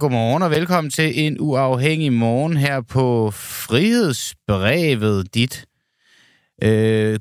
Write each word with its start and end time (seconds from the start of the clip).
Godmorgen 0.00 0.42
og 0.42 0.50
velkommen 0.50 0.90
til 0.90 1.26
en 1.26 1.36
uafhængig 1.40 2.12
morgen 2.12 2.56
her 2.56 2.80
på 2.80 3.30
Frihedsbrevet, 3.30 5.34
dit 5.34 5.66
øh, 6.64 7.18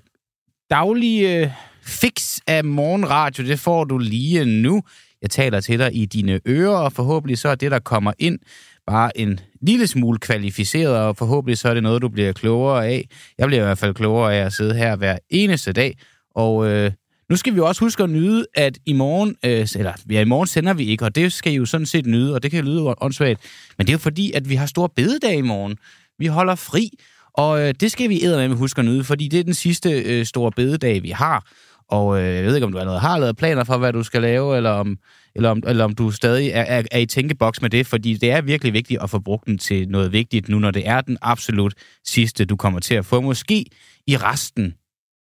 daglige 0.70 1.44
øh, 1.44 1.52
fix 1.84 2.40
af 2.48 2.64
morgenradio. 2.64 3.46
Det 3.46 3.60
får 3.60 3.84
du 3.84 3.98
lige 3.98 4.46
nu. 4.46 4.82
Jeg 5.22 5.30
taler 5.30 5.60
til 5.60 5.80
dig 5.80 5.96
i 5.96 6.06
dine 6.06 6.40
ører, 6.48 6.78
og 6.78 6.94
forhåbentlig 6.94 7.38
så 7.38 7.50
er 7.50 7.56
det, 7.56 7.72
der 7.72 7.80
kommer 7.80 8.14
ind, 8.20 8.40
bare 8.88 9.18
en 9.18 9.40
lille 9.62 9.88
smule 9.88 10.20
kvalificeret, 10.20 10.98
og 10.98 11.18
forhåbentlig 11.18 11.58
så 11.58 11.70
er 11.70 11.74
det 11.74 11.84
noget, 11.84 12.02
du 12.02 12.10
bliver 12.10 12.34
klogere 12.34 12.88
af. 12.88 13.10
Jeg 13.38 13.48
bliver 13.48 13.62
i 13.62 13.66
hvert 13.66 13.78
fald 13.78 13.94
klogere 13.94 14.36
af 14.36 14.46
at 14.46 14.54
sidde 14.54 14.74
her 14.74 14.96
hver 14.96 15.18
eneste 15.30 15.74
dag, 15.74 15.98
og 16.36 16.68
øh, 16.68 16.92
nu 17.30 17.36
skal 17.36 17.54
vi 17.54 17.58
jo 17.58 17.66
også 17.66 17.82
huske 17.82 18.04
at 18.04 18.10
nyde, 18.10 18.46
at 18.56 18.78
i 18.86 18.94
morgen, 18.94 19.36
øh, 19.46 19.68
eller 19.76 19.94
ja, 20.10 20.22
i 20.22 20.26
morgen 20.26 20.48
sender 20.48 20.74
vi 20.74 20.86
ikke, 20.86 21.06
og 21.06 21.16
det 21.16 21.34
skal 21.34 21.54
I 21.54 21.56
jo 21.56 21.66
sådan 21.66 21.86
set 21.86 22.06
nyde, 22.06 22.36
og 22.36 22.44
det 22.44 22.52
kan 22.52 22.66
lyde 22.66 22.96
åndssvagt, 23.02 23.42
men 23.78 23.88
det 23.88 23.94
er 23.94 23.96
jo 23.96 24.00
fordi, 24.00 24.32
at 24.32 24.50
vi 24.50 24.56
har 24.56 24.66
stor 24.66 24.88
bededag 24.96 25.36
i 25.36 25.42
morgen. 25.42 25.78
Vi 26.20 26.26
holder 26.26 26.56
fri, 26.56 26.90
og 27.34 27.62
øh, 27.62 27.74
det 27.80 27.92
skal 27.92 28.10
vi 28.10 28.20
med 28.24 28.56
huske 28.56 28.80
at 28.80 28.86
nyde, 28.86 29.04
fordi 29.04 29.28
det 29.28 29.40
er 29.40 29.44
den 29.44 29.54
sidste 29.54 30.02
øh, 30.02 30.26
store 30.26 30.52
bededag, 30.52 31.04
vi 31.04 31.10
har. 31.10 31.46
Og 31.90 32.22
øh, 32.22 32.36
jeg 32.36 32.46
ved 32.46 32.56
ikke, 32.56 32.66
om 32.66 32.72
du 32.72 32.80
allerede 32.80 33.00
har 33.00 33.20
lavet 33.20 33.38
planer 33.38 33.64
for, 33.64 33.78
hvad 33.78 33.94
du 33.94 34.04
skal 34.04 34.22
lave, 34.22 34.58
eller 34.58 34.70
om, 34.70 34.98
eller 35.36 35.50
om, 35.50 35.64
eller 35.68 35.84
om 35.84 35.96
du 35.96 36.12
stadig 36.12 36.50
er, 36.50 36.62
er, 36.62 36.84
er 36.92 37.00
i 37.00 37.06
tænkeboks 37.06 37.62
med 37.62 37.70
det, 37.70 37.88
fordi 37.88 38.14
det 38.14 38.32
er 38.32 38.42
virkelig 38.42 38.74
vigtigt 38.74 39.02
at 39.02 39.10
få 39.10 39.20
brugt 39.20 39.46
den 39.46 39.58
til 39.58 39.90
noget 39.90 40.12
vigtigt 40.12 40.50
nu, 40.50 40.60
når 40.60 40.72
det 40.72 40.88
er 40.88 41.02
den 41.02 41.18
absolut 41.22 41.74
sidste, 42.06 42.46
du 42.46 42.56
kommer 42.56 42.80
til 42.80 42.96
at 42.96 43.06
få, 43.06 43.22
måske 43.22 43.66
i 44.08 44.18
resten 44.18 44.74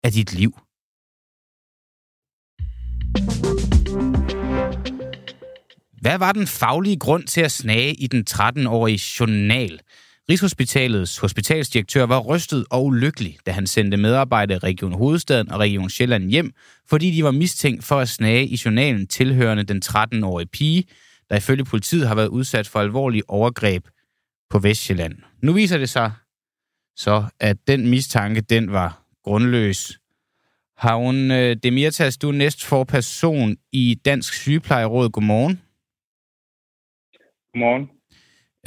af 0.04 0.12
dit 0.12 0.34
liv. 0.34 0.56
Hvad 6.02 6.18
var 6.18 6.32
den 6.32 6.48
faglige 6.48 6.98
grund 7.00 7.28
til 7.28 7.42
at 7.42 7.52
snage 7.52 7.94
i 7.94 8.08
den 8.08 8.26
13-årige 8.30 9.02
journal? 9.20 9.80
Rigshospitalets 10.30 11.18
hospitalsdirektør 11.18 12.06
var 12.06 12.20
rystet 12.20 12.66
og 12.70 12.86
ulykkelig, 12.86 13.38
da 13.46 13.52
han 13.52 13.68
sendte 13.68 13.98
medarbejdere 13.98 14.56
i 14.56 14.60
Region 14.60 14.94
Hovedstaden 14.94 15.52
og 15.52 15.60
Region 15.60 15.90
Sjælland 15.90 16.30
hjem, 16.30 16.52
fordi 16.90 17.12
de 17.12 17.24
var 17.24 17.32
mistænkt 17.32 17.84
for 17.84 18.00
at 18.00 18.10
snage 18.10 18.48
i 18.48 18.60
journalen 18.66 19.08
tilhørende 19.08 19.64
den 19.64 19.82
13-årige 19.86 20.48
pige, 20.48 20.84
der 21.30 21.38
ifølge 21.38 21.64
politiet 21.64 22.08
har 22.08 22.16
været 22.16 22.28
udsat 22.28 22.68
for 22.68 22.80
alvorlige 22.80 23.30
overgreb 23.30 23.88
på 24.50 24.60
Vestjylland. 24.60 25.16
Nu 25.42 25.54
viser 25.54 25.78
det 25.78 25.90
sig 25.90 26.12
så, 26.96 27.26
at 27.40 27.58
den 27.68 27.90
mistanke, 27.90 28.42
den 28.42 28.72
var 28.72 29.04
grundløs. 29.24 30.00
Havn 30.84 31.32
øh, 31.32 31.56
Demirtas, 31.64 32.18
du 32.18 32.28
er 32.30 32.34
næstforperson 32.34 33.56
i 33.74 33.96
Dansk 34.06 34.34
Sygeplejeråd. 34.34 35.10
Godmorgen. 35.10 35.56
Godmorgen. 37.54 37.86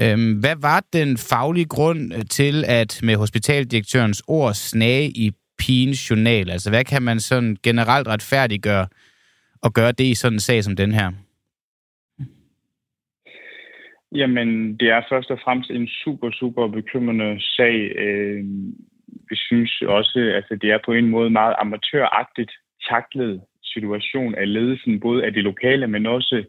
Øhm, 0.03 0.41
hvad 0.41 0.56
var 0.69 0.81
den 0.92 1.17
faglige 1.31 1.69
grund 1.75 2.14
øh, 2.14 2.25
til, 2.31 2.64
at 2.69 3.00
med 3.03 3.17
hospitaldirektørens 3.17 4.22
ord 4.28 4.55
snage 4.55 5.09
i 5.09 5.31
pigens 5.59 6.11
journal? 6.11 6.50
Altså, 6.50 6.70
hvad 6.70 6.84
kan 6.84 7.03
man 7.03 7.20
sådan 7.20 7.56
generelt 7.62 8.09
retfærdiggøre 8.09 8.87
og 9.62 9.72
gøre 9.72 9.92
det 9.92 10.05
i 10.05 10.14
sådan 10.14 10.37
en 10.37 10.41
sag 10.41 10.64
som 10.64 10.77
den 10.77 10.92
her? 10.92 11.12
Jamen, 14.12 14.77
det 14.81 14.89
er 14.89 15.03
først 15.11 15.31
og 15.31 15.39
fremmest 15.44 15.70
en 15.70 15.89
super, 15.89 16.31
super 16.31 16.69
bekymrende 16.69 17.41
sag. 17.41 17.77
Øh, 18.06 18.44
vi 19.30 19.36
synes 19.36 19.82
også, 19.82 20.19
at 20.19 20.34
altså, 20.34 20.55
det 20.62 20.70
er 20.70 20.78
på 20.84 20.92
en 20.92 21.08
måde 21.08 21.30
meget 21.30 21.55
amatøragtigt 21.58 22.53
taklet 22.91 23.41
situation 23.64 24.34
af 24.34 24.53
ledelsen, 24.53 25.00
både 25.00 25.25
af 25.25 25.32
det 25.32 25.44
lokale, 25.44 25.87
men 25.87 26.06
også 26.06 26.44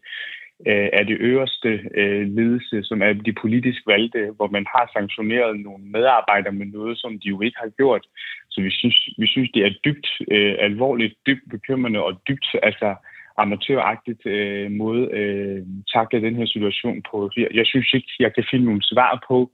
øh, 0.68 0.90
af 0.94 1.06
det 1.06 1.18
øverste 1.20 1.70
øh, 1.96 2.28
ledelse, 2.38 2.84
som 2.84 3.02
er 3.02 3.14
de 3.14 3.34
politisk 3.34 3.82
valgte, 3.88 4.32
hvor 4.36 4.48
man 4.48 4.66
har 4.76 4.90
sanktioneret 4.94 5.60
nogle 5.60 5.84
medarbejdere 5.84 6.54
med 6.54 6.66
noget, 6.66 7.00
som 7.00 7.20
de 7.20 7.28
jo 7.28 7.42
ikke 7.42 7.58
har 7.64 7.70
gjort. 7.78 8.04
Så 8.50 8.62
vi 8.62 8.72
synes, 8.72 9.10
vi 9.18 9.28
synes 9.28 9.50
det 9.54 9.66
er 9.66 9.74
dybt 9.86 10.08
øh, 10.32 10.56
alvorligt, 10.60 11.14
dybt 11.28 11.46
bekymrende 11.52 12.04
og 12.04 12.22
dybt 12.28 12.48
altså, 12.64 12.96
amatøragtigt 13.38 14.26
øh, 14.26 14.72
måde 14.72 15.04
øh, 15.20 15.62
takle 15.94 16.22
den 16.22 16.36
her 16.36 16.46
situation 16.46 17.04
på. 17.12 17.30
Jeg, 17.38 17.48
jeg 17.54 17.66
synes 17.66 17.94
ikke, 17.94 18.12
jeg 18.20 18.36
kan 18.36 18.46
finde 18.52 18.66
nogle 18.66 18.84
svar 18.84 19.24
på, 19.28 19.52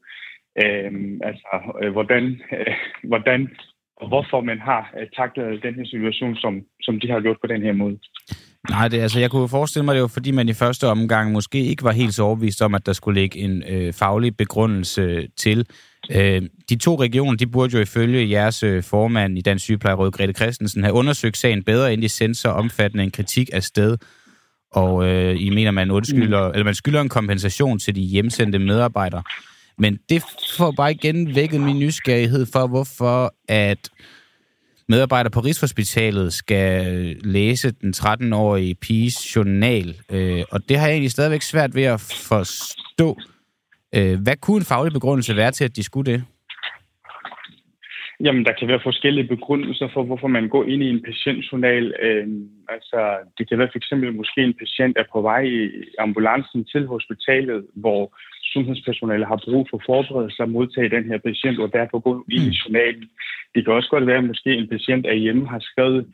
øh, 0.61 0.91
altså, 1.29 1.51
øh, 1.83 1.91
hvordan, 1.91 2.23
øh, 2.57 2.73
hvordan 3.03 3.49
og 3.97 4.07
hvorfor 4.07 4.41
man 4.41 4.59
har 4.59 4.93
øh, 4.99 5.07
taklet 5.17 5.63
den 5.63 5.75
her 5.75 5.85
situation, 5.85 6.35
som, 6.35 6.53
som 6.81 6.99
de 6.99 7.07
har 7.11 7.19
gjort 7.21 7.37
på 7.41 7.47
den 7.47 7.61
her 7.61 7.73
måde. 7.73 7.97
Nej, 8.69 8.87
det, 8.87 8.99
altså, 8.99 9.19
jeg 9.19 9.31
kunne 9.31 9.49
forestille 9.49 9.85
mig, 9.85 9.95
det 9.95 10.01
var 10.01 10.07
fordi 10.07 10.31
man 10.31 10.49
i 10.49 10.53
første 10.53 10.87
omgang 10.87 11.31
måske 11.31 11.59
ikke 11.65 11.83
var 11.83 11.91
helt 11.91 12.13
så 12.13 12.23
overbevist 12.23 12.61
om, 12.61 12.75
at 12.75 12.85
der 12.85 12.93
skulle 12.93 13.21
ligge 13.21 13.39
en 13.39 13.63
øh, 13.69 13.93
faglig 13.93 14.37
begrundelse 14.37 15.27
til. 15.37 15.67
Øh, 16.11 16.41
de 16.69 16.75
to 16.75 16.95
regioner, 16.95 17.37
de 17.37 17.47
burde 17.47 17.73
jo 17.73 17.81
ifølge 17.81 18.29
jeres 18.29 18.63
øh, 18.63 18.83
formand 18.83 19.37
i 19.37 19.41
Dansk 19.41 19.63
Sygeplejeråd, 19.63 20.11
Grete 20.11 20.33
Christensen, 20.33 20.83
have 20.83 20.95
undersøgt 20.95 21.37
sagen 21.37 21.63
bedre, 21.63 21.93
end 21.93 22.01
de 22.01 22.09
sendte 22.09 22.39
så 22.39 22.49
omfattende 22.49 23.03
en 23.03 23.11
kritik 23.11 23.49
af 23.53 23.63
sted. 23.63 23.97
Og 24.71 25.07
øh, 25.07 25.41
I 25.41 25.49
mener, 25.49 25.71
man 25.71 25.91
undskylder, 25.91 26.47
mm. 26.47 26.51
eller 26.53 26.63
man 26.63 26.75
skylder 26.75 27.01
en 27.01 27.09
kompensation 27.09 27.79
til 27.79 27.95
de 27.95 28.01
hjemsendte 28.01 28.59
medarbejdere. 28.59 29.23
Men 29.77 29.99
det 30.09 30.23
får 30.57 30.71
bare 30.71 30.91
igen 30.91 31.35
vækket 31.35 31.61
min 31.61 31.79
nysgerrighed 31.79 32.45
for, 32.45 32.67
hvorfor 32.67 33.33
at 33.47 33.89
medarbejdere 34.89 35.31
på 35.31 35.39
Rigshospitalet 35.39 36.33
skal 36.33 36.85
læse 37.23 37.71
den 37.71 37.93
13-årige 37.97 38.75
piges 38.75 39.35
journal. 39.35 39.95
Øh, 40.09 40.43
og 40.51 40.69
det 40.69 40.79
har 40.79 40.87
jeg 40.87 40.93
egentlig 40.93 41.11
stadigvæk 41.11 41.41
svært 41.41 41.75
ved 41.75 41.83
at 41.83 42.01
forstå. 42.01 43.17
Øh, 43.95 44.19
hvad 44.21 44.35
kunne 44.35 44.57
en 44.57 44.65
faglig 44.65 44.93
begrundelse 44.93 45.35
være 45.35 45.51
til, 45.51 45.63
at 45.63 45.75
de 45.75 45.83
skulle 45.83 46.11
det? 46.11 46.23
Jamen, 48.19 48.45
der 48.45 48.53
kan 48.59 48.67
være 48.67 48.79
forskellige 48.83 49.27
begrundelser 49.27 49.87
for, 49.93 50.03
hvorfor 50.03 50.27
man 50.27 50.49
går 50.49 50.63
ind 50.63 50.83
i 50.83 50.89
en 50.89 51.03
patientjournal. 51.03 51.93
Øh, 52.01 52.27
altså, 52.69 53.17
det 53.37 53.49
kan 53.49 53.57
være 53.57 53.69
for 53.71 53.77
eksempel, 53.77 54.13
måske 54.13 54.41
en 54.43 54.53
patient 54.53 54.97
er 54.97 55.03
på 55.13 55.21
vej 55.21 55.41
i 55.41 55.69
ambulancen 55.99 56.65
til 56.65 56.87
hospitalet, 56.87 57.65
hvor 57.73 58.17
sundhedspersonale 58.53 59.25
har 59.25 59.39
brug 59.45 59.67
for 59.69 59.81
forberedelse 59.85 60.43
at 60.43 60.49
modtage 60.49 60.89
den 60.89 61.05
her 61.05 61.17
patient, 61.17 61.59
og 61.59 61.73
derfor 61.73 61.99
gå 61.99 62.25
ind 62.31 62.43
i 62.43 62.47
mm. 62.47 62.59
journalen. 62.61 63.09
Det 63.55 63.65
kan 63.65 63.73
også 63.73 63.89
godt 63.89 64.07
være, 64.07 64.17
at 64.17 64.29
måske 64.31 64.55
en 64.55 64.67
patient 64.67 65.05
er 65.05 65.13
hjemme 65.13 65.47
har 65.47 65.59
skrevet 65.59 66.05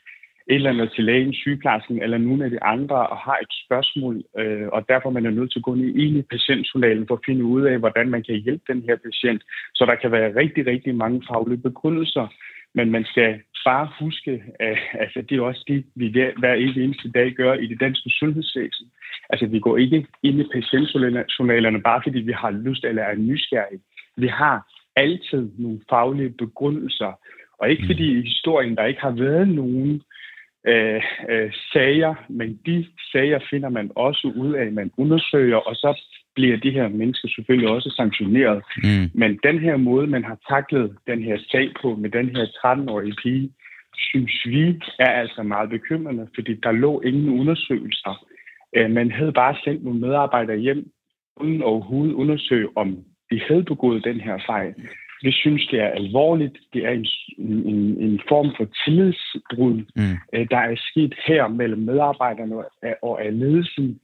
et 0.50 0.56
eller 0.56 0.70
andet 0.70 0.92
til 0.96 1.04
lægen, 1.04 1.34
sygeplejersken 1.34 2.02
eller 2.04 2.18
nogle 2.18 2.46
af 2.46 2.50
de 2.50 2.64
andre 2.64 3.08
og 3.08 3.18
har 3.18 3.38
et 3.42 3.54
spørgsmål, 3.66 4.24
øh, 4.40 4.68
og 4.68 4.86
derfor 4.90 5.10
man 5.10 5.26
er 5.26 5.30
nødt 5.30 5.52
til 5.52 5.60
at 5.60 5.64
gå 5.64 5.76
ind 5.76 6.18
i 6.18 6.22
patientjournalen 6.22 7.08
for 7.08 7.16
at 7.16 7.26
finde 7.26 7.44
ud 7.44 7.62
af, 7.62 7.80
hvordan 7.80 8.10
man 8.10 8.24
kan 8.24 8.36
hjælpe 8.36 8.74
den 8.74 8.82
her 8.88 8.96
patient. 9.06 9.44
Så 9.76 9.86
der 9.86 9.96
kan 9.96 10.12
være 10.12 10.36
rigtig, 10.36 10.68
rigtig 10.68 10.96
mange 10.96 11.24
faglige 11.30 11.62
begrundelser, 11.62 12.28
men 12.76 12.92
man 12.92 13.06
skal 13.06 13.40
bare 13.66 13.90
huske, 14.00 14.44
at 14.60 14.78
altså, 14.94 15.22
det 15.30 15.38
er 15.38 15.42
også 15.42 15.64
det, 15.68 15.86
vi 15.96 16.08
hver 16.38 16.54
eneste 16.54 17.12
dag 17.12 17.34
gør 17.34 17.54
i 17.54 17.66
det 17.68 17.80
danske 17.80 18.10
sundhedsvæsen. 18.10 18.88
Altså, 19.30 19.46
vi 19.48 19.60
går 19.60 19.78
ikke 19.78 20.06
ind 20.24 20.40
i 20.40 20.48
patientjournalerne 20.54 21.82
bare 21.82 22.02
fordi 22.06 22.20
vi 22.20 22.32
har 22.32 22.52
lyst 22.52 22.84
eller 22.84 23.04
er 23.04 23.16
nysgerrige. 23.16 23.82
Vi 24.18 24.28
har 24.28 24.58
altid 24.96 25.50
nogle 25.58 25.80
faglige 25.90 26.30
begrundelser, 26.30 27.12
og 27.60 27.70
ikke 27.70 27.84
fordi 27.86 28.20
i 28.20 28.22
historien 28.22 28.76
der 28.76 28.86
ikke 28.86 29.02
har 29.02 29.12
været 29.12 29.48
nogen 29.48 30.02
øh, 30.68 31.02
øh, 31.30 31.52
sager, 31.74 32.16
men 32.30 32.60
de 32.66 32.86
sager 33.12 33.40
finder 33.50 33.70
man 33.70 33.92
også 33.96 34.32
ud 34.36 34.54
af, 34.54 34.72
man 34.72 34.92
undersøger, 34.98 35.58
og 35.58 35.76
så 35.76 36.02
bliver 36.36 36.58
de 36.58 36.72
her 36.72 36.88
mennesker 36.88 37.28
selvfølgelig 37.36 37.70
også 37.70 37.94
sanktioneret. 37.98 38.64
Mm. 38.84 39.10
Men 39.14 39.40
den 39.44 39.60
her 39.60 39.78
måde, 39.78 40.08
man 40.08 40.24
har 40.24 40.38
taklet 40.50 40.96
den 41.08 41.24
her 41.24 41.38
sag 41.52 41.70
på 41.82 41.96
med 41.96 42.10
den 42.10 42.36
her 42.36 42.46
13-årige 42.46 43.16
pige, 43.24 43.52
synes 43.96 44.46
vi 44.46 44.80
er 45.00 45.12
altså 45.12 45.44
meget 45.44 45.70
bekymrende, 45.70 46.28
fordi 46.36 46.54
der 46.64 46.72
lå 46.72 47.02
ingen 47.02 47.40
undersøgelser. 47.40 48.26
Øh, 48.76 48.92
man 48.92 49.12
havde 49.12 49.32
bare 49.32 49.56
sendt 49.64 49.84
nogle 49.84 50.00
medarbejdere 50.00 50.58
hjem, 50.58 50.92
uden 51.38 51.62
overhovedet 51.64 52.14
undersøge, 52.14 52.68
om 52.76 52.98
de 53.32 53.42
havde 53.48 53.64
begået 53.64 54.04
den 54.04 54.20
her 54.22 54.38
fejl. 54.46 54.76
Vi 55.22 55.32
synes, 55.32 55.68
det 55.72 55.80
er 55.80 55.90
alvorligt. 55.90 56.58
Det 56.74 56.86
er 56.86 56.90
en, 56.90 57.08
en, 57.72 57.82
en 58.06 58.22
form 58.30 58.50
for 58.58 58.68
tillidsbrud, 58.86 59.78
mm. 59.96 60.18
Øh, 60.34 60.48
der 60.50 60.58
er 60.58 60.76
sket 60.90 61.14
her 61.28 61.48
mellem 61.48 61.82
medarbejderne 61.82 62.56
og 63.02 63.26
af 63.26 63.40
ledelsen 63.40 64.00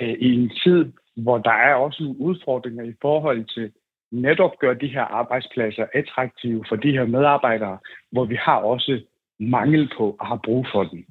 øh, 0.00 0.14
i 0.20 0.34
en 0.34 0.50
tid, 0.64 0.84
hvor 1.16 1.38
der 1.38 1.56
er 1.68 1.74
også 1.74 2.02
nogle 2.02 2.20
udfordringer 2.20 2.84
i 2.84 2.94
forhold 3.02 3.44
til 3.54 3.70
netop 4.12 4.58
gøre 4.60 4.74
de 4.74 4.86
her 4.86 5.02
arbejdspladser 5.20 5.86
attraktive 5.94 6.64
for 6.68 6.76
de 6.76 6.90
her 6.90 7.06
medarbejdere, 7.06 7.78
hvor 8.12 8.24
vi 8.24 8.36
har 8.40 8.56
også 8.56 9.00
mangel 9.40 9.90
på 9.98 10.16
og 10.20 10.26
har 10.26 10.40
brug 10.44 10.66
for 10.72 10.84
dem. 10.84 11.04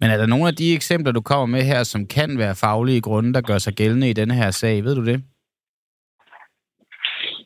Men 0.00 0.10
er 0.10 0.16
der 0.16 0.26
nogle 0.26 0.48
af 0.48 0.54
de 0.54 0.74
eksempler, 0.74 1.12
du 1.12 1.20
kommer 1.20 1.46
med 1.46 1.62
her, 1.62 1.82
som 1.82 2.06
kan 2.06 2.38
være 2.38 2.54
faglige 2.54 3.00
grunde, 3.00 3.32
der 3.32 3.40
gør 3.40 3.58
sig 3.58 3.74
gældende 3.74 4.10
i 4.10 4.12
denne 4.12 4.34
her 4.34 4.50
sag? 4.50 4.84
Ved 4.84 4.94
du 4.94 5.04
det? 5.04 5.24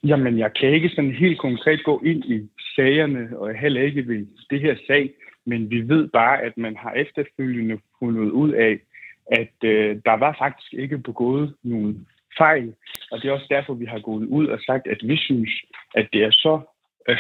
Jamen, 0.07 0.39
jeg 0.39 0.55
kan 0.55 0.69
ikke 0.69 0.89
sådan 0.89 1.15
helt 1.15 1.39
konkret 1.39 1.85
gå 1.85 2.03
ind 2.05 2.25
i 2.25 2.49
sagerne, 2.77 3.39
og 3.39 3.55
heller 3.55 3.83
ikke 3.83 4.09
ved 4.09 4.27
det 4.51 4.61
her 4.61 4.77
sag, 4.87 5.11
men 5.47 5.71
vi 5.71 5.89
ved 5.89 6.09
bare, 6.09 6.43
at 6.43 6.57
man 6.57 6.77
har 6.77 6.93
efterfølgende 6.93 7.79
fundet 7.99 8.31
ud 8.31 8.53
af, 8.53 8.79
at 9.27 9.55
øh, 9.65 9.97
der 10.05 10.17
var 10.17 10.37
faktisk 10.39 10.73
ikke 10.73 10.99
begået 10.99 11.55
nogen 11.63 12.07
fejl. 12.39 12.75
Og 13.11 13.23
det 13.23 13.29
er 13.29 13.33
også 13.33 13.47
derfor, 13.51 13.75
vi 13.75 13.85
har 13.85 13.99
gået 13.99 14.27
ud 14.27 14.47
og 14.47 14.59
sagt, 14.67 14.87
at 14.87 14.99
vi 15.03 15.17
synes, 15.17 15.51
at 15.95 16.09
det 16.13 16.25
er 16.25 16.31
så 16.31 16.61
øh, 17.09 17.19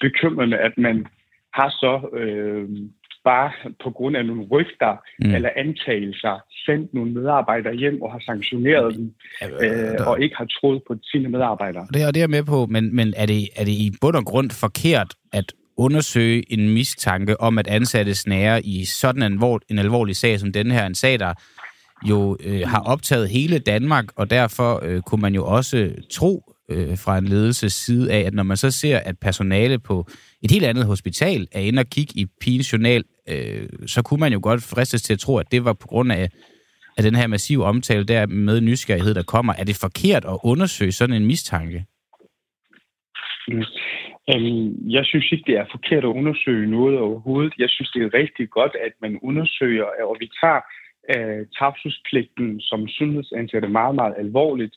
bekymrende, 0.00 0.58
at 0.58 0.78
man 0.78 1.06
har 1.54 1.68
så 1.70 2.16
øh, 2.16 2.68
bare 3.24 3.50
på 3.84 3.90
grund 3.90 4.16
af 4.16 4.26
nogle 4.26 4.42
rygter 4.50 4.96
mm. 5.18 5.34
eller 5.34 5.50
antagelser 5.56 6.44
sendt 6.66 6.94
nogle 6.94 7.12
medarbejdere 7.12 7.74
hjem 7.74 8.02
og 8.02 8.12
har 8.12 8.22
sanktioneret 8.26 8.94
dem, 8.94 9.14
øh, 9.42 10.08
og 10.08 10.20
ikke 10.22 10.36
har 10.36 10.44
troet 10.44 10.82
på 10.88 10.96
sine 11.04 11.28
medarbejdere. 11.28 11.86
Det 11.94 12.02
er, 12.02 12.10
det 12.10 12.22
er 12.22 12.26
med 12.26 12.44
på, 12.44 12.66
men, 12.66 12.96
men 12.96 13.14
er, 13.16 13.26
det, 13.26 13.48
er 13.56 13.64
det 13.64 13.72
i 13.72 13.92
bund 14.00 14.16
og 14.16 14.24
grund 14.24 14.50
forkert 14.50 15.14
at 15.32 15.52
undersøge 15.76 16.52
en 16.52 16.74
mistanke 16.74 17.40
om, 17.40 17.58
at 17.58 17.66
ansatte 17.66 18.14
snære 18.14 18.66
i 18.66 18.84
sådan 18.84 19.22
en, 19.22 19.60
en 19.70 19.78
alvorlig 19.78 20.16
sag 20.16 20.40
som 20.40 20.52
den 20.52 20.70
her, 20.70 20.86
en 20.86 20.94
sag, 20.94 21.18
der 21.18 21.34
jo 22.08 22.36
øh, 22.44 22.60
har 22.66 22.80
optaget 22.80 23.28
hele 23.28 23.58
Danmark, 23.58 24.04
og 24.16 24.30
derfor 24.30 24.80
øh, 24.84 25.02
kunne 25.02 25.20
man 25.22 25.34
jo 25.34 25.46
også 25.46 25.90
tro 26.10 26.51
øh, 26.74 26.98
fra 27.04 27.18
en 27.18 27.24
ledelses 27.24 27.72
side 27.72 28.12
af, 28.12 28.20
at 28.20 28.34
når 28.34 28.42
man 28.42 28.56
så 28.56 28.70
ser, 28.70 28.98
at 28.98 29.18
personale 29.18 29.78
på 29.78 30.06
et 30.42 30.50
helt 30.50 30.64
andet 30.64 30.86
hospital 30.86 31.46
er 31.52 31.60
inde 31.60 31.80
og 31.80 31.86
kigge 31.86 32.12
i 32.16 32.26
pigens 32.40 32.72
journal, 32.72 33.04
øh, 33.28 33.68
så 33.86 34.02
kunne 34.02 34.20
man 34.20 34.32
jo 34.32 34.40
godt 34.42 34.62
fristes 34.62 35.02
til 35.02 35.12
at 35.12 35.18
tro, 35.18 35.36
at 35.38 35.52
det 35.52 35.64
var 35.64 35.72
på 35.72 35.86
grund 35.86 36.12
af, 36.12 36.28
af 36.96 37.02
den 37.02 37.14
her 37.14 37.26
massive 37.26 37.64
omtale 37.64 38.04
der 38.04 38.26
med 38.26 38.60
nysgerrighed, 38.60 39.14
der 39.14 39.22
kommer. 39.22 39.52
Er 39.52 39.64
det 39.64 39.78
forkert 39.80 40.24
at 40.24 40.38
undersøge 40.42 40.92
sådan 40.92 41.16
en 41.16 41.26
mistanke? 41.26 41.84
Mm. 43.48 43.64
Øhm, 44.30 44.90
jeg 44.96 45.04
synes 45.04 45.32
ikke, 45.32 45.44
det 45.46 45.56
er 45.56 45.66
forkert 45.70 46.04
at 46.04 46.16
undersøge 46.20 46.70
noget 46.70 46.98
overhovedet. 46.98 47.54
Jeg 47.58 47.70
synes, 47.70 47.90
det 47.90 48.02
er 48.02 48.14
rigtig 48.14 48.50
godt, 48.50 48.74
at 48.86 48.92
man 49.00 49.18
undersøger, 49.22 49.86
og 50.10 50.16
vi 50.20 50.30
tager 50.40 50.60
uh, 51.12 51.40
tavshedspligten 51.58 52.60
som 52.60 52.88
sundhedsansatte 52.88 53.68
meget, 53.68 53.94
meget 53.94 54.14
alvorligt. 54.18 54.74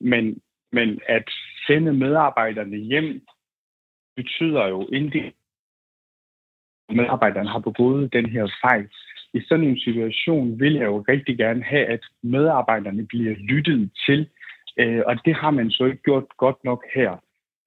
Men, 0.00 0.24
men 0.72 1.00
at 1.06 1.30
sende 1.66 1.92
medarbejderne 1.92 2.76
hjem 2.76 3.26
betyder 4.16 4.66
jo 4.68 4.88
intet, 4.92 5.32
medarbejderne 6.90 7.48
har 7.48 7.58
begået 7.58 8.12
den 8.12 8.26
her 8.26 8.46
fejl. 8.62 8.88
I 9.34 9.40
sådan 9.48 9.64
en 9.64 9.80
situation 9.80 10.60
vil 10.60 10.74
jeg 10.74 10.86
jo 10.86 11.04
rigtig 11.08 11.38
gerne 11.38 11.62
have, 11.62 11.86
at 11.86 12.00
medarbejderne 12.22 13.06
bliver 13.06 13.34
lyttet 13.34 13.90
til, 14.06 14.28
uh, 14.82 15.02
og 15.06 15.24
det 15.24 15.34
har 15.34 15.50
man 15.50 15.70
så 15.70 15.84
ikke 15.84 16.02
gjort 16.02 16.24
godt 16.36 16.64
nok 16.64 16.84
her. 16.94 17.16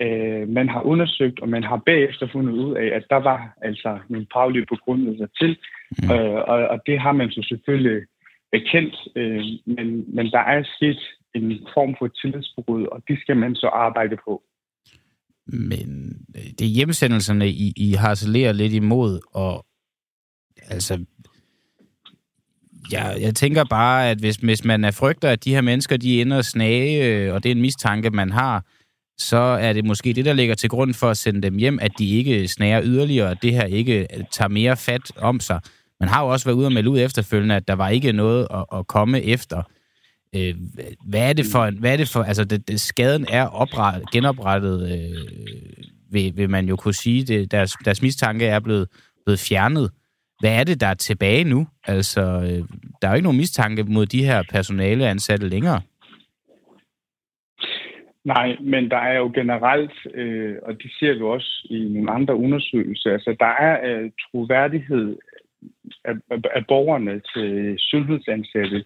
Øh, 0.02 0.50
man 0.50 0.70
har 0.70 0.82
undersøgt, 0.82 1.40
og 1.40 1.50
man 1.50 1.64
har 1.64 1.78
bagefter 1.86 2.28
fundet 2.32 2.54
ud 2.54 2.76
af, 2.76 2.86
at 2.86 3.06
der 3.10 3.16
var 3.16 3.54
altså 3.62 4.00
nogle 4.10 4.28
faglige 4.34 4.66
begrundelser 4.66 5.28
til, 5.40 5.58
mm. 6.04 6.12
øh, 6.14 6.42
og, 6.74 6.80
det 6.86 7.00
har 7.00 7.12
man 7.12 7.32
så 7.32 7.46
selvfølgelig 7.50 8.08
erkendt, 8.54 8.96
øh, 9.16 9.44
men, 9.66 10.16
men 10.16 10.26
der 10.32 10.40
er 10.40 10.64
sket 10.76 11.00
en 11.36 11.68
form 11.74 11.96
for 12.00 12.08
tillidsbrud, 12.08 12.86
og 12.86 13.04
det 13.08 13.20
skal 13.22 13.38
man 13.38 13.56
så 13.56 13.68
arbejde 13.68 14.18
på. 14.26 14.44
Men 15.48 15.90
øh, 16.36 16.44
det 16.60 16.62
er 16.62 16.76
hjemsendelserne, 16.76 17.50
I, 17.50 17.74
I 17.78 17.94
harcelerer 17.94 18.52
lidt 18.52 18.74
imod, 18.74 19.20
og 19.34 19.66
altså, 20.68 21.06
jeg, 22.92 23.18
jeg 23.22 23.36
tænker 23.36 23.64
bare, 23.70 24.10
at 24.10 24.18
hvis, 24.18 24.36
hvis 24.36 24.66
man 24.66 24.84
er 24.84 24.92
frygter, 24.92 25.30
at 25.30 25.44
de 25.44 25.54
her 25.54 25.62
mennesker, 25.62 25.98
de 25.98 26.22
ender 26.22 26.38
og 26.38 26.46
snage, 26.46 27.06
øh, 27.06 27.34
og 27.34 27.44
det 27.44 27.52
er 27.52 27.56
en 27.56 27.62
mistanke, 27.62 28.10
man 28.10 28.32
har, 28.32 28.66
så 29.18 29.38
er 29.38 29.74
det 29.74 29.86
måske 29.86 30.14
det, 30.14 30.26
der 30.26 30.34
ligger 30.34 30.56
til 30.56 30.70
grund 30.70 30.94
for 30.94 31.10
at 31.10 31.18
sende 31.18 31.42
dem 31.42 31.58
hjem, 31.58 31.80
at 31.82 31.92
de 31.98 32.18
ikke 32.18 32.48
snærer 32.48 32.82
yderligere, 32.84 33.30
og 33.30 33.42
det 33.42 33.54
her 33.54 33.66
ikke 33.66 34.00
øh, 34.00 34.24
tager 34.32 34.50
mere 34.50 34.78
fat 34.78 35.12
om 35.18 35.40
sig. 35.40 35.62
Man 36.00 36.10
har 36.10 36.24
jo 36.24 36.28
også 36.28 36.46
været 36.46 36.56
ude 36.56 36.66
og 36.66 36.74
melde 36.74 36.90
ud 36.90 37.00
efterfølgende, 37.00 37.56
at 37.56 37.68
der 37.68 37.74
var 37.74 37.90
ikke 37.90 38.12
noget 38.12 38.48
at, 38.52 38.66
at 38.80 38.88
komme 38.88 39.22
efter. 39.22 39.64
Øh, 40.36 40.56
hvad 41.10 41.30
er 41.30 41.34
det 41.34 41.46
for, 41.52 41.80
hvad 41.80 41.94
er 41.94 41.98
det 41.98 42.10
for 42.14 42.24
altså 42.24 42.46
det, 42.46 42.68
det, 42.68 42.80
skaden 42.80 43.26
er 43.32 43.46
oprettet, 43.46 44.12
genoprettet, 44.12 44.78
øh, 44.92 45.22
vil, 46.12 46.34
vil 46.38 46.50
man 46.50 46.66
jo 46.66 46.76
kunne 46.76 46.94
sige, 46.94 47.24
det, 47.24 47.52
deres, 47.52 47.72
deres 47.86 48.02
mistanke 48.02 48.46
er 48.46 48.60
blevet, 48.60 48.88
blevet 49.26 49.40
fjernet. 49.50 49.92
Hvad 50.40 50.60
er 50.60 50.64
det, 50.64 50.82
der 50.82 50.88
er 50.88 50.94
tilbage 50.94 51.44
nu? 51.44 51.68
Altså, 51.84 52.22
øh, 52.22 52.64
der 53.02 53.08
er 53.08 53.12
jo 53.12 53.16
ikke 53.16 53.24
nogen 53.24 53.38
mistanke 53.38 53.84
mod 53.84 54.06
de 54.06 54.26
her 54.26 54.44
personaleansatte 54.52 55.50
længere. 55.50 55.82
Nej, 58.26 58.58
men 58.62 58.90
der 58.90 58.98
er 58.98 59.18
jo 59.18 59.32
generelt, 59.36 59.92
øh, 60.14 60.56
og 60.64 60.74
det 60.74 60.92
ser 61.00 61.14
vi 61.14 61.22
også 61.22 61.68
i 61.70 61.80
nogle 61.94 62.12
andre 62.12 62.36
undersøgelser, 62.36 63.12
altså 63.12 63.36
der 63.40 63.54
er 63.68 63.76
øh, 63.90 64.12
troværdighed 64.22 65.16
af, 66.06 66.14
af, 66.32 66.38
af 66.56 66.66
borgerne 66.68 67.22
til 67.34 67.76
sundhedsansatte. 67.78 68.84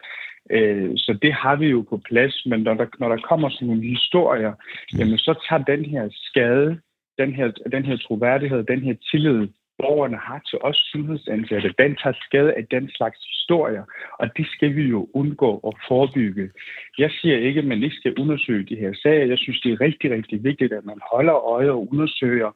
Øh, 0.51 0.91
så 0.95 1.17
det 1.21 1.33
har 1.33 1.55
vi 1.55 1.67
jo 1.67 1.85
på 1.89 1.97
plads, 1.97 2.45
men 2.45 2.59
når 2.59 2.73
der, 2.73 2.85
når 2.99 3.09
der 3.09 3.17
kommer 3.17 3.49
sådan 3.49 3.67
nogle 3.67 3.83
historier, 3.83 4.51
mm. 4.51 4.99
jamen 4.99 5.17
så 5.17 5.45
tager 5.49 5.63
den 5.63 5.85
her 5.85 6.09
skade, 6.11 6.79
den 7.17 7.33
her, 7.33 7.51
den 7.71 7.85
her 7.85 7.97
troværdighed, 7.97 8.63
den 8.63 8.81
her 8.81 8.95
tillid, 9.11 9.47
borgerne 9.77 10.17
har 10.17 10.39
til 10.49 10.59
os 10.61 10.77
sundhedsansatte, 10.91 11.73
den 11.77 11.95
tager 11.95 12.15
skade 12.25 12.53
af 12.53 12.65
den 12.71 12.89
slags 12.89 13.19
historier, 13.33 13.83
og 14.19 14.37
det 14.37 14.47
skal 14.47 14.75
vi 14.75 14.83
jo 14.83 15.07
undgå 15.13 15.51
at 15.67 15.73
forebygge. 15.87 16.49
Jeg 16.97 17.11
siger 17.11 17.37
ikke, 17.37 17.59
at 17.59 17.65
man 17.65 17.83
ikke 17.83 17.95
skal 17.95 18.13
undersøge 18.19 18.65
de 18.65 18.75
her 18.75 18.93
sager. 19.03 19.25
Jeg 19.25 19.37
synes, 19.37 19.61
det 19.61 19.71
er 19.71 19.81
rigtig, 19.81 20.11
rigtig 20.11 20.43
vigtigt, 20.43 20.73
at 20.73 20.85
man 20.85 20.99
holder 21.11 21.33
øje 21.33 21.71
og 21.71 21.87
undersøger, 21.91 22.51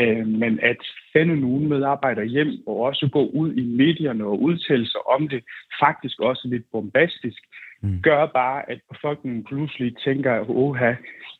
øh, 0.00 0.26
men 0.26 0.60
at 0.62 0.76
sende 1.12 1.40
nogen 1.40 1.68
medarbejdere 1.68 2.24
hjem 2.24 2.52
og 2.66 2.76
også 2.80 3.08
gå 3.12 3.26
ud 3.26 3.52
i 3.52 3.64
medierne 3.76 4.24
og 4.24 4.42
udtale 4.42 4.86
sig 4.86 5.08
om 5.08 5.28
det, 5.28 5.44
faktisk 5.84 6.20
også 6.20 6.48
lidt 6.48 6.64
bombastisk, 6.72 7.42
mm. 7.82 8.02
gør 8.02 8.26
bare, 8.26 8.70
at 8.70 8.80
befolkningen 8.92 9.44
pludselig 9.44 9.96
tænker, 10.04 10.50
åha, 10.50 10.94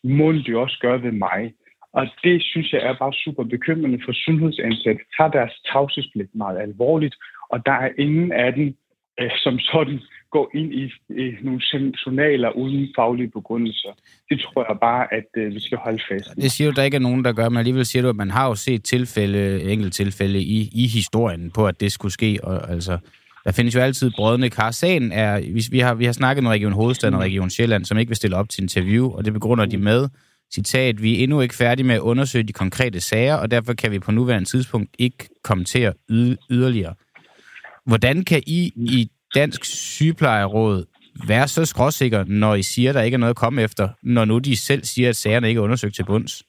må 0.05 0.33
det 0.33 0.57
også 0.57 0.79
gøre 0.81 1.03
ved 1.03 1.13
mig. 1.13 1.53
Og 1.93 2.07
det 2.25 2.43
synes 2.43 2.73
jeg 2.73 2.81
er 2.83 2.95
bare 2.99 3.13
super 3.13 3.45
bekymrende 3.45 4.01
for 4.05 4.13
sundhedsansatte. 4.13 5.03
Tager 5.17 5.31
deres 5.31 5.55
tavshedspligt 5.73 6.35
meget 6.35 6.59
alvorligt, 6.59 7.17
og 7.51 7.67
der 7.67 7.73
er 7.73 7.91
ingen 7.99 8.33
af 8.33 8.53
dem, 8.53 8.77
øh, 9.21 9.31
som 9.45 9.59
sådan 9.59 10.01
går 10.31 10.51
ind 10.55 10.75
i 10.75 10.93
øh, 11.11 11.35
nogle 11.43 11.61
journaler 12.07 12.51
uden 12.51 12.89
faglige 12.97 13.31
begrundelser. 13.31 13.89
Det 14.31 14.41
tror 14.41 14.67
jeg 14.69 14.79
bare, 14.81 15.15
at 15.15 15.29
øh, 15.37 15.55
vi 15.55 15.61
skal 15.61 15.79
holde 15.79 16.03
fast 16.11 16.27
i. 16.37 16.41
Det 16.41 16.53
siger 16.53 16.71
du, 16.71 16.75
der 16.77 16.83
ikke 16.83 16.95
er 16.95 17.01
nogen, 17.01 17.25
der 17.25 17.33
gør, 17.33 17.49
men 17.49 17.59
alligevel 17.59 17.87
siger 17.87 18.03
du, 18.03 18.09
at 18.09 18.17
man 18.17 18.31
har 18.31 18.49
jo 18.49 18.55
set 18.55 18.85
tilfælde, 18.85 19.63
enkelt 19.73 19.95
tilfælde 19.95 20.39
i, 20.39 20.71
i 20.73 20.87
historien 20.87 21.51
på, 21.51 21.67
at 21.67 21.81
det 21.81 21.93
skulle 21.93 22.13
ske. 22.13 22.39
Og, 22.43 22.71
altså, 22.71 22.99
der 23.45 23.53
findes 23.53 23.75
jo 23.75 23.81
altid 23.81 24.11
brødende 24.17 24.51
kar. 24.51 24.71
Sagen 24.71 25.13
er, 25.13 25.41
vi, 25.41 25.63
vi, 25.71 25.79
har, 25.79 25.95
vi 25.95 26.05
har 26.05 26.13
snakket 26.13 26.43
med 26.43 26.51
Region 26.51 26.73
Hovedstaden 26.73 27.15
og 27.15 27.21
Region 27.21 27.51
Sjælland, 27.51 27.85
som 27.85 27.99
ikke 27.99 28.11
vil 28.11 28.17
stille 28.17 28.37
op 28.37 28.49
til 28.49 28.63
interview, 28.63 29.11
og 29.11 29.25
det 29.25 29.33
begrunder 29.33 29.65
de 29.65 29.79
med, 29.79 30.09
citat, 30.55 31.03
vi 31.03 31.19
er 31.19 31.23
endnu 31.23 31.41
ikke 31.41 31.55
færdige 31.55 31.87
med 31.87 31.95
at 31.95 32.01
undersøge 32.01 32.45
de 32.45 32.53
konkrete 32.53 33.01
sager, 33.01 33.35
og 33.35 33.51
derfor 33.51 33.73
kan 33.73 33.91
vi 33.91 33.99
på 33.99 34.13
nuværende 34.13 34.49
tidspunkt 34.49 34.91
ikke 34.99 35.29
kommentere 35.45 35.93
yderligere. 36.51 36.95
Hvordan 37.89 38.25
kan 38.25 38.43
I 38.47 38.73
i 38.77 39.09
Dansk 39.35 39.65
Sygeplejeråd 39.65 40.85
være 41.29 41.49
så 41.49 41.65
skråsikker, 41.65 42.25
når 42.25 42.55
I 42.55 42.63
siger, 42.63 42.91
at 42.91 42.95
der 42.95 43.03
ikke 43.03 43.15
er 43.15 43.19
noget 43.19 43.31
at 43.31 43.37
komme 43.37 43.63
efter, 43.63 43.89
når 44.03 44.25
nu 44.25 44.39
de 44.39 44.57
selv 44.57 44.85
siger, 44.85 45.09
at 45.09 45.17
sagerne 45.17 45.49
ikke 45.49 45.59
er 45.59 45.63
undersøgt 45.63 45.95
til 45.95 46.05
bunds? 46.05 46.43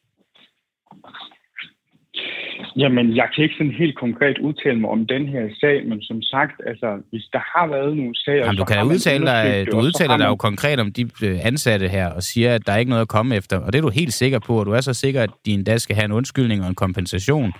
Jamen, 2.75 3.15
jeg 3.15 3.27
kan 3.35 3.43
ikke 3.43 3.55
sådan 3.57 3.71
helt 3.71 3.97
konkret 3.99 4.37
udtale 4.37 4.79
mig 4.79 4.89
om 4.89 5.07
den 5.07 5.27
her 5.27 5.43
sag, 5.61 5.87
men 5.89 6.01
som 6.01 6.21
sagt, 6.21 6.61
altså, 6.67 6.87
hvis 7.09 7.23
der 7.33 7.39
har 7.39 7.67
været 7.67 7.97
nogle 7.97 8.15
sager... 8.15 8.45
Jamen, 8.45 8.57
du 8.57 8.65
kan 8.65 8.85
udtale 8.85 9.25
dig, 9.25 9.67
du 9.71 9.77
udtaler 9.77 10.17
dig 10.17 10.25
jo 10.25 10.35
konkret 10.35 10.79
om 10.79 10.91
de 10.91 11.09
øh, 11.23 11.45
ansatte 11.45 11.87
her, 11.87 12.07
og 12.07 12.23
siger, 12.23 12.55
at 12.55 12.67
der 12.67 12.73
er 12.73 12.77
ikke 12.77 12.89
noget 12.89 13.01
at 13.01 13.07
komme 13.07 13.35
efter, 13.35 13.57
og 13.59 13.73
det 13.73 13.79
er 13.79 13.81
du 13.81 13.89
helt 13.89 14.13
sikker 14.13 14.39
på, 14.39 14.59
og 14.59 14.65
du 14.65 14.71
er 14.71 14.81
så 14.81 14.93
sikker, 14.93 15.23
at 15.23 15.29
din 15.45 15.63
dag 15.63 15.79
skal 15.81 15.95
have 15.95 16.05
en 16.05 16.11
undskyldning 16.11 16.61
og 16.61 16.69
en 16.69 16.75
kompensation. 16.75 17.53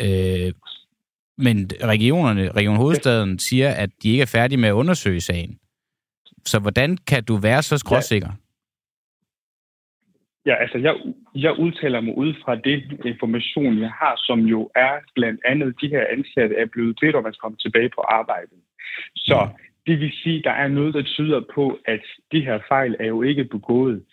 Øh, 0.00 0.52
men 1.38 1.70
regionerne, 1.82 2.52
Region 2.52 2.76
Hovedstaden 2.76 3.38
siger, 3.38 3.70
at 3.70 3.90
de 4.02 4.10
ikke 4.10 4.22
er 4.22 4.26
færdige 4.38 4.60
med 4.60 4.68
at 4.68 4.72
undersøge 4.72 5.20
sagen. 5.20 5.58
Så 6.46 6.58
hvordan 6.58 6.98
kan 7.06 7.24
du 7.24 7.36
være 7.36 7.62
så 7.62 7.78
skråsikker? 7.78 8.28
Ja. 8.28 8.44
Ja, 10.46 10.54
altså 10.54 10.78
jeg, 10.78 10.94
jeg 11.34 11.58
udtaler 11.58 12.00
mig 12.00 12.16
ud 12.16 12.34
fra 12.44 12.54
det 12.54 13.00
information, 13.04 13.80
jeg 13.80 13.90
har, 13.90 14.14
som 14.16 14.40
jo 14.40 14.70
er 14.76 14.94
blandt 15.14 15.40
andet, 15.44 15.80
de 15.80 15.88
her 15.88 16.04
ansatte 16.12 16.54
er 16.56 16.66
blevet 16.66 16.98
bedt 17.00 17.16
om 17.16 17.26
at 17.26 17.38
komme 17.38 17.56
tilbage 17.56 17.90
på 17.94 18.00
arbejdet. 18.00 18.58
Så 19.16 19.38
mm. 19.44 19.62
det 19.86 20.00
vil 20.00 20.12
sige, 20.22 20.42
der 20.42 20.50
er 20.50 20.68
noget, 20.68 20.94
der 20.94 21.02
tyder 21.02 21.40
på, 21.54 21.78
at 21.84 22.00
de 22.32 22.40
her 22.40 22.58
fejl 22.68 22.96
er 23.00 23.06
jo 23.06 23.22
ikke 23.22 23.44
begået. 23.44 24.04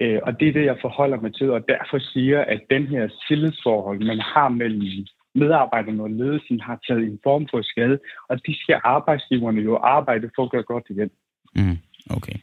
Øh, 0.00 0.18
og 0.22 0.40
det 0.40 0.48
er 0.48 0.52
det, 0.52 0.64
jeg 0.64 0.78
forholder 0.80 1.20
mig 1.20 1.34
til, 1.34 1.50
og 1.50 1.68
derfor 1.68 1.98
siger, 1.98 2.40
at 2.44 2.60
den 2.70 2.86
her 2.86 3.08
tillidsforhold, 3.28 3.98
man 4.04 4.20
har 4.20 4.48
mellem 4.48 5.06
medarbejderne 5.34 6.02
og 6.02 6.10
ledelsen, 6.10 6.60
har 6.60 6.78
taget 6.86 7.02
en 7.02 7.18
form 7.22 7.48
for 7.50 7.62
skade, 7.62 7.98
og 8.28 8.46
de 8.46 8.54
skal 8.62 8.80
arbejdsgiverne 8.84 9.60
jo 9.60 9.76
arbejde 9.76 10.30
for 10.34 10.44
at 10.44 10.50
gøre 10.50 10.62
godt 10.62 10.86
igen. 10.90 11.10
Mm. 11.56 11.78
Okay. 12.16 12.36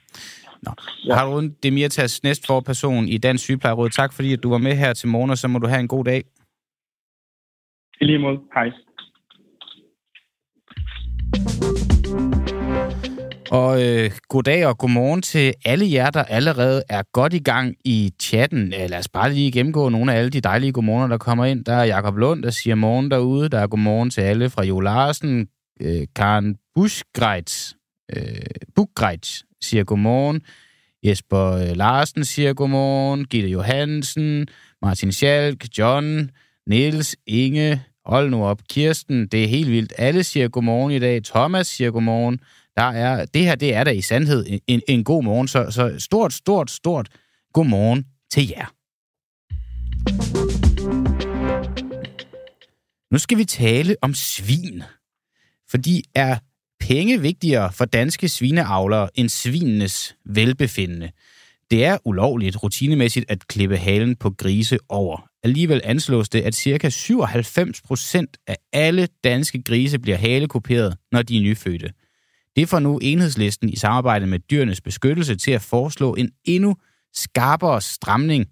Nå. 0.62 0.72
Ja. 1.06 1.16
Harun 1.16 1.56
Demirtas, 1.64 2.24
næstforperson 2.24 3.08
i 3.08 3.18
Dansk 3.18 3.44
Sygeplejeråd. 3.44 3.90
Tak 3.90 4.14
fordi 4.14 4.34
at 4.34 4.44
du 4.44 4.50
var 4.50 4.58
med 4.58 4.76
her 4.76 4.94
til 4.94 5.10
morgen, 5.10 5.30
og 5.30 5.38
så 5.38 5.48
må 5.48 5.60
du 5.60 5.68
have 5.68 5.80
en 5.80 5.88
god 5.88 6.06
dag. 6.06 6.24
I 8.02 8.06
lige 8.06 8.20
måde. 8.20 8.40
Hej. 8.54 8.72
Og 13.52 13.84
øh, 13.84 14.12
goddag 14.30 14.68
og 14.68 14.78
godmorgen 14.78 15.22
til 15.22 15.54
alle 15.66 15.92
jer, 15.92 16.10
der 16.10 16.24
allerede 16.24 16.84
er 16.90 17.02
godt 17.14 17.34
i 17.34 17.40
gang 17.40 17.76
i 17.86 18.14
chatten. 18.22 18.70
Lad 18.70 19.00
os 19.00 19.10
bare 19.10 19.34
lige 19.34 19.52
gennemgå 19.52 19.90
nogle 19.90 20.14
af 20.14 20.18
alle 20.18 20.30
de 20.30 20.42
dejlige 20.42 20.72
godmorgener, 20.72 21.08
der 21.08 21.18
kommer 21.18 21.46
ind. 21.46 21.66
Der 21.66 21.74
er 21.74 21.84
Jakob 21.84 22.18
Lund, 22.18 22.44
der 22.44 22.50
siger 22.50 22.76
morgen 22.76 23.12
derude. 23.12 23.50
Der 23.50 23.60
er 23.60 23.68
godmorgen 23.68 24.10
til 24.10 24.22
alle 24.22 24.50
fra 24.50 24.64
Jo 24.64 24.80
Larsen. 24.80 25.48
Øh, 25.82 26.08
Karen 26.16 26.56
Buschgreitz, 26.76 27.74
øh, 28.16 28.24
Bukgreitz 28.76 29.42
siger 29.62 29.84
godmorgen. 29.84 30.42
Jesper 31.04 31.52
øh, 31.52 31.76
Larsen 31.76 32.26
siger 32.26 32.54
godmorgen. 32.54 33.26
Gitte 33.26 33.50
Johansen, 33.50 34.48
Martin 34.82 35.12
Schalk, 35.12 35.78
John, 35.78 36.32
Niels, 36.68 37.16
Inge, 37.28 37.82
hold 38.06 38.30
nu 38.30 38.46
op, 38.46 38.60
Kirsten, 38.70 39.28
det 39.28 39.44
er 39.44 39.48
helt 39.48 39.72
vildt. 39.72 39.94
Alle 39.98 40.24
siger 40.24 40.48
godmorgen 40.48 40.92
i 40.92 41.00
dag. 41.00 41.24
Thomas 41.24 41.68
siger 41.68 41.92
godmorgen. 41.92 42.40
Der 42.78 42.84
er, 42.84 43.26
det 43.26 43.42
her, 43.42 43.56
det 43.56 43.74
er 43.74 43.84
da 43.84 43.92
i 43.92 44.02
sandhed 44.02 44.60
en, 44.68 44.82
en 44.88 45.04
god 45.04 45.24
morgen. 45.24 45.48
Så, 45.48 45.72
så 45.72 45.96
stort, 46.00 46.34
stort, 46.34 46.72
stort 46.72 47.10
god 47.54 47.66
morgen 47.66 48.06
til 48.32 48.48
jer. 48.50 48.66
Nu 53.14 53.18
skal 53.18 53.38
vi 53.38 53.46
tale 53.46 53.96
om 54.02 54.14
svin. 54.14 54.84
Fordi 55.70 56.04
er 56.16 56.38
penge 56.80 57.22
vigtigere 57.22 57.72
for 57.74 57.86
danske 57.86 58.30
svineavlere 58.30 59.10
end 59.16 59.30
svinenes 59.30 60.16
velbefindende. 60.26 61.12
Det 61.72 61.86
er 61.86 61.98
ulovligt 62.06 62.64
rutinemæssigt 62.64 63.32
at 63.32 63.48
klippe 63.48 63.78
halen 63.78 64.16
på 64.16 64.30
grise 64.30 64.78
over. 64.90 65.30
Alligevel 65.44 65.82
anslås 65.84 66.30
det, 66.30 66.42
at 66.42 66.56
ca. 66.56 66.90
97 66.90 67.82
procent 67.82 68.38
af 68.48 68.58
alle 68.74 69.08
danske 69.24 69.64
grise 69.64 70.00
bliver 70.00 70.18
halekoperet, 70.18 70.98
når 71.12 71.22
de 71.22 71.38
er 71.38 71.42
nyfødte. 71.42 71.94
Det 72.58 72.70
får 72.70 72.80
nu 72.80 73.00
enhedslisten 73.02 73.70
i 73.70 73.76
samarbejde 73.76 74.28
med 74.28 74.40
dyrenes 74.40 74.82
beskyttelse 74.82 75.36
til 75.36 75.52
at 75.52 75.62
foreslå 75.62 76.16
en 76.16 76.32
endnu 76.46 76.76
skarpere 77.14 77.82
stramning 77.82 78.46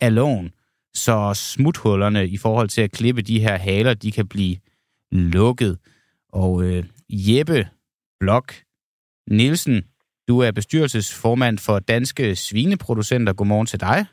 af 0.00 0.14
loven, 0.14 0.50
så 0.94 1.34
smuthullerne 1.34 2.28
i 2.28 2.36
forhold 2.36 2.68
til 2.68 2.82
at 2.82 2.92
klippe 2.92 3.22
de 3.22 3.40
her 3.40 3.56
haler, 3.56 3.94
de 3.94 4.12
kan 4.12 4.28
blive 4.28 4.56
lukket. 5.12 5.78
Og 6.32 6.64
øh, 6.64 6.84
Jeppe 7.08 7.68
Blok 8.20 8.54
Nielsen, 9.30 9.84
du 10.28 10.38
er 10.38 10.50
bestyrelsesformand 10.50 11.58
for 11.58 11.78
Danske 11.78 12.36
Svineproducenter. 12.36 13.32
Godmorgen 13.32 13.66
til 13.66 13.80
dig. 13.80 14.06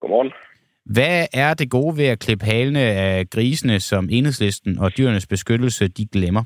Godmorgen. 0.00 0.32
Hvad 0.84 1.26
er 1.32 1.54
det 1.54 1.70
gode 1.70 1.96
ved 1.96 2.04
at 2.04 2.18
klippe 2.18 2.44
halene 2.44 2.80
af 2.80 3.30
grisene, 3.30 3.80
som 3.80 4.08
enhedslisten 4.10 4.78
og 4.78 4.96
dyrenes 4.96 5.26
beskyttelse 5.26 5.88
de 5.88 6.06
glemmer? 6.06 6.44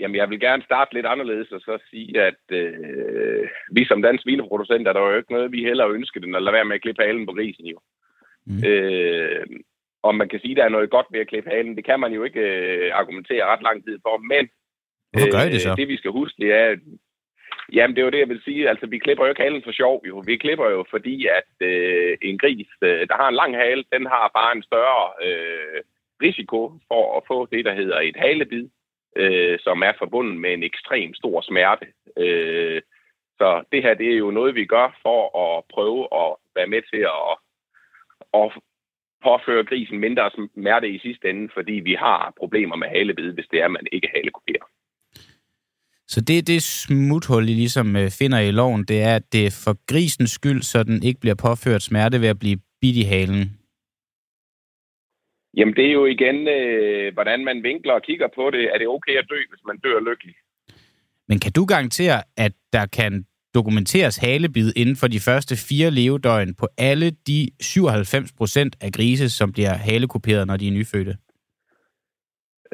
Jamen, 0.00 0.16
jeg 0.16 0.30
vil 0.30 0.40
gerne 0.40 0.62
starte 0.62 0.94
lidt 0.94 1.06
anderledes 1.06 1.52
og 1.52 1.60
så 1.60 1.78
sige, 1.90 2.22
at 2.22 2.42
øh, 2.50 3.48
vi 3.72 3.84
som 3.84 4.02
dansk 4.02 4.22
svineproducenter, 4.22 4.92
der 4.92 5.00
er 5.00 5.10
jo 5.10 5.16
ikke 5.16 5.32
noget, 5.32 5.52
vi 5.52 5.62
heller 5.62 5.88
ønsker 5.88 6.20
end 6.20 6.36
at 6.36 6.42
lade 6.42 6.52
være 6.52 6.64
med 6.64 6.74
at 6.74 6.82
klippe 6.82 7.02
halen 7.02 7.26
på 7.26 7.32
grisen 7.32 7.66
jo. 7.66 7.78
Mm. 8.46 8.64
Øh, 8.66 9.46
om 10.02 10.14
man 10.14 10.28
kan 10.28 10.40
sige, 10.40 10.50
at 10.50 10.56
der 10.56 10.64
er 10.64 10.68
noget 10.68 10.90
godt 10.90 11.06
ved 11.10 11.20
at 11.20 11.28
klippe 11.28 11.50
halen, 11.50 11.76
det 11.76 11.84
kan 11.84 12.00
man 12.00 12.12
jo 12.12 12.24
ikke 12.24 12.40
øh, 12.40 12.90
argumentere 12.94 13.44
ret 13.44 13.62
lang 13.62 13.84
tid 13.84 13.98
for, 14.02 14.18
men 14.18 14.48
Hvorfor 15.12 15.32
gør 15.32 15.48
I 15.48 15.52
det 15.52 15.62
så? 15.62 15.70
Øh, 15.70 15.76
det 15.76 15.88
vi 15.88 15.96
skal 15.96 16.10
huske, 16.10 16.42
det 16.42 16.52
er, 16.52 16.76
Jamen, 17.72 17.96
det 17.96 18.00
er 18.00 18.04
jo 18.04 18.10
det, 18.10 18.18
jeg 18.18 18.28
vil 18.28 18.42
sige. 18.44 18.68
Altså, 18.68 18.86
vi 18.86 18.98
klipper 18.98 19.24
jo 19.24 19.30
ikke 19.30 19.42
halen 19.42 19.62
for 19.64 19.72
sjov, 19.72 20.02
jo. 20.08 20.22
Vi 20.26 20.36
klipper 20.36 20.68
jo, 20.70 20.84
fordi 20.90 21.26
at 21.26 21.66
øh, 21.68 22.18
en 22.22 22.38
gris, 22.38 22.68
øh, 22.82 23.08
der 23.08 23.16
har 23.20 23.28
en 23.28 23.34
lang 23.34 23.56
hale, 23.56 23.84
den 23.92 24.06
har 24.06 24.30
bare 24.38 24.56
en 24.56 24.62
større 24.62 25.04
øh, 25.26 25.80
risiko 26.22 26.72
for 26.88 27.16
at 27.16 27.22
få 27.26 27.48
det, 27.52 27.64
der 27.64 27.74
hedder 27.74 28.00
et 28.00 28.16
halebid, 28.16 28.68
øh, 29.18 29.58
som 29.60 29.82
er 29.82 29.92
forbundet 29.98 30.36
med 30.36 30.52
en 30.52 30.62
ekstrem 30.62 31.14
stor 31.14 31.40
smerte. 31.40 31.86
Øh, 32.16 32.82
så 33.38 33.64
det 33.72 33.82
her, 33.82 33.94
det 33.94 34.12
er 34.12 34.18
jo 34.24 34.30
noget, 34.30 34.54
vi 34.54 34.64
gør 34.64 34.98
for 35.02 35.20
at 35.44 35.64
prøve 35.74 36.02
at 36.22 36.30
være 36.56 36.66
med 36.66 36.82
til 36.92 37.02
at, 37.20 37.34
at 38.40 38.46
påføre 39.22 39.64
grisen 39.64 39.98
mindre 39.98 40.30
smerte 40.30 40.88
i 40.88 40.98
sidste 40.98 41.30
ende, 41.30 41.48
fordi 41.54 41.72
vi 41.72 41.94
har 41.94 42.32
problemer 42.38 42.76
med 42.76 42.88
halebid, 42.88 43.32
hvis 43.32 43.48
det 43.50 43.60
er, 43.60 43.64
at 43.64 43.70
man 43.70 43.86
ikke 43.92 44.08
halekuperer. 44.14 44.66
Så 46.08 46.20
det 46.20 46.46
det 46.46 46.62
smuthul, 46.62 47.48
I 47.48 47.54
ligesom 47.54 47.96
øh, 47.96 48.10
finder 48.10 48.38
i 48.38 48.50
loven, 48.50 48.84
det 48.84 49.02
er, 49.02 49.16
at 49.16 49.32
det 49.32 49.46
er 49.46 49.62
for 49.64 49.76
grisens 49.86 50.30
skyld, 50.30 50.62
så 50.62 50.82
den 50.82 51.02
ikke 51.02 51.20
bliver 51.20 51.34
påført 51.34 51.82
smerte 51.82 52.20
ved 52.20 52.28
at 52.28 52.38
blive 52.38 52.58
bidt 52.80 52.96
i 52.96 53.02
halen? 53.02 53.57
Jamen, 55.58 55.74
det 55.76 55.86
er 55.86 55.92
jo 55.92 56.04
igen, 56.06 56.48
øh, 56.48 57.14
hvordan 57.14 57.44
man 57.44 57.62
vinkler 57.62 57.92
og 57.92 58.02
kigger 58.02 58.28
på 58.34 58.50
det. 58.50 58.64
Er 58.74 58.78
det 58.78 58.88
okay 58.88 59.14
at 59.18 59.26
dø, 59.30 59.40
hvis 59.50 59.64
man 59.66 59.78
dør 59.78 60.00
lykkelig? 60.10 60.34
Men 61.28 61.38
kan 61.38 61.52
du 61.52 61.64
garantere, 61.64 62.22
at 62.36 62.52
der 62.72 62.86
kan 62.86 63.12
dokumenteres 63.54 64.16
halebid 64.16 64.72
inden 64.76 64.96
for 64.96 65.08
de 65.14 65.20
første 65.28 65.54
fire 65.68 65.90
levedøgn 65.90 66.54
på 66.54 66.66
alle 66.78 67.10
de 67.10 67.40
97 67.60 68.32
procent 68.32 68.76
af 68.80 68.92
grise, 68.92 69.30
som 69.30 69.52
bliver 69.52 69.74
halekoperet, 69.88 70.46
når 70.46 70.56
de 70.56 70.68
er 70.68 70.72
nyfødte? 70.72 71.14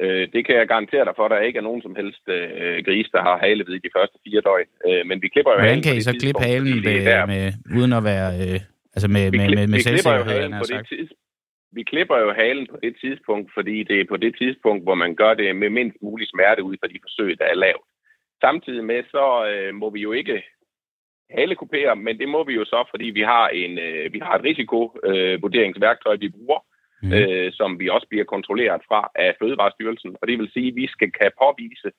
Øh, 0.03 0.29
det 0.35 0.47
kan 0.47 0.55
jeg 0.57 0.67
garantere 0.69 1.05
dig 1.05 1.15
for, 1.17 1.25
at 1.25 1.31
der 1.31 1.41
ikke 1.49 1.59
er 1.59 1.67
nogen 1.69 1.83
som 1.83 1.95
helst 2.01 2.25
øh, 2.29 2.85
gris, 2.87 3.09
der 3.13 3.23
har 3.23 3.37
halebid 3.39 3.75
de 3.87 3.91
første 3.97 4.17
fire 4.25 4.41
døgn. 4.49 4.69
Øh, 4.89 5.07
men 5.09 5.23
vi 5.23 5.29
klipper 5.29 5.53
jo 5.53 5.59
Hvordan 5.59 5.83
kan 5.83 5.97
I 5.97 6.01
så 6.01 6.13
klippe 6.23 6.43
halen 6.43 6.77
med, 6.89 7.27
med, 7.33 7.53
uden 7.79 7.93
at 7.99 8.05
være... 8.05 8.29
Øh, 8.43 8.61
altså 8.95 9.09
med, 9.17 9.25
vi, 9.31 9.39
med, 9.39 9.49
med, 9.57 9.67
med 9.67 9.79
selvsikkerhed, 9.79 10.51
på 10.61 10.67
det 10.73 10.87
tids, 10.89 11.11
vi 11.75 11.83
klipper 11.83 12.19
jo 12.19 12.33
halen 12.33 12.67
på 12.67 12.77
det 12.83 12.97
tidspunkt, 13.01 13.51
fordi 13.55 13.83
det 13.83 14.01
er 14.01 14.05
på 14.09 14.17
det 14.17 14.35
tidspunkt, 14.39 14.83
hvor 14.85 14.95
man 14.95 15.15
gør 15.15 15.35
det 15.35 15.57
med 15.57 15.71
mindst 15.71 15.99
mulig 16.03 16.29
smerte 16.29 16.63
ud 16.63 16.77
fra 16.81 16.89
de 16.89 16.99
forsøg, 17.03 17.39
der 17.39 17.45
er 17.45 17.55
lavet. 17.55 17.87
Samtidig 18.41 18.85
med, 18.85 19.03
så 19.11 19.47
øh, 19.51 19.75
må 19.75 19.91
vi 19.91 20.01
jo 20.01 20.13
ikke 20.13 20.43
halekupere, 21.31 21.97
men 21.97 22.19
det 22.19 22.29
må 22.29 22.45
vi 22.45 22.55
jo 22.55 22.65
så, 22.65 22.85
fordi 22.91 23.05
vi 23.05 23.21
har 23.21 23.49
en 23.49 23.79
øh, 23.79 24.13
vi 24.13 24.19
har 24.19 24.35
et 24.35 24.45
risikovurderingsværktøj, 24.45 26.17
vi 26.17 26.29
bruger, 26.29 26.59
mm. 27.03 27.13
øh, 27.13 27.53
som 27.53 27.81
vi 27.81 27.89
også 27.89 28.07
bliver 28.09 28.25
kontrolleret 28.25 28.81
fra 28.89 29.11
af 29.15 29.37
Fødevarestyrelsen. 29.39 30.17
Og 30.23 30.29
det 30.29 30.39
vil 30.39 30.51
sige, 30.53 30.69
at 30.69 30.77
vi 30.77 30.87
skal 30.87 31.13
kan 31.13 31.31
påvise, 31.43 31.91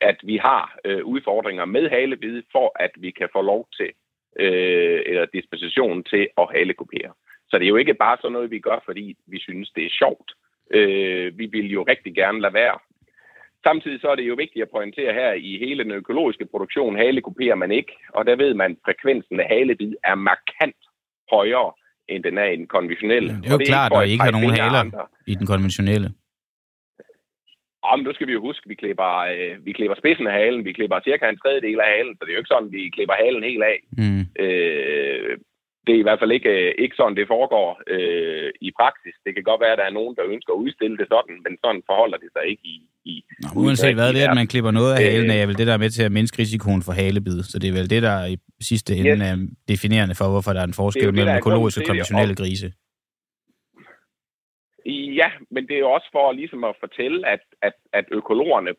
at 0.00 0.16
vi 0.22 0.36
har 0.36 0.76
øh, 0.84 1.04
udfordringer 1.04 1.64
med 1.64 1.90
halebid, 1.90 2.42
for 2.52 2.72
at 2.80 2.90
vi 2.96 3.10
kan 3.10 3.28
få 3.32 3.42
lov 3.42 3.68
til 3.78 3.90
øh, 4.38 5.02
eller 5.06 5.26
disposition 5.26 6.04
til 6.04 6.28
at 6.38 6.46
halekupere. 6.54 7.12
Så 7.54 7.58
det 7.58 7.64
er 7.66 7.74
jo 7.74 7.82
ikke 7.82 7.94
bare 7.94 8.16
sådan 8.20 8.32
noget, 8.32 8.50
vi 8.50 8.58
gør, 8.58 8.78
fordi 8.84 9.16
vi 9.26 9.38
synes, 9.40 9.70
det 9.76 9.84
er 9.86 9.98
sjovt. 10.00 10.28
Øh, 10.78 11.38
vi 11.38 11.46
vil 11.46 11.68
jo 11.76 11.82
rigtig 11.82 12.14
gerne 12.14 12.40
lade 12.40 12.54
være. 12.54 12.78
Samtidig 13.66 14.00
så 14.00 14.08
er 14.08 14.14
det 14.14 14.28
jo 14.28 14.34
vigtigt 14.34 14.62
at 14.62 14.74
pointere 14.76 15.12
her, 15.20 15.32
i 15.32 15.58
hele 15.58 15.84
den 15.84 15.92
økologiske 15.92 16.46
produktion, 16.46 16.96
halekuperer 16.96 17.54
man 17.54 17.70
ikke, 17.70 17.92
og 18.08 18.26
der 18.26 18.36
ved 18.36 18.54
man, 18.54 18.70
at 18.70 18.76
frekvensen 18.84 19.40
af 19.40 19.46
halebid 19.48 19.92
er 20.04 20.14
markant 20.14 20.80
højere 21.30 21.72
end 22.08 22.24
den 22.24 22.38
er 22.38 22.48
i 22.54 22.56
den 22.56 22.66
konventionelle. 22.66 23.28
Det 23.28 23.46
er 23.46 23.48
jo 23.48 23.54
og 23.54 23.60
det 23.60 23.66
klart, 23.66 23.92
at 23.92 23.96
der 23.96 24.02
ikke 24.12 24.24
har 24.24 24.30
nogen 24.30 24.50
haler 24.50 24.80
andre. 24.84 25.06
i 25.26 25.34
den 25.34 25.46
konventionelle. 25.46 26.08
Om 27.82 27.98
nu 28.00 28.12
skal 28.14 28.26
vi 28.26 28.32
jo 28.32 28.40
huske, 28.40 28.68
vi 28.68 28.74
klipper, 28.74 29.12
øh, 29.32 29.66
vi 29.66 29.72
klipper 29.72 29.96
spidsen 29.98 30.26
af 30.26 30.32
halen, 30.32 30.64
vi 30.64 30.72
klipper 30.72 31.00
cirka 31.04 31.28
en 31.28 31.38
tredjedel 31.38 31.80
af 31.80 31.88
halen, 31.94 32.14
så 32.14 32.20
det 32.24 32.30
er 32.30 32.34
jo 32.34 32.42
ikke 32.42 32.54
sådan, 32.54 32.72
vi 32.72 32.90
klipper 32.96 33.14
halen 33.22 33.42
helt 33.50 33.64
af. 33.72 33.78
Mm. 33.98 34.22
Øh, 34.44 35.38
det 35.86 35.92
er 35.94 36.00
i 36.00 36.06
hvert 36.06 36.20
fald 36.20 36.32
ikke, 36.38 36.52
øh, 36.60 36.74
ikke 36.84 36.96
sådan, 36.96 37.16
det 37.16 37.32
foregår 37.34 37.68
øh, 37.94 38.50
i 38.60 38.70
praksis. 38.80 39.14
Det 39.24 39.32
kan 39.34 39.44
godt 39.50 39.60
være, 39.60 39.74
at 39.74 39.78
der 39.78 39.88
er 39.88 39.98
nogen, 39.98 40.16
der 40.16 40.24
ønsker 40.34 40.52
at 40.52 40.62
udstille 40.64 40.96
det 41.00 41.08
sådan, 41.14 41.36
men 41.44 41.52
sådan 41.64 41.82
forholder 41.90 42.18
det 42.18 42.30
sig 42.32 42.44
ikke 42.50 42.64
i... 42.74 42.76
i 43.12 43.14
Nå, 43.42 43.48
uanset 43.62 43.94
hvad, 43.94 44.12
det 44.12 44.22
er, 44.22 44.30
at 44.30 44.40
man 44.40 44.50
klipper 44.52 44.70
noget 44.70 44.92
af 44.94 44.98
halen 45.02 45.30
af, 45.30 45.38
er 45.42 45.46
vel 45.46 45.58
det, 45.58 45.66
der 45.66 45.74
er 45.74 45.84
med 45.84 45.90
til 45.90 46.02
at 46.02 46.12
mindske 46.12 46.38
risikoen 46.42 46.82
for 46.86 46.92
halebid. 46.92 47.38
Så 47.50 47.58
det 47.58 47.68
er 47.68 47.76
vel 47.78 47.90
det, 47.90 48.02
der 48.02 48.16
i 48.34 48.36
sidste 48.70 48.90
ende 48.96 49.10
yes. 49.10 49.22
er 49.30 49.36
definerende 49.72 50.14
for, 50.20 50.28
hvorfor 50.32 50.52
der 50.52 50.60
er 50.60 50.70
en 50.72 50.80
forskel 50.82 51.06
det 51.06 51.14
mellem 51.14 51.36
økologiske 51.36 51.80
og 51.80 51.86
konventionelle 51.86 52.36
grise. 52.40 52.68
Ja, 55.20 55.28
men 55.50 55.62
det 55.68 55.74
er 55.76 55.84
jo 55.86 55.90
også 55.90 56.08
for 56.12 56.32
ligesom 56.32 56.64
at 56.64 56.74
fortælle, 56.80 57.28
at, 57.34 57.42
at, 57.62 57.76
at 57.92 58.06
økologerne, 58.12 58.72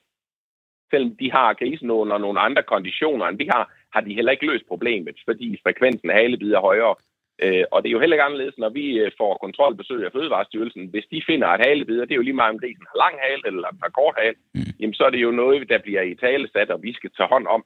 selvom 0.92 1.12
de 1.22 1.32
har 1.32 1.54
grisen 1.54 1.90
under 1.92 2.18
nogle 2.18 2.40
andre 2.40 2.64
konditioner, 2.64 3.26
end 3.26 3.38
vi 3.38 3.48
har, 3.54 3.64
har 3.96 4.02
de 4.02 4.18
heller 4.18 4.32
ikke 4.32 4.50
løst 4.52 4.68
problemet, 4.68 5.18
fordi 5.26 5.60
frekvensen 5.64 6.10
af 6.10 6.18
halebid 6.22 6.52
er 6.54 6.68
højere. 6.70 6.96
Øh, 7.44 7.64
og 7.72 7.78
det 7.84 7.90
er 7.90 7.96
jo 7.96 8.00
heller 8.00 8.16
ikke 8.16 8.28
anderledes, 8.30 8.58
når 8.58 8.70
vi 8.70 8.86
øh, 9.04 9.12
får 9.18 9.38
kontrolbesøg 9.46 10.06
af 10.06 10.12
Fødevarestyrelsen. 10.12 10.88
Hvis 10.88 11.08
de 11.12 11.22
finder, 11.30 11.48
at 11.48 11.66
halebid, 11.68 12.02
det 12.02 12.12
er 12.12 12.22
jo 12.22 12.28
lige 12.28 12.42
meget 12.42 12.54
om 12.54 12.60
grisen 12.60 12.86
har 12.90 12.98
lang 13.04 13.16
hale 13.26 13.44
eller 13.46 13.68
har 13.84 13.90
kort 13.90 14.16
hale, 14.22 14.38
mm. 14.54 14.74
jamen 14.80 14.94
så 14.94 15.04
er 15.06 15.10
det 15.10 15.22
jo 15.28 15.32
noget, 15.32 15.70
der 15.70 15.80
bliver 15.86 16.02
i 16.02 16.16
tale 16.16 16.48
sat, 16.54 16.70
og 16.70 16.84
vi 16.84 16.94
skal 16.94 17.12
tage 17.18 17.30
hånd 17.34 17.48
om. 17.48 17.64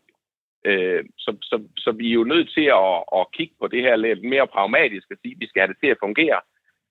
Øh, 0.65 1.03
så, 1.17 1.31
så, 1.41 1.57
så 1.77 1.91
vi 1.91 2.09
er 2.09 2.13
jo 2.13 2.23
nødt 2.23 2.49
til 2.57 2.67
at, 2.81 2.95
at 3.17 3.31
kigge 3.33 3.55
på 3.61 3.67
det 3.67 3.81
her 3.81 3.95
lidt 3.95 4.23
mere 4.23 4.47
pragmatisk 4.47 5.07
og 5.11 5.17
sige, 5.21 5.35
at 5.35 5.41
vi 5.41 5.47
skal 5.47 5.61
have 5.61 5.73
det 5.73 5.79
til 5.83 5.93
at 5.93 6.03
fungere. 6.05 6.39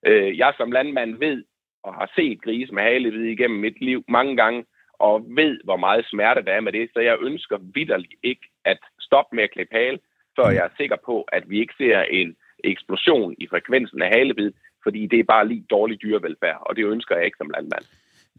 Øh, 0.07 0.37
jeg 0.37 0.53
som 0.57 0.71
landmand 0.71 1.19
ved 1.19 1.43
og 1.83 1.93
har 1.93 2.11
set 2.15 2.41
grise 2.41 2.73
med 2.73 2.83
halebid 2.83 3.23
igennem 3.23 3.59
mit 3.59 3.81
liv 3.81 4.03
mange 4.07 4.35
gange, 4.35 4.65
og 4.99 5.25
ved, 5.39 5.59
hvor 5.63 5.77
meget 5.77 6.05
smerte 6.05 6.45
der 6.45 6.51
er 6.51 6.61
med 6.61 6.71
det, 6.71 6.89
så 6.93 6.99
jeg 6.99 7.17
ønsker 7.21 7.57
vidderligt 7.75 8.13
ikke 8.23 8.45
at 8.65 8.79
stoppe 8.99 9.35
med 9.35 9.43
at 9.43 9.51
klippe 9.51 9.75
hale, 9.75 9.99
så 10.35 10.41
jeg 10.55 10.63
er 10.65 10.77
sikker 10.77 10.97
på, 11.05 11.15
at 11.21 11.43
vi 11.49 11.59
ikke 11.59 11.73
ser 11.77 12.01
en 12.01 12.35
eksplosion 12.63 13.35
i 13.37 13.47
frekvensen 13.51 14.01
af 14.01 14.09
halebid, 14.17 14.51
fordi 14.83 15.07
det 15.11 15.19
er 15.19 15.23
bare 15.23 15.47
lige 15.47 15.65
dårlig 15.69 16.01
dyrevelfærd, 16.01 16.59
og 16.67 16.75
det 16.75 16.85
ønsker 16.85 17.15
jeg 17.15 17.25
ikke 17.25 17.37
som 17.41 17.49
landmand. 17.55 17.85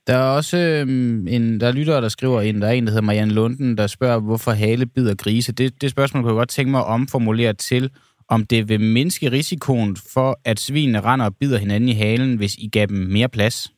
Der 0.06 0.14
er 0.16 0.36
også 0.36 0.56
øhm, 0.58 1.28
en, 1.28 1.60
der 1.60 1.66
er 1.68 1.72
lyttere, 1.72 2.00
der 2.00 2.08
skriver 2.08 2.40
ind, 2.40 2.60
der 2.60 2.66
er 2.68 2.72
en, 2.72 2.84
der 2.84 2.90
hedder 2.90 3.06
Marianne 3.06 3.34
Lunden, 3.34 3.78
der 3.78 3.86
spørger, 3.86 4.20
hvorfor 4.20 4.50
hale 4.50 4.86
bider 4.86 5.14
grise. 5.14 5.52
Det, 5.52 5.82
det 5.82 5.90
spørgsmål 5.90 6.22
kunne 6.22 6.32
jeg 6.32 6.38
godt 6.38 6.48
tænke 6.48 6.70
mig 6.70 6.80
at 6.80 6.86
omformulere 6.86 7.52
til, 7.52 7.90
om 8.28 8.46
det 8.46 8.68
vil 8.68 8.80
mindske 8.80 9.30
risikoen 9.30 9.96
for, 10.14 10.40
at 10.44 10.58
svinene 10.58 11.00
render 11.00 11.26
og 11.26 11.36
bider 11.40 11.58
hinanden 11.58 11.88
i 11.88 11.92
halen, 11.92 12.36
hvis 12.36 12.54
I 12.54 12.68
gav 12.72 12.86
dem 12.86 12.96
mere 12.96 13.28
plads? 13.28 13.72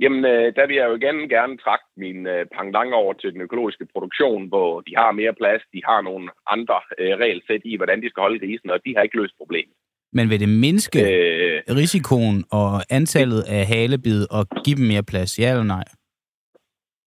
Jamen, 0.00 0.24
øh, 0.24 0.54
der 0.56 0.66
vil 0.66 0.76
jeg 0.76 0.86
jo 0.88 0.94
igen 0.94 1.28
gerne 1.28 1.56
trække 1.56 1.84
min 1.96 2.26
øh, 2.26 2.46
pangdang 2.54 2.94
over 2.94 3.12
til 3.12 3.32
den 3.32 3.40
økologiske 3.40 3.86
produktion, 3.92 4.48
hvor 4.48 4.80
de 4.80 4.92
har 4.96 5.12
mere 5.12 5.34
plads, 5.34 5.62
de 5.72 5.80
har 5.84 6.00
nogle 6.00 6.30
andre 6.46 6.80
øh, 6.98 7.14
regelsæt 7.22 7.60
i, 7.64 7.76
hvordan 7.76 8.02
de 8.02 8.08
skal 8.10 8.20
holde 8.20 8.38
grisen, 8.38 8.70
og 8.70 8.80
de 8.84 8.94
har 8.96 9.02
ikke 9.02 9.20
løst 9.20 9.34
problemet. 9.38 9.74
Men 10.12 10.30
vil 10.30 10.40
det 10.40 10.48
mindske 10.48 11.00
øh, 11.14 11.62
risikoen 11.80 12.44
og 12.52 12.72
antallet 12.90 13.42
af 13.56 13.66
halebid 13.66 14.20
og 14.36 14.42
give 14.64 14.76
dem 14.76 14.86
mere 14.92 15.02
plads, 15.02 15.38
ja 15.38 15.50
eller 15.50 15.68
nej? 15.76 15.84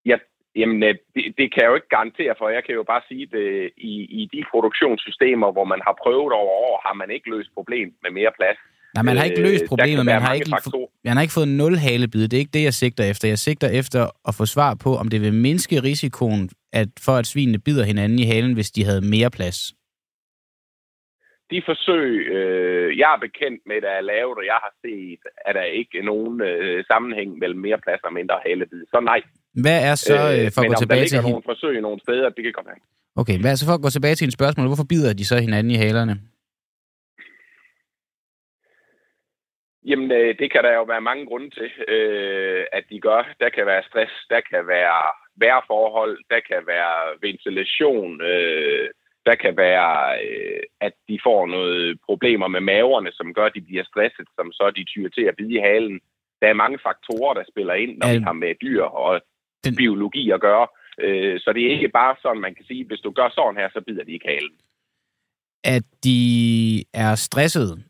Ja, 0.06 0.18
jamen, 0.56 0.84
øh, 0.84 0.96
det, 1.16 1.24
det 1.38 1.46
kan 1.54 1.62
jeg 1.62 1.70
jo 1.70 1.76
ikke 1.76 1.96
garantere 1.98 2.36
for. 2.38 2.50
Jeg 2.50 2.64
kan 2.64 2.76
jo 2.76 2.84
bare 2.84 3.02
sige, 3.08 3.24
at 3.34 3.72
i, 3.78 3.94
i 4.20 4.30
de 4.34 4.44
produktionssystemer, 4.52 5.52
hvor 5.52 5.68
man 5.74 5.82
har 5.88 5.96
prøvet 6.04 6.34
over 6.42 6.54
år, 6.68 6.82
har 6.88 6.94
man 6.94 7.10
ikke 7.12 7.30
løst 7.30 7.50
problemet 7.58 7.96
med 8.04 8.12
mere 8.12 8.32
plads. 8.40 8.60
Nej, 8.96 9.04
man 9.04 9.18
har 9.18 9.24
ikke 9.30 9.42
løst 9.42 9.64
øh, 9.64 9.68
problemet, 9.68 10.06
man 10.06 10.22
har 10.22 10.34
ikke, 10.34 10.52
man 11.08 11.16
har 11.18 11.22
ikke 11.22 11.38
fået 11.40 11.48
nul 11.48 11.76
halebid. 11.88 12.24
Det 12.28 12.38
er 12.38 12.44
ikke 12.46 12.58
det, 12.58 12.64
jeg 12.64 12.74
sigter 12.74 13.04
efter. 13.12 13.28
Jeg 13.28 13.40
sigter 13.40 13.70
efter 13.82 14.02
at 14.28 14.36
få 14.40 14.46
svar 14.46 14.72
på, 14.84 14.92
om 15.02 15.08
det 15.08 15.22
vil 15.22 15.34
mindske 15.34 15.84
risikoen 15.84 16.50
at, 16.74 16.90
for, 17.06 17.16
at 17.22 17.26
svinene 17.26 17.60
bider 17.60 17.86
hinanden 17.92 18.20
i 18.20 18.26
halen, 18.32 18.54
hvis 18.54 18.72
de 18.72 18.84
havde 18.86 19.02
mere 19.16 19.30
plads. 19.38 19.60
De 21.52 21.62
forsøg, 21.70 22.10
øh, 22.38 22.98
jeg 23.02 23.10
er 23.16 23.20
bekendt 23.28 23.62
med, 23.70 23.78
der 23.86 23.94
er 24.00 24.04
lavet, 24.14 24.36
og 24.42 24.46
jeg 24.52 24.60
har 24.66 24.74
set, 24.84 25.22
at 25.48 25.56
der 25.56 25.66
ikke 25.80 25.94
er 26.02 26.06
nogen 26.12 26.42
øh, 26.42 26.84
sammenhæng 26.92 27.30
mellem 27.42 27.60
mere 27.68 27.80
plads 27.86 28.02
og 28.08 28.14
mindre 28.20 28.38
halebid. 28.46 28.82
Så 28.94 29.00
nej. 29.12 29.22
Hvad 29.64 29.80
er 29.90 29.96
så, 29.96 30.18
øh, 30.36 30.52
for 30.54 30.62
at 30.62 30.68
gå 30.72 30.76
tilbage 30.84 31.06
til... 31.08 31.18
Men 31.22 31.32
nogle 31.32 31.48
forsøg 31.52 31.82
nogle 31.82 32.00
steder, 32.06 32.30
det 32.36 32.44
kan 32.44 32.54
godt 32.60 32.68
være. 32.72 32.82
Okay, 33.22 33.38
hvad 33.42 33.52
er 33.52 33.56
så 33.56 33.66
for 33.70 33.78
at 33.80 33.82
gå 33.82 33.90
tilbage 33.90 34.16
til 34.16 34.26
en 34.26 34.32
spørgsmål? 34.40 34.68
Hvorfor 34.68 34.90
bider 34.92 35.14
de 35.14 35.26
så 35.26 35.36
hinanden 35.46 35.72
i 35.72 35.80
halerne? 35.86 36.16
Jamen, 39.90 40.12
øh, 40.12 40.40
det 40.40 40.52
kan 40.52 40.64
der 40.64 40.74
jo 40.74 40.84
være 40.84 41.02
mange 41.10 41.26
grunde 41.26 41.50
til, 41.50 41.70
øh, 41.88 42.66
at 42.72 42.84
de 42.90 43.00
gør. 43.00 43.22
Der 43.40 43.50
kan 43.50 43.66
være 43.66 43.84
stress, 43.90 44.14
der 44.30 44.42
kan 44.52 44.68
være 44.68 45.02
vejrforhold, 45.36 46.18
der 46.30 46.40
kan 46.50 46.62
være 46.68 46.98
ventilation, 47.22 48.22
øh, 48.22 48.90
der 49.26 49.36
kan 49.36 49.58
være, 49.58 49.96
øh, 50.26 50.64
at 50.82 50.94
de 51.10 51.20
får 51.24 51.48
noget 51.48 52.00
problemer 52.06 52.48
med 52.48 52.62
maverne, 52.62 53.12
som 53.12 53.34
gør, 53.34 53.46
at 53.46 53.56
de 53.56 53.62
bliver 53.62 53.84
stresset, 53.84 54.28
som 54.36 54.52
så 54.52 54.72
de 54.76 54.84
tyrer 54.84 55.10
til 55.10 55.22
at 55.22 55.36
bide 55.36 55.54
i 55.54 55.66
halen. 55.70 56.00
Der 56.42 56.48
er 56.48 56.62
mange 56.64 56.80
faktorer, 56.88 57.34
der 57.34 57.44
spiller 57.52 57.74
ind, 57.74 57.98
når 57.98 58.08
vi 58.14 58.24
har 58.24 58.34
med 58.34 58.56
dyr 58.62 58.84
og 58.84 59.22
den... 59.64 59.76
biologi 59.76 60.32
at 60.32 60.42
gøre. 60.42 60.68
Øh, 61.00 61.40
så 61.40 61.54
det 61.54 61.66
er 61.66 61.72
ikke 61.72 61.90
bare 61.90 62.16
sådan, 62.22 62.42
man 62.42 62.56
kan 62.56 62.66
sige, 62.66 62.86
hvis 62.86 63.00
du 63.00 63.12
gør 63.12 63.30
sådan 63.30 63.58
her, 63.58 63.70
så 63.74 63.82
bider 63.88 64.04
de 64.04 64.12
ikke 64.12 64.28
halen. 64.28 64.58
At 65.64 65.84
de 66.04 66.20
er 66.94 67.16
stresset, 67.16 67.86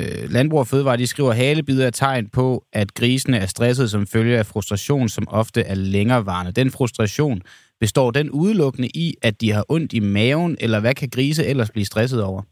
øh, 0.00 0.30
Landbrug 0.34 0.60
og 0.60 0.66
Fødevare, 0.66 0.96
de 0.96 1.06
skriver, 1.06 1.32
halebider 1.32 1.86
er 1.86 1.90
tegn 1.90 2.28
på, 2.38 2.64
at 2.72 2.94
grisene 2.94 3.36
er 3.36 3.46
stresset 3.46 3.90
som 3.90 4.06
følge 4.06 4.38
af 4.38 4.46
frustration, 4.46 5.08
som 5.08 5.24
ofte 5.30 5.60
er 5.60 5.74
længerevarende. 5.74 6.52
Den 6.52 6.70
frustration, 6.70 7.42
består 7.80 8.10
den 8.10 8.30
udelukkende 8.30 8.88
i, 8.94 9.14
at 9.22 9.40
de 9.40 9.52
har 9.52 9.64
ondt 9.68 9.92
i 9.92 10.00
maven, 10.00 10.56
eller 10.60 10.80
hvad 10.80 10.94
kan 10.94 11.08
grise 11.16 11.46
ellers 11.50 11.70
blive 11.70 11.84
stresset 11.84 12.24
over? 12.24 12.42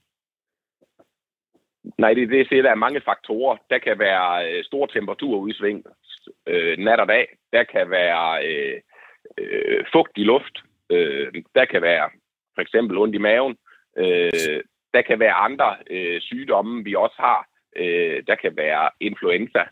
Nej, 1.99 2.13
det, 2.15 2.29
det 2.29 2.49
ser, 2.49 2.63
der 2.63 2.71
er 2.71 2.85
mange 2.87 3.01
faktorer. 3.05 3.57
Der 3.71 3.79
kan 3.79 3.99
være 3.99 4.29
øh, 4.49 4.65
store 4.65 4.89
temperaturudsving 4.95 5.85
øh, 6.47 6.79
nat 6.79 7.01
og 7.01 7.09
dag. 7.09 7.27
Der 7.53 7.65
kan 7.65 7.91
være 7.91 8.47
øh, 8.49 8.81
øh, 9.39 9.85
fugt 9.93 10.13
i 10.17 10.25
luft. 10.25 10.55
Øh, 10.91 11.27
der 11.55 11.65
kan 11.65 11.83
være 11.83 12.11
for 12.55 12.63
eksempel 12.63 12.99
ondt 12.99 13.15
i 13.15 13.19
maven. 13.19 13.57
Øh, 13.99 14.61
der 14.95 15.03
kan 15.03 15.19
være 15.21 15.33
andre 15.33 15.77
øh, 15.91 16.21
sygdomme, 16.21 16.85
vi 16.85 16.95
også 16.95 17.17
har. 17.19 17.49
Øh, 17.77 18.23
der 18.27 18.37
kan 18.43 18.53
være 18.57 18.91
influenza. 19.01 19.63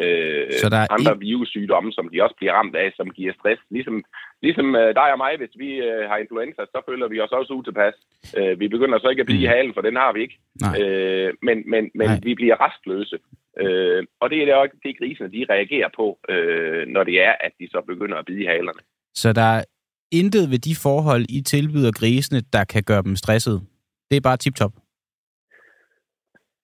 Øh, 0.00 0.52
så 0.62 0.68
der 0.68 0.76
er 0.76 0.92
andre 0.96 1.12
en... 1.12 1.20
virussygdomme, 1.20 1.92
som 1.92 2.08
de 2.08 2.22
også 2.22 2.36
bliver 2.36 2.52
ramt 2.52 2.76
af, 2.76 2.92
som 2.96 3.10
giver 3.10 3.32
stress. 3.38 3.62
Ligesom, 3.70 4.04
ligesom 4.42 4.76
øh, 4.76 4.94
dig 4.94 5.12
og 5.12 5.18
mig, 5.18 5.32
hvis 5.36 5.54
vi 5.56 5.70
øh, 5.88 6.08
har 6.10 6.16
influenza, 6.16 6.62
så 6.74 6.78
føler 6.88 7.08
vi 7.08 7.20
os 7.20 7.32
også 7.38 7.52
utilpas. 7.52 7.94
Øh, 8.38 8.60
vi 8.60 8.68
begynder 8.68 8.98
så 8.98 9.08
ikke 9.08 9.20
at 9.20 9.26
blive 9.26 9.38
mm. 9.38 9.44
i 9.44 9.52
halen, 9.54 9.74
for 9.74 9.80
den 9.80 9.96
har 9.96 10.12
vi 10.12 10.20
ikke. 10.20 10.38
Øh, 10.80 11.32
men 11.42 11.70
men, 11.70 11.90
men 11.94 12.08
vi 12.22 12.34
bliver 12.34 12.56
restløse. 12.66 13.18
Øh, 13.62 14.04
og 14.20 14.30
det 14.30 14.38
er 14.40 14.44
det, 14.44 14.54
også, 14.54 14.76
det 14.82 14.98
grisene, 14.98 15.32
de 15.32 15.46
reagerer 15.50 15.90
på, 15.96 16.18
øh, 16.28 16.86
når 16.86 17.04
det 17.04 17.16
er, 17.24 17.34
at 17.40 17.52
de 17.60 17.68
så 17.70 17.80
begynder 17.86 18.16
at 18.18 18.26
bide 18.26 18.42
i 18.42 18.46
halerne. 18.46 18.82
Så 19.14 19.32
der 19.32 19.48
er 19.58 19.64
intet 20.12 20.50
ved 20.50 20.58
de 20.58 20.74
forhold, 20.82 21.24
I 21.28 21.42
tilbyder 21.42 21.92
grisene, 21.92 22.40
der 22.52 22.64
kan 22.64 22.82
gøre 22.82 23.02
dem 23.02 23.16
stresset? 23.16 23.62
Det 24.10 24.16
er 24.16 24.20
bare 24.28 24.36
tip-top? 24.36 24.72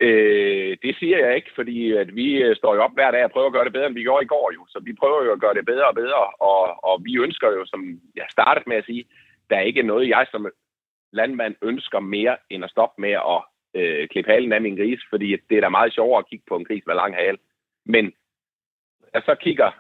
Øh, 0.01 0.77
det 0.83 0.97
siger 0.99 1.19
jeg 1.19 1.37
ikke, 1.37 1.51
fordi 1.55 1.93
at 1.93 2.15
vi 2.15 2.43
øh, 2.43 2.57
står 2.57 2.75
jo 2.75 2.83
op 2.83 2.95
hver 2.95 3.11
dag 3.11 3.25
og 3.25 3.31
prøver 3.31 3.47
at 3.47 3.53
gøre 3.53 3.65
det 3.65 3.73
bedre, 3.73 3.87
end 3.87 3.95
vi 3.95 4.03
gjorde 4.03 4.25
i 4.25 4.33
går 4.35 4.53
jo. 4.55 4.67
Så 4.69 4.81
vi 4.85 4.93
prøver 4.93 5.25
jo 5.25 5.33
at 5.33 5.41
gøre 5.41 5.55
det 5.55 5.67
bedre 5.67 5.89
og 5.89 5.95
bedre, 5.95 6.25
og, 6.51 6.85
og 6.85 7.05
vi 7.05 7.17
ønsker 7.17 7.49
jo, 7.49 7.67
som 7.67 8.01
jeg 8.17 8.27
startede 8.31 8.69
med 8.69 8.77
at 8.77 8.85
sige, 8.85 9.05
der 9.51 9.57
er 9.57 9.61
ikke 9.61 9.83
noget, 9.83 10.09
jeg 10.09 10.27
som 10.31 10.47
landmand 11.13 11.55
ønsker 11.63 12.01
mere, 12.01 12.37
end 12.51 12.65
at 12.65 12.71
stoppe 12.71 13.01
med 13.01 13.15
at 13.35 13.41
øh, 13.75 14.09
klippe 14.09 14.31
halen 14.31 14.53
af 14.53 14.61
min 14.61 14.77
gris, 14.77 15.01
fordi 15.11 15.37
det 15.49 15.57
er 15.57 15.61
da 15.61 15.69
meget 15.69 15.95
sjovere 15.95 16.19
at 16.19 16.29
kigge 16.29 16.45
på 16.49 16.57
en 16.57 16.65
gris 16.65 16.83
med 16.87 16.95
lang 16.95 17.15
hale. 17.15 17.39
Men 17.87 18.13
jeg 19.15 19.23
så 19.25 19.35
kigger 19.35 19.71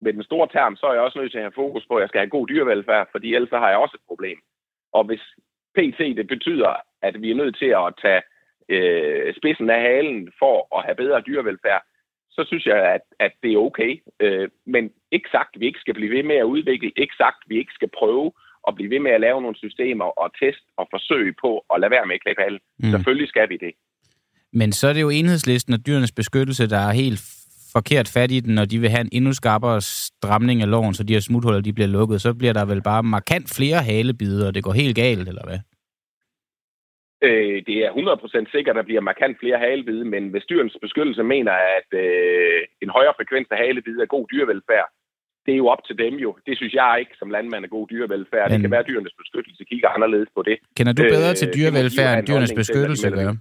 med 0.00 0.12
den 0.12 0.22
store 0.22 0.48
term, 0.52 0.76
så 0.76 0.86
er 0.86 0.92
jeg 0.92 1.02
også 1.02 1.18
nødt 1.18 1.32
til 1.32 1.38
at 1.38 1.44
have 1.44 1.60
fokus 1.62 1.86
på, 1.86 1.96
at 1.96 2.00
jeg 2.00 2.08
skal 2.08 2.18
have 2.18 2.36
god 2.36 2.46
dyrevelfærd, 2.46 3.08
fordi 3.12 3.34
ellers 3.34 3.50
har 3.50 3.68
jeg 3.68 3.78
også 3.78 3.96
et 4.00 4.08
problem. 4.08 4.38
Og 4.92 5.04
hvis 5.04 5.22
PT 5.76 5.98
det 6.18 6.26
betyder, 6.26 6.72
at 7.02 7.22
vi 7.22 7.30
er 7.30 7.34
nødt 7.34 7.56
til 7.58 7.70
at 7.82 7.94
tage 8.02 8.22
øh, 8.68 9.34
spidsen 9.38 9.70
af 9.70 9.80
halen 9.80 10.32
for 10.38 10.78
at 10.78 10.84
have 10.84 10.96
bedre 11.02 11.22
dyrevelfærd, 11.26 11.82
så 12.30 12.44
synes 12.46 12.66
jeg, 12.66 12.78
at, 12.96 13.04
at 13.20 13.32
det 13.42 13.52
er 13.52 13.58
okay. 13.68 13.92
Øh, 14.20 14.48
men 14.66 14.90
ikke 15.12 15.28
sagt, 15.32 15.50
at 15.54 15.60
vi 15.60 15.66
ikke 15.66 15.80
skal 15.84 15.94
blive 15.94 16.14
ved 16.16 16.22
med 16.22 16.36
at 16.36 16.50
udvikle, 16.54 16.92
ikke 16.96 17.14
sagt, 17.16 17.38
at 17.44 17.50
vi 17.50 17.58
ikke 17.58 17.72
skal 17.74 17.90
prøve 17.98 18.32
at 18.68 18.74
blive 18.74 18.90
ved 18.90 19.00
med 19.00 19.10
at 19.10 19.20
lave 19.20 19.42
nogle 19.42 19.56
systemer 19.56 20.04
og 20.04 20.28
test 20.40 20.64
og 20.76 20.86
forsøge 20.90 21.34
på 21.44 21.64
at 21.74 21.80
lade 21.80 21.90
være 21.90 22.06
med 22.06 22.14
at 22.14 22.22
klippe 22.22 22.42
halen. 22.42 22.60
Mm. 22.78 22.90
Selvfølgelig 22.90 23.28
skal 23.28 23.48
vi 23.48 23.56
det. 23.56 23.72
Men 24.52 24.72
så 24.72 24.88
er 24.88 24.92
det 24.92 25.00
jo 25.00 25.10
enhedslisten 25.10 25.74
og 25.74 25.86
dyrenes 25.86 26.12
beskyttelse, 26.12 26.68
der 26.68 26.78
er 26.88 26.92
helt 26.92 27.20
forkert 27.76 28.08
fat 28.14 28.30
i 28.30 28.40
den, 28.40 28.54
når 28.54 28.64
de 28.64 28.78
vil 28.78 28.90
have 28.90 29.00
en 29.00 29.08
endnu 29.12 29.32
skarpere 29.32 29.80
stramning 29.80 30.62
af 30.62 30.70
loven, 30.70 30.94
så 30.94 31.04
de 31.04 31.12
her 31.12 31.20
smuthuller 31.20 31.60
de 31.60 31.72
bliver 31.72 31.88
lukket, 31.88 32.20
så 32.20 32.34
bliver 32.34 32.52
der 32.52 32.64
vel 32.64 32.82
bare 32.82 33.02
markant 33.02 33.48
flere 33.56 33.80
halebider, 33.90 34.46
og 34.46 34.54
det 34.54 34.64
går 34.64 34.72
helt 34.72 34.96
galt, 34.96 35.28
eller 35.28 35.44
hvad? 35.48 35.60
Øh, 37.28 37.56
det 37.68 37.76
er 37.84 37.90
100% 37.90 38.50
sikkert, 38.54 38.74
at 38.74 38.80
der 38.80 38.88
bliver 38.88 39.00
markant 39.10 39.36
flere 39.42 39.58
halebide, 39.58 40.04
men 40.04 40.22
hvis 40.28 40.44
dyrens 40.50 40.76
beskyttelse 40.82 41.22
mener, 41.22 41.52
at 41.78 41.90
øh, 42.04 42.60
en 42.82 42.90
højere 42.96 43.14
frekvens 43.18 43.48
af 43.50 43.58
halebide 43.64 44.02
er 44.02 44.14
god 44.16 44.26
dyrevelfærd, 44.32 44.88
det 45.46 45.52
er 45.52 45.60
jo 45.62 45.68
op 45.74 45.82
til 45.88 45.96
dem 45.98 46.14
jo. 46.24 46.30
Det 46.46 46.54
synes 46.56 46.74
jeg 46.74 46.96
ikke 47.00 47.14
som 47.18 47.30
landmand 47.30 47.64
er 47.64 47.68
god 47.68 47.86
dyrevelfærd. 47.92 48.46
Men... 48.46 48.52
Det 48.52 48.60
kan 48.60 48.70
være, 48.70 48.84
at 48.84 48.90
dyrenes 48.90 49.14
beskyttelse 49.22 49.64
kigger 49.64 49.88
anderledes 49.88 50.30
på 50.36 50.42
det. 50.48 50.56
Kender 50.76 50.92
du 50.92 51.02
bedre 51.02 51.30
øh, 51.30 51.36
til 51.40 51.48
dyrevelfærd 51.56 52.18
end 52.18 52.26
dyrenes 52.26 52.52
beskyttelse 52.62 53.10
gør? 53.10 53.32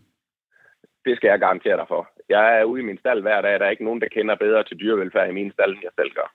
Det 1.06 1.14
skal 1.18 1.28
jeg 1.28 1.40
garantere 1.40 1.78
dig 1.78 1.86
for. 1.88 2.02
Jeg 2.30 2.60
er 2.60 2.64
ude 2.64 2.82
i 2.82 2.86
min 2.86 2.98
stald 3.04 3.22
hver 3.22 3.42
dag. 3.42 3.60
Der 3.60 3.66
er 3.66 3.70
ikke 3.70 3.88
nogen, 3.90 4.02
der 4.02 4.08
kender 4.16 4.36
bedre 4.36 4.64
til 4.64 4.80
dyrevelfærd 4.82 5.30
i 5.30 5.38
min 5.40 5.52
stald, 5.52 5.72
end 5.72 5.84
jeg 5.84 5.92
selv 6.00 6.12
gør. 6.20 6.30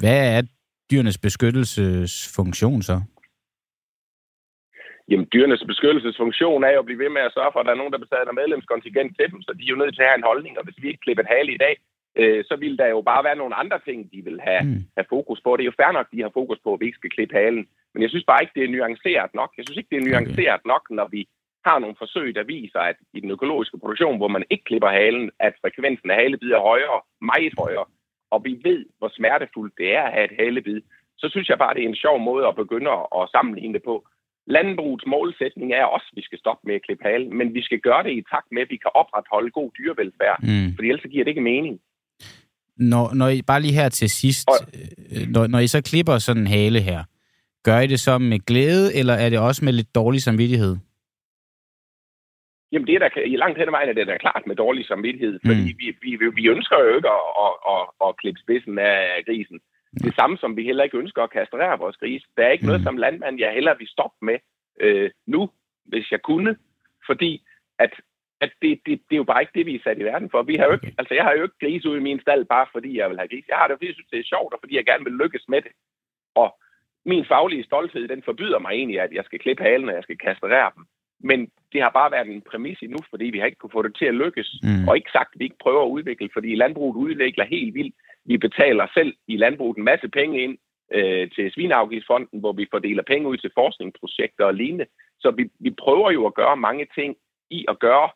Hvad 0.00 0.20
er 0.36 0.42
dyrenes 0.90 1.18
beskyttelses 1.18 2.12
funktion 2.36 2.82
så? 2.82 2.96
Jamen, 5.10 5.28
dyrenes 5.32 5.64
beskyttelsesfunktion 5.72 6.64
er 6.64 6.72
jo 6.72 6.78
at 6.78 6.88
blive 6.88 7.02
ved 7.04 7.10
med 7.16 7.22
at 7.26 7.34
sørge 7.36 7.52
for, 7.52 7.60
at 7.60 7.66
der 7.66 7.72
er 7.72 7.82
nogen, 7.82 7.94
der 7.94 8.04
betaler 8.04 8.32
medlemskontingent 8.40 9.10
til 9.18 9.26
dem, 9.32 9.40
så 9.42 9.52
de 9.58 9.64
er 9.64 9.72
jo 9.74 9.80
nødt 9.82 9.94
til 9.94 10.02
at 10.02 10.08
have 10.08 10.20
en 10.20 10.30
holdning, 10.30 10.58
og 10.58 10.64
hvis 10.64 10.82
vi 10.82 10.86
ikke 10.88 11.04
klipper 11.04 11.24
hale 11.34 11.52
i 11.54 11.62
dag, 11.66 11.74
øh, 12.20 12.40
så 12.48 12.54
vil 12.62 12.78
der 12.80 12.88
jo 12.94 13.00
bare 13.10 13.24
være 13.28 13.40
nogle 13.42 13.54
andre 13.62 13.78
ting, 13.86 13.98
de 14.12 14.20
vil 14.28 14.38
have, 14.48 14.62
mm. 14.64 14.82
have 14.96 15.08
fokus 15.14 15.40
på. 15.44 15.50
Det 15.56 15.62
er 15.62 15.70
jo 15.72 15.80
fair 15.80 15.92
nok, 15.92 16.08
de 16.12 16.22
har 16.24 16.32
fokus 16.40 16.58
på, 16.64 16.70
at 16.72 16.80
vi 16.80 16.86
ikke 16.86 17.00
skal 17.00 17.14
klippe 17.16 17.34
halen. 17.40 17.64
Men 17.92 18.00
jeg 18.02 18.10
synes 18.10 18.26
bare 18.30 18.42
ikke, 18.42 18.56
det 18.56 18.64
er 18.64 18.74
nuanceret 18.76 19.32
nok. 19.40 19.50
Jeg 19.56 19.64
synes 19.64 19.78
ikke, 19.78 19.90
det 19.92 19.98
er 19.98 20.08
nuanceret 20.08 20.62
nok, 20.72 20.84
når 20.98 21.06
vi 21.14 21.20
har 21.68 21.78
nogle 21.78 22.00
forsøg, 22.02 22.28
der 22.38 22.44
viser, 22.56 22.80
at 22.90 22.98
i 23.16 23.20
den 23.20 23.30
økologiske 23.36 23.78
produktion, 23.82 24.16
hvor 24.20 24.30
man 24.36 24.44
ikke 24.50 24.64
klipper 24.68 24.90
halen, 25.00 25.30
at 25.46 25.54
frekvensen 25.62 26.10
af 26.10 26.16
halebid 26.22 26.50
er 26.52 26.68
højere, 26.70 26.98
meget 27.32 27.54
højere, 27.62 27.86
og 28.34 28.38
vi 28.46 28.52
ved, 28.68 28.80
hvor 28.98 29.10
smertefuldt 29.18 29.74
det 29.80 29.88
er 29.98 30.02
at 30.02 30.14
have 30.16 30.28
et 30.30 30.38
halebid, 30.42 30.80
så 31.20 31.26
synes 31.32 31.48
jeg 31.48 31.58
bare, 31.58 31.74
det 31.74 31.82
er 31.82 31.88
en 31.88 32.02
sjov 32.04 32.16
måde 32.28 32.44
at 32.46 32.58
begynde 32.62 32.90
at 33.18 33.24
sammenligne 33.34 33.74
det 33.74 33.82
på. 33.90 33.96
Landbrugets 34.56 35.06
målsætning 35.14 35.68
er 35.72 35.84
også, 35.94 36.08
at 36.10 36.16
vi 36.18 36.22
skal 36.28 36.38
stoppe 36.38 36.62
med 36.68 36.74
at 36.74 36.84
klippe 36.86 37.04
halen, 37.08 37.30
men 37.38 37.54
vi 37.54 37.62
skal 37.62 37.80
gøre 37.88 38.02
det 38.06 38.12
i 38.18 38.22
takt 38.32 38.48
med, 38.52 38.62
at 38.62 38.70
vi 38.74 38.78
kan 38.84 38.92
opretholde 39.00 39.50
god 39.58 39.70
dyrevelfærd, 39.78 40.38
mm. 40.42 40.68
for 40.74 40.82
ellers 40.82 41.10
giver 41.12 41.24
det 41.24 41.30
ikke 41.30 41.50
mening. 41.52 41.74
Når, 42.76 43.14
når 43.14 43.28
I, 43.28 43.42
bare 43.42 43.62
lige 43.62 43.80
her 43.80 43.88
til 43.88 44.10
sidst, 44.10 44.48
og, 44.48 44.56
øh, 45.14 45.28
når, 45.34 45.46
når 45.46 45.58
I 45.58 45.66
så 45.66 45.80
klipper 45.82 46.18
sådan 46.18 46.42
en 46.42 46.46
hale 46.46 46.80
her, 46.80 47.00
gør 47.64 47.78
I 47.80 47.86
det 47.86 48.00
så 48.00 48.18
med 48.18 48.38
glæde, 48.38 48.94
eller 48.94 49.14
er 49.14 49.28
det 49.30 49.38
også 49.38 49.64
med 49.64 49.72
lidt 49.72 49.94
dårlig 49.94 50.22
samvittighed? 50.22 50.76
Jamen, 52.72 52.86
det 52.86 52.94
er 52.94 52.98
der, 52.98 53.20
i 53.20 53.36
langt 53.36 53.58
hen 53.58 53.68
ad 53.68 53.70
vejen 53.70 53.88
er 53.88 53.92
det 53.92 54.06
der 54.06 54.18
klart 54.18 54.42
med 54.46 54.56
dårlig 54.56 54.86
samvittighed, 54.86 55.40
fordi 55.46 55.72
mm. 55.72 55.78
vi, 55.78 55.86
vi, 56.02 56.26
vi 56.34 56.48
ønsker 56.48 56.78
jo 56.78 56.96
ikke 56.96 57.08
at, 57.08 57.24
at, 57.44 57.54
at, 57.74 58.08
at 58.08 58.16
klippe 58.16 58.40
spidsen 58.40 58.78
af 58.78 59.22
grisen. 59.26 59.60
Det 60.06 60.14
samme 60.14 60.36
som 60.38 60.56
vi 60.56 60.62
heller 60.62 60.84
ikke 60.84 60.98
ønsker 60.98 61.22
at 61.22 61.30
kastrere 61.30 61.78
vores 61.78 61.96
gris. 61.96 62.22
Der 62.36 62.42
er 62.42 62.50
ikke 62.50 62.62
mm. 62.62 62.66
noget 62.66 62.82
som 62.82 62.96
landmand, 62.96 63.38
jeg 63.38 63.52
heller 63.52 63.74
vil 63.74 63.88
stoppe 63.88 64.16
med 64.22 64.38
øh, 64.80 65.10
nu, 65.26 65.50
hvis 65.84 66.10
jeg 66.10 66.22
kunne, 66.22 66.56
fordi 67.06 67.42
at, 67.78 67.92
at 68.40 68.52
det, 68.62 68.80
det, 68.86 69.00
det 69.08 69.14
er 69.14 69.22
jo 69.24 69.30
bare 69.32 69.42
ikke 69.42 69.58
det, 69.58 69.66
vi 69.66 69.74
er 69.74 69.84
sat 69.84 69.98
i 69.98 70.04
verden 70.04 70.30
for. 70.30 70.42
Vi 70.42 70.56
har 70.56 70.66
jo 70.66 70.72
ikke, 70.72 70.94
altså, 70.98 71.14
jeg 71.14 71.24
har 71.24 71.32
jo 71.32 71.42
ikke 71.42 71.58
gris 71.60 71.86
ude 71.86 71.98
i 71.98 72.06
min 72.08 72.20
stald, 72.20 72.44
bare 72.44 72.66
fordi 72.72 72.98
jeg 72.98 73.10
vil 73.10 73.18
have 73.18 73.28
gris. 73.28 73.48
Jeg 73.48 73.56
har 73.56 73.66
det, 73.66 73.74
fordi 73.74 73.86
jeg 73.86 73.94
synes, 73.94 74.10
det 74.10 74.20
er 74.20 74.32
sjovt, 74.32 74.54
og 74.54 74.60
fordi 74.62 74.76
jeg 74.76 74.86
gerne 74.86 75.04
vil 75.04 75.20
lykkes 75.22 75.44
med 75.48 75.62
det. 75.62 75.72
Og 76.34 76.58
min 77.04 77.24
faglige 77.24 77.64
stolthed, 77.64 78.08
den 78.08 78.22
forbyder 78.22 78.58
mig 78.58 78.72
egentlig, 78.72 79.00
at 79.00 79.12
jeg 79.12 79.24
skal 79.24 79.38
klippe 79.38 79.62
halen, 79.62 79.88
og 79.88 79.94
jeg 79.94 80.02
skal 80.02 80.18
kastrere 80.18 80.70
dem. 80.76 80.84
Men 81.20 81.50
det 81.72 81.82
har 81.82 81.90
bare 81.90 82.10
været 82.10 82.28
en 82.28 82.42
præmis 82.50 82.78
endnu, 82.82 82.98
fordi 83.10 83.24
vi 83.24 83.38
har 83.38 83.46
ikke 83.46 83.58
kunne 83.58 83.76
få 83.76 83.82
det 83.82 83.96
til 83.96 84.04
at 84.04 84.14
lykkes. 84.14 84.60
Mm. 84.62 84.88
Og 84.88 84.96
ikke 84.96 85.10
sagt, 85.10 85.30
at 85.34 85.38
vi 85.38 85.44
ikke 85.44 85.62
prøver 85.62 85.84
at 85.84 85.88
udvikle, 85.96 86.28
fordi 86.32 86.54
landbruget 86.54 86.96
udvikler 86.96 87.44
helt 87.44 87.74
vildt. 87.74 87.94
Vi 88.24 88.36
betaler 88.36 88.86
selv 88.94 89.14
i 89.28 89.36
landbruget 89.36 89.76
en 89.76 89.84
masse 89.84 90.08
penge 90.08 90.42
ind 90.42 90.58
øh, 90.92 91.30
til 91.30 91.52
Svineafgiftsfonden, 91.52 92.40
hvor 92.40 92.52
vi 92.52 92.66
fordeler 92.70 93.02
penge 93.02 93.28
ud 93.28 93.36
til 93.36 93.50
forskningsprojekter 93.54 94.44
og 94.44 94.54
lignende. 94.54 94.86
Så 95.20 95.30
vi, 95.30 95.50
vi 95.60 95.70
prøver 95.70 96.10
jo 96.10 96.26
at 96.26 96.34
gøre 96.34 96.56
mange 96.56 96.86
ting 96.94 97.16
i 97.50 97.64
at 97.68 97.78
gøre 97.78 98.08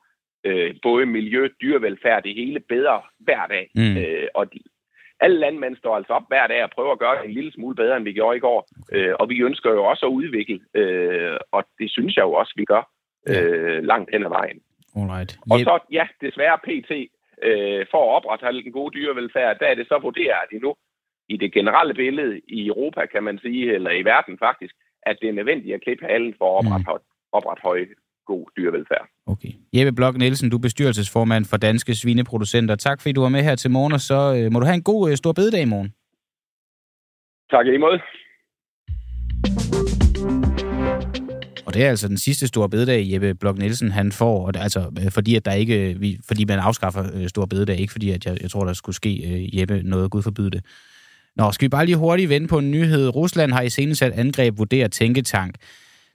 øh, 0.45 0.75
både 0.83 1.07
miljø, 1.07 1.49
dyrevelfærd, 1.63 2.23
det 2.23 2.35
hele 2.35 2.61
bedre 2.61 3.03
hver 3.19 3.47
dag. 3.47 3.71
Mm. 3.75 3.97
Øh, 3.97 4.29
og 4.35 4.47
alle 5.25 5.39
landmænd 5.39 5.77
står 5.77 5.97
altså 5.97 6.13
op 6.13 6.27
hver 6.29 6.47
dag 6.47 6.65
og 6.65 6.71
prøver 6.71 6.93
at 6.93 6.99
gøre 6.99 7.17
det 7.17 7.25
en 7.25 7.37
lille 7.39 7.53
smule 7.53 7.77
bedre, 7.77 7.97
end 7.97 8.05
vi 8.05 8.13
gjorde 8.13 8.37
i 8.37 8.41
går. 8.41 8.69
Øh, 8.93 9.15
og 9.21 9.29
vi 9.29 9.37
ønsker 9.49 9.71
jo 9.71 9.85
også 9.85 10.07
at 10.07 10.11
udvikle, 10.11 10.61
øh, 10.75 11.37
og 11.53 11.65
det 11.79 11.91
synes 11.91 12.17
jeg 12.17 12.23
jo 12.23 12.33
også, 12.33 12.53
vi 12.57 12.65
gør 12.65 12.83
øh, 13.29 13.83
langt 13.83 14.11
hen 14.13 14.25
ad 14.25 14.29
vejen. 14.29 14.61
Alright. 14.97 15.39
Og 15.51 15.59
så, 15.59 15.79
ja, 15.93 16.07
desværre 16.21 16.59
PT, 16.67 16.91
øh, 17.43 17.87
for 17.91 18.03
at 18.05 18.15
opretholde 18.17 18.63
den 18.63 18.73
gode 18.73 18.95
dyrevelfærd, 18.95 19.59
der 19.59 19.67
er 19.67 19.75
det 19.75 19.87
så 19.89 19.99
vurderet 19.99 20.51
de 20.53 20.59
nu, 20.59 20.75
i 21.29 21.37
det 21.37 21.53
generelle 21.53 21.95
billede 21.95 22.41
i 22.49 22.67
Europa, 22.67 23.07
kan 23.07 23.23
man 23.23 23.39
sige, 23.39 23.75
eller 23.75 23.91
i 23.91 24.03
verden 24.03 24.39
faktisk, 24.39 24.75
at 25.03 25.17
det 25.21 25.29
er 25.29 25.33
nødvendigt 25.33 25.75
at 25.75 25.83
klippe 25.83 26.07
halen 26.07 26.35
for 26.39 26.49
at 26.59 26.67
opretholde, 26.67 27.05
mm. 27.05 27.39
opretholde 27.39 27.95
god 28.35 28.45
dyrevelfærd. 28.57 29.07
Okay. 29.27 29.53
Jeppe 29.75 29.93
Blok 29.93 30.17
Nielsen, 30.17 30.51
du 30.51 30.57
er 30.57 30.61
bestyrelsesformand 30.69 31.45
for 31.45 31.57
Danske 31.57 31.95
Svineproducenter. 31.95 32.77
Tak 32.77 33.01
fordi 33.01 33.13
du 33.13 33.21
var 33.21 33.29
med 33.37 33.43
her 33.43 33.57
til 33.63 33.71
morgen, 33.71 33.93
og 33.93 34.01
så 34.01 34.21
øh, 34.37 34.53
må 34.53 34.61
du 34.61 34.67
have 34.67 34.75
en 34.75 34.89
god 34.93 35.11
øh, 35.11 35.17
stor 35.17 35.33
bededag 35.33 35.63
i 35.63 35.71
morgen. 35.75 35.91
Tak 37.55 37.67
i 37.67 37.77
måde. 37.87 37.99
Og 41.67 41.75
det 41.75 41.85
er 41.85 41.89
altså 41.89 42.09
den 42.09 42.19
sidste 42.19 42.47
store 42.47 42.69
bededag, 42.69 43.13
Jeppe 43.13 43.35
Blok 43.35 43.59
Nielsen 43.59 43.91
han 43.91 44.13
får, 44.13 44.47
og 44.47 44.55
det, 44.55 44.61
altså, 44.61 44.81
øh, 45.05 45.11
fordi, 45.11 45.37
at 45.37 45.45
der 45.45 45.53
ikke, 45.53 45.97
vi, 45.99 46.19
fordi 46.29 46.45
man 46.45 46.59
afskaffer 46.59 47.05
øh, 47.15 47.29
store 47.29 47.49
bededag, 47.49 47.81
ikke 47.81 47.93
fordi 47.93 48.11
at 48.11 48.27
jeg, 48.27 48.43
jeg 48.43 48.51
tror, 48.51 48.65
der 48.65 48.73
skulle 48.73 48.97
ske 48.97 49.13
øh, 49.29 49.59
Jeppe 49.59 49.83
noget, 49.85 50.11
Gud 50.11 50.23
forbyde 50.23 50.51
det. 50.51 50.65
Nå, 51.37 51.53
skal 51.53 51.67
vi 51.67 51.69
bare 51.69 51.87
lige 51.87 51.97
hurtigt 51.97 52.29
vende 52.29 52.49
på 52.49 52.59
en 52.59 52.71
nyhed. 52.71 53.09
Rusland 53.09 53.53
har 53.53 53.63
i 53.63 53.71
senesat 53.71 54.13
angreb 54.13 54.59
vurderet 54.59 54.93
tænketank. 54.93 55.55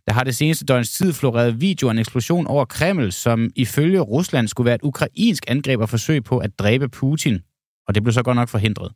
Der 0.07 0.13
har 0.13 0.23
det 0.23 0.35
seneste 0.35 0.65
døgns 0.65 0.91
tid 0.91 1.13
floreret 1.13 1.61
video 1.61 1.87
af 1.87 1.91
en 1.91 1.99
eksplosion 1.99 2.47
over 2.47 2.65
Kreml, 2.65 3.11
som 3.11 3.49
ifølge 3.55 3.99
Rusland 3.99 4.47
skulle 4.47 4.65
være 4.65 4.75
et 4.75 4.83
ukrainsk 4.83 5.45
angreb 5.47 5.79
og 5.79 5.89
forsøg 5.89 6.23
på 6.23 6.37
at 6.37 6.59
dræbe 6.59 6.89
Putin. 6.89 7.39
Og 7.87 7.95
det 7.95 8.03
blev 8.03 8.13
så 8.13 8.23
godt 8.23 8.35
nok 8.35 8.49
forhindret. 8.49 8.91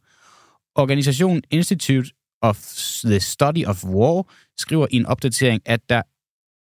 Organisationen 0.75 1.43
Institute 1.51 2.11
of 2.41 2.57
the 3.05 3.19
Study 3.19 3.65
of 3.65 3.83
War 3.83 4.25
skriver 4.57 4.87
i 4.91 4.95
en 4.95 5.05
opdatering, 5.05 5.61
at 5.65 5.89
der 5.89 6.01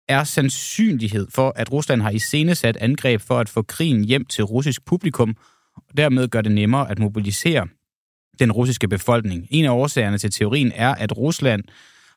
er 0.09 0.25
sandsynlighed 0.25 1.27
for, 1.31 1.53
at 1.57 1.73
Rusland 1.73 2.03
har 2.03 2.11
iscenesat 2.11 2.77
angreb 2.77 3.21
for 3.21 3.39
at 3.39 3.49
få 3.49 3.63
krigen 3.63 4.05
hjem 4.05 4.25
til 4.25 4.45
russisk 4.45 4.85
publikum, 4.85 5.37
og 5.77 5.97
dermed 5.97 6.29
gør 6.29 6.41
det 6.41 6.53
nemmere 6.53 6.91
at 6.91 6.99
mobilisere 6.99 7.69
den 8.39 8.53
russiske 8.53 8.89
befolkning. 8.89 9.47
En 9.51 9.65
af 9.65 9.71
årsagerne 9.71 10.19
til 10.19 10.31
teorien 10.31 10.73
er, 10.75 10.95
at 10.95 11.17
Rusland 11.17 11.63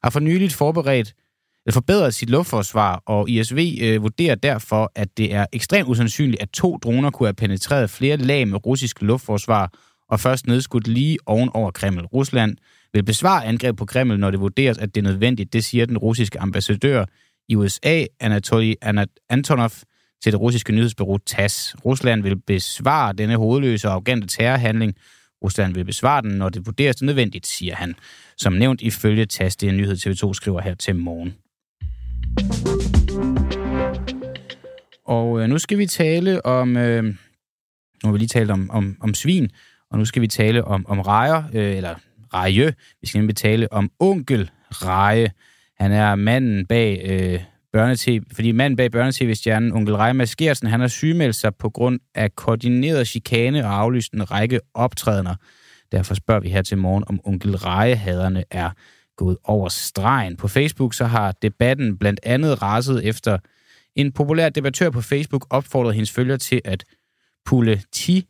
har 0.04 0.10
for 0.10 0.20
nyligt 0.20 0.54
forberedt 0.54 1.14
Øh, 1.68 1.74
forbedret 1.74 2.14
sit 2.14 2.30
luftforsvar, 2.30 3.04
og 3.06 3.30
ISV 3.30 3.78
øh, 3.82 4.02
vurderer 4.02 4.36
derfor, 4.36 4.92
at 4.96 5.18
det 5.18 5.34
er 5.34 5.46
ekstremt 5.54 5.90
usandsynligt, 5.90 6.42
at 6.42 6.50
to 6.50 6.78
droner 6.78 7.10
kunne 7.10 7.28
have 7.28 7.34
penetreret 7.34 7.90
flere 7.90 8.18
lag 8.18 8.48
med 8.48 8.66
russisk 8.66 9.02
luftforsvar 9.02 9.72
og 10.10 10.20
først 10.20 10.48
nedskudt 10.48 10.88
lige 10.88 11.18
oven 11.26 11.50
over 11.54 11.72
Kreml. 11.72 12.06
Rusland 12.06 12.58
vil 12.94 13.04
besvare 13.04 13.46
angreb 13.46 13.78
på 13.78 13.86
Kreml, 13.86 14.20
når 14.20 14.32
det 14.32 14.40
vurderes, 14.40 14.78
at 14.78 14.96
det 14.96 15.02
er 15.02 15.10
nødvendigt. 15.10 15.54
Det 15.54 15.64
siger 15.64 15.86
den 15.86 15.98
russiske 15.98 16.40
ambassadør 16.40 17.06
i 17.50 17.56
USA, 17.56 18.06
Anatoly 18.20 18.74
Antonov, 19.30 19.72
til 20.24 20.32
det 20.32 20.42
russiske 20.42 20.74
nyhedsbureau 20.74 21.18
TASS. 21.18 21.76
Rusland 21.86 22.24
vil 22.24 22.42
besvare 22.42 23.14
denne 23.14 23.36
hovedløse 23.36 23.88
og 23.88 23.94
arrogante 23.94 24.28
terrorhandling. 24.28 24.94
Rusland 25.44 25.74
vil 25.74 25.86
besvare 25.86 26.22
den, 26.22 26.32
når 26.32 26.50
det 26.50 26.66
vurderes 26.66 27.02
nødvendigt, 27.02 27.48
siger 27.48 27.76
han. 27.76 27.96
Som 28.38 28.54
nævnt 28.54 28.82
ifølge 28.82 29.26
TASS, 29.26 29.56
det 29.56 29.68
er 29.68 29.72
en 29.72 29.78
nyhed 29.78 29.96
TV2 29.96 30.34
skriver 30.34 30.62
her 30.62 30.76
til 30.76 30.96
morgen. 30.96 31.47
Og 35.06 35.42
øh, 35.42 35.50
nu 35.50 35.58
skal 35.58 35.78
vi 35.78 35.86
tale 35.86 36.46
om... 36.46 36.78
Øh, 36.78 37.04
nu 37.04 37.14
har 38.04 38.12
vi 38.12 38.18
lige 38.18 38.28
talt 38.28 38.52
om, 38.52 38.70
om, 38.70 38.98
om 39.00 39.14
svin, 39.14 39.50
og 39.92 39.98
nu 39.98 40.06
skal 40.06 40.22
vi 40.22 40.28
tale 40.28 40.66
om, 40.66 40.86
om 40.88 41.00
rejer, 41.00 41.44
øh, 41.54 41.78
eller 41.78 41.96
reje. 42.34 42.74
Vi 43.02 43.08
skal 43.08 43.20
nemlig 43.20 43.36
tale 43.36 43.74
om 43.74 43.92
onkel 44.00 44.50
Reje. 44.72 45.32
Han 45.80 45.92
er 45.92 46.16
manden 46.16 46.66
bag 46.66 47.02
øh, 47.06 47.44
børnetv, 47.74 48.24
fordi 48.34 48.52
manden 48.52 48.78
bag 48.78 48.92
børnetv-stjernen 48.92 49.72
Onkel 49.72 49.96
Reje 49.96 50.14
Maskersen, 50.14 50.68
han 50.68 50.80
har 50.80 50.88
sygemeldt 50.88 51.36
sig 51.36 51.56
på 51.56 51.70
grund 51.70 52.00
af 52.16 52.36
koordineret 52.36 53.08
chikane 53.08 53.66
og 53.66 53.74
aflyst 53.80 54.14
en 54.14 54.32
række 54.32 54.60
optrædener. 54.74 55.36
Derfor 55.92 56.14
spørger 56.14 56.42
vi 56.42 56.50
her 56.50 56.62
til 56.62 56.78
morgen, 56.78 57.04
om 57.08 57.20
Onkel 57.24 57.56
Reje-haderne 57.58 58.44
er 58.52 58.70
gået 59.18 59.38
over 59.44 59.70
stregen. 59.70 60.38
På 60.38 60.48
Facebook 60.48 60.94
så 60.94 61.06
har 61.06 61.32
debatten 61.32 61.98
blandt 61.98 62.20
andet 62.24 62.62
raset 62.62 63.06
efter 63.06 63.38
en 63.96 64.12
populær 64.12 64.50
debattør 64.50 64.90
på 64.90 65.02
Facebook 65.02 65.48
opfordrede 65.50 65.94
hendes 65.94 66.12
følgere 66.12 66.38
til 66.38 66.62
at 66.66 66.84
politi 67.46 68.28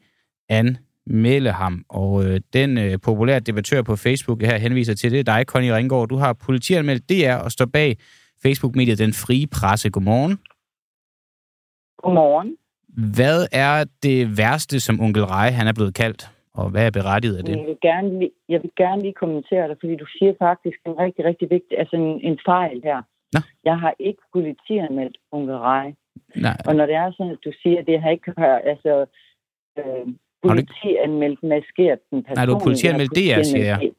anmelde 0.49 1.51
ham. 1.51 1.85
Og 1.89 2.25
øh, 2.25 2.41
den 2.53 2.77
øh, 2.77 2.99
populære 2.99 3.39
debattør 3.39 3.81
på 3.81 3.95
Facebook 3.95 4.41
her 4.41 4.57
henviser 4.57 4.93
til, 4.93 5.11
det 5.11 5.19
er 5.19 5.23
dig, 5.23 5.43
Conny 5.47 5.69
Ringgaard. 5.69 6.07
Du 6.07 6.15
har 6.17 6.33
politianmeldt 6.33 7.09
DR 7.09 7.33
og 7.33 7.51
står 7.51 7.65
bag 7.65 7.97
Facebook-mediet 8.43 8.97
Den 8.97 9.13
Frie 9.13 9.47
Presse. 9.47 9.89
Godmorgen. 9.89 10.37
Godmorgen. 12.03 12.55
Hvad 13.13 13.47
er 13.51 13.85
det 14.03 14.37
værste, 14.37 14.79
som 14.79 14.99
onkel 14.99 15.25
Rej 15.25 15.51
han 15.51 15.67
er 15.67 15.73
blevet 15.73 15.93
kaldt? 15.93 16.29
Og 16.59 16.69
hvad 16.69 16.85
er 16.85 16.91
berettiget 16.99 17.37
af 17.37 17.43
det? 17.43 17.55
Jeg 17.57 17.65
vil 17.65 17.77
gerne 17.81 18.19
lige, 18.19 18.31
jeg 18.49 18.59
vil 18.63 18.71
gerne 18.83 19.01
lige 19.01 19.17
kommentere 19.23 19.69
det, 19.69 19.77
fordi 19.81 19.95
du 19.95 20.07
siger 20.17 20.33
faktisk 20.39 20.77
en 20.85 20.95
rigtig, 21.03 21.25
rigtig 21.25 21.47
vigtig, 21.49 21.79
altså 21.81 21.95
en, 21.95 22.09
en 22.29 22.39
fejl 22.45 22.81
her. 22.83 22.99
Nå. 23.33 23.39
Jeg 23.63 23.79
har 23.79 23.93
ikke 23.99 24.23
politianmeldt 24.33 25.17
onkel 25.31 25.57
Rej. 25.57 25.93
Nej. 26.35 26.57
Og 26.67 26.75
når 26.75 26.85
det 26.85 26.95
er 26.95 27.11
sådan, 27.11 27.31
at 27.31 27.41
du 27.45 27.51
siger, 27.61 27.79
at 27.79 27.85
det 27.87 28.01
har 28.01 28.09
ikke 28.09 28.33
altså, 28.71 29.05
øh, 29.79 30.05
politianmeldt 30.47 31.43
maskeret 31.43 31.99
den 32.09 32.23
person. 32.23 32.35
Nej, 32.35 32.45
du 32.45 32.53
har 32.53 32.59
politianmeldt 32.59 33.11
DR, 33.17 33.43
siger 33.43 33.65
jeg. 33.65 33.91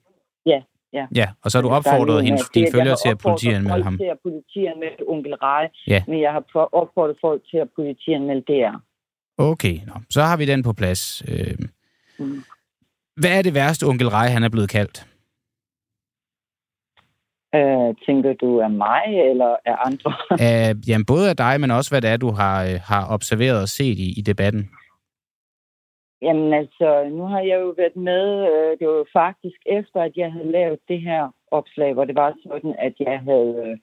Ja, 0.46 0.60
ja. 0.92 1.06
Ja, 1.14 1.28
og 1.42 1.50
så 1.50 1.58
har 1.58 1.62
du 1.62 1.70
opfordret 1.78 2.24
hende, 2.24 2.38
dine 2.54 2.68
følgere 2.72 2.96
til 3.04 3.10
at 3.14 3.18
politianmelde 3.18 3.84
ham. 3.84 3.96
til 3.96 4.10
at 4.14 4.18
politianmelde 4.22 5.02
onkel 5.08 5.34
Rej, 5.34 5.68
ja. 5.86 6.02
men 6.08 6.20
jeg 6.20 6.32
har 6.32 6.42
opfordret 6.80 7.16
folk 7.20 7.40
til 7.50 7.56
at 7.56 7.68
politianmelde 7.76 8.42
DR. 8.48 8.74
Okay, 9.38 9.76
nå. 9.86 9.94
så 10.10 10.20
har 10.22 10.36
vi 10.36 10.44
den 10.44 10.62
på 10.62 10.72
plads. 10.72 11.22
Øh, 11.30 11.54
mm. 12.18 12.42
Hvad 13.20 13.38
er 13.38 13.42
det 13.42 13.54
værste, 13.54 13.84
onkel 13.84 14.08
Rej 14.08 14.28
han 14.28 14.42
er 14.42 14.48
blevet 14.48 14.70
kaldt? 14.70 15.06
Uh, 17.56 17.96
tænker 18.06 18.32
du 18.32 18.60
af 18.60 18.70
mig 18.70 19.04
eller 19.30 19.56
af 19.70 19.76
andre? 19.88 20.12
uh, 20.46 20.88
jamen, 20.88 21.06
både 21.06 21.30
af 21.30 21.36
dig, 21.36 21.60
men 21.60 21.70
også 21.70 21.90
hvad 21.90 22.00
det 22.02 22.10
er, 22.10 22.16
du 22.16 22.30
har, 22.30 22.64
uh, 22.64 22.80
har 22.90 23.02
observeret 23.14 23.62
og 23.62 23.68
set 23.68 23.98
i, 24.06 24.08
i 24.20 24.22
debatten. 24.22 24.70
Jamen 26.22 26.52
altså, 26.54 26.88
nu 27.10 27.24
har 27.32 27.40
jeg 27.40 27.58
jo 27.60 27.74
været 27.76 27.96
med, 27.96 28.24
uh, 28.52 28.70
det 28.78 28.88
var 28.88 28.98
jo 29.02 29.06
faktisk 29.12 29.60
efter, 29.66 30.00
at 30.02 30.12
jeg 30.16 30.32
havde 30.32 30.50
lavet 30.50 30.78
det 30.88 31.00
her 31.00 31.22
opslag, 31.50 31.92
hvor 31.94 32.04
det 32.04 32.14
var 32.14 32.34
sådan, 32.46 32.74
at 32.78 32.94
jeg 32.98 33.20
havde... 33.28 33.50
Uh, 33.64 33.78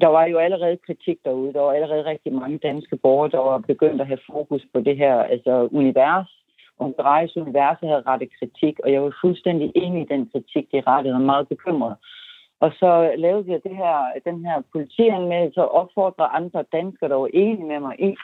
der 0.00 0.06
var 0.06 0.24
jo 0.26 0.38
allerede 0.38 0.76
kritik 0.86 1.18
derude. 1.24 1.52
Der 1.52 1.60
var 1.60 1.72
allerede 1.72 2.04
rigtig 2.04 2.32
mange 2.32 2.58
danske 2.58 2.96
borgere, 2.96 3.30
der 3.30 3.38
var 3.38 3.58
begyndt 3.58 4.00
at 4.00 4.06
have 4.06 4.18
fokus 4.32 4.62
på 4.74 4.80
det 4.80 4.96
her 4.96 5.14
altså 5.14 5.68
univers. 5.72 6.39
Og 6.80 6.94
Drejes 6.98 7.36
univers 7.36 7.78
havde 7.80 8.02
rettet 8.06 8.30
kritik, 8.38 8.74
og 8.84 8.92
jeg 8.92 9.02
var 9.02 9.14
fuldstændig 9.20 9.72
enig 9.74 10.02
i 10.02 10.12
den 10.14 10.30
kritik, 10.32 10.72
de 10.72 10.82
rettede, 10.86 11.14
og 11.14 11.20
meget 11.20 11.48
bekymret. 11.48 11.96
Og 12.60 12.70
så 12.80 13.14
lavede 13.18 13.44
vi 13.44 13.52
det 13.52 13.76
her, 13.76 13.96
den 14.24 14.44
her 14.44 14.62
politianmeldelse 14.72 15.60
og 15.62 15.74
opfordrede 15.74 16.28
andre 16.28 16.64
danskere, 16.72 17.10
der 17.10 17.14
var 17.14 17.30
enige 17.32 17.68
med 17.68 17.80
mig 17.80 18.00
i, 18.00 18.16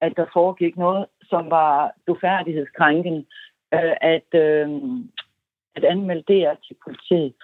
at 0.00 0.12
der 0.16 0.26
foregik 0.32 0.76
noget, 0.76 1.06
som 1.22 1.50
var 1.50 1.92
dufærdighedskrænkende, 2.06 3.24
øh, 3.74 3.94
at, 4.00 4.28
øh, 4.34 4.68
at 5.76 5.84
anmelde 5.84 6.24
det 6.28 6.58
til 6.66 6.76
politiet. 6.84 7.34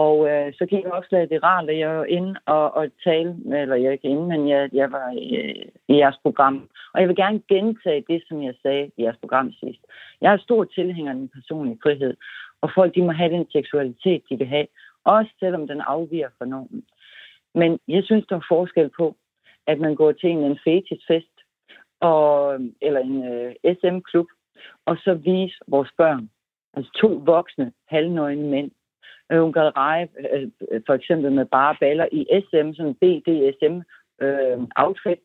Og 0.00 0.28
øh, 0.30 0.52
så 0.58 0.66
gik 0.66 0.84
opslaget 0.86 1.30
det 1.30 1.42
rart, 1.42 1.70
at 1.70 1.78
jeg 1.78 1.88
var 1.88 2.04
inde 2.04 2.34
og, 2.46 2.74
og 2.74 2.84
tale, 3.04 3.30
eller 3.62 3.76
jeg 3.76 3.86
er 3.86 3.92
ikke 3.98 4.08
inde, 4.08 4.26
men 4.26 4.48
jeg, 4.48 4.70
jeg 4.72 4.92
var 4.92 5.10
i, 5.10 5.26
i 5.88 5.94
jeres 5.96 6.18
program. 6.22 6.68
Og 6.92 7.00
jeg 7.00 7.08
vil 7.08 7.16
gerne 7.16 7.42
gentage 7.48 8.04
det, 8.08 8.22
som 8.28 8.42
jeg 8.42 8.54
sagde 8.62 8.90
i 8.96 9.02
jeres 9.02 9.16
program 9.20 9.52
sidst. 9.52 9.80
Jeg 10.20 10.32
er 10.32 10.38
stor 10.38 10.64
tilhænger 10.64 11.12
af 11.12 11.18
den 11.18 11.28
personlige 11.28 11.78
frihed, 11.82 12.14
og 12.60 12.70
folk 12.74 12.94
de 12.94 13.02
må 13.02 13.12
have 13.12 13.32
den 13.32 13.46
seksualitet, 13.52 14.22
de 14.30 14.38
vil 14.38 14.46
have, 14.46 14.66
også 15.04 15.30
selvom 15.40 15.66
den 15.66 15.80
afviger 15.80 16.28
fra 16.38 16.46
normen. 16.46 16.84
Men 17.54 17.78
jeg 17.88 18.04
synes, 18.04 18.26
der 18.28 18.36
er 18.36 18.46
forskel 18.48 18.90
på, 18.96 19.16
at 19.66 19.78
man 19.80 19.94
går 19.94 20.12
til 20.12 20.30
en, 20.30 20.44
en 20.44 20.58
og, 22.00 22.58
eller 22.82 23.00
en 23.00 23.24
øh, 23.32 23.54
SM-klub, 23.80 24.26
og 24.86 24.96
så 24.96 25.14
vise 25.14 25.56
vores 25.68 25.90
børn, 25.96 26.30
altså 26.74 26.92
to 26.92 27.22
voksne, 27.24 27.72
halvnøgne 27.88 28.50
mænd, 28.50 28.70
Øh, 29.32 29.40
hun 29.40 29.52
kan 29.52 29.76
reje 29.76 30.08
øh, 30.32 30.50
for 30.86 30.94
eksempel 30.94 31.32
med 31.32 31.44
bare 31.44 31.76
baller 31.80 32.06
i 32.12 32.26
SM, 32.40 32.72
sådan 32.72 32.94
BDSM 32.94 33.76
øh, 34.24 34.58
outfit, 34.76 35.24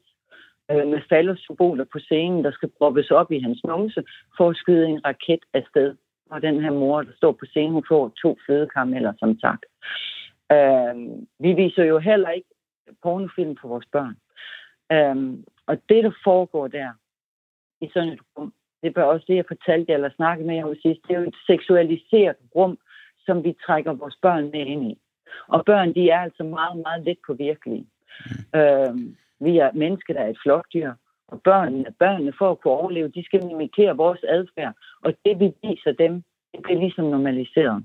øh, 0.72 0.88
med 0.88 1.02
faldersymboler 1.10 1.86
på 1.92 2.00
scenen, 2.00 2.44
der 2.44 2.52
skal 2.52 2.70
proppes 2.78 3.12
op 3.12 3.32
i 3.32 3.40
hans 3.40 3.64
numse, 3.64 4.04
for 4.38 4.50
at 4.50 4.56
skyde 4.56 4.88
en 4.88 5.06
raket 5.06 5.44
afsted. 5.54 5.96
Og 6.30 6.42
den 6.42 6.62
her 6.62 6.72
mor, 6.72 7.02
der 7.02 7.12
står 7.16 7.32
på 7.32 7.46
scenen, 7.46 7.72
hun 7.72 7.86
får 7.88 8.14
to 8.22 8.38
flødekarameller 8.46 9.14
som 9.20 9.38
tak. 9.38 9.60
Øh, 10.52 10.96
vi 11.40 11.54
viser 11.54 11.84
jo 11.84 12.00
heller 12.00 12.30
ikke 12.30 12.50
pornofilm 13.04 13.58
for 13.62 13.68
vores 13.68 13.86
børn. 13.92 14.16
Øh, 14.92 15.40
og 15.68 15.78
det, 15.90 16.04
der 16.04 16.12
foregår 16.24 16.68
der, 16.68 16.90
i 17.82 17.90
sådan 17.94 18.10
et 18.10 18.20
rum, 18.38 18.54
det 18.84 18.98
er 18.98 19.04
også 19.04 19.26
det, 19.28 19.36
jeg 19.36 19.46
fortalte 19.48 19.92
jer, 19.92 19.96
eller 19.96 20.10
snakkede 20.16 20.48
med 20.48 20.56
jer 20.56 20.74
sidst, 20.82 21.02
det 21.08 21.16
er 21.16 21.20
jo 21.20 21.28
et 21.28 21.36
seksualiseret 21.48 22.36
rum, 22.56 22.78
som 23.30 23.44
vi 23.44 23.52
trækker 23.66 23.94
vores 23.94 24.18
børn 24.26 24.44
med 24.54 24.64
ind 24.74 24.84
i. 24.92 24.94
Og 25.48 25.60
børn, 25.66 25.90
de 25.98 26.10
er 26.10 26.20
altså 26.28 26.44
meget, 26.44 26.78
meget 26.86 27.02
let 27.08 27.20
på 27.28 27.34
virkelige. 27.34 27.86
Mm. 28.26 28.60
Øh, 28.60 28.94
vi 29.46 29.52
er 29.64 29.70
mennesker, 29.84 30.14
der 30.14 30.22
er 30.22 30.30
et 30.30 30.44
flokdyr, 30.44 30.92
og 31.28 31.42
børnene, 31.42 31.86
børnene 32.00 32.34
for 32.40 32.52
at 32.52 32.60
kunne 32.60 32.74
overleve, 32.74 33.16
de 33.18 33.24
skal 33.26 33.42
imitere 33.52 33.98
vores 34.04 34.24
adfærd, 34.38 34.74
og 35.04 35.14
det 35.26 35.40
vi 35.40 35.48
viser 35.64 35.92
dem, 36.04 36.14
det 36.52 36.60
bliver 36.64 36.80
ligesom 36.80 37.06
normaliseret. 37.06 37.80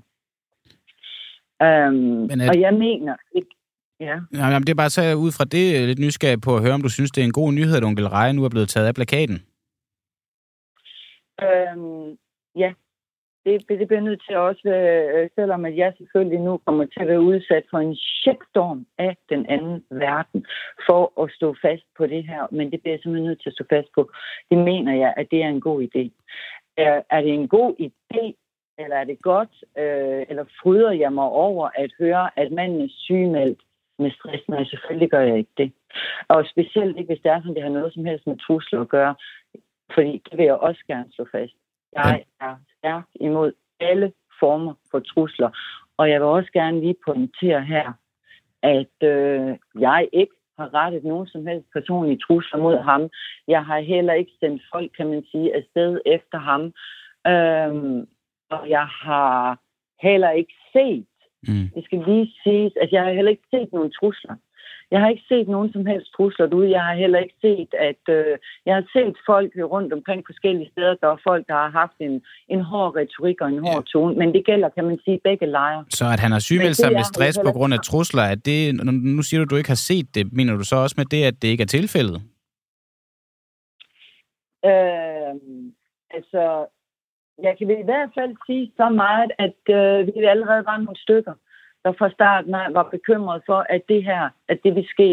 Um, 1.65 1.93
Men 2.29 2.41
at... 2.41 2.49
Og 2.49 2.59
jeg 2.65 2.73
mener, 2.73 3.15
ikke, 3.35 3.53
Ja. 3.99 4.19
Jamen, 4.33 4.61
det 4.61 4.69
er 4.69 4.83
bare 4.83 4.89
så 4.89 5.01
ud 5.25 5.31
fra 5.37 5.45
det 5.45 5.87
lidt 5.87 5.99
nysgerrig 5.99 6.41
på 6.41 6.55
at 6.55 6.61
høre, 6.61 6.73
om 6.73 6.81
du 6.81 6.89
synes, 6.89 7.11
det 7.11 7.21
er 7.21 7.25
en 7.25 7.39
god 7.41 7.51
nyhed, 7.53 7.77
at 7.77 7.83
onkel 7.83 8.07
Reje 8.07 8.33
nu 8.33 8.43
er 8.43 8.49
blevet 8.49 8.69
taget 8.69 8.87
af 8.87 8.95
plakaten. 8.95 9.37
Øhm, 11.45 12.17
ja, 12.55 12.73
det, 13.45 13.69
det 13.69 13.87
bliver 13.87 14.01
nødt 14.01 14.23
til 14.27 14.37
også, 14.37 14.69
øh, 14.69 15.29
selvom 15.35 15.65
at 15.65 15.77
jeg 15.77 15.93
selvfølgelig 15.97 16.39
nu 16.39 16.57
kommer 16.65 16.85
til 16.85 17.01
at 17.01 17.07
være 17.07 17.21
udsat 17.21 17.65
for 17.69 17.77
en 17.77 17.95
shitstorm 17.95 18.85
af 18.97 19.17
den 19.29 19.45
anden 19.45 19.85
verden, 19.89 20.45
for 20.87 21.23
at 21.23 21.31
stå 21.31 21.55
fast 21.61 21.85
på 21.97 22.07
det 22.07 22.23
her, 22.23 22.47
men 22.51 22.71
det 22.71 22.81
bliver 22.81 22.93
jeg 22.93 22.99
simpelthen 23.01 23.27
nødt 23.27 23.41
til 23.41 23.49
at 23.49 23.53
stå 23.53 23.65
fast 23.69 23.87
på. 23.95 24.11
Det 24.49 24.57
mener 24.57 24.93
jeg, 24.95 25.13
at 25.17 25.27
det 25.31 25.43
er 25.43 25.47
en 25.47 25.61
god 25.61 25.81
idé. 25.87 26.03
Er, 26.77 27.01
er 27.09 27.21
det 27.21 27.33
en 27.33 27.47
god 27.47 27.75
idé, 27.79 28.23
eller 28.77 28.95
er 28.95 29.03
det 29.03 29.21
godt, 29.21 29.53
øh, 29.77 30.25
eller 30.29 30.45
fryder 30.61 30.91
jeg 30.91 31.13
mig 31.13 31.29
over 31.29 31.69
at 31.75 31.91
høre, 31.99 32.29
at 32.39 32.51
manden 32.51 32.81
er 32.81 32.87
sygemeldt 32.89 33.61
med 33.99 34.11
stress? 34.11 34.43
Nej, 34.49 34.63
selvfølgelig 34.63 35.09
gør 35.09 35.21
jeg 35.21 35.37
ikke 35.37 35.55
det. 35.57 35.71
Og 36.27 36.45
specielt 36.45 36.97
ikke, 36.97 37.13
hvis 37.13 37.23
det 37.23 37.31
er 37.31 37.39
sådan, 37.39 37.55
det 37.55 37.63
har 37.63 37.69
noget 37.69 37.93
som 37.93 38.05
helst 38.05 38.27
med 38.27 38.37
trusler 38.37 38.81
at 38.81 38.89
gøre, 38.89 39.15
fordi 39.93 40.21
det 40.29 40.37
vil 40.37 40.45
jeg 40.45 40.55
også 40.55 40.81
gerne 40.87 41.11
slå 41.11 41.25
fast. 41.31 41.53
Jeg 41.95 42.23
er 42.41 42.55
stærk 42.77 43.05
imod 43.15 43.51
alle 43.79 44.11
former 44.39 44.73
for 44.91 44.99
trusler. 44.99 45.49
Og 45.97 46.09
jeg 46.09 46.19
vil 46.19 46.27
også 46.27 46.51
gerne 46.51 46.79
lige 46.79 46.95
pointere 47.05 47.61
her, 47.63 47.93
at 48.61 49.07
øh, 49.09 49.57
jeg 49.79 50.09
ikke 50.13 50.35
har 50.59 50.73
rettet 50.73 51.03
nogen 51.03 51.27
som 51.27 51.47
helst 51.47 51.67
personlige 51.73 52.19
trusler 52.27 52.59
mod 52.59 52.77
ham. 52.77 53.09
Jeg 53.47 53.65
har 53.65 53.79
heller 53.79 54.13
ikke 54.13 54.31
sendt 54.39 54.61
folk, 54.73 54.91
kan 54.97 55.07
man 55.07 55.23
sige, 55.31 55.55
afsted 55.55 56.01
efter 56.05 56.37
ham. 56.37 56.61
Øhm, 57.31 58.07
og 58.49 58.69
jeg 58.69 58.87
har 58.87 59.59
heller 60.01 60.31
ikke 60.31 60.53
set, 60.73 61.07
mm. 61.47 61.69
det 61.75 61.85
skal 61.85 62.03
lige 62.07 62.33
siges, 62.43 62.73
at 62.81 62.91
jeg 62.91 63.03
har 63.03 63.11
heller 63.11 63.31
ikke 63.31 63.47
set 63.53 63.73
nogen 63.73 63.91
trusler. 63.91 64.35
Jeg 64.91 64.99
har 65.01 65.09
ikke 65.09 65.25
set 65.27 65.47
nogen 65.47 65.71
som 65.73 65.85
helst 65.85 66.13
trusler 66.15 66.53
ud. 66.53 66.65
Jeg 66.65 66.81
har 66.81 66.95
heller 66.95 67.19
ikke 67.19 67.35
set, 67.41 67.71
at 67.89 68.03
øh, 68.17 68.37
jeg 68.65 68.75
har 68.75 68.85
set 68.95 69.15
folk 69.25 69.51
rundt 69.73 69.93
omkring 69.93 70.23
forskellige 70.25 70.69
steder. 70.71 70.95
Der 71.01 71.07
er 71.07 71.17
folk, 71.29 71.47
der 71.47 71.53
har 71.53 71.69
haft 71.69 71.97
en, 71.99 72.21
en 72.47 72.61
hård 72.61 72.95
retorik 72.95 73.41
og 73.41 73.49
en 73.49 73.59
hård 73.67 73.83
ja. 73.87 73.91
tone. 73.91 74.15
Men 74.15 74.33
det 74.33 74.45
gælder, 74.45 74.69
kan 74.69 74.85
man 74.85 74.99
sige, 75.05 75.19
begge 75.23 75.45
lejre. 75.45 75.85
Så 75.89 76.05
at 76.05 76.19
han 76.19 76.31
har 76.31 76.39
sygemeldt 76.39 76.77
sig 76.77 76.91
med 76.91 77.03
stress 77.03 77.39
på 77.45 77.51
grund 77.51 77.73
af 77.73 77.79
trusler, 77.79 78.23
at 78.23 78.45
det, 78.45 78.85
nu 79.15 79.21
siger 79.21 79.39
du, 79.39 79.43
at 79.43 79.49
du 79.49 79.55
ikke 79.55 79.69
har 79.75 79.83
set 79.91 80.15
det. 80.15 80.33
Mener 80.33 80.53
du 80.57 80.63
så 80.63 80.75
også 80.75 80.95
med 80.97 81.05
det, 81.05 81.23
at 81.23 81.41
det 81.41 81.47
ikke 81.47 81.61
er 81.61 81.73
tilfældet? 81.77 82.21
Øh, 84.65 85.33
altså, 86.17 86.43
jeg 87.43 87.53
kan 87.57 87.69
i 87.69 87.87
hvert 87.89 88.11
fald 88.17 88.33
sige 88.45 88.71
så 88.77 88.89
meget, 88.89 89.31
at 89.45 89.61
øh, 89.79 90.07
vi 90.07 90.23
allerede 90.33 90.65
var 90.65 90.77
nogle 90.77 90.99
stykker, 91.05 91.33
der 91.85 91.93
fra 91.99 92.09
starten 92.17 92.55
af 92.55 92.73
var 92.73 92.87
bekymret 92.95 93.41
for, 93.45 93.65
at 93.69 93.81
det 93.89 94.03
her, 94.03 94.29
at 94.51 94.57
det 94.63 94.75
vil 94.75 94.87
ske, 94.93 95.07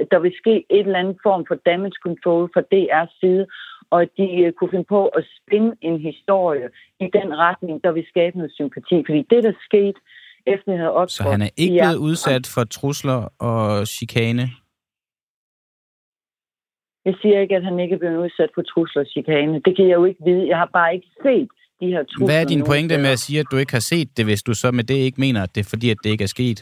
at 0.00 0.08
der 0.10 0.18
vil 0.18 0.34
ske 0.42 0.54
et 0.70 0.86
eller 0.86 0.98
andet 0.98 1.18
form 1.22 1.44
for 1.48 1.54
damage 1.54 1.98
control 2.06 2.50
fra 2.54 2.62
DR's 2.72 3.12
side, 3.20 3.46
og 3.90 4.02
at 4.02 4.10
de 4.16 4.26
øh, 4.42 4.52
kunne 4.52 4.70
finde 4.70 4.84
på 4.96 5.06
at 5.06 5.24
spinde 5.38 5.76
en 5.80 5.98
historie 6.00 6.68
i 7.00 7.06
den 7.18 7.38
retning, 7.44 7.84
der 7.84 7.92
vil 7.92 8.06
skabe 8.08 8.36
noget 8.38 8.52
sympati. 8.52 8.96
Fordi 9.06 9.22
det, 9.30 9.44
der 9.44 9.52
skete, 9.68 10.00
efter 10.46 10.72
jeg 10.72 10.80
havde 10.80 10.92
optrådt... 10.92 11.10
Så 11.10 11.22
han 11.22 11.42
er 11.42 11.50
ikke 11.56 11.78
blevet 11.82 12.02
udsat 12.08 12.44
for 12.54 12.64
trusler 12.64 13.20
og 13.38 13.86
chikane? 13.86 14.46
Jeg 17.04 17.14
siger 17.22 17.40
ikke, 17.40 17.56
at 17.56 17.64
han 17.64 17.80
ikke 17.80 17.94
er 17.94 17.98
blevet 17.98 18.18
udsat 18.24 18.50
for 18.54 18.62
trusler 18.62 19.02
og 19.02 19.08
chikane. 19.14 19.60
Det 19.64 19.76
kan 19.76 19.88
jeg 19.88 19.94
jo 19.94 20.04
ikke 20.04 20.24
vide. 20.24 20.48
Jeg 20.48 20.58
har 20.58 20.70
bare 20.72 20.94
ikke 20.94 21.10
set 21.22 21.48
de 21.80 21.86
her 21.86 22.02
trusler. 22.02 22.26
Hvad 22.26 22.40
er 22.42 22.46
din 22.46 22.64
pointe 22.64 22.98
med 22.98 23.10
at 23.10 23.18
sige, 23.18 23.40
at 23.40 23.46
du 23.50 23.56
ikke 23.56 23.72
har 23.72 23.80
set 23.92 24.16
det, 24.16 24.24
hvis 24.24 24.42
du 24.42 24.54
så 24.54 24.70
med 24.70 24.84
det 24.84 24.94
ikke 24.94 25.20
mener, 25.20 25.42
at 25.42 25.54
det 25.54 25.60
er 25.60 25.68
fordi, 25.74 25.90
at 25.90 25.98
det 26.04 26.10
ikke 26.10 26.24
er 26.24 26.34
sket? 26.36 26.58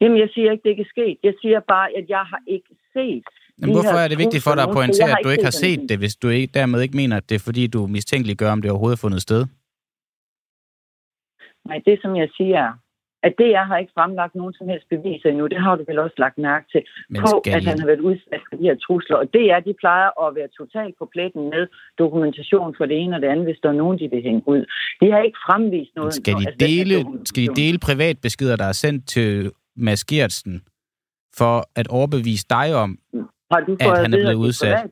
Jamen, 0.00 0.18
jeg 0.18 0.28
siger 0.34 0.50
ikke, 0.52 0.60
at 0.60 0.64
det 0.64 0.70
ikke 0.70 0.86
er 0.88 0.92
sket. 0.96 1.18
Jeg 1.22 1.34
siger 1.40 1.60
bare, 1.60 1.88
at 1.98 2.06
jeg 2.08 2.24
har 2.32 2.42
ikke 2.46 2.72
set 2.92 3.28
men 3.58 3.70
hvorfor 3.70 3.98
er 4.04 4.08
det 4.08 4.18
vigtigt 4.18 4.42
for 4.44 4.54
dig 4.54 4.64
at 4.64 4.74
pointere, 4.78 5.10
at 5.10 5.24
du 5.24 5.28
ikke 5.28 5.44
har 5.44 5.58
set 5.64 5.80
det, 5.88 5.98
hvis 5.98 6.16
du 6.16 6.28
ikke, 6.28 6.52
dermed 6.54 6.80
ikke 6.80 6.96
mener, 6.96 7.16
at 7.16 7.28
det 7.28 7.34
er 7.34 7.44
fordi, 7.48 7.66
du 7.66 7.86
mistænkeliggør, 7.86 8.50
om 8.52 8.62
det 8.62 8.70
overhovedet 8.70 8.98
har 8.98 9.06
fundet 9.06 9.22
sted? 9.22 9.46
Nej, 11.68 11.78
det 11.86 11.98
som 12.02 12.16
jeg 12.16 12.28
siger 12.36 12.58
er, 12.58 12.72
at 13.26 13.32
det, 13.40 13.50
jeg 13.58 13.66
har 13.70 13.76
ikke 13.82 13.92
fremlagt 13.98 14.34
nogen 14.34 14.54
som 14.58 14.68
helst 14.72 14.86
beviser 14.94 15.28
endnu. 15.28 15.46
Det 15.46 15.60
har 15.64 15.76
du 15.76 15.84
vel 15.88 15.98
også 15.98 16.16
lagt 16.24 16.38
mærke 16.38 16.66
til, 16.72 16.82
Men 17.10 17.20
på 17.22 17.42
at 17.56 17.64
han 17.64 17.78
har 17.80 17.86
været 17.86 18.00
udsat 18.10 18.40
for 18.48 18.56
de 18.56 18.62
her 18.68 18.76
trusler. 18.86 19.16
Og 19.16 19.26
det 19.32 19.44
er, 19.52 19.60
de 19.60 19.74
plejer 19.82 20.08
at 20.24 20.34
være 20.38 20.48
totalt 20.60 20.94
på 20.98 21.04
pletten 21.14 21.42
med 21.54 21.66
dokumentation 21.98 22.74
for 22.78 22.86
det 22.86 22.96
ene 23.02 23.16
og 23.16 23.22
det 23.22 23.28
andet, 23.28 23.44
hvis 23.46 23.60
der 23.62 23.68
er 23.68 23.78
nogen, 23.82 23.98
de 23.98 24.08
vil 24.12 24.22
hænge 24.22 24.42
ud. 24.46 24.62
De 25.00 25.06
har 25.12 25.20
ikke 25.28 25.38
fremvist 25.46 25.92
noget. 25.96 26.14
Skal 26.14 26.34
de, 26.34 26.46
altså, 26.48 26.66
dele, 26.66 26.96
skal 27.24 27.42
de 27.42 27.54
dele 27.62 27.78
privatbeskeder, 27.88 28.56
der 28.56 28.68
er 28.72 28.78
sendt 28.84 29.08
til 29.08 29.52
Mads 29.76 30.04
Gertsen, 30.04 30.62
for 31.38 31.54
at 31.80 31.86
overbevise 31.88 32.46
dig 32.50 32.74
om, 32.84 32.90
har 33.52 33.60
du 33.60 33.72
at 33.80 33.98
han 34.02 34.14
er 34.14 34.18
blevet 34.24 34.34
udsat? 34.34 34.90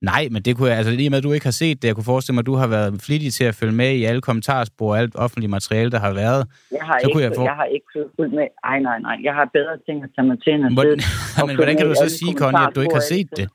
Nej, 0.00 0.28
men 0.30 0.42
det 0.42 0.56
kunne 0.56 0.68
jeg, 0.68 0.76
altså 0.76 0.92
lige 0.92 1.10
med, 1.10 1.18
at 1.18 1.24
du 1.24 1.32
ikke 1.32 1.46
har 1.46 1.58
set 1.64 1.82
det, 1.82 1.88
jeg 1.88 1.94
kunne 1.94 2.04
forestille 2.04 2.34
mig, 2.34 2.42
at 2.42 2.46
du 2.46 2.54
har 2.54 2.66
været 2.66 3.02
flittig 3.06 3.32
til 3.32 3.44
at 3.44 3.54
følge 3.54 3.74
med 3.74 3.90
i 3.94 4.04
alle 4.04 4.20
kommentarspor 4.20 4.90
og 4.92 4.98
alt 4.98 5.16
offentligt 5.16 5.50
materiale, 5.50 5.90
der 5.90 5.98
har 5.98 6.12
været. 6.12 6.46
Jeg 6.70 6.80
har, 6.82 6.98
så 6.98 7.06
ikke, 7.06 7.14
kunne 7.14 7.24
jeg, 7.24 7.32
få... 7.36 7.42
jeg 7.42 7.52
har 7.52 7.64
ikke 7.64 7.86
fulgt 8.16 8.34
med. 8.34 8.46
Ej, 8.64 8.78
nej, 8.78 8.98
nej. 8.98 9.16
Jeg 9.22 9.34
har 9.34 9.50
bedre 9.52 9.74
ting 9.86 10.04
at 10.04 10.10
tage 10.16 10.26
mig 10.26 10.38
til, 10.44 10.52
end 10.52 10.74
hvordan, 10.74 10.98
men 11.46 11.56
hvordan 11.56 11.76
kan 11.76 11.86
du 11.86 11.94
så 11.94 12.08
sige, 12.18 12.32
Conny, 12.40 12.60
at 12.68 12.72
du 12.74 12.80
ikke 12.80 12.94
har 12.94 13.08
set 13.14 13.28
det? 13.36 13.48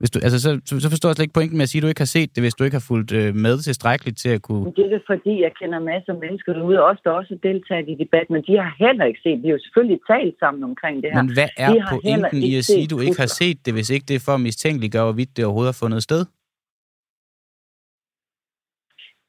Hvis 0.00 0.10
du, 0.10 0.18
altså, 0.26 0.38
så, 0.46 0.50
så 0.84 0.88
forstår 0.90 1.08
jeg 1.08 1.16
slet 1.16 1.26
ikke 1.26 1.38
pointen 1.38 1.56
med 1.58 1.66
at 1.66 1.68
sige, 1.68 1.80
at 1.80 1.84
du 1.84 1.88
ikke 1.92 2.04
har 2.06 2.14
set 2.16 2.30
det, 2.34 2.42
hvis 2.42 2.54
du 2.58 2.62
ikke 2.64 2.78
har 2.80 2.86
fulgt 2.90 3.12
øh, 3.20 3.34
med 3.34 3.54
tilstrækkeligt 3.68 4.18
til 4.22 4.30
at 4.36 4.42
kunne... 4.42 4.64
Det 4.76 4.92
er 4.92 5.00
fordi 5.12 5.34
jeg 5.46 5.52
kender 5.60 5.78
masser 5.92 6.12
af 6.12 6.18
mennesker 6.24 6.52
derude, 6.52 6.76
også 6.88 7.02
der 7.04 7.10
også 7.10 7.38
deltaget 7.42 7.88
i 7.88 7.94
debatten, 8.04 8.32
men 8.34 8.42
de 8.48 8.52
har 8.62 8.70
heller 8.84 9.04
ikke 9.10 9.20
set 9.22 9.42
Vi 9.42 9.48
har 9.48 9.56
jo 9.58 9.62
selvfølgelig 9.66 10.00
talt 10.12 10.36
sammen 10.42 10.62
omkring 10.70 10.96
det 11.02 11.10
her. 11.12 11.22
Men 11.22 11.32
hvad 11.38 11.50
er 11.56 11.70
pointen 11.94 12.42
i 12.50 12.56
at 12.60 12.64
sige, 12.64 12.84
at 12.84 12.90
du 12.90 13.00
ikke 13.06 13.20
har 13.24 13.32
set 13.40 13.58
det, 13.64 13.72
hvis 13.74 13.90
ikke 13.90 14.06
det 14.08 14.16
er 14.16 14.24
for 14.26 14.34
at 14.38 14.40
mistænkeliggøre, 14.48 15.04
hvorvidt 15.08 15.36
det 15.36 15.44
overhovedet 15.44 15.72
har 15.74 15.80
fundet 15.84 16.02
sted? 16.08 16.22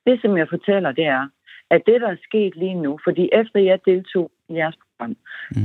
Det, 0.08 0.16
som 0.22 0.32
jeg 0.42 0.48
fortæller, 0.56 0.92
det 1.00 1.06
er, 1.06 1.24
at 1.76 1.82
det, 1.88 2.02
der 2.02 2.10
er 2.16 2.20
sket 2.30 2.54
lige 2.56 2.78
nu, 2.86 3.00
fordi 3.06 3.24
efter 3.42 3.60
jeg 3.60 3.80
deltog 3.86 4.32
i 4.50 4.54
jeres 4.54 4.78
mm. 5.06 5.16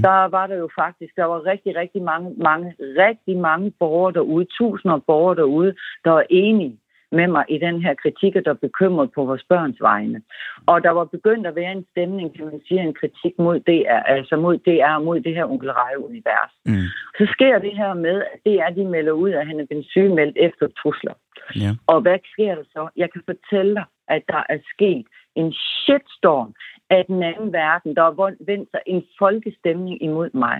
der 0.03 0.29
var 0.29 0.47
der 0.47 0.57
jo 0.57 0.68
faktisk, 0.79 1.16
der 1.16 1.25
var 1.25 1.47
rigtig, 1.47 1.77
rigtig 1.77 2.03
mange, 2.03 2.35
mange, 2.37 2.75
rigtig 2.81 3.37
mange 3.37 3.71
borgere 3.79 4.12
derude, 4.12 4.47
tusinder 4.59 4.95
af 4.95 5.03
borgere 5.03 5.37
derude, 5.37 5.75
der 6.05 6.11
var 6.11 6.25
enige 6.31 6.79
med 7.12 7.27
mig 7.29 7.45
i 7.49 7.59
den 7.59 7.83
her 7.83 7.95
kritik, 7.95 8.35
der 8.35 8.51
er 8.51 8.64
bekymret 8.68 9.12
på 9.12 9.25
vores 9.25 9.45
børns 9.49 9.81
vegne. 9.81 10.23
Og 10.66 10.83
der 10.83 10.90
var 10.90 11.05
begyndt 11.05 11.47
at 11.47 11.57
være 11.57 11.73
en 11.73 11.87
stemning, 11.90 12.37
kan 12.37 12.45
man 12.45 12.61
sige, 12.68 12.81
en 12.81 12.95
kritik 12.95 13.35
mod 13.38 13.61
det 13.61 13.81
er, 13.88 14.03
altså 14.03 14.37
mod 14.37 14.57
er 14.66 14.99
mod 14.99 15.21
det 15.21 15.35
her 15.35 15.45
onkel 15.45 15.71
univers 15.99 16.53
mm. 16.66 16.87
Så 17.18 17.25
sker 17.35 17.59
det 17.59 17.77
her 17.77 17.95
med, 17.95 18.23
at 18.33 18.38
det 18.45 18.55
er, 18.61 18.71
de 18.71 18.85
melder 18.85 19.12
ud, 19.12 19.31
at 19.31 19.47
han 19.47 19.61
er 19.61 19.66
blevet 19.66 19.87
sygemeldt 19.87 20.37
efter 20.40 20.66
trusler. 20.83 21.14
Ja. 21.57 21.71
Og 21.87 22.01
hvad 22.01 22.18
sker 22.33 22.55
der 22.55 22.64
så? 22.64 22.88
Jeg 22.97 23.09
kan 23.12 23.23
fortælle 23.31 23.75
dig, 23.75 23.85
at 24.09 24.23
der 24.29 24.42
er 24.49 24.59
sket 24.75 25.07
en 25.35 25.53
shitstorm 25.53 26.55
af 26.97 27.03
den 27.11 27.23
anden 27.31 27.53
verden, 27.53 27.91
der 27.97 28.03
har 28.09 28.15
vendt 28.51 28.69
sig 28.71 28.81
en 28.87 29.03
folkestemning 29.19 30.03
imod 30.03 30.31
mig. 30.45 30.59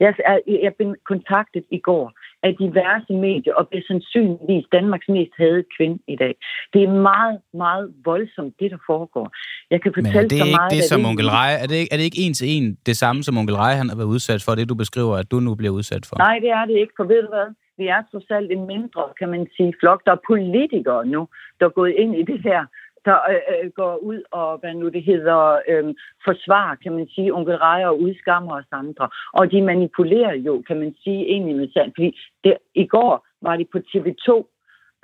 Jeg, 0.00 0.14
er, 0.30 0.38
jeg 0.66 0.72
blev 0.78 0.94
kontaktet 1.12 1.64
i 1.70 1.78
går 1.88 2.06
af 2.46 2.52
diverse 2.64 3.12
medier, 3.26 3.54
og 3.58 3.68
bliver 3.68 3.84
sandsynligvis 3.90 4.64
Danmarks 4.72 5.08
mest 5.08 5.32
hadet 5.38 5.66
kvinde 5.76 5.98
i 6.14 6.16
dag. 6.16 6.34
Det 6.72 6.80
er 6.82 6.90
meget, 7.12 7.38
meget 7.54 7.86
voldsomt, 8.04 8.54
det 8.60 8.70
der 8.70 8.80
foregår. 8.86 9.26
Jeg 9.70 9.80
kan 9.82 9.92
fortælle 9.96 10.18
Men 10.18 10.24
er 10.24 10.28
det 10.28 10.38
så 10.38 10.44
ikke 10.44 10.56
meget, 10.56 10.72
det, 10.74 10.84
som 10.92 11.04
onkel 11.10 11.28
Rej, 11.40 11.52
er 11.62 11.66
det, 11.70 11.76
ikke, 11.82 11.92
er 11.92 11.96
det 11.98 12.04
ikke 12.08 12.20
en 12.26 12.34
til 12.34 12.46
en 12.56 12.66
det 12.88 12.96
samme, 13.02 13.22
som 13.22 13.38
onkel 13.40 13.56
Rej 13.56 13.74
han 13.80 13.88
har 13.88 13.96
været 13.96 14.12
udsat 14.16 14.40
for, 14.44 14.52
det 14.54 14.68
du 14.68 14.74
beskriver, 14.84 15.14
at 15.22 15.30
du 15.32 15.36
nu 15.46 15.54
bliver 15.54 15.72
udsat 15.78 16.04
for? 16.08 16.16
Nej, 16.26 16.36
det 16.44 16.50
er 16.58 16.64
det 16.70 16.76
ikke, 16.82 16.94
for 16.98 17.04
ved 17.04 17.22
du 17.22 17.28
hvad? 17.36 17.48
Vi 17.78 17.86
er 17.96 18.02
trods 18.10 18.30
alt 18.30 18.52
en 18.52 18.66
mindre, 18.66 19.02
kan 19.18 19.28
man 19.28 19.46
sige, 19.56 19.72
flok. 19.80 20.00
Der 20.06 20.12
er 20.12 20.26
politikere 20.32 21.06
nu, 21.06 21.28
der 21.58 21.66
er 21.66 21.74
gået 21.80 21.94
ind 22.02 22.12
i 22.20 22.22
det 22.30 22.40
her 22.48 22.62
der 23.04 23.18
øh, 23.30 23.64
øh, 23.64 23.70
går 23.70 23.96
ud 23.96 24.22
og, 24.30 24.58
hvad 24.58 24.74
nu 24.74 24.88
det 24.88 25.02
hedder, 25.02 25.60
øh, 25.68 25.94
forsvar, 26.24 26.74
kan 26.82 26.92
man 26.92 27.08
sige, 27.14 27.34
onkel 27.34 27.56
Rejer 27.56 27.86
og 27.86 28.00
udskammer 28.00 28.56
os 28.56 28.72
andre. 28.72 29.08
Og 29.32 29.50
de 29.50 29.62
manipulerer 29.62 30.34
jo, 30.34 30.62
kan 30.66 30.78
man 30.78 30.94
sige, 31.04 31.26
egentlig 31.32 31.56
med 31.56 31.68
sand. 31.72 31.92
Fordi 31.96 32.18
det, 32.44 32.54
i 32.74 32.86
går 32.86 33.26
var 33.42 33.56
de 33.56 33.66
på 33.72 33.78
TV2, 33.78 34.28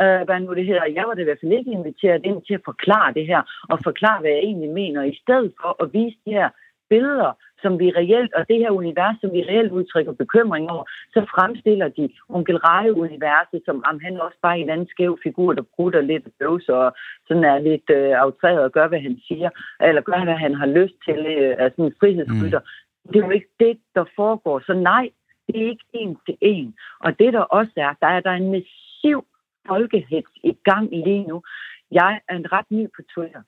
øh, 0.03 0.23
hvad 0.27 0.41
nu 0.41 0.55
det 0.55 0.67
hedder. 0.67 0.95
Jeg 0.99 1.05
var 1.07 1.15
det 1.15 1.23
i 1.23 1.29
hvert 1.29 1.43
fald 1.43 1.53
ikke 1.53 1.71
inviteret 1.71 2.21
ind 2.25 2.43
til 2.43 2.55
at 2.55 2.67
forklare 2.71 3.15
det 3.15 3.27
her, 3.27 3.43
og 3.69 3.79
forklare, 3.85 4.21
hvad 4.21 4.31
jeg 4.31 4.39
egentlig 4.39 4.71
mener, 4.71 5.03
i 5.03 5.19
stedet 5.23 5.53
for 5.61 5.83
at 5.83 5.93
vise 5.93 6.19
de 6.27 6.31
her 6.31 6.49
billeder, 6.89 7.33
som 7.63 7.79
vi 7.79 7.91
reelt, 7.91 8.33
og 8.35 8.49
det 8.49 8.59
her 8.59 8.71
univers, 8.71 9.17
som 9.21 9.33
vi 9.33 9.43
reelt 9.43 9.73
udtrykker 9.73 10.13
bekymring 10.13 10.71
over, 10.71 10.85
så 11.15 11.21
fremstiller 11.35 11.89
de 11.89 12.09
onkel 12.29 12.57
Reje-universet, 12.57 13.63
som 13.65 13.85
om 13.91 14.01
han 14.05 14.21
også 14.21 14.39
bare 14.43 14.59
er 14.59 14.63
en 14.63 14.71
anden 14.71 14.89
skæv 14.89 15.19
figur, 15.23 15.53
der 15.53 15.63
prutter 15.75 16.01
lidt 16.01 16.29
bøvs 16.39 16.69
og 16.69 16.97
sådan 17.29 17.45
er 17.45 17.59
lidt 17.59 17.91
øh, 17.91 18.13
aftrædet 18.25 18.65
og 18.65 18.73
gør, 18.73 18.89
hvad 18.89 19.01
han 19.01 19.19
siger, 19.29 19.51
eller 19.81 20.03
gør, 20.03 20.25
hvad 20.25 20.39
han 20.47 20.55
har 20.55 20.67
lyst 20.67 20.95
til, 21.05 21.19
øh, 21.27 21.55
af 21.59 21.71
sådan 21.71 21.85
en 21.85 21.95
frihedsrytter. 22.01 22.61
Mm. 22.61 23.13
Det 23.13 23.17
er 23.21 23.27
jo 23.27 23.31
ikke 23.31 23.53
det, 23.61 23.79
der 23.95 24.05
foregår. 24.17 24.61
Så 24.67 24.73
nej, 24.75 25.11
det 25.47 25.57
er 25.63 25.71
ikke 25.71 25.85
en 25.93 26.17
til 26.27 26.37
en. 26.41 26.75
Og 27.01 27.19
det 27.19 27.33
der 27.33 27.41
også 27.41 27.73
er, 27.77 27.93
der 28.01 28.07
er 28.07 28.21
der 28.21 28.31
en 28.31 28.51
massiv 28.51 29.27
folkehets 29.67 30.31
i 30.45 30.57
gang 30.65 30.91
lige 30.91 31.27
nu. 31.27 31.43
Jeg 31.91 32.21
er 32.29 32.37
en 32.37 32.53
ret 32.53 32.71
ny 32.71 32.87
på 32.97 33.03
Twitter. 33.15 33.43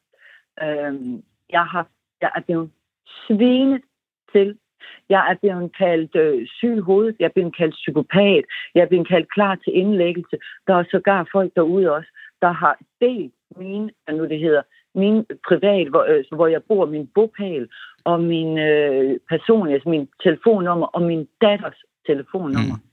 Øhm, 0.62 1.22
jeg, 1.51 1.64
har, 1.64 1.87
jeg 2.20 2.31
er 2.35 2.40
blevet 2.40 2.70
svinet 3.27 3.83
til. 4.33 4.59
Jeg 5.09 5.31
er 5.31 5.37
blevet 5.40 5.77
kaldt 5.77 6.16
øh, 6.16 6.47
syg 6.59 6.81
hoved, 6.81 7.14
jeg 7.18 7.25
er 7.27 7.37
blevet 7.37 7.57
kaldt 7.57 7.75
psykopat, 7.75 8.45
jeg 8.75 8.83
er 8.83 8.87
blevet 8.87 9.09
kaldt 9.09 9.33
klar 9.33 9.55
til 9.55 9.77
indlæggelse. 9.77 10.37
Der 10.66 10.75
er 10.75 10.85
sågar 10.90 11.29
folk 11.33 11.53
derude 11.57 11.92
også, 11.92 12.11
der 12.42 12.53
har 12.53 12.79
delt 13.01 13.35
min, 13.57 13.90
hvad 14.05 14.14
nu 14.14 14.25
det 14.25 14.38
hedder, 14.38 14.62
min 14.95 15.25
privat, 15.49 15.88
hvor, 15.88 16.05
øh, 16.09 16.25
hvor 16.33 16.47
jeg 16.47 16.62
bor, 16.62 16.87
min 16.87 17.07
bopæl 17.14 17.68
og 18.05 18.21
min 18.21 18.59
øh, 18.59 19.18
personlige, 19.29 19.75
altså 19.75 19.88
min 19.88 20.09
telefonnummer 20.23 20.87
og 20.87 21.03
min 21.03 21.29
datters 21.40 21.79
telefonnummer. 22.07 22.77
Mm. 22.77 22.88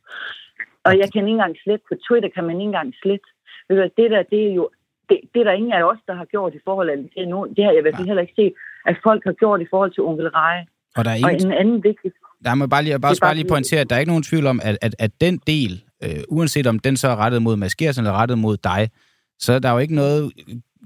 Og 0.84 0.97
jeg 0.97 1.08
kan 1.12 1.21
ikke 1.21 1.32
engang 1.32 1.56
slette, 1.63 1.86
på 1.89 1.95
Twitter 2.08 2.30
kan 2.30 2.43
man 2.43 2.56
ikke 2.56 2.69
engang 2.71 2.93
slette. 3.02 3.28
Ved 3.67 3.78
du, 3.78 3.89
det 3.97 4.12
der, 4.12 4.23
det 4.23 4.41
er 4.47 4.54
jo, 4.54 4.69
det, 5.10 5.17
det 5.34 5.39
er 5.39 5.43
der 5.43 5.52
ingen 5.52 5.73
af 5.73 5.84
os, 5.84 6.02
der 6.08 6.13
har 6.13 6.25
gjort 6.25 6.54
i 6.56 6.60
forhold 6.63 6.89
til 6.89 7.10
det. 7.15 7.28
Nu, 7.28 7.47
det 7.56 7.63
har 7.63 7.71
jeg 7.71 7.80
i 7.80 7.82
hvert 7.82 7.95
fald 7.95 8.08
heller 8.08 8.21
ikke 8.21 8.41
set, 8.41 8.54
at 8.86 8.95
folk 9.04 9.23
har 9.23 9.34
gjort 9.34 9.62
i 9.62 9.67
forhold 9.69 9.91
til 9.91 10.04
onkel 10.04 10.30
Reje. 10.30 10.65
Og 10.95 11.06
der 11.06 11.12
er 11.12 11.23
Og 11.23 11.32
ingen, 11.32 11.47
en 11.47 11.54
anden 11.54 11.84
vigtig... 11.84 12.12
der 12.45 12.56
må 12.56 12.67
bare 12.67 12.84
lige, 12.84 12.91
jeg 12.91 13.02
bare, 13.02 13.12
er 13.12 13.15
bare 13.15 13.28
bare 13.28 13.36
lige 13.36 13.43
lige- 13.43 13.49
pointere, 13.49 13.80
at 13.80 13.89
der 13.89 13.95
er 13.95 13.99
ikke 13.99 14.10
nogen 14.12 14.23
tvivl 14.23 14.45
om, 14.47 14.60
at, 14.63 14.78
at, 14.82 14.95
at 14.99 15.12
den 15.21 15.39
del, 15.47 15.84
øh, 16.04 16.10
uanset 16.30 16.67
om 16.67 16.80
den 16.80 16.97
så 16.97 17.08
er 17.08 17.15
rettet 17.15 17.41
mod 17.41 17.56
Maskersen 17.56 18.06
eller 18.06 18.13
rettet 18.17 18.38
mod 18.38 18.58
dig, 18.58 18.89
så 19.39 19.54
er 19.54 19.60
der 19.60 19.71
jo 19.71 19.78
ikke 19.78 19.95
noget 19.95 20.32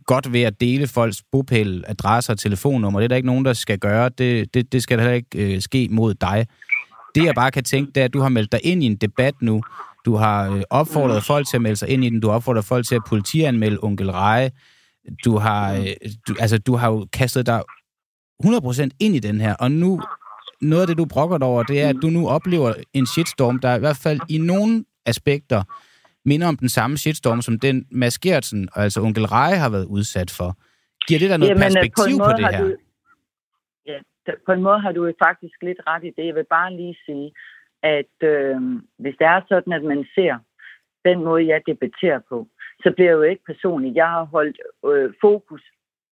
godt 0.05 0.33
ved 0.33 0.41
at 0.41 0.61
dele 0.61 0.87
folks 0.87 1.23
bopæl, 1.31 1.83
adresser 1.87 2.33
og 2.33 2.39
telefonnummer. 2.39 2.99
Det 2.99 3.03
er 3.03 3.07
der 3.07 3.15
ikke 3.15 3.25
nogen, 3.27 3.45
der 3.45 3.53
skal 3.53 3.79
gøre. 3.79 4.09
Det, 4.09 4.53
det, 4.53 4.71
det 4.71 4.83
skal 4.83 4.99
heller 4.99 5.13
ikke 5.13 5.55
øh, 5.55 5.61
ske 5.61 5.87
mod 5.91 6.13
dig. 6.13 6.47
Det 7.15 7.23
jeg 7.25 7.35
bare 7.35 7.51
kan 7.51 7.63
tænke, 7.63 7.91
det 7.95 8.01
er, 8.01 8.05
at 8.05 8.13
du 8.13 8.19
har 8.19 8.29
meldt 8.29 8.51
dig 8.51 8.59
ind 8.63 8.83
i 8.83 8.85
en 8.85 8.95
debat 8.95 9.33
nu. 9.41 9.61
Du 10.05 10.15
har 10.15 10.51
øh, 10.51 10.61
opfordret 10.69 11.23
folk 11.23 11.47
til 11.49 11.57
at 11.57 11.61
melde 11.61 11.75
sig 11.75 11.89
ind 11.89 12.05
i 12.05 12.09
den. 12.09 12.19
Du 12.19 12.27
har 12.27 12.35
opfordret 12.35 12.65
folk 12.65 12.87
til 12.87 12.95
at 12.95 13.01
politianmelde 13.07 13.77
onkel 13.81 14.11
Reje. 14.11 14.51
Du 15.25 15.37
har, 15.37 15.73
øh, 15.73 15.87
du, 16.27 16.35
altså, 16.39 16.57
du 16.57 16.75
har 16.75 16.91
jo 16.91 17.07
kastet 17.13 17.45
dig 17.45 17.61
100% 18.43 18.89
ind 18.99 19.15
i 19.15 19.19
den 19.19 19.41
her, 19.41 19.55
og 19.59 19.71
nu, 19.71 20.01
noget 20.61 20.81
af 20.81 20.87
det, 20.87 20.97
du 20.97 21.05
brokker 21.13 21.37
dig 21.37 21.47
over, 21.47 21.63
det 21.63 21.81
er, 21.81 21.89
at 21.89 21.95
du 22.01 22.07
nu 22.07 22.27
oplever 22.29 22.73
en 22.93 23.05
shitstorm, 23.07 23.59
der 23.59 23.75
i 23.75 23.79
hvert 23.79 23.99
fald 24.03 24.19
i 24.29 24.37
nogle 24.37 24.85
aspekter 25.05 25.61
minder 26.25 26.47
om 26.47 26.57
den 26.57 26.69
samme 26.69 26.97
shitstorm, 26.97 27.41
som 27.41 27.59
den 27.59 27.87
Mads 27.91 28.19
Gertsen, 28.19 28.69
altså 28.75 29.01
onkel 29.01 29.25
Reje, 29.25 29.55
har 29.55 29.69
været 29.69 29.85
udsat 29.85 30.31
for. 30.37 30.49
Giver 31.07 31.19
det 31.19 31.29
dig 31.29 31.37
noget 31.37 31.49
Jamen, 31.49 31.63
øh, 31.63 31.67
perspektiv 31.67 32.17
på, 32.17 32.23
måde 32.23 32.37
det 32.37 32.55
her? 32.55 32.63
Du, 32.63 32.75
ja, 33.85 33.97
der- 34.25 34.39
på 34.45 34.51
en 34.51 34.61
måde 34.61 34.79
har 34.79 34.91
du 34.91 35.05
jo 35.05 35.13
faktisk 35.27 35.55
lidt 35.61 35.81
ret 35.87 36.03
i 36.03 36.11
det. 36.17 36.25
Jeg 36.27 36.35
vil 36.35 36.45
bare 36.57 36.75
lige 36.75 36.97
sige, 37.05 37.31
at 37.83 38.15
øh, 38.31 38.57
hvis 39.01 39.15
det 39.19 39.27
er 39.35 39.41
sådan, 39.49 39.73
at 39.73 39.83
man 39.83 40.05
ser 40.15 40.33
den 41.07 41.23
måde, 41.23 41.47
jeg 41.47 41.61
debatterer 41.67 42.19
på, 42.29 42.47
så 42.83 42.91
bliver 42.95 43.09
jeg 43.09 43.15
jo 43.15 43.21
ikke 43.21 43.43
personligt. 43.51 43.95
Jeg 43.95 44.09
har 44.15 44.23
holdt 44.23 44.57
øh, 44.91 45.13
fokus 45.21 45.61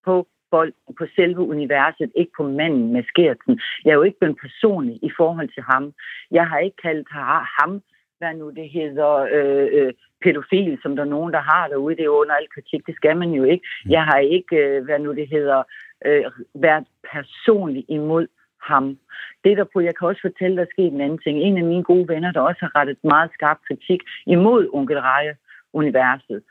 på 0.05 0.27
bolden, 0.51 0.95
på 0.99 1.05
selve 1.15 1.41
universet, 1.55 2.11
ikke 2.15 2.31
på 2.37 2.43
manden 2.43 2.93
med 2.93 3.03
skærten. 3.03 3.59
Jeg 3.85 3.91
er 3.91 3.95
jo 3.95 4.07
ikke 4.07 4.19
blevet 4.19 4.37
personlig 4.45 4.99
i 5.01 5.11
forhold 5.17 5.49
til 5.55 5.63
ham. 5.63 5.93
Jeg 6.31 6.47
har 6.47 6.59
ikke 6.59 6.77
kaldt 6.83 7.07
ha- 7.11 7.45
ham, 7.59 7.81
hvad 8.17 8.33
nu 8.33 8.49
det 8.49 8.69
hedder, 8.69 9.11
øh, 9.37 9.67
øh, 9.77 9.93
pædofil, 10.23 10.79
som 10.81 10.95
der 10.95 11.03
er 11.03 11.13
nogen, 11.15 11.33
der 11.33 11.39
har 11.51 11.67
derude. 11.67 11.95
Det 11.95 12.05
er 12.05 12.19
under 12.21 12.35
al 12.35 12.47
kritik. 12.55 12.81
Det 12.87 12.95
skal 12.95 13.17
man 13.17 13.31
jo 13.31 13.43
ikke. 13.43 13.65
Jeg 13.89 14.03
har 14.03 14.17
ikke, 14.17 14.55
øh, 14.55 14.83
hvad 14.85 14.99
nu 14.99 15.13
det 15.13 15.27
hedder, 15.29 15.63
øh, 16.05 16.23
været 16.53 16.85
personlig 17.13 17.85
imod 17.89 18.27
ham. 18.61 18.97
Det 19.43 19.57
der 19.57 19.65
på, 19.73 19.79
jeg 19.79 19.95
kan 19.95 20.07
også 20.07 20.21
fortælle, 20.21 20.55
der 20.57 20.61
er 20.63 20.73
sket 20.73 20.93
en 20.93 21.01
anden 21.01 21.19
ting. 21.19 21.37
En 21.37 21.57
af 21.57 21.63
mine 21.63 21.83
gode 21.83 22.07
venner, 22.07 22.31
der 22.31 22.41
også 22.41 22.59
har 22.61 22.75
rettet 22.79 22.97
meget 23.03 23.31
skarp 23.33 23.59
kritik 23.67 24.01
imod 24.25 24.69
onkel 24.73 24.99
Reje-universet, 24.99 26.43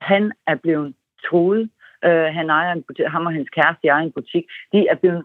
han 0.00 0.32
er 0.46 0.54
blevet 0.54 0.94
troet. 1.26 1.70
Øh, 2.06 2.28
han 2.38 2.50
ejer 2.50 2.72
en 2.72 2.82
butik, 2.82 3.06
ham 3.06 3.26
og 3.26 3.32
hans 3.32 3.50
kæreste 3.56 3.88
ejer 3.88 4.04
en 4.04 4.18
butik. 4.18 4.44
De 4.72 4.78
er 4.92 4.94
blevet 4.94 5.22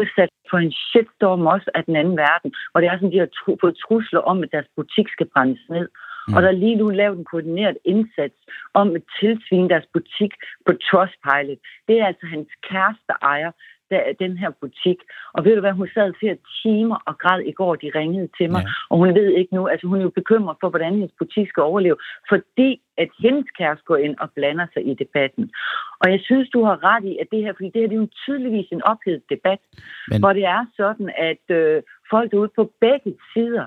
udsat 0.00 0.28
for 0.50 0.58
en 0.58 0.72
shitstorm 0.72 1.46
også 1.46 1.70
af 1.74 1.84
den 1.84 1.96
anden 1.96 2.16
verden, 2.16 2.50
hvor 2.70 2.80
det 2.80 2.88
er 2.88 2.96
sådan, 2.96 3.12
de 3.12 3.18
har 3.24 3.30
tru- 3.38 3.60
fået 3.60 3.76
trusler 3.84 4.20
om, 4.20 4.42
at 4.42 4.52
deres 4.52 4.68
butik 4.76 5.08
skal 5.08 5.28
brændes 5.34 5.64
ned. 5.70 5.88
Mm. 6.28 6.34
Og 6.34 6.42
der 6.42 6.48
er 6.48 6.62
lige 6.64 6.76
nu 6.76 6.88
lavet 6.88 7.18
en 7.18 7.24
koordineret 7.24 7.78
indsats 7.84 8.38
om 8.74 8.94
at 8.96 9.02
tilsvine 9.20 9.68
deres 9.68 9.88
butik 9.92 10.32
på 10.66 10.72
Trustpilot. 10.86 11.60
Det 11.88 11.94
er 12.00 12.06
altså 12.06 12.26
hans 12.26 12.48
kæreste 12.68 13.12
ejer, 13.22 13.50
der 13.90 14.00
er 14.08 14.12
den 14.24 14.34
her 14.42 14.50
butik. 14.60 14.98
Og 15.34 15.44
ved 15.44 15.54
du 15.54 15.60
hvad, 15.60 15.72
hun 15.80 15.88
sad 15.94 16.12
flere 16.20 16.36
timer 16.62 16.98
og 17.08 17.14
græd 17.22 17.40
i 17.50 17.52
går, 17.52 17.74
de 17.74 17.90
ringede 18.00 18.28
til 18.38 18.48
mig, 18.54 18.62
Ja. 18.64 18.70
og 18.90 18.96
hun 18.98 19.08
ved 19.18 19.28
ikke 19.40 19.54
nu, 19.54 19.62
altså 19.72 19.86
hun 19.86 19.98
er 19.98 20.02
jo 20.08 20.18
bekymret 20.20 20.56
for, 20.60 20.68
hvordan 20.70 20.92
hendes 20.98 21.14
butik 21.18 21.46
skal 21.48 21.62
overleve, 21.62 21.96
fordi 22.32 22.70
at 23.02 23.08
hendes 23.24 23.46
kæreste 23.58 23.84
går 23.90 23.96
ind 24.06 24.14
og 24.22 24.28
blander 24.36 24.66
sig 24.72 24.82
i 24.90 24.94
debatten. 25.02 25.44
Og 26.00 26.06
jeg 26.12 26.20
synes, 26.28 26.48
du 26.50 26.60
har 26.68 26.76
ret 26.90 27.04
i, 27.12 27.14
at 27.22 27.26
det 27.32 27.40
her, 27.44 27.52
fordi 27.56 27.70
det 27.74 27.80
her 27.82 27.88
det 27.88 27.96
er 27.96 28.00
jo 28.04 28.08
tydeligvis 28.24 28.68
en 28.72 28.82
ophedet 28.92 29.22
debat, 29.34 29.60
Men- 30.10 30.20
hvor 30.20 30.32
det 30.32 30.44
er 30.44 30.62
sådan, 30.80 31.08
at 31.30 31.44
øh, 31.58 31.82
folk 32.10 32.30
derude 32.30 32.50
på 32.58 32.64
begge 32.80 33.10
sider 33.32 33.66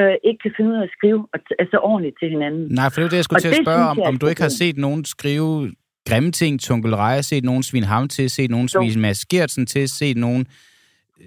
øh, 0.00 0.14
ikke 0.28 0.38
kan 0.42 0.52
finde 0.56 0.70
ud 0.70 0.76
af 0.76 0.82
at 0.82 0.90
skrive 0.96 1.20
og 1.34 1.38
altså 1.58 1.78
ordentligt 1.90 2.16
til 2.20 2.28
hinanden. 2.34 2.62
Nej, 2.80 2.88
for 2.90 2.96
det 3.00 3.04
er 3.06 3.10
det, 3.10 3.16
jeg 3.16 3.24
skulle 3.24 3.38
Og 3.38 3.42
til 3.42 3.48
at 3.48 3.64
spørge 3.66 3.86
om, 3.92 3.98
om 4.10 4.16
du 4.18 4.26
ikke 4.26 4.42
har 4.48 4.54
set 4.62 4.76
nogen 4.86 5.04
skrive 5.04 5.72
grimme 6.08 6.32
ting 6.32 6.60
til 6.60 6.72
onkel 6.72 6.94
Reje, 6.94 7.22
set 7.22 7.44
nogen 7.44 7.62
svine 7.62 7.86
ham 7.86 8.08
til, 8.08 8.30
set 8.30 8.50
nogen 8.50 8.68
svine 8.68 9.02
Mads 9.02 9.24
Gertsen 9.24 9.66
til, 9.66 9.88
set 9.88 10.16
nogen 10.16 10.46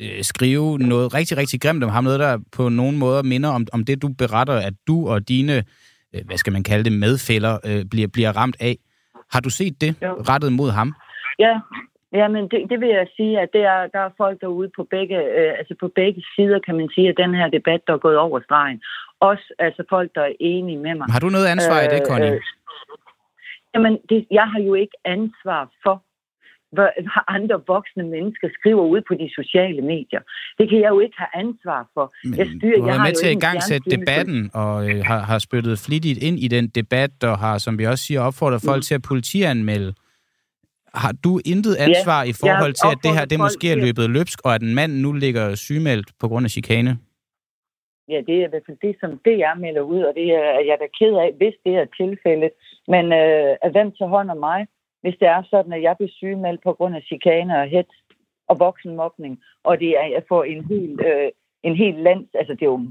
øh, 0.01 0.21
skrive 0.21 0.77
noget 0.77 1.13
rigtig, 1.13 1.37
rigtig 1.37 1.61
grimt 1.61 1.83
om 1.83 1.89
ham, 1.89 2.03
noget, 2.03 2.19
der 2.19 2.37
på 2.57 2.69
nogen 2.69 2.97
måder 2.97 3.23
minder 3.23 3.49
om, 3.49 3.67
om 3.73 3.83
det, 3.85 4.01
du 4.01 4.07
beretter, 4.07 4.53
at 4.53 4.73
du 4.87 5.09
og 5.09 5.29
dine, 5.29 5.55
øh, 6.13 6.21
hvad 6.25 6.37
skal 6.37 6.53
man 6.53 6.63
kalde 6.63 6.83
det, 6.83 6.93
medfælder, 6.93 7.57
øh, 7.65 7.85
bliver, 7.91 8.07
bliver 8.07 8.31
ramt 8.37 8.57
af. 8.59 8.75
Har 9.33 9.39
du 9.39 9.49
set 9.49 9.81
det 9.81 9.95
Jo. 10.01 10.13
rettet 10.29 10.53
mod 10.53 10.69
ham? 10.71 10.93
Ja, 11.39 11.53
ja 12.13 12.27
men 12.27 12.43
det, 12.51 12.59
det 12.69 12.79
vil 12.79 12.89
jeg 12.89 13.07
sige, 13.17 13.39
at 13.39 13.49
det 13.53 13.61
er, 13.61 13.79
der 13.93 13.99
er 13.99 14.09
folk 14.17 14.41
derude 14.41 14.69
på 14.75 14.87
begge, 14.95 15.17
øh, 15.39 15.51
altså 15.59 15.75
på 15.79 15.87
begge 15.95 16.23
sider, 16.35 16.59
kan 16.65 16.75
man 16.75 16.89
sige, 16.95 17.07
af 17.07 17.15
den 17.23 17.33
her 17.33 17.47
debat, 17.57 17.81
der 17.87 17.93
er 17.93 17.97
gået 17.97 18.17
over 18.17 18.39
stregen. 18.47 18.81
Også 19.19 19.53
altså 19.59 19.83
folk, 19.89 20.09
der 20.15 20.21
er 20.21 20.33
enige 20.39 20.77
med 20.77 20.95
mig. 20.95 21.07
Har 21.15 21.19
du 21.19 21.29
noget 21.29 21.47
ansvar 21.47 21.81
i 21.81 21.87
det, 21.95 22.01
Connie? 22.07 22.31
Øh, 22.33 22.41
jamen, 23.73 23.93
det, 24.09 24.27
jeg 24.31 24.47
har 24.53 24.59
jo 24.59 24.73
ikke 24.73 24.97
ansvar 25.05 25.71
for, 25.83 26.03
hvad 26.75 26.87
andre 27.27 27.61
voksne 27.67 28.03
mennesker 28.03 28.47
skriver 28.59 28.83
ud 28.93 29.01
på 29.07 29.13
de 29.13 29.29
sociale 29.39 29.81
medier. 29.81 30.21
Det 30.57 30.69
kan 30.69 30.79
jeg 30.81 30.89
jo 30.89 30.99
ikke 30.99 31.17
have 31.17 31.43
ansvar 31.45 31.81
for. 31.93 32.13
jeg 32.37 32.47
styrer, 32.57 32.77
du 32.77 32.83
har 32.83 32.91
jeg 32.91 33.01
med 33.01 33.11
jo 33.11 33.19
til 33.19 33.27
at 33.27 33.31
igangsætte 33.31 33.89
debatten, 33.89 34.51
og 34.53 34.89
øh, 34.89 35.03
har, 35.05 35.19
har 35.19 35.39
spyttet 35.39 35.79
flittigt 35.79 36.23
ind 36.23 36.39
i 36.39 36.47
den 36.47 36.67
debat, 36.67 37.23
og 37.23 37.37
har, 37.37 37.57
som 37.57 37.77
vi 37.79 37.85
også 37.85 38.03
siger, 38.05 38.21
opfordret 38.21 38.61
folk 38.65 38.77
Mm. 38.77 38.81
til 38.81 38.95
at 38.95 39.01
politianmelde. 39.01 39.93
Har 40.93 41.13
du 41.23 41.39
intet 41.45 41.75
ansvar 41.75 42.23
i 42.23 42.33
forhold 42.33 42.73
til, 42.73 42.87
at 42.91 42.97
det 43.03 43.11
her 43.17 43.25
det 43.25 43.39
måske 43.39 43.71
er 43.71 43.75
løbet 43.75 44.09
løbsk, 44.09 44.39
og 44.45 44.55
at 44.55 44.61
en 44.61 44.75
mand 44.75 44.93
nu 44.93 45.11
ligger 45.13 45.55
sygemeldt 45.55 46.07
på 46.19 46.27
grund 46.27 46.45
af 46.45 46.49
chikane? 46.49 46.97
Ja, 48.09 48.21
det 48.27 48.35
er 48.35 48.45
i 48.45 48.49
hvert 48.49 48.65
fald 48.65 48.77
det, 48.81 48.95
som 48.99 49.11
DR 49.25 49.59
melder 49.59 49.81
ud, 49.81 50.01
og 50.01 50.15
det 50.15 50.27
er 50.31 50.59
jeg 50.67 50.73
er 50.73 50.77
da 50.77 50.87
ked 50.99 51.13
af, 51.15 51.33
hvis 51.37 51.53
det 51.65 51.75
er 51.75 51.85
tilfældet. 51.97 52.51
Men 52.87 53.05
øh, 53.13 53.55
at 53.61 53.71
hvem 53.71 53.91
tager 53.91 54.09
hånd 54.09 54.31
om 54.31 54.37
mig? 54.37 54.67
hvis 55.01 55.15
det 55.19 55.27
er 55.27 55.43
sådan, 55.49 55.73
at 55.73 55.81
jeg 55.81 55.95
bliver 55.97 56.11
sygemeldt 56.11 56.63
på 56.63 56.73
grund 56.73 56.95
af 56.95 57.03
chikane 57.03 57.61
og 57.61 57.67
hets 57.67 57.95
og 58.47 58.59
voksenmobning, 58.59 59.39
og 59.63 59.79
det 59.79 59.89
er 59.97 60.05
jeg 60.05 60.23
får 60.27 60.43
en 60.43 60.65
hel, 60.65 60.99
øh, 61.05 61.31
en 61.63 61.75
hel 61.75 61.95
lands... 61.95 62.29
altså 62.33 62.53
det 62.53 62.61
er 62.61 62.65
jo, 62.65 62.81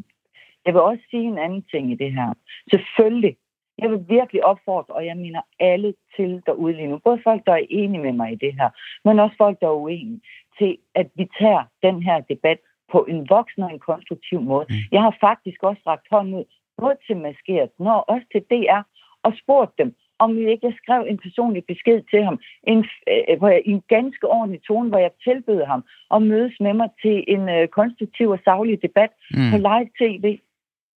jeg 0.66 0.74
vil 0.74 0.82
også 0.82 1.02
sige 1.10 1.22
en 1.22 1.38
anden 1.38 1.62
ting 1.70 1.92
i 1.92 1.94
det 1.94 2.12
her. 2.12 2.34
Selvfølgelig, 2.70 3.36
jeg 3.78 3.90
vil 3.90 4.04
virkelig 4.08 4.44
opfordre, 4.44 4.94
og 4.94 5.06
jeg 5.06 5.16
mener 5.16 5.40
alle 5.60 5.94
til 6.16 6.42
derude 6.46 6.72
lige 6.72 6.88
nu, 6.88 6.98
både 6.98 7.20
folk, 7.24 7.46
der 7.46 7.52
er 7.52 7.66
enige 7.70 8.02
med 8.02 8.12
mig 8.12 8.32
i 8.32 8.36
det 8.44 8.54
her, 8.54 8.70
men 9.04 9.18
også 9.18 9.36
folk, 9.36 9.60
der 9.60 9.66
er 9.66 9.80
uenige, 9.82 10.20
til 10.58 10.78
at 10.94 11.06
vi 11.14 11.28
tager 11.40 11.64
den 11.82 12.02
her 12.02 12.20
debat 12.20 12.58
på 12.92 12.98
en 13.12 13.26
voksen 13.28 13.62
og 13.62 13.72
en 13.72 13.78
konstruktiv 13.78 14.40
måde. 14.40 14.66
Mm. 14.68 14.76
Jeg 14.92 15.02
har 15.02 15.16
faktisk 15.20 15.62
også 15.62 15.82
rakt 15.86 16.06
hånden 16.10 16.34
ud, 16.34 16.44
både 16.80 16.96
til 17.06 17.16
Maskeret, 17.16 17.70
og 17.78 18.08
også 18.08 18.26
til 18.32 18.42
DR, 18.50 18.82
og 19.22 19.32
spurgt 19.42 19.78
dem, 19.78 19.94
om 20.18 20.38
ikke 20.38 20.66
jeg 20.66 20.74
skrev 20.82 21.00
en 21.08 21.18
personlig 21.18 21.62
besked 21.64 22.02
til 22.10 22.22
ham, 22.24 22.40
en, 22.62 22.78
øh, 23.10 23.38
hvor 23.38 23.48
jeg, 23.48 23.62
i 23.66 23.70
en 23.70 23.82
ganske 23.88 24.26
ordentlig 24.26 24.62
tone, 24.62 24.88
hvor 24.88 24.98
jeg 24.98 25.10
tilbød 25.24 25.64
ham 25.64 25.84
at 26.14 26.22
mødes 26.22 26.56
med 26.60 26.72
mig 26.72 26.88
til 27.02 27.24
en 27.28 27.48
øh, 27.48 27.68
konstruktiv 27.68 28.28
og 28.28 28.40
savlig 28.44 28.82
debat 28.82 29.10
mm. 29.30 29.50
på 29.50 29.56
live 29.56 29.90
tv. 30.00 30.38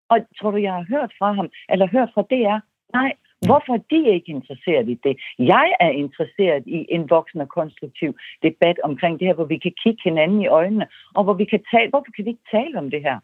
Og 0.09 0.17
tror 0.37 0.51
du, 0.51 0.57
jeg 0.57 0.73
har 0.73 0.85
hørt 0.89 1.11
fra 1.19 1.33
ham, 1.33 1.49
eller 1.69 1.87
hørt 1.87 2.09
fra 2.13 2.21
DR? 2.21 2.59
Nej. 2.93 3.13
Hvorfor 3.49 3.73
er 3.73 3.83
de 3.91 3.99
ikke 4.15 4.29
interesseret 4.37 4.89
i 4.89 4.97
det? 5.03 5.15
Jeg 5.39 5.67
er 5.79 5.89
interesseret 5.89 6.63
i 6.65 6.85
en 6.89 7.09
voksen 7.09 7.41
og 7.41 7.49
konstruktiv 7.49 8.15
debat 8.43 8.77
omkring 8.83 9.19
det 9.19 9.27
her, 9.27 9.33
hvor 9.33 9.45
vi 9.53 9.57
kan 9.57 9.73
kigge 9.83 10.01
hinanden 10.03 10.41
i 10.41 10.47
øjnene, 10.47 10.87
og 11.13 11.23
hvor 11.23 11.33
vi 11.33 11.45
kan 11.45 11.63
tale, 11.71 11.89
hvorfor 11.89 12.11
kan 12.15 12.25
vi 12.25 12.29
ikke 12.29 12.49
tale 12.51 12.77
om 12.77 12.89
det 12.91 13.01
her? 13.01 13.19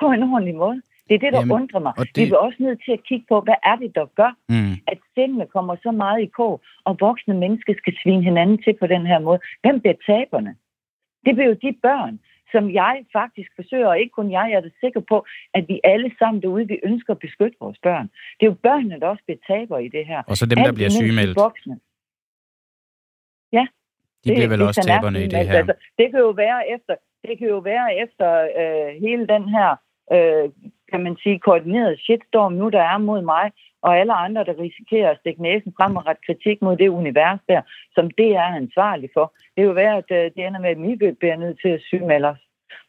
På 0.00 0.06
en 0.06 0.22
ordentlig 0.22 0.54
måde. 0.54 0.82
Det 1.08 1.14
er 1.14 1.18
det, 1.18 1.32
der 1.32 1.38
Jamen, 1.38 1.56
undrer 1.58 1.80
mig. 1.80 1.92
Det... 1.96 2.16
Vi 2.16 2.30
er 2.30 2.36
også 2.36 2.62
nødt 2.62 2.80
til 2.84 2.92
at 2.92 3.04
kigge 3.08 3.26
på, 3.28 3.40
hvad 3.40 3.58
er 3.70 3.76
det, 3.76 3.94
der 3.94 4.06
gør, 4.20 4.32
mm. 4.48 4.72
at 4.86 4.98
sindene 5.14 5.46
kommer 5.46 5.76
så 5.82 5.90
meget 5.90 6.22
i 6.22 6.26
kog, 6.26 6.60
og 6.84 6.96
voksne 7.00 7.34
mennesker 7.34 7.74
skal 7.76 7.94
svine 8.02 8.22
hinanden 8.22 8.62
til 8.62 8.74
på 8.80 8.86
den 8.86 9.06
her 9.06 9.18
måde. 9.18 9.40
Hvem 9.62 9.80
bliver 9.80 9.98
taberne? 10.06 10.56
Det 11.24 11.34
bliver 11.34 11.48
jo 11.48 11.56
de 11.62 11.72
børn, 11.82 12.18
som 12.52 12.70
jeg 12.70 13.04
faktisk 13.12 13.50
forsøger, 13.56 13.88
og 13.88 13.98
ikke 13.98 14.10
kun 14.18 14.30
jeg, 14.30 14.46
jeg 14.50 14.56
er 14.56 14.60
da 14.60 14.70
sikker 14.80 15.00
på, 15.00 15.26
at 15.54 15.64
vi 15.68 15.80
alle 15.84 16.10
sammen 16.18 16.42
derude, 16.42 16.68
vi 16.68 16.78
ønsker 16.82 17.12
at 17.12 17.18
beskytte 17.18 17.56
vores 17.60 17.78
børn. 17.82 18.06
Det 18.36 18.46
er 18.46 18.50
jo 18.52 18.56
børnene, 18.68 19.00
der 19.00 19.06
også 19.06 19.24
bliver 19.26 19.40
taber 19.46 19.78
i 19.78 19.88
det 19.88 20.06
her. 20.06 20.22
Og 20.26 20.36
så 20.36 20.46
dem, 20.46 20.58
der 20.58 20.72
bliver 20.72 20.90
sygemeldt. 20.90 21.36
Voksne. 21.36 21.80
Ja. 23.52 23.66
De 24.24 24.28
det, 24.28 24.34
bliver 24.36 24.48
vel 24.48 24.60
det, 24.60 24.66
også 24.68 24.82
taberne 24.82 25.24
i 25.24 25.28
det 25.28 25.46
her. 25.46 25.58
Altså, 25.58 25.74
det 25.98 26.10
kan 26.10 26.20
jo 26.20 26.30
være 26.30 26.60
efter, 26.74 26.94
det 27.26 27.38
kan 27.38 27.48
jo 27.48 27.58
være 27.58 27.96
efter 28.04 28.28
øh, 28.60 29.02
hele 29.04 29.26
den 29.26 29.48
her 29.48 29.76
øh, 30.12 30.50
kan 30.90 31.02
man 31.02 31.16
sige, 31.22 31.38
koordineret 31.38 32.00
shitstorm 32.00 32.52
nu, 32.52 32.68
der 32.68 32.82
er 32.82 32.98
mod 32.98 33.22
mig, 33.22 33.52
og 33.82 33.98
alle 34.00 34.12
andre, 34.12 34.44
der 34.44 34.58
risikerer 34.58 35.10
at 35.10 35.18
stikke 35.20 35.42
næsen 35.42 35.72
frem 35.76 35.96
og 35.96 36.06
ret 36.06 36.26
kritik 36.26 36.62
mod 36.62 36.76
det 36.76 36.88
univers 36.88 37.40
der, 37.48 37.62
som 37.94 38.10
det 38.10 38.30
er 38.36 38.48
ansvarlig 38.62 39.10
for. 39.14 39.34
Det 39.54 39.62
er 39.62 39.66
jo 39.70 39.72
værd, 39.72 39.96
at 40.02 40.10
øh, 40.18 40.24
det 40.34 40.46
ender 40.46 40.60
med, 40.60 40.70
at 40.70 40.78
Mikke 40.78 41.16
bliver 41.20 41.36
nødt 41.36 41.58
til 41.62 41.68
at 41.68 41.80
sygemelde 41.88 42.28
os. 42.28 42.42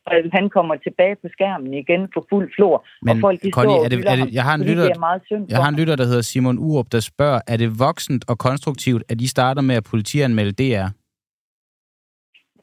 Og 0.06 0.14
han 0.34 0.50
kommer 0.50 0.76
tilbage 0.76 1.16
på 1.16 1.28
skærmen 1.32 1.74
igen 1.74 2.02
på 2.14 2.26
fuld 2.30 2.52
flor. 2.56 2.86
Men, 3.02 3.10
og 3.10 3.22
folk, 3.22 3.42
de 3.44 3.52
Connie, 3.52 3.76
står 3.76 3.86
er 3.86 3.90
det, 3.90 4.00
er 4.12 4.16
det, 4.16 4.34
jeg 4.34 4.44
har 4.44 4.56
en 4.56 4.64
lytter, 4.64 4.84
det 4.84 4.92
er 4.92 5.00
meget 5.00 5.22
synd 5.26 5.46
jeg 5.50 5.58
har 5.64 5.70
en 5.70 5.76
lytter, 5.76 5.96
der 5.96 6.06
hedder 6.06 6.22
Simon 6.22 6.58
Urup, 6.60 6.88
der 6.92 7.00
spørger, 7.00 7.40
er 7.48 7.58
det 7.58 7.80
voksent 7.80 8.30
og 8.30 8.38
konstruktivt, 8.38 9.04
at 9.10 9.22
I 9.22 9.28
starter 9.28 9.62
med 9.62 9.76
at 9.76 9.84
politianmelde 9.92 10.52
DR? 10.52 10.88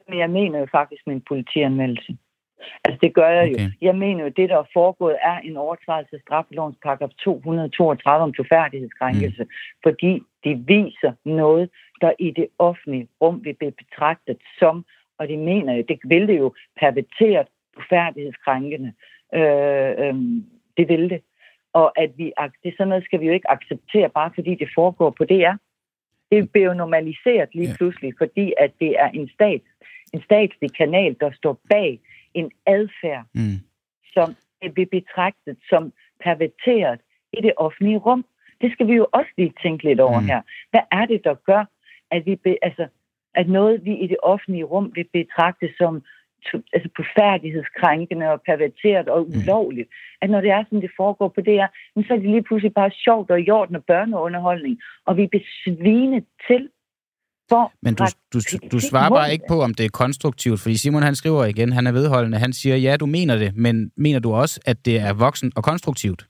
Men 0.09 0.19
jeg 0.19 0.29
mener 0.29 0.59
jo 0.59 0.67
faktisk 0.71 1.01
med 1.07 1.15
en 1.15 1.23
politianmeldelse. 1.27 2.17
Altså, 2.83 2.99
det 3.03 3.13
gør 3.13 3.29
jeg 3.29 3.51
okay. 3.51 3.65
jo. 3.65 3.71
Jeg 3.81 3.95
mener 3.95 4.19
jo, 4.19 4.25
at 4.25 4.37
det, 4.37 4.49
der 4.49 4.57
er 4.57 4.73
foregået, 4.73 5.15
er 5.21 5.37
en 5.37 5.57
overtrædelse 5.57 6.15
af 6.15 6.21
straffelovens 6.21 6.77
paragraf 6.83 7.09
232 7.09 8.23
om 8.23 8.33
troværdighedskrænkelse, 8.33 9.43
mm. 9.43 9.49
fordi 9.83 10.21
de 10.43 10.63
viser 10.67 11.11
noget, 11.25 11.69
der 12.01 12.11
i 12.19 12.31
det 12.31 12.47
offentlige 12.59 13.07
rum 13.21 13.45
vil 13.45 13.53
blive 13.53 13.71
betragtet 13.71 14.37
som, 14.59 14.85
og 15.17 15.27
det 15.27 15.39
mener 15.39 15.73
jeg, 15.73 15.87
det 15.87 15.99
vil 16.03 16.27
det 16.27 16.37
jo, 16.37 16.53
perverteret 16.79 17.47
troværdighedskrænkende. 17.75 18.93
Øh, 19.33 19.91
øh, 19.97 20.15
det 20.77 20.87
vil 20.89 21.09
det. 21.09 21.21
Og 21.73 22.01
at 22.01 22.11
vi, 22.17 22.33
det 22.63 22.73
sådan 22.77 22.87
noget 22.87 23.03
skal 23.03 23.19
vi 23.19 23.25
jo 23.25 23.33
ikke 23.33 23.51
acceptere, 23.51 24.09
bare 24.09 24.31
fordi 24.35 24.55
det 24.55 24.69
foregår 24.75 25.09
på 25.09 25.25
DR. 25.25 25.55
Det 26.31 26.51
bliver 26.51 26.67
jo 26.67 26.73
normaliseret 26.73 27.49
lige 27.53 27.69
ja. 27.69 27.75
pludselig, 27.77 28.13
fordi 28.17 28.53
at 28.57 28.71
det 28.79 28.91
er 28.99 29.09
en 29.09 29.29
stat, 29.29 29.61
en 30.13 30.21
statslig 30.21 30.75
kanal, 30.75 31.15
der 31.19 31.31
står 31.31 31.59
bag 31.69 31.99
en 32.33 32.51
adfærd, 32.65 33.25
mm. 33.33 33.59
som 34.13 34.35
bliver 34.73 34.87
betragtet 34.91 35.57
som 35.69 35.93
perverteret 36.23 36.99
i 37.33 37.41
det 37.41 37.53
offentlige 37.57 37.97
rum. 37.97 38.25
Det 38.61 38.71
skal 38.71 38.87
vi 38.87 38.93
jo 38.93 39.07
også 39.11 39.31
lige 39.37 39.53
tænke 39.63 39.83
lidt 39.83 39.99
over 39.99 40.19
mm. 40.19 40.25
her. 40.25 40.41
Hvad 40.71 40.81
er 40.91 41.05
det, 41.05 41.21
der 41.23 41.33
gør, 41.33 41.65
at, 42.11 42.25
vi 42.25 42.35
be, 42.35 42.57
altså, 42.61 42.87
at 43.33 43.49
noget, 43.49 43.85
vi 43.85 43.93
i 43.97 44.07
det 44.07 44.17
offentlige 44.23 44.63
rum 44.63 44.91
vil 44.95 45.07
betragte 45.13 45.69
som 45.77 46.03
altså 46.73 47.03
færdighedskrænkende 47.17 48.31
og 48.31 48.41
perverteret 48.41 49.07
og 49.07 49.21
mm. 49.21 49.37
ulovligt. 49.37 49.89
Mm. 49.89 50.17
At 50.21 50.29
når 50.29 50.41
det 50.41 50.51
er 50.51 50.63
sådan, 50.63 50.81
det 50.81 50.91
foregår 50.97 51.27
på 51.27 51.41
det 51.41 51.53
her, 51.53 51.67
så 52.07 52.13
er 52.13 52.17
det 52.17 52.29
lige 52.29 52.43
pludselig 52.43 52.73
bare 52.73 52.91
sjovt 52.91 53.31
og 53.31 53.41
i 53.41 53.49
orden 53.49 53.75
og 53.75 53.85
børneunderholdning. 53.85 54.79
Og 55.05 55.17
vi 55.17 55.27
bliver 55.27 55.43
svine 55.63 56.23
til 56.47 56.69
for 57.53 57.73
Men 57.81 57.95
du, 57.95 58.05
du, 58.33 58.39
du 58.71 58.79
svarer 58.79 59.09
bare 59.09 59.31
ikke 59.31 59.45
på, 59.47 59.61
om 59.61 59.73
det 59.73 59.85
er 59.85 59.89
konstruktivt, 59.89 60.59
fordi 60.59 60.77
Simon 60.77 61.03
han 61.03 61.15
skriver 61.15 61.45
igen, 61.45 61.71
han 61.71 61.87
er 61.87 61.91
vedholdende, 61.91 62.37
han 62.37 62.53
siger, 62.53 62.75
ja, 62.75 62.97
du 62.97 63.05
mener 63.05 63.35
det, 63.35 63.55
men 63.55 63.91
mener 63.97 64.19
du 64.19 64.33
også, 64.33 64.59
at 64.65 64.85
det 64.85 64.97
er 64.99 65.13
voksen 65.13 65.51
og 65.55 65.63
konstruktivt? 65.63 66.27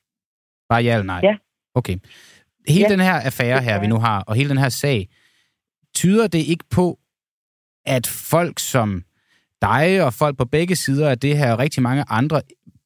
Bare 0.70 0.84
ja 0.84 0.94
eller 0.94 1.06
nej? 1.06 1.20
Ja. 1.24 1.36
Okay. 1.76 1.98
Hele 2.68 2.86
ja. 2.86 2.90
den 2.90 3.00
her 3.00 3.14
affære 3.14 3.62
her, 3.62 3.80
vi 3.80 3.88
nu 3.88 4.00
har, 4.00 4.20
og 4.20 4.36
hele 4.36 4.50
den 4.50 4.58
her 4.58 4.70
sag, 4.70 5.10
tyder 5.96 6.28
det 6.28 6.40
ikke 6.40 6.64
på, 6.72 7.00
at 7.86 8.08
folk 8.08 8.60
som 8.60 9.04
dig 9.62 10.04
og 10.06 10.14
folk 10.14 10.38
på 10.38 10.46
begge 10.46 10.76
sider 10.76 11.10
af 11.10 11.20
det 11.20 11.38
her, 11.38 11.54
og 11.54 11.60
rigtig 11.60 11.84
mange 11.84 12.04
andre, 12.10 12.42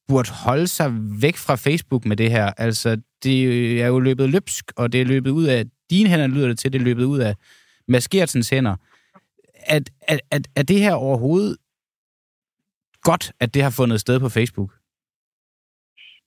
burde 0.07 0.29
holde 0.31 0.67
sig 0.67 0.91
væk 1.21 1.37
fra 1.37 1.55
Facebook 1.55 2.05
med 2.05 2.17
det 2.17 2.31
her. 2.31 2.45
Altså, 2.57 2.97
det 3.23 3.81
er 3.81 3.87
jo 3.87 3.99
løbet 3.99 4.29
løbsk, 4.29 4.71
og 4.75 4.91
det 4.91 5.01
er 5.01 5.05
løbet 5.05 5.31
ud 5.31 5.45
af 5.45 5.65
dine 5.89 6.09
hænder, 6.09 6.27
lyder 6.27 6.47
det 6.47 6.59
til, 6.59 6.73
det 6.73 6.79
er 6.79 6.83
løbet 6.83 7.03
ud 7.03 7.19
af 7.19 7.35
Mads 7.87 8.07
Gertsens 8.09 8.49
hænder. 8.49 8.75
At, 9.67 9.89
at, 10.01 10.21
at, 10.31 10.47
at 10.55 10.67
det 10.67 10.79
her 10.79 10.93
overhovedet 10.93 11.57
godt, 13.01 13.31
at 13.39 13.53
det 13.53 13.63
har 13.63 13.73
fundet 13.77 13.99
sted 13.99 14.19
på 14.19 14.29
Facebook? 14.29 14.71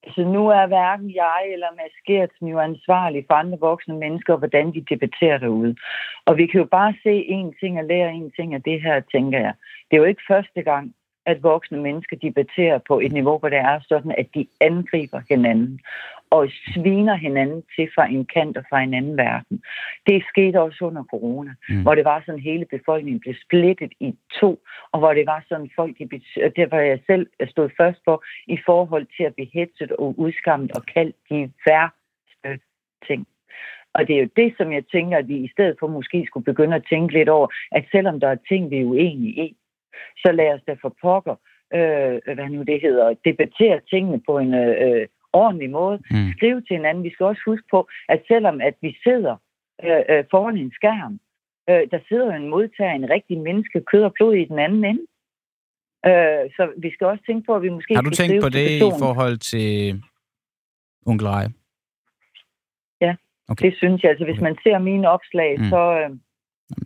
Altså 0.02 0.22
nu 0.24 0.48
er 0.48 0.66
hverken 0.66 1.10
jeg 1.14 1.42
eller 1.52 1.76
Mads 1.76 1.98
Gertsen 2.06 2.46
jo 2.48 2.58
ansvarlig 2.60 3.24
for 3.26 3.34
andre 3.34 3.58
voksne 3.58 3.96
mennesker, 4.04 4.32
og 4.32 4.38
hvordan 4.38 4.66
de 4.74 4.84
debatterer 4.92 5.38
derude. 5.38 5.76
Og 6.26 6.36
vi 6.36 6.46
kan 6.46 6.60
jo 6.60 6.66
bare 6.78 6.94
se 7.02 7.14
én 7.36 7.60
ting 7.60 7.78
og 7.78 7.84
lære 7.84 8.10
én 8.12 8.30
ting 8.36 8.54
af 8.54 8.62
det 8.62 8.82
her, 8.82 9.00
tænker 9.14 9.38
jeg. 9.38 9.54
Det 9.86 9.96
er 9.96 10.00
jo 10.00 10.12
ikke 10.12 10.28
første 10.28 10.62
gang, 10.62 10.94
at 11.26 11.42
voksne 11.42 11.80
mennesker 11.80 12.16
debatterer 12.16 12.78
på 12.88 13.00
et 13.00 13.12
niveau, 13.12 13.38
hvor 13.38 13.48
det 13.48 13.58
er 13.58 13.80
sådan, 13.88 14.14
at 14.18 14.28
de 14.34 14.46
angriber 14.60 15.20
hinanden 15.28 15.80
og 16.30 16.48
sviner 16.72 17.14
hinanden 17.14 17.62
til 17.76 17.88
fra 17.94 18.06
en 18.06 18.24
kant 18.24 18.56
og 18.56 18.64
fra 18.70 18.80
en 18.82 18.94
anden 18.94 19.16
verden. 19.16 19.62
Det 20.06 20.24
skete 20.28 20.60
også 20.60 20.84
under 20.84 21.04
corona, 21.04 21.52
mm. 21.68 21.82
hvor 21.82 21.94
det 21.94 22.04
var 22.04 22.22
sådan, 22.26 22.40
hele 22.40 22.64
befolkningen 22.64 23.20
blev 23.20 23.34
splittet 23.44 23.92
i 24.00 24.14
to, 24.40 24.60
og 24.92 24.98
hvor 24.98 25.12
det 25.14 25.26
var 25.26 25.44
sådan, 25.48 25.70
folk, 25.76 25.98
de, 25.98 26.08
det 26.56 26.70
var 26.70 26.80
jeg 26.80 27.00
selv 27.06 27.26
stod 27.50 27.70
først 27.76 28.00
for, 28.04 28.24
i 28.46 28.58
forhold 28.66 29.06
til 29.16 29.24
at 29.24 29.34
blive 29.34 29.48
hetset 29.52 29.92
og 29.92 30.14
udskammet 30.18 30.72
og 30.72 30.82
kaldt 30.86 31.16
de 31.30 31.52
værste 31.66 32.60
ting. 33.06 33.26
Og 33.94 34.06
det 34.06 34.16
er 34.16 34.20
jo 34.20 34.28
det, 34.36 34.54
som 34.56 34.72
jeg 34.72 34.84
tænker, 34.92 35.18
at 35.18 35.28
vi 35.28 35.36
i 35.36 35.50
stedet 35.52 35.76
for 35.80 35.86
måske 35.86 36.26
skulle 36.26 36.44
begynde 36.44 36.76
at 36.76 36.86
tænke 36.90 37.14
lidt 37.14 37.28
over, 37.28 37.48
at 37.72 37.84
selvom 37.92 38.20
der 38.20 38.28
er 38.28 38.46
ting, 38.48 38.70
vi 38.70 38.80
er 38.80 38.84
uenige 38.84 39.44
i, 39.44 39.56
så 40.16 40.32
lad 40.32 40.54
os 40.54 40.60
da 40.66 40.76
for 40.82 40.96
pokker, 41.02 41.36
øh, 41.74 42.34
hvad 42.34 42.48
nu 42.50 42.62
det 42.62 42.80
hedder, 42.80 43.14
debattere 43.24 43.80
tingene 43.90 44.20
på 44.26 44.38
en 44.38 44.54
øh, 44.54 45.06
ordentlig 45.32 45.70
måde. 45.70 45.98
Mm. 46.10 46.32
Skrive 46.36 46.60
til 46.60 46.76
hinanden. 46.76 47.04
Vi 47.04 47.12
skal 47.12 47.26
også 47.26 47.42
huske 47.46 47.66
på, 47.70 47.88
at 48.08 48.22
selvom 48.28 48.60
at 48.60 48.74
vi 48.80 48.96
sidder 49.02 49.36
øh, 49.84 50.02
øh, 50.08 50.24
foran 50.30 50.56
en 50.56 50.72
skærm, 50.72 51.20
øh, 51.70 51.82
der 51.90 51.98
sidder 52.08 52.34
en 52.34 52.48
modtager, 52.48 52.92
en 52.92 53.10
rigtig 53.10 53.38
menneske, 53.38 53.80
kød 53.80 54.02
og 54.02 54.12
blod 54.12 54.34
i 54.34 54.44
den 54.44 54.58
anden 54.58 54.84
ende. 54.84 55.04
Øh, 56.06 56.44
så 56.56 56.62
vi 56.78 56.90
skal 56.94 57.06
også 57.06 57.22
tænke 57.26 57.46
på, 57.46 57.54
at 57.56 57.62
vi 57.62 57.68
måske 57.68 57.94
Har 57.94 58.02
du 58.02 58.10
tænkt 58.10 58.42
på 58.42 58.48
det 58.48 58.70
i 58.70 58.80
forhold 58.98 59.38
til 59.38 60.02
onkel 61.06 61.26
Rej? 61.26 61.46
Ja, 63.00 63.14
okay. 63.48 63.66
det 63.66 63.76
synes 63.76 64.02
jeg. 64.02 64.10
Altså, 64.10 64.24
hvis 64.24 64.38
okay. 64.38 64.42
man 64.42 64.56
ser 64.62 64.78
mine 64.78 65.08
opslag, 65.08 65.58
mm. 65.58 65.64
så... 65.64 65.82
Øh, 66.00 66.10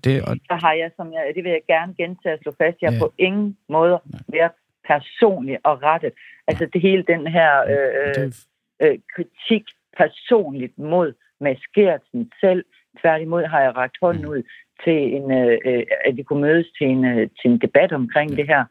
det, 0.05 0.23
og... 0.29 0.37
så 0.51 0.55
har 0.65 0.73
jeg, 0.73 0.91
som 0.97 1.13
jeg, 1.13 1.33
det 1.35 1.45
vil 1.45 1.51
jeg 1.51 1.65
gerne 1.67 1.95
gentage 1.95 2.33
at 2.33 2.41
slå 2.43 2.53
fast, 2.63 2.77
jeg 2.83 2.93
ja. 2.93 2.99
på 2.99 3.13
ingen 3.19 3.57
måde 3.69 4.01
været 4.29 4.53
personligt 4.87 5.61
og 5.65 5.83
rettet. 5.83 6.13
Altså 6.49 6.67
det 6.73 6.81
hele 6.83 7.03
den 7.03 7.27
her 7.27 7.51
øh, 7.75 8.33
øh, 8.83 8.99
kritik 9.15 9.65
personligt 9.97 10.79
mod 10.79 11.13
Mads 11.41 11.65
Gertsen 11.75 12.33
selv. 12.41 12.65
Tværtimod 13.01 13.45
har 13.45 13.61
jeg 13.61 13.77
ragt 13.77 13.97
hånden 14.01 14.25
mm. 14.25 14.31
ud 14.31 14.43
til 14.85 15.15
en, 15.17 15.33
øh, 15.33 15.59
øh, 15.65 15.83
at 16.05 16.17
vi 16.17 16.23
kunne 16.23 16.41
mødes 16.41 16.67
til 16.79 16.87
en, 16.87 17.05
øh, 17.05 17.29
til 17.41 17.51
en 17.51 17.59
debat 17.59 17.93
omkring 17.93 18.31
det 18.37 18.47
her. 18.47 18.65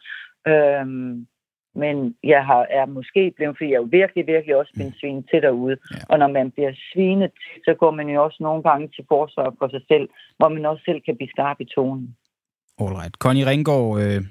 Øhm, 0.47 1.27
men 1.75 2.15
jeg 2.23 2.45
har, 2.45 2.61
er 2.69 2.85
måske 2.85 3.33
blevet, 3.35 3.57
fordi 3.57 3.69
jeg 3.69 3.75
er 3.75 3.83
jo 3.85 3.89
virkelig, 3.91 4.27
virkelig 4.27 4.55
også 4.55 4.71
blevet 4.73 4.95
svinet 4.99 5.25
til 5.31 5.41
derude. 5.41 5.77
Ja. 5.91 5.97
Og 6.09 6.19
når 6.19 6.27
man 6.27 6.51
bliver 6.51 6.73
svinet 6.93 7.31
til, 7.31 7.61
så 7.65 7.73
går 7.73 7.91
man 7.91 8.09
jo 8.09 8.23
også 8.23 8.37
nogle 8.39 8.63
gange 8.63 8.87
til 8.95 9.05
forsvar 9.07 9.55
for 9.59 9.67
sig 9.67 9.81
selv, 9.87 10.09
hvor 10.37 10.49
man 10.49 10.65
også 10.65 10.83
selv 10.85 11.01
kan 11.01 11.15
blive 11.15 11.29
skarp 11.29 11.57
i 11.59 11.65
tonen. 11.65 12.15
Alright. 12.79 13.15
Connie 13.23 13.45
Ringgaard, 13.49 13.99
øh, 14.01 14.21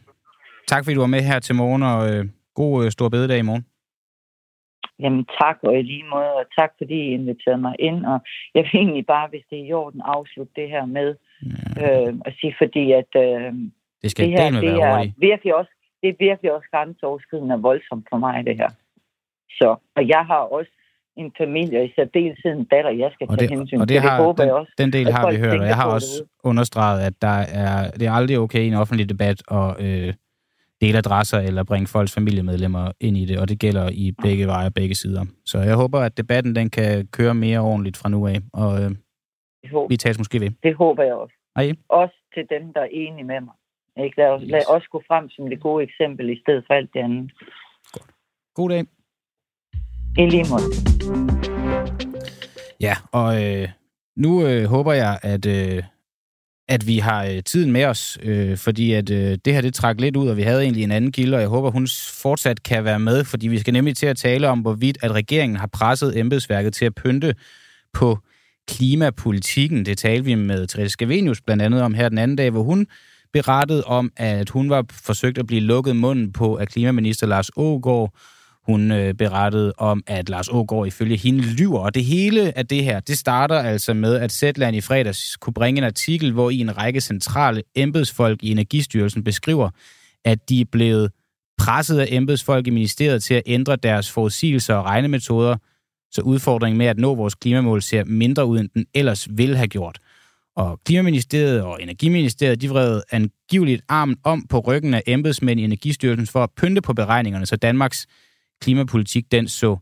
tak 0.68 0.84
fordi 0.84 0.94
du 0.94 1.00
var 1.00 1.06
med 1.16 1.22
her 1.22 1.38
til 1.38 1.54
morgen, 1.54 1.82
og 1.82 2.00
øh, 2.14 2.24
god 2.54 2.84
øh, 2.84 2.90
stor 2.90 3.08
bededag 3.08 3.38
i 3.38 3.42
morgen. 3.42 3.66
Jamen 5.00 5.24
tak, 5.40 5.56
og 5.62 5.78
i 5.78 5.82
lige 5.82 6.04
måde, 6.14 6.32
og 6.40 6.44
tak 6.58 6.70
fordi 6.78 6.94
I 6.94 7.12
inviterede 7.20 7.60
mig 7.66 7.74
ind. 7.78 8.06
Og 8.06 8.18
jeg 8.54 8.62
vil 8.62 8.80
egentlig 8.80 9.06
bare, 9.06 9.28
hvis 9.28 9.44
det 9.50 9.58
er 9.60 9.64
i 9.64 9.72
orden, 9.72 10.00
afslutte 10.04 10.52
det 10.56 10.68
her 10.68 10.84
med 10.86 11.14
Ja. 11.78 12.08
øh, 12.08 12.14
at 12.26 12.32
sige, 12.40 12.54
fordi 12.62 12.92
at 12.92 13.10
øh, 13.24 13.52
Det 14.02 14.10
skal 14.10 14.24
det 14.26 14.32
her, 14.38 14.50
det 14.50 14.62
det 14.62 14.70
er 14.70 14.96
hurtigt. 14.96 15.14
virkelig 15.18 15.54
også, 15.54 15.72
det 16.02 16.08
er 16.08 16.14
virkelig 16.18 16.52
også 16.56 16.68
grænseoverskridende 16.72 17.54
og 17.54 17.62
voldsomt 17.62 18.06
for 18.10 18.18
mig, 18.18 18.46
det 18.46 18.56
her. 18.56 18.70
Så, 19.58 19.68
og 19.96 20.08
jeg 20.08 20.22
har 20.30 20.42
også 20.58 20.70
en 21.16 21.32
familie, 21.38 21.78
og 21.80 21.84
i 21.86 21.92
særdeleshed 21.96 22.52
en 22.52 22.64
datter, 22.64 22.90
jeg 22.90 23.10
skal 23.14 23.26
Og 23.30 23.38
tage 23.38 23.48
det, 23.48 23.58
hensyn 23.58 23.80
og 23.80 23.88
til. 23.88 23.94
det 23.96 24.02
Det 24.02 24.10
har, 24.10 24.22
håber 24.22 24.42
den, 24.42 24.48
jeg 24.48 24.54
også. 24.54 24.72
den 24.78 24.92
del 24.92 25.12
har 25.12 25.30
vi 25.30 25.36
hørt, 25.38 25.60
og 25.60 25.66
jeg 25.66 25.76
har 25.76 25.88
også 25.90 26.12
understreget, 26.44 27.00
at 27.08 27.14
der 27.22 27.38
er, 27.62 27.90
det 27.90 28.06
er 28.06 28.12
aldrig 28.12 28.38
okay 28.38 28.60
i 28.60 28.68
en 28.68 28.74
offentlig 28.74 29.08
debat 29.08 29.42
at 29.50 29.68
øh, 29.86 30.14
dele 30.82 30.98
adresser 30.98 31.38
eller 31.38 31.62
bringe 31.64 31.86
folks 31.86 32.14
familiemedlemmer 32.14 32.92
ind 33.00 33.16
i 33.16 33.24
det, 33.24 33.36
og 33.40 33.48
det 33.48 33.58
gælder 33.58 33.90
i 34.04 34.12
begge 34.22 34.46
veje 34.46 34.66
og 34.66 34.74
begge 34.74 34.94
sider. 34.94 35.24
Så 35.50 35.58
jeg 35.58 35.76
håber, 35.82 36.00
at 36.00 36.16
debatten 36.16 36.56
den 36.56 36.70
kan 36.70 37.06
køre 37.06 37.34
mere 37.34 37.60
ordentligt 37.60 37.96
fra 37.96 38.08
nu 38.08 38.26
af, 38.26 38.38
og 38.52 38.82
øh, 38.82 38.90
vi 39.90 39.96
tages 39.96 40.18
måske 40.18 40.40
ved. 40.40 40.50
det 40.62 40.74
håber 40.74 41.02
jeg 41.02 41.14
også. 41.14 41.34
Hej. 41.56 41.72
Også 41.88 42.16
til 42.34 42.44
dem, 42.50 42.72
der 42.74 42.80
er 42.80 42.88
enige 42.92 43.24
med 43.24 43.40
mig. 43.40 43.54
Ikke? 44.04 44.16
Lad, 44.20 44.28
os, 44.28 44.42
Yes. 44.42 44.50
lad 44.50 44.62
os 44.76 44.86
gå 44.92 45.02
frem 45.08 45.30
som 45.30 45.48
det 45.50 45.60
gode 45.60 45.84
eksempel, 45.84 46.30
i 46.30 46.40
stedet 46.40 46.64
for 46.66 46.74
alt 46.74 46.90
det 46.94 47.00
andet. 47.00 47.32
God 48.54 48.68
dag. 48.70 48.84
I 50.18 50.30
lige 50.30 50.46
måde. 50.52 50.68
Ja, 52.80 52.94
og 53.12 53.28
øh, 53.44 53.68
nu 54.16 54.46
øh, 54.46 54.64
håber 54.64 54.92
jeg, 54.92 55.18
at, 55.22 55.46
øh, 55.46 55.82
at 56.72 56.86
vi 56.86 56.98
har 56.98 57.24
øh, 57.24 57.42
tiden 57.42 57.72
med 57.72 57.84
os, 57.84 58.18
øh, 58.22 58.56
fordi 58.56 58.92
at 58.92 59.10
øh, 59.10 59.38
det 59.44 59.54
her 59.54 59.60
det 59.60 59.74
trak 59.74 60.00
lidt 60.00 60.16
ud, 60.16 60.28
og 60.28 60.36
vi 60.36 60.42
havde 60.42 60.62
egentlig 60.62 60.84
en 60.84 60.90
anden 60.90 61.12
kilde, 61.12 61.36
og 61.36 61.40
jeg 61.40 61.48
håber, 61.48 61.70
hun 61.70 61.88
fortsat 62.08 62.62
kan 62.62 62.84
være 62.84 62.98
med, 62.98 63.24
fordi 63.24 63.48
vi 63.48 63.58
skal 63.58 63.72
nemlig 63.72 63.96
til 63.96 64.06
at 64.06 64.16
tale 64.16 64.48
om, 64.48 64.58
hvorvidt 64.58 64.98
at 65.02 65.12
regeringen 65.12 65.56
har 65.56 65.66
presset 65.66 66.18
embedsværket 66.18 66.74
til 66.74 66.84
at 66.84 66.94
pynte 66.94 67.34
på 67.92 68.18
klimapolitikken. 68.68 69.86
Det 69.86 69.98
talte 69.98 70.24
vi 70.24 70.34
med 70.34 70.66
Therese 70.66 70.92
Scavenius 70.92 71.40
blandt 71.40 71.62
andet 71.62 71.82
om 71.82 71.94
her 71.94 72.08
den 72.08 72.18
anden 72.18 72.36
dag, 72.36 72.50
hvor 72.50 72.62
hun 72.62 72.86
berettede 73.32 73.84
om, 73.84 74.12
at 74.16 74.50
hun 74.50 74.70
var 74.70 74.84
forsøgt 75.04 75.38
at 75.38 75.46
blive 75.46 75.60
lukket 75.60 75.96
munden 75.96 76.32
på 76.32 76.56
af 76.56 76.68
klimaminister 76.68 77.26
Lars 77.26 77.50
Ågaard, 77.56 78.14
hun 78.66 78.92
øh, 78.92 79.14
berettede 79.14 79.72
om, 79.78 80.02
at 80.06 80.28
Lars 80.28 80.48
Ågaard 80.48 80.86
ifølge 80.86 81.16
hende 81.16 81.40
lyver. 81.40 81.78
Og 81.78 81.94
det 81.94 82.04
hele 82.04 82.58
af 82.58 82.66
det 82.66 82.84
her, 82.84 83.00
det 83.00 83.18
starter 83.18 83.58
altså 83.58 83.94
med, 83.94 84.14
at 84.14 84.32
Zetland 84.32 84.76
i 84.76 84.80
fredags 84.80 85.36
kunne 85.36 85.54
bringe 85.54 85.78
en 85.78 85.84
artikel, 85.84 86.32
hvor 86.32 86.50
i 86.50 86.58
en 86.58 86.76
række 86.76 87.00
centrale 87.00 87.62
embedsfolk 87.74 88.42
i 88.42 88.50
Energistyrelsen 88.50 89.24
beskriver, 89.24 89.70
at 90.24 90.48
de 90.48 90.60
er 90.60 90.64
blevet 90.72 91.10
presset 91.58 91.98
af 91.98 92.06
embedsfolk 92.10 92.66
i 92.66 92.70
ministeriet 92.70 93.22
til 93.22 93.34
at 93.34 93.42
ændre 93.46 93.76
deres 93.76 94.10
forudsigelser 94.10 94.74
og 94.74 94.84
regnemetoder, 94.84 95.56
så 96.10 96.22
udfordringen 96.22 96.78
med 96.78 96.86
at 96.86 96.98
nå 96.98 97.14
vores 97.14 97.34
klimamål 97.34 97.82
ser 97.82 98.04
mindre 98.04 98.46
ud, 98.46 98.58
end 98.58 98.68
den 98.74 98.86
ellers 98.94 99.28
ville 99.30 99.56
have 99.56 99.68
gjort. 99.68 99.98
Og 100.56 100.80
Klimaministeriet 100.86 101.62
og 101.62 101.82
Energiministeriet, 101.82 102.60
de 102.60 102.68
vred 102.68 103.02
angiveligt 103.10 103.82
armen 103.88 104.16
om 104.24 104.46
på 104.46 104.58
ryggen 104.58 104.94
af 104.94 105.02
embedsmænd 105.06 105.60
i 105.60 105.64
Energistyrelsen 105.64 106.26
for 106.26 106.42
at 106.42 106.50
pynte 106.56 106.80
på 106.80 106.94
beregningerne, 106.94 107.46
så 107.46 107.56
Danmarks 107.56 108.06
klimapolitik 108.62 109.24
den 109.32 109.48
så 109.48 109.76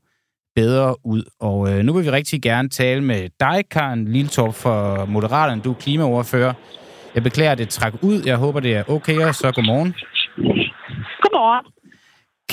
bedre 0.55 0.95
ud. 1.05 1.23
Og 1.41 1.59
øh, 1.71 1.79
nu 1.85 1.93
vil 1.93 2.05
vi 2.05 2.11
rigtig 2.11 2.43
gerne 2.43 2.69
tale 2.69 3.05
med 3.05 3.29
dig, 3.41 3.65
Karen 3.71 4.13
Liltorp 4.13 4.55
fra 4.55 5.05
Moderaterne. 5.05 5.63
Du 5.63 5.71
er 5.71 5.75
klimaoverfører. 5.75 6.53
Jeg 7.15 7.23
beklager, 7.23 7.53
at 7.53 7.59
det 7.59 7.69
træk 7.69 7.95
ud. 8.03 8.23
Jeg 8.27 8.37
håber, 8.37 8.61
det 8.61 8.75
er 8.75 8.85
okay, 8.89 9.19
og 9.29 9.35
så 9.35 9.53
godmorgen. 9.53 9.95
Godmorgen. 11.23 11.67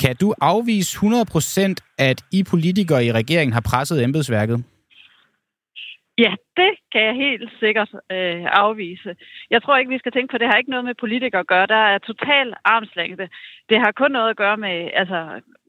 Kan 0.02 0.16
du 0.16 0.34
afvise 0.40 0.98
100% 0.98 1.74
at 1.98 2.18
I 2.32 2.44
politikere 2.52 3.04
i 3.04 3.12
regeringen 3.12 3.52
har 3.52 3.64
presset 3.70 4.04
embedsværket? 4.04 4.64
Ja, 6.24 6.32
det 6.56 6.72
kan 6.92 7.02
jeg 7.08 7.14
helt 7.14 7.50
sikkert 7.60 7.90
øh, 8.12 8.44
afvise. 8.64 9.10
Jeg 9.50 9.62
tror 9.62 9.76
ikke, 9.76 9.94
vi 9.94 9.98
skal 9.98 10.12
tænke 10.12 10.30
på, 10.32 10.38
det 10.38 10.48
har 10.48 10.56
ikke 10.58 10.70
noget 10.70 10.84
med 10.84 10.94
politikere 11.04 11.40
at 11.40 11.52
gøre. 11.54 11.66
Der 11.66 11.82
er 11.92 11.98
total 11.98 12.54
armslængde. 12.64 13.28
Det 13.68 13.78
har 13.84 13.92
kun 13.92 14.10
noget 14.10 14.30
at 14.30 14.36
gøre 14.36 14.56
med, 14.56 14.90
altså, 14.94 15.18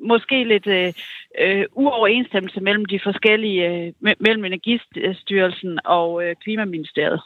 måske 0.07 0.43
lidt 0.43 0.67
øh, 0.67 0.93
øh, 1.39 1.65
uoverensstemmelse 1.73 2.59
mellem 2.61 2.85
de 2.85 2.99
forskellige, 3.03 3.67
øh, 3.69 3.93
mellem 4.19 4.45
Energistyrelsen 4.45 5.79
og 5.85 6.23
øh, 6.23 6.35
Klimaministeriet. 6.43 7.21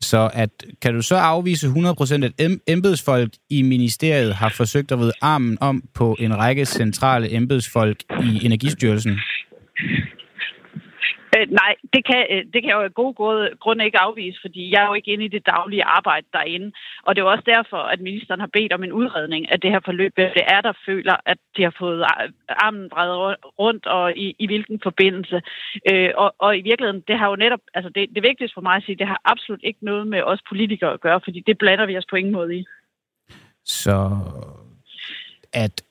Så 0.00 0.30
at, 0.34 0.50
kan 0.82 0.94
du 0.94 1.02
så 1.02 1.16
afvise 1.16 1.66
100% 1.66 2.24
at 2.24 2.60
embedsfolk 2.66 3.32
i 3.50 3.62
ministeriet 3.62 4.34
har 4.34 4.48
forsøgt 4.48 4.92
at 4.92 4.98
vride 4.98 5.12
armen 5.20 5.58
om 5.60 5.82
på 5.94 6.16
en 6.18 6.38
række 6.38 6.66
centrale 6.66 7.34
embedsfolk 7.34 7.96
i 8.10 8.46
Energistyrelsen? 8.46 9.20
Øh, 11.42 11.50
nej, 11.50 11.74
det 11.94 12.04
kan, 12.04 12.26
øh, 12.30 12.44
det 12.52 12.58
kan 12.62 12.70
jeg 12.70 12.78
jo 12.78 12.82
af 12.82 12.94
gode 12.94 13.14
grunde, 13.14 13.50
grunde 13.60 13.84
ikke 13.84 13.98
afvise, 13.98 14.38
fordi 14.40 14.72
jeg 14.72 14.82
er 14.82 14.86
jo 14.86 14.94
ikke 14.94 15.12
inde 15.12 15.24
i 15.24 15.34
det 15.36 15.46
daglige 15.46 15.84
arbejde 15.84 16.26
derinde. 16.32 16.72
Og 17.02 17.14
det 17.14 17.20
er 17.20 17.26
jo 17.26 17.30
også 17.30 17.44
derfor, 17.46 17.76
at 17.76 18.00
ministeren 18.00 18.40
har 18.40 18.50
bedt 18.52 18.72
om 18.72 18.84
en 18.84 18.92
udredning 18.92 19.52
af 19.52 19.60
det 19.60 19.70
her 19.70 19.80
forløb. 19.84 20.12
Hvem 20.14 20.30
det 20.34 20.44
er, 20.46 20.60
der 20.60 20.72
føler, 20.86 21.16
at 21.26 21.38
de 21.56 21.62
har 21.62 21.74
fået 21.78 22.04
armen 22.48 22.88
drejet 22.88 23.36
rundt, 23.58 23.86
og 23.86 24.16
i, 24.16 24.36
i 24.38 24.46
hvilken 24.46 24.80
forbindelse. 24.82 25.42
Øh, 25.90 26.10
og, 26.16 26.34
og 26.38 26.58
i 26.58 26.62
virkeligheden, 26.62 27.02
det 27.08 27.18
har 27.18 27.28
jo 27.28 27.36
netop, 27.36 27.60
altså 27.74 27.90
det, 27.94 28.08
det 28.14 28.22
vigtigste 28.22 28.54
for 28.54 28.60
mig 28.60 28.76
at 28.76 28.82
sige, 28.82 28.96
det 28.96 29.06
har 29.06 29.20
absolut 29.24 29.60
ikke 29.62 29.84
noget 29.84 30.06
med 30.06 30.22
os 30.22 30.40
politikere 30.48 30.92
at 30.92 31.00
gøre, 31.00 31.20
fordi 31.24 31.42
det 31.46 31.58
blander 31.58 31.86
vi 31.86 31.98
os 31.98 32.10
på 32.10 32.16
ingen 32.16 32.32
måde 32.32 32.56
i. 32.56 32.64
Så 33.64 33.96
at 35.52 35.82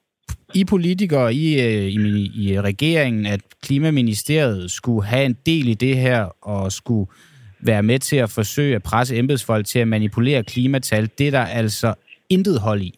i 0.55 0.65
politikere 0.65 1.33
i, 1.33 1.45
øh, 1.65 1.87
i, 1.97 2.31
i 2.43 2.53
øh, 2.53 2.63
regeringen, 2.63 3.25
at 3.25 3.41
Klimaministeriet 3.63 4.71
skulle 4.71 5.05
have 5.05 5.25
en 5.25 5.37
del 5.45 5.67
i 5.67 5.73
det 5.73 5.97
her, 5.97 6.19
og 6.41 6.71
skulle 6.71 7.11
være 7.59 7.83
med 7.83 7.99
til 7.99 8.17
at 8.17 8.29
forsøge 8.29 8.75
at 8.75 8.83
presse 8.83 9.17
embedsfolk 9.17 9.65
til 9.65 9.79
at 9.79 9.87
manipulere 9.87 10.43
klimatal, 10.43 11.09
det 11.17 11.27
er 11.27 11.31
der 11.31 11.45
altså 11.45 11.95
intet 12.29 12.61
hold 12.61 12.81
i. 12.81 12.93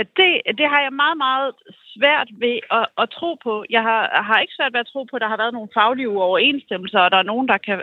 At 0.00 0.08
det, 0.16 0.30
det 0.58 0.66
har 0.72 0.80
jeg 0.82 0.92
meget, 0.92 1.18
meget 1.26 1.52
svært 1.94 2.28
ved 2.42 2.56
at, 2.78 2.86
at 3.02 3.10
tro 3.10 3.30
på. 3.46 3.64
Jeg 3.70 3.82
har, 3.82 4.02
har 4.28 4.38
ikke 4.40 4.56
svært 4.58 4.72
ved 4.72 4.80
at 4.80 4.90
tro 4.92 5.04
på, 5.04 5.16
at 5.16 5.22
der 5.22 5.28
har 5.28 5.42
været 5.42 5.52
nogle 5.52 5.74
faglige 5.74 6.08
uoverensstemmelser, 6.08 6.98
og 6.98 7.10
der 7.10 7.16
er 7.16 7.30
nogen, 7.32 7.48
der 7.48 7.58
kan 7.58 7.82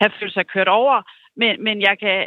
have 0.00 0.12
følt 0.20 0.34
sig 0.34 0.46
kørt 0.46 0.68
over. 0.68 0.96
Men, 1.36 1.64
men 1.64 1.76
jeg, 1.80 1.96
kan, 2.02 2.26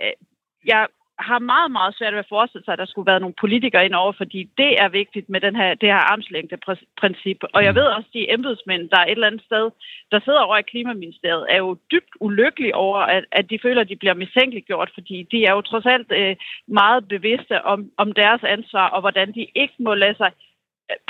jeg 0.66 0.88
har 1.20 1.40
meget, 1.40 1.72
meget 1.72 1.96
svært 1.98 2.14
ved 2.14 2.26
at 2.26 2.34
forestille 2.36 2.66
sig, 2.66 2.74
at 2.74 2.82
der 2.84 2.92
skulle 2.92 3.12
være 3.12 3.24
nogle 3.24 3.42
politikere 3.44 3.86
ind 3.86 3.94
over, 3.94 4.14
fordi 4.22 4.42
det 4.58 4.72
er 4.84 4.90
vigtigt 4.90 5.30
med 5.30 5.42
den 5.42 5.56
her, 5.56 5.70
det 5.82 5.90
her 5.90 6.04
armslængde-princip. 6.12 7.40
Og 7.56 7.64
jeg 7.64 7.76
ved 7.76 7.88
også, 7.96 8.10
at 8.10 8.14
de 8.14 8.32
embedsmænd, 8.34 8.90
der 8.90 9.00
er 9.00 9.06
et 9.06 9.12
eller 9.12 9.28
andet 9.28 9.48
sted, 9.50 9.66
der 10.12 10.20
sidder 10.20 10.42
over 10.48 10.58
i 10.58 10.70
Klimaministeriet, 10.72 11.46
er 11.50 11.58
jo 11.58 11.78
dybt 11.92 12.14
ulykkelige 12.20 12.76
over, 12.76 13.00
at, 13.16 13.24
at 13.32 13.50
de 13.50 13.60
føler, 13.62 13.82
at 13.82 13.90
de 13.90 14.02
bliver 14.02 14.14
mistænkeliggjort, 14.14 14.90
fordi 14.94 15.28
de 15.32 15.46
er 15.46 15.54
jo 15.54 15.62
trods 15.62 15.86
alt 15.86 16.12
øh, 16.12 16.36
meget 16.68 17.08
bevidste 17.08 17.56
om, 17.74 17.80
om 17.98 18.12
deres 18.12 18.44
ansvar, 18.44 18.88
og 18.90 19.02
hvordan 19.02 19.28
de 19.38 19.48
ikke 19.56 19.78
må 19.80 19.94
lade 19.94 20.18
sig 20.18 20.32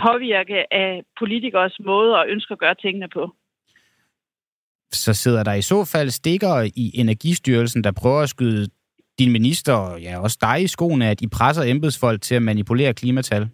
påvirke 0.05 0.74
af 0.74 1.03
politikers 1.20 1.76
måde 1.80 2.12
og 2.20 2.30
ønsker 2.30 2.53
at 2.55 2.60
gøre 2.60 2.76
tingene 2.76 3.10
på. 3.10 3.24
Så 4.91 5.14
sidder 5.14 5.43
der 5.43 5.53
i 5.53 5.62
så 5.62 5.89
fald 5.93 6.10
stikker 6.10 6.72
i 6.76 6.91
Energistyrelsen, 6.93 7.84
der 7.84 7.91
prøver 7.91 8.22
at 8.22 8.30
skyde 8.30 8.68
din 9.20 9.32
minister 9.32 9.74
og 9.74 10.01
ja, 10.01 10.20
også 10.26 10.38
dig 10.41 10.63
i 10.63 10.67
skoene, 10.67 11.05
at 11.09 11.22
I 11.22 11.28
presser 11.28 11.63
embedsfolk 11.63 12.22
til 12.22 12.36
at 12.36 12.41
manipulere 12.41 12.93
klimatal? 12.93 13.49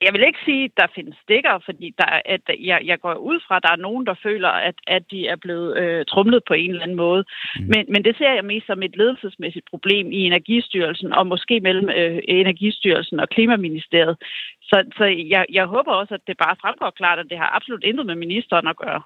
Jeg 0.00 0.12
vil 0.12 0.26
ikke 0.26 0.38
sige, 0.44 0.64
at 0.64 0.76
der 0.76 0.86
findes 0.94 1.16
stikker, 1.22 1.54
fordi 1.68 1.86
der, 1.98 2.08
er- 2.16 2.22
at 2.24 2.40
jeg, 2.70 2.78
jeg 2.90 2.98
går 3.00 3.14
ud 3.30 3.38
fra, 3.46 3.56
at 3.56 3.62
der 3.62 3.72
er 3.72 3.84
nogen, 3.88 4.06
der 4.06 4.14
føler, 4.22 4.48
at, 4.68 4.74
at 4.86 5.02
de 5.10 5.20
er 5.28 5.36
blevet 5.44 5.78
øh, 5.82 6.04
trumlet 6.12 6.42
på 6.48 6.54
en 6.54 6.70
eller 6.70 6.82
anden 6.82 6.96
måde. 7.06 7.24
Mm. 7.56 7.64
Men, 7.72 7.82
men 7.92 8.04
det 8.04 8.14
ser 8.18 8.32
jeg 8.34 8.44
mest 8.44 8.66
som 8.66 8.82
et 8.82 8.96
ledelsesmæssigt 8.96 9.66
problem 9.70 10.12
i 10.12 10.20
Energistyrelsen, 10.30 11.12
og 11.12 11.26
måske 11.26 11.60
mellem 11.60 11.88
øh, 11.88 12.18
Energistyrelsen 12.28 13.20
og 13.20 13.28
Klimaministeriet. 13.28 14.16
Så, 14.62 14.76
så 14.98 15.04
jeg, 15.34 15.44
jeg 15.52 15.66
håber 15.66 15.92
også, 15.92 16.14
at 16.14 16.26
det 16.26 16.36
bare 16.44 16.56
fremgår 16.62 16.90
klart, 17.00 17.18
at 17.18 17.26
det 17.30 17.38
har 17.38 17.50
absolut 17.56 17.84
intet 17.84 18.06
med 18.06 18.14
ministeren 18.14 18.66
at 18.66 18.76
gøre. 18.76 19.02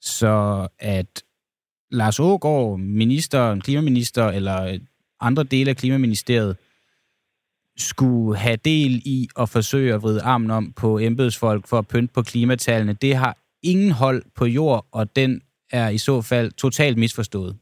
Så 0.00 0.32
at 0.78 1.12
Lars 1.92 2.20
Ågaard, 2.20 2.78
minister, 2.78 3.60
klimaminister 3.60 4.28
eller 4.28 4.62
øh, 4.62 4.80
andre 5.20 5.42
dele 5.42 5.70
af 5.70 5.76
klimaministeriet, 5.76 6.56
skulle 7.76 8.38
have 8.38 8.56
del 8.56 9.02
i 9.04 9.28
at 9.36 9.48
forsøge 9.48 9.94
at 9.94 10.02
vride 10.02 10.22
armen 10.22 10.50
om 10.50 10.72
på 10.72 10.98
embedsfolk 10.98 11.66
for 11.66 11.78
at 11.78 11.88
pynte 11.88 12.12
på 12.14 12.22
klimatallene, 12.22 12.92
det 12.92 13.16
har 13.16 13.36
ingen 13.62 13.90
hold 13.90 14.22
på 14.36 14.46
jord, 14.46 14.86
og 14.92 15.16
den 15.16 15.40
er 15.70 15.88
i 15.88 15.98
så 15.98 16.22
fald 16.22 16.52
totalt 16.52 16.98
misforstået. 16.98 17.56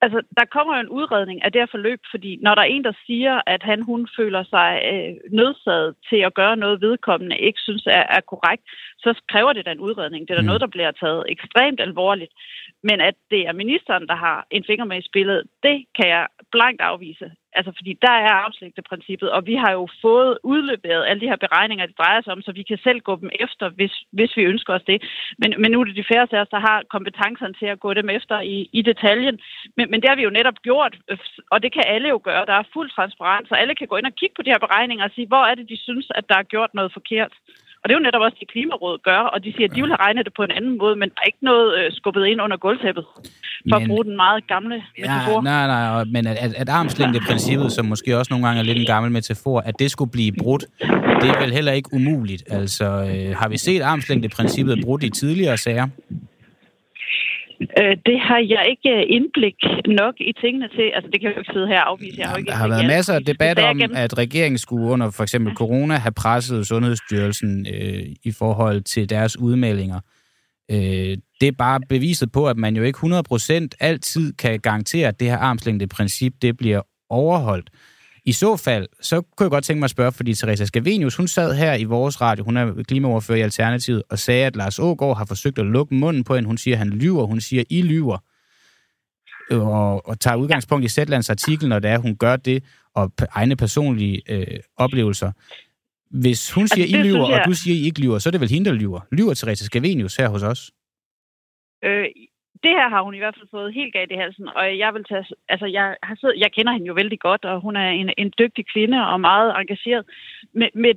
Altså, 0.00 0.22
der 0.38 0.44
kommer 0.44 0.74
jo 0.74 0.80
en 0.80 0.94
udredning 0.98 1.44
af 1.44 1.52
det 1.52 1.60
her 1.60 1.66
forløb, 1.70 2.00
fordi 2.10 2.38
når 2.42 2.54
der 2.54 2.62
er 2.62 2.72
en, 2.74 2.84
der 2.84 2.92
siger, 3.06 3.40
at 3.46 3.62
han, 3.62 3.82
hun 3.82 4.08
føler 4.16 4.42
sig 4.54 4.70
øh, 4.92 5.14
nødsaget 5.38 5.94
til 6.08 6.16
at 6.16 6.34
gøre 6.34 6.56
noget, 6.56 6.80
vedkommende 6.80 7.38
ikke 7.38 7.60
synes 7.60 7.86
er, 7.86 8.04
er 8.16 8.20
korrekt, 8.20 8.62
så 8.98 9.22
kræver 9.32 9.52
det 9.52 9.66
da 9.66 9.72
en 9.72 9.80
udredning. 9.80 10.28
Det 10.28 10.30
er 10.30 10.38
da 10.38 10.42
mm. 10.42 10.46
noget, 10.46 10.60
der 10.60 10.66
bliver 10.66 10.90
taget 10.90 11.24
ekstremt 11.28 11.80
alvorligt. 11.80 12.32
Men 12.82 13.00
at 13.00 13.14
det 13.30 13.40
er 13.48 13.52
ministeren, 13.52 14.06
der 14.06 14.14
har 14.14 14.46
en 14.50 14.64
finger 14.66 14.84
med 14.84 14.98
i 14.98 15.08
spillet, 15.10 15.42
det 15.62 15.84
kan 15.96 16.08
jeg 16.08 16.26
blankt 16.52 16.80
afvise. 16.80 17.30
Altså, 17.52 17.72
fordi 17.76 17.92
der 18.02 18.14
er 18.26 18.32
armslængdeprincippet, 18.42 19.30
og 19.30 19.46
vi 19.46 19.54
har 19.54 19.72
jo 19.72 19.88
fået 20.02 20.38
udleveret 20.42 21.06
alle 21.06 21.20
de 21.20 21.30
her 21.32 21.36
beregninger, 21.36 21.86
det 21.86 21.98
drejer 21.98 22.20
sig 22.22 22.32
om, 22.32 22.42
så 22.42 22.52
vi 22.52 22.62
kan 22.62 22.78
selv 22.82 23.00
gå 23.00 23.16
dem 23.16 23.30
efter, 23.40 23.68
hvis, 23.68 23.94
hvis 24.12 24.36
vi 24.36 24.42
ønsker 24.42 24.74
os 24.74 24.82
det. 24.86 25.02
Men, 25.38 25.54
men 25.58 25.70
nu 25.70 25.80
er 25.80 25.84
det 25.84 25.96
de 25.96 26.10
færreste 26.12 26.36
af 26.36 26.40
os, 26.40 26.48
der 26.48 26.60
har 26.68 26.82
kompetencerne 26.90 27.54
til 27.54 27.66
at 27.66 27.80
gå 27.80 27.94
dem 27.94 28.08
efter 28.10 28.40
i, 28.40 28.68
i 28.72 28.82
detaljen. 28.82 29.38
Men, 29.76 29.90
men 29.90 30.00
det 30.00 30.08
har 30.08 30.16
vi 30.16 30.22
jo 30.22 30.30
netop 30.30 30.58
gjort, 30.62 30.96
øh, 31.10 31.18
og 31.50 31.62
det 31.62 31.72
kan 31.72 31.84
alle 31.86 32.08
jo 32.08 32.20
gøre. 32.24 32.46
Der 32.46 32.52
er 32.52 32.72
fuld 32.72 32.90
transparens, 32.90 33.48
så 33.48 33.54
alle 33.54 33.74
kan 33.74 33.88
gå 33.88 33.96
ind 33.96 34.06
og 34.06 34.14
kigge 34.20 34.34
på 34.36 34.42
de 34.42 34.50
her 34.50 34.58
beregninger 34.58 35.04
og 35.04 35.10
sige, 35.14 35.26
hvor 35.26 35.44
er 35.50 35.54
det, 35.54 35.68
de 35.68 35.76
synes, 35.76 36.06
at 36.14 36.28
der 36.28 36.36
er 36.38 36.42
gjort 36.54 36.74
noget 36.74 36.92
forkert. 36.92 37.32
Og 37.80 37.84
det 37.84 37.92
er 37.92 37.98
jo 37.98 38.04
netop 38.08 38.22
også 38.26 38.36
det, 38.40 38.48
Klimarådet 38.54 39.02
gør, 39.02 39.20
og 39.34 39.44
de 39.44 39.52
siger, 39.52 39.66
at 39.68 39.74
de 39.76 39.80
vil 39.82 39.90
have 39.90 40.02
regnet 40.06 40.24
det 40.26 40.34
på 40.36 40.42
en 40.48 40.50
anden 40.58 40.78
måde, 40.78 40.96
men 41.00 41.08
der 41.08 41.18
er 41.22 41.26
ikke 41.32 41.44
noget 41.50 41.78
øh, 41.78 41.92
skubbet 41.98 42.26
ind 42.26 42.40
under 42.44 42.56
gulvtæppet, 42.56 43.04
for 43.70 43.76
men, 43.78 43.82
at 43.82 43.88
bruge 43.88 44.04
den 44.04 44.16
meget 44.16 44.46
gamle 44.46 44.76
metafor. 44.98 45.38
Ja, 45.38 45.40
nej, 45.40 45.66
nej, 45.66 46.04
men 46.04 46.26
at, 46.26 46.36
at, 46.36 46.52
at 46.62 46.68
armslængdeprincippet, 46.68 47.72
som 47.72 47.86
måske 47.86 48.18
også 48.18 48.30
nogle 48.32 48.46
gange 48.46 48.58
er 48.60 48.64
lidt 48.64 48.78
en 48.78 48.86
gammel 48.86 49.12
metafor, 49.12 49.60
at 49.60 49.74
det 49.78 49.90
skulle 49.90 50.10
blive 50.10 50.32
brudt, 50.42 50.64
det 51.22 51.28
er 51.34 51.40
vel 51.40 51.52
heller 51.52 51.72
ikke 51.72 51.88
umuligt. 51.92 52.42
Altså, 52.50 52.84
øh, 52.84 53.36
har 53.36 53.48
vi 53.48 53.58
set 53.58 53.82
armslængdeprincippet 53.82 54.78
brudt 54.84 55.02
i 55.02 55.10
tidligere 55.10 55.56
sager? 55.56 55.88
Øh, 57.60 57.96
det 58.06 58.20
har 58.20 58.40
jeg 58.54 58.64
ikke 58.72 58.90
øh, 58.96 59.16
indblik 59.16 59.58
nok 60.00 60.14
i 60.20 60.32
tingene 60.42 60.68
til. 60.68 60.86
Altså, 60.94 61.08
det 61.12 61.20
kan 61.20 61.28
jeg 61.28 61.36
jo 61.36 61.40
ikke 61.40 61.52
sidde 61.52 61.66
her 61.66 61.80
og 61.80 61.90
afvise. 61.90 62.20
Jeg 62.20 62.28
har, 62.28 62.36
ikke 62.36 62.50
der 62.50 62.54
har 62.54 62.68
været 62.68 62.86
masser 62.86 63.14
af 63.14 63.24
debat 63.24 63.58
om, 63.58 63.80
at 63.94 64.18
regeringen 64.18 64.58
skulle 64.58 64.86
under 64.86 65.10
for 65.10 65.22
eksempel 65.22 65.54
corona 65.54 65.94
have 65.94 66.12
presset 66.12 66.66
Sundhedsstyrelsen 66.66 67.66
øh, 67.74 68.02
i 68.24 68.32
forhold 68.32 68.80
til 68.82 69.10
deres 69.10 69.38
udmeldinger. 69.38 70.00
Øh, 70.70 71.16
det 71.40 71.48
er 71.48 71.56
bare 71.58 71.80
beviset 71.88 72.32
på, 72.32 72.46
at 72.46 72.56
man 72.56 72.76
jo 72.76 72.82
ikke 72.82 72.98
100% 72.98 73.68
altid 73.80 74.32
kan 74.32 74.60
garantere, 74.60 75.08
at 75.08 75.20
det 75.20 75.30
her 75.30 75.38
armslængde 75.38 75.86
princip 75.86 76.32
det 76.42 76.56
bliver 76.56 76.82
overholdt. 77.10 77.70
I 78.28 78.32
så 78.32 78.56
fald, 78.56 78.86
så 79.00 79.20
kunne 79.20 79.44
jeg 79.44 79.50
godt 79.50 79.64
tænke 79.64 79.78
mig 79.78 79.84
at 79.84 79.90
spørge, 79.90 80.12
fordi 80.12 80.34
Teresa 80.34 80.64
Scavenius, 80.64 81.16
hun 81.16 81.28
sad 81.28 81.54
her 81.54 81.74
i 81.74 81.84
vores 81.84 82.20
radio, 82.20 82.44
hun 82.44 82.56
er 82.56 82.82
klimaoverfører 82.88 83.38
i 83.38 83.42
Alternativet, 83.42 84.02
og 84.10 84.18
sagde, 84.18 84.46
at 84.46 84.56
Lars 84.56 84.78
Ågaard 84.78 85.16
har 85.16 85.24
forsøgt 85.24 85.58
at 85.58 85.66
lukke 85.66 85.94
munden 85.94 86.24
på 86.24 86.34
hende. 86.34 86.46
Hun 86.46 86.58
siger, 86.58 86.74
at 86.74 86.78
han 86.78 86.90
lyver, 86.90 87.24
hun 87.26 87.40
siger, 87.40 87.64
I 87.70 87.82
lyver. 87.82 88.18
Og, 89.50 90.08
og 90.08 90.20
tager 90.20 90.36
udgangspunkt 90.36 90.84
i 90.84 90.88
Sætlands 90.88 91.30
artikel, 91.30 91.68
når 91.68 91.78
det 91.78 91.90
er, 91.90 91.98
hun 91.98 92.16
gør 92.16 92.36
det, 92.36 92.64
og 92.94 93.12
egne 93.30 93.56
personlige 93.56 94.22
øh, 94.28 94.58
oplevelser. 94.76 95.32
Hvis 96.10 96.52
hun 96.52 96.68
siger, 96.68 96.84
altså, 96.84 96.98
I 96.98 97.02
lyver, 97.02 97.28
jeg... 97.28 97.40
og 97.40 97.46
du 97.46 97.52
siger, 97.52 97.76
I 97.76 97.84
ikke 97.84 98.00
lyver, 98.00 98.18
så 98.18 98.28
er 98.28 98.30
det 98.30 98.40
vel 98.40 98.50
hende, 98.50 98.70
der 98.70 98.76
lyver. 98.76 99.00
Lyver 99.12 99.34
Teresa 99.34 99.64
Scavenius 99.64 100.16
her 100.16 100.28
hos 100.28 100.42
os? 100.42 100.70
Øh, 101.84 102.04
det 102.62 102.70
her 102.78 102.88
har 102.88 103.02
hun 103.02 103.14
i 103.14 103.18
hvert 103.18 103.36
fald 103.36 103.48
fået 103.50 103.74
helt 103.74 103.92
galt 103.92 104.12
i 104.12 104.20
halsen, 104.22 104.48
og 104.56 104.78
jeg 104.78 104.94
vil 104.94 105.04
tage, 105.04 105.26
altså 105.48 105.66
jeg, 105.66 105.96
har 106.02 106.16
siddet, 106.16 106.40
jeg 106.40 106.52
kender 106.52 106.72
hende 106.72 106.86
jo 106.86 106.94
vældig 106.94 107.20
godt, 107.20 107.44
og 107.44 107.60
hun 107.60 107.76
er 107.76 107.88
en, 107.90 108.10
en 108.18 108.32
dygtig 108.38 108.64
kvinde 108.72 109.06
og 109.06 109.20
meget 109.20 109.54
engageret, 109.60 110.04
men, 110.52 110.68
men 110.74 110.96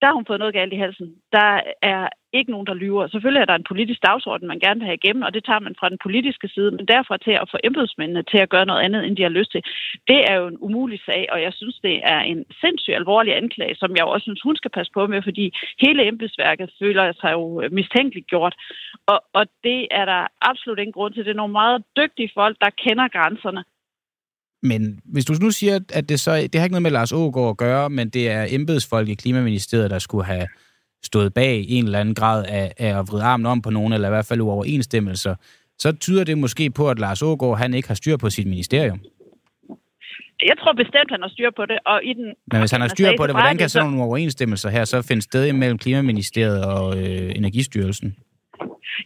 der 0.00 0.06
har 0.06 0.14
hun 0.14 0.26
fået 0.26 0.38
noget 0.38 0.54
galt 0.54 0.72
i 0.72 0.76
halsen. 0.76 1.14
Der 1.32 1.60
er 1.82 2.08
ikke 2.38 2.54
nogen, 2.54 2.66
der 2.66 2.82
lyver. 2.84 3.08
Selvfølgelig 3.08 3.40
er 3.40 3.50
der 3.50 3.54
en 3.58 3.70
politisk 3.72 4.00
dagsorden, 4.08 4.48
man 4.48 4.60
gerne 4.64 4.80
vil 4.80 4.88
have 4.90 5.00
igennem, 5.02 5.22
og 5.26 5.34
det 5.34 5.44
tager 5.44 5.60
man 5.66 5.74
fra 5.80 5.88
den 5.88 5.98
politiske 6.06 6.48
side, 6.54 6.70
men 6.70 6.86
derfra 6.86 7.16
til 7.16 7.34
at 7.42 7.50
få 7.52 7.58
embedsmændene 7.64 8.22
til 8.22 8.38
at 8.38 8.48
gøre 8.54 8.66
noget 8.66 8.84
andet, 8.86 9.00
end 9.06 9.16
de 9.16 9.22
har 9.22 9.38
lyst 9.38 9.50
til, 9.52 9.62
det 10.10 10.20
er 10.30 10.34
jo 10.40 10.46
en 10.46 10.58
umulig 10.66 11.00
sag, 11.06 11.22
og 11.32 11.38
jeg 11.42 11.52
synes, 11.52 11.76
det 11.88 11.96
er 12.14 12.20
en 12.20 12.44
sindssygt 12.62 12.96
alvorlig 12.96 13.36
anklage, 13.36 13.74
som 13.82 13.96
jeg 13.96 14.04
også 14.04 14.24
synes, 14.24 14.42
hun 14.42 14.56
skal 14.56 14.70
passe 14.76 14.92
på 14.94 15.06
med, 15.06 15.20
fordi 15.22 15.46
hele 15.84 16.08
embedsværket 16.08 16.70
føler 16.80 17.12
sig 17.20 17.32
jo 17.32 17.42
mistænkeligt 17.78 18.26
gjort, 18.26 18.54
og, 19.06 19.18
og 19.38 19.44
det 19.64 19.80
er 19.90 20.04
der 20.04 20.22
absolut 20.50 20.78
ingen 20.78 20.96
grund 20.98 21.14
til. 21.14 21.24
Det 21.24 21.30
er 21.30 21.42
nogle 21.42 21.58
meget 21.62 21.82
dygtige 21.96 22.30
folk, 22.34 22.56
der 22.60 22.70
kender 22.84 23.08
grænserne, 23.08 23.64
men 24.62 25.00
hvis 25.04 25.24
du 25.24 25.32
nu 25.40 25.50
siger, 25.50 25.80
at 25.92 26.08
det 26.08 26.20
så 26.20 26.32
det 26.36 26.54
har 26.54 26.64
ikke 26.64 26.72
noget 26.72 26.82
med 26.82 26.90
Lars 26.90 27.12
Ågaard 27.12 27.50
at 27.50 27.56
gøre, 27.56 27.90
men 27.90 28.08
det 28.10 28.30
er 28.30 28.46
embedsfolk 28.48 29.08
i 29.08 29.14
Klimaministeriet, 29.14 29.90
der 29.90 29.98
skulle 29.98 30.24
have 30.24 30.46
stået 31.04 31.34
bag 31.34 31.64
en 31.68 31.84
eller 31.84 31.98
anden 31.98 32.14
grad 32.14 32.44
af, 32.48 32.72
af 32.78 32.98
at 32.98 33.08
vride 33.08 33.22
armen 33.24 33.46
om 33.46 33.62
på 33.62 33.70
nogen, 33.70 33.92
eller 33.92 34.08
i 34.08 34.10
hvert 34.10 34.26
fald 34.26 34.40
uoverensstemmelser, 34.40 35.34
så 35.78 35.92
tyder 35.92 36.24
det 36.24 36.38
måske 36.38 36.70
på, 36.70 36.90
at 36.90 36.98
Lars 36.98 37.22
Ågaard 37.22 37.58
han 37.58 37.74
ikke 37.74 37.88
har 37.88 37.94
styr 37.94 38.16
på 38.16 38.30
sit 38.30 38.46
ministerium. 38.46 39.00
Jeg 40.42 40.56
tror 40.60 40.72
bestemt, 40.72 41.10
han 41.10 41.22
har 41.22 41.28
styr 41.28 41.50
på 41.56 41.66
det. 41.66 41.78
Og 41.86 42.04
i 42.04 42.12
den, 42.12 42.34
Men 42.52 42.60
hvis 42.60 42.70
han 42.70 42.80
har 42.80 42.88
styr 42.88 43.10
på 43.18 43.26
det, 43.26 43.34
hvordan 43.34 43.58
kan 43.58 43.68
sådan 43.68 43.88
nogle 43.88 44.02
uoverensstemmelser 44.02 44.70
her 44.70 44.84
så 44.84 45.02
finde 45.02 45.22
sted 45.22 45.46
imellem 45.46 45.78
Klimaministeriet 45.78 46.64
og 46.64 46.98
øh, 46.98 47.32
Energistyrelsen? 47.36 48.16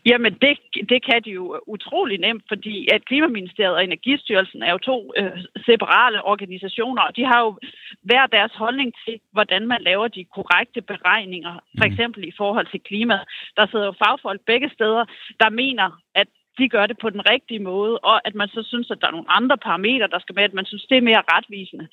Jamen, 0.06 0.32
det, 0.42 0.58
det 0.88 1.04
kan 1.04 1.22
de 1.24 1.30
jo 1.30 1.60
utrolig 1.66 2.18
nemt, 2.18 2.44
fordi 2.48 2.88
at 2.94 3.04
Klimaministeriet 3.04 3.74
og 3.74 3.84
Energistyrelsen 3.84 4.62
er 4.62 4.72
jo 4.72 4.78
to 4.78 5.12
øh, 5.16 5.38
separate 5.66 6.22
organisationer, 6.22 7.02
og 7.02 7.16
de 7.16 7.24
har 7.24 7.40
jo 7.40 7.58
hver 8.02 8.26
deres 8.26 8.52
holdning 8.54 8.92
til, 9.04 9.20
hvordan 9.32 9.66
man 9.66 9.82
laver 9.82 10.08
de 10.08 10.24
korrekte 10.24 10.80
beregninger, 10.80 11.54
for 11.78 11.84
mm. 11.86 11.92
eksempel 11.92 12.28
i 12.28 12.32
forhold 12.36 12.66
til 12.70 12.80
klimaet. 12.80 13.24
Der 13.56 13.66
sidder 13.66 13.86
jo 13.86 13.94
fagfolk 14.04 14.40
begge 14.46 14.70
steder, 14.76 15.04
der 15.40 15.50
mener, 15.50 16.00
at 16.14 16.28
de 16.58 16.68
gør 16.68 16.86
det 16.86 16.98
på 16.98 17.10
den 17.10 17.22
rigtige 17.32 17.62
måde, 17.72 17.98
og 17.98 18.16
at 18.28 18.34
man 18.34 18.48
så 18.48 18.62
synes, 18.62 18.90
at 18.90 18.98
der 19.00 19.06
er 19.06 19.16
nogle 19.16 19.32
andre 19.38 19.58
parametre, 19.58 20.12
der 20.14 20.18
skal 20.18 20.34
med, 20.34 20.42
at 20.42 20.54
man 20.58 20.66
synes, 20.66 20.84
det 20.90 20.96
er 20.96 21.08
mere 21.10 21.22
retvisende. 21.34 21.88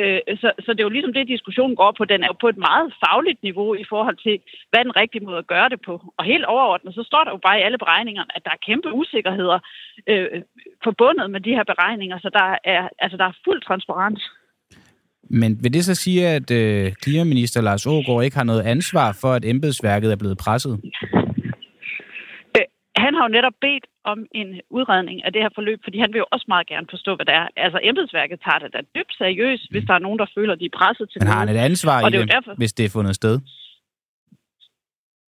Øh, 0.00 0.20
så, 0.42 0.48
så 0.64 0.70
det 0.72 0.80
er 0.80 0.88
jo 0.88 0.96
ligesom 0.96 1.12
det, 1.12 1.34
diskussionen 1.34 1.76
går 1.76 1.92
på. 1.98 2.04
Den 2.04 2.22
er 2.22 2.28
jo 2.32 2.36
på 2.40 2.48
et 2.48 2.60
meget 2.68 2.88
fagligt 3.04 3.40
niveau 3.42 3.70
i 3.74 3.84
forhold 3.92 4.16
til, 4.26 4.36
hvad 4.70 4.84
den 4.84 4.96
rigtige 4.96 5.24
måde 5.26 5.38
at 5.38 5.50
gøre 5.54 5.68
det 5.68 5.80
på. 5.88 5.94
Og 6.18 6.24
helt 6.24 6.44
overordnet, 6.44 6.94
så 6.94 7.02
står 7.10 7.22
der 7.24 7.30
jo 7.30 7.40
bare 7.46 7.58
i 7.58 7.62
alle 7.66 7.78
beregningerne, 7.78 8.30
at 8.36 8.44
der 8.44 8.50
er 8.50 8.64
kæmpe 8.68 8.92
usikkerheder 9.00 9.58
øh, 10.10 10.26
forbundet 10.84 11.30
med 11.30 11.40
de 11.40 11.56
her 11.56 11.64
beregninger, 11.72 12.18
så 12.18 12.30
der 12.38 12.48
er, 12.74 12.88
altså, 12.98 13.16
der 13.16 13.24
er 13.24 13.38
fuld 13.44 13.60
transparens. 13.62 14.22
Men 15.30 15.58
vil 15.62 15.74
det 15.74 15.84
så 15.84 15.94
sige, 15.94 16.28
at 16.28 16.50
øh, 16.50 16.92
klimaminister 16.92 17.60
Lars 17.60 17.86
Ågaard 17.86 18.24
ikke 18.24 18.36
har 18.36 18.44
noget 18.44 18.62
ansvar 18.62 19.18
for, 19.20 19.32
at 19.32 19.44
embedsværket 19.44 20.12
er 20.12 20.16
blevet 20.16 20.38
presset? 20.38 20.80
Han 23.04 23.14
har 23.14 23.22
jo 23.26 23.28
netop 23.36 23.56
bedt 23.60 23.86
om 24.04 24.18
en 24.40 24.60
udredning 24.70 25.24
af 25.24 25.32
det 25.32 25.42
her 25.42 25.48
forløb, 25.54 25.80
fordi 25.84 25.98
han 25.98 26.12
vil 26.12 26.18
jo 26.18 26.26
også 26.30 26.46
meget 26.48 26.66
gerne 26.66 26.86
forstå, 26.90 27.16
hvad 27.16 27.26
det 27.26 27.34
er. 27.34 27.46
Altså, 27.56 27.78
embedsværket 27.82 28.40
tager 28.44 28.58
det 28.58 28.72
da 28.72 28.80
dybt 28.96 29.14
seriøst, 29.18 29.70
hvis 29.70 29.84
der 29.88 29.94
er 29.94 29.98
nogen, 30.06 30.18
der 30.18 30.26
føler, 30.34 30.54
de 30.54 30.64
er 30.64 30.78
presset 30.80 31.10
til 31.10 31.18
Men 31.20 31.28
har 31.28 31.38
han 31.38 31.48
et 31.48 31.60
ansvar 31.70 32.00
i 32.00 32.04
det, 32.12 32.20
det 32.20 32.30
derfor... 32.30 32.54
hvis 32.56 32.72
det 32.72 32.84
er 32.84 32.90
fundet 32.90 33.14
sted? 33.14 33.40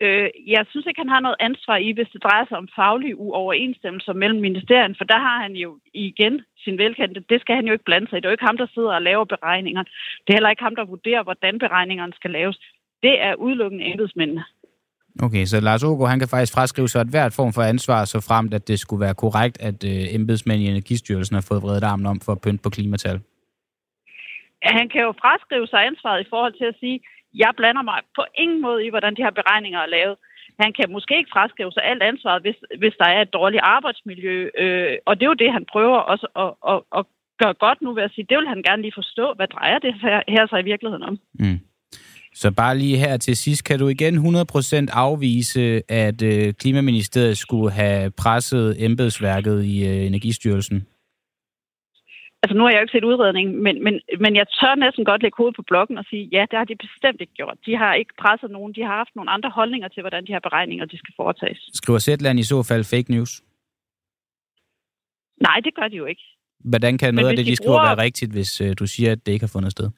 Øh, 0.06 0.30
jeg 0.56 0.66
synes 0.70 0.86
ikke, 0.86 1.02
han 1.02 1.14
har 1.16 1.20
noget 1.20 1.36
ansvar 1.40 1.78
i, 1.78 1.92
hvis 1.92 2.10
det 2.14 2.24
drejer 2.24 2.46
sig 2.48 2.58
om 2.58 2.70
faglige 2.76 3.18
uoverensstemmelser 3.18 4.14
mellem 4.14 4.42
ministerien, 4.42 4.96
for 4.98 5.04
der 5.04 5.20
har 5.28 5.38
han 5.42 5.54
jo 5.56 5.70
igen 5.94 6.42
sin 6.64 6.78
velkendte. 6.78 7.24
Det 7.30 7.42
skal 7.42 7.56
han 7.56 7.66
jo 7.68 7.74
ikke 7.74 7.90
blande 7.90 8.08
sig 8.08 8.18
i. 8.18 8.20
Det 8.20 8.26
er 8.26 8.30
jo 8.30 8.38
ikke 8.38 8.50
ham, 8.50 8.58
der 8.58 8.68
sidder 8.74 8.94
og 8.94 9.02
laver 9.02 9.26
beregninger. 9.26 9.84
Det 10.24 10.30
er 10.30 10.38
heller 10.38 10.50
ikke 10.50 10.64
ham, 10.64 10.76
der 10.76 10.86
vurderer, 10.86 11.24
hvordan 11.24 11.60
beregningerne 11.60 12.14
skal 12.14 12.32
laves. 12.32 12.58
Det 13.04 13.22
er 13.22 13.34
udelukkende 13.36 13.86
embedsmændene. 13.92 14.44
Okay, 15.22 15.46
så 15.46 15.60
Lars 15.60 15.84
Ågaard, 15.84 16.10
han 16.10 16.20
kan 16.20 16.28
faktisk 16.28 16.54
fraskrive 16.54 16.88
sig 16.88 17.02
et 17.02 17.08
hvert 17.08 17.34
form 17.34 17.54
for 17.54 17.62
ansvar, 17.62 18.06
så 18.06 18.18
fremt 18.28 18.54
at 18.54 18.68
det 18.68 18.80
skulle 18.80 19.06
være 19.06 19.14
korrekt, 19.14 19.62
at 19.62 19.84
øh, 19.84 20.16
embedsmænd 20.16 20.62
i 20.62 20.68
Energistyrelsen 20.68 21.36
har 21.36 21.46
fået 21.50 21.64
vredet 21.64 21.84
armen 21.84 22.06
om 22.06 22.20
for 22.26 22.32
at 22.32 22.42
pynte 22.42 22.64
på 22.64 22.70
klimatal. 22.70 23.18
Ja, 24.64 24.70
han 24.80 24.90
kan 24.90 25.02
jo 25.02 25.12
fraskrive 25.24 25.68
sig 25.68 25.86
ansvaret 25.90 26.22
i 26.26 26.30
forhold 26.30 26.54
til 26.58 26.66
at 26.66 26.76
sige, 26.80 27.00
jeg 27.34 27.52
blander 27.58 27.82
mig 27.82 28.00
på 28.18 28.24
ingen 28.44 28.62
måde 28.62 28.86
i, 28.86 28.90
hvordan 28.90 29.16
de 29.16 29.24
her 29.26 29.32
beregninger 29.40 29.80
er 29.80 29.94
lavet. 29.98 30.16
Han 30.60 30.74
kan 30.78 30.92
måske 30.92 31.18
ikke 31.18 31.34
fraskrive 31.36 31.72
sig 31.72 31.84
alt 31.84 32.04
ansvaret, 32.04 32.42
hvis, 32.42 32.56
hvis 32.82 32.96
der 33.02 33.10
er 33.16 33.22
et 33.22 33.34
dårligt 33.34 33.64
arbejdsmiljø. 33.64 34.50
Øh, 34.58 34.98
og 35.06 35.14
det 35.16 35.24
er 35.24 35.32
jo 35.34 35.42
det, 35.44 35.52
han 35.58 35.66
prøver 35.74 35.98
også 35.98 36.28
at, 36.44 36.52
at, 36.72 36.80
at 37.00 37.06
gøre 37.42 37.54
godt 37.54 37.82
nu 37.82 37.94
ved 37.94 38.04
at 38.04 38.14
sige, 38.16 38.28
det 38.30 38.38
vil 38.38 38.48
han 38.54 38.64
gerne 38.64 38.82
lige 38.82 39.00
forstå, 39.02 39.34
hvad 39.34 39.48
drejer 39.48 39.80
det 39.80 39.94
her, 40.02 40.22
her 40.28 40.48
sig 40.48 40.60
i 40.60 40.70
virkeligheden 40.72 41.04
om. 41.04 41.20
Mm. 41.34 41.60
Så 42.36 42.52
bare 42.52 42.78
lige 42.78 42.98
her 42.98 43.18
til 43.18 43.38
sidst, 43.38 43.64
kan 43.64 43.80
du 43.80 43.88
igen 43.88 44.16
100% 44.18 44.88
afvise, 44.92 45.82
at 45.92 46.22
øh, 46.22 46.54
Klimaministeriet 46.54 47.38
skulle 47.38 47.72
have 47.72 48.12
presset 48.12 48.84
embedsværket 48.86 49.66
i 49.66 49.88
øh, 49.88 50.06
Energistyrelsen? 50.06 50.88
Altså 52.44 52.56
nu 52.58 52.64
har 52.64 52.70
jeg 52.72 52.80
jo 52.80 52.84
ikke 52.86 52.98
set 52.98 53.10
udredningen, 53.12 53.64
men, 53.64 53.84
men, 53.84 53.94
men 54.24 54.36
jeg 54.36 54.46
tør 54.60 54.76
næsten 54.76 55.06
godt 55.06 55.22
lægge 55.22 55.38
hovedet 55.38 55.56
på 55.56 55.66
blokken 55.72 55.98
og 55.98 56.06
sige, 56.10 56.24
ja, 56.32 56.42
det 56.50 56.58
har 56.60 56.66
de 56.66 56.76
bestemt 56.76 57.22
ikke 57.22 57.34
gjort. 57.34 57.58
De 57.66 57.78
har 57.78 57.94
ikke 57.94 58.14
presset 58.22 58.52
nogen. 58.52 58.74
De 58.76 58.82
har 58.82 58.96
haft 59.02 59.14
nogle 59.16 59.32
andre 59.32 59.50
holdninger 59.50 59.88
til, 59.88 60.02
hvordan 60.04 60.26
de 60.28 60.32
her 60.36 60.40
beregninger 60.48 60.86
de 60.86 60.98
skal 60.98 61.14
foretages. 61.22 61.60
Skriver 61.74 62.00
Zetland 62.00 62.40
i 62.40 62.44
så 62.44 62.64
fald 62.64 62.84
fake 62.94 63.12
news? 63.16 63.32
Nej, 65.48 65.58
det 65.66 65.76
gør 65.76 65.88
de 65.88 65.96
jo 65.96 66.06
ikke. 66.06 66.24
Hvordan 66.72 66.98
kan 66.98 67.14
noget 67.14 67.30
af 67.30 67.36
det, 67.36 67.46
de, 67.46 67.52
de 67.52 67.56
skriver, 67.56 67.72
bruger... 67.72 67.96
være 67.96 68.06
rigtigt, 68.06 68.32
hvis 68.32 68.62
øh, 68.62 68.72
du 68.80 68.86
siger, 68.88 69.12
at 69.12 69.26
det 69.26 69.32
ikke 69.32 69.44
har 69.44 69.54
fundet 69.56 69.72
sted? 69.72 69.90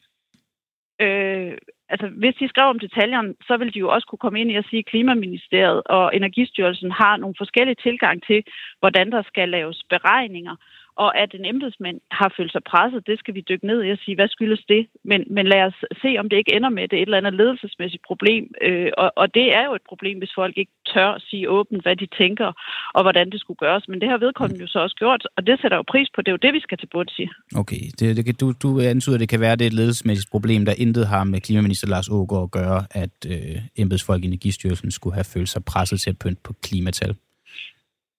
Øh, 1.02 1.54
altså, 1.96 2.08
hvis 2.22 2.36
de 2.40 2.48
skrev 2.48 2.68
om 2.74 2.80
detaljerne, 2.80 3.34
så 3.48 3.54
ville 3.58 3.74
de 3.74 3.84
jo 3.86 3.90
også 3.96 4.08
kunne 4.08 4.24
komme 4.24 4.40
ind 4.42 4.52
i 4.52 4.56
at 4.62 4.68
sige, 4.70 4.84
at 4.84 4.92
Klimaministeriet 4.92 5.82
og 5.98 6.16
Energistyrelsen 6.16 6.92
har 6.92 7.18
nogle 7.18 7.36
forskellige 7.38 7.82
tilgang 7.86 8.18
til, 8.30 8.40
hvordan 8.80 9.08
der 9.12 9.22
skal 9.32 9.50
laves 9.50 9.80
beregninger 9.94 10.56
og 11.04 11.10
at 11.24 11.32
en 11.34 11.46
embedsmand 11.46 11.98
har 12.20 12.30
følt 12.38 12.52
sig 12.52 12.64
presset, 12.72 13.08
det 13.08 13.20
skal 13.20 13.34
vi 13.36 13.42
dykke 13.50 13.68
ned 13.68 13.80
i 13.84 13.90
og 13.96 14.00
sige, 14.06 14.16
hvad 14.16 14.28
skyldes 14.28 14.64
det? 14.74 14.82
Men, 15.04 15.22
men 15.36 15.46
lad 15.54 15.64
os 15.70 15.78
se, 16.04 16.10
om 16.22 16.30
det 16.30 16.38
ikke 16.38 16.56
ender 16.56 16.70
med, 16.70 16.88
det 16.88 16.98
et 16.98 17.02
eller 17.02 17.22
andet 17.22 17.34
ledelsesmæssigt 17.34 18.04
problem. 18.10 18.44
Øh, 18.68 18.92
og, 18.98 19.10
og 19.22 19.28
det 19.38 19.48
er 19.60 19.64
jo 19.68 19.74
et 19.80 19.86
problem, 19.90 20.18
hvis 20.18 20.34
folk 20.36 20.56
ikke 20.58 20.74
tør 20.94 21.12
sige 21.30 21.50
åbent, 21.50 21.82
hvad 21.84 21.96
de 21.96 22.08
tænker, 22.22 22.50
og 22.94 23.02
hvordan 23.06 23.30
det 23.32 23.40
skulle 23.40 23.62
gøres. 23.66 23.88
Men 23.88 24.02
det 24.02 24.10
har 24.10 24.18
vedkommende 24.18 24.62
jo 24.62 24.68
så 24.68 24.80
også 24.80 24.96
gjort, 24.96 25.24
og 25.38 25.48
det 25.48 25.56
sætter 25.62 25.78
jo 25.78 25.84
pris 25.94 26.10
på. 26.16 26.22
Det 26.22 26.28
er 26.28 26.38
jo 26.38 26.46
det, 26.46 26.54
vi 26.54 26.60
skal 26.60 26.78
til 26.78 26.90
bunds 26.94 27.20
i. 27.20 27.26
Okay, 27.62 27.82
det, 28.00 28.08
det, 28.18 28.40
du, 28.42 28.48
du 28.64 28.70
antyder, 28.80 29.16
at 29.16 29.20
det 29.20 29.30
kan 29.30 29.40
være, 29.40 29.52
at 29.52 29.60
det 29.60 29.66
er 29.66 29.74
et 29.74 29.80
ledelsesmæssigt 29.82 30.32
problem, 30.32 30.66
der 30.66 30.74
intet 30.78 31.08
har 31.08 31.24
med 31.24 31.42
klimaminister 31.42 31.88
Lars 31.88 32.10
Ågaard 32.10 32.44
at 32.44 32.52
gøre, 32.52 32.80
at 32.92 33.16
øh, 33.34 33.58
embedsfolk 33.78 34.24
i 34.24 34.28
Energistyrelsen 34.28 34.92
skulle 34.92 35.14
have 35.14 35.30
følt 35.34 35.50
sig 35.50 35.62
presset 35.66 36.02
til 36.02 36.10
at 36.10 36.20
pynte 36.20 36.42
på 36.44 36.54
klimatal 36.64 37.16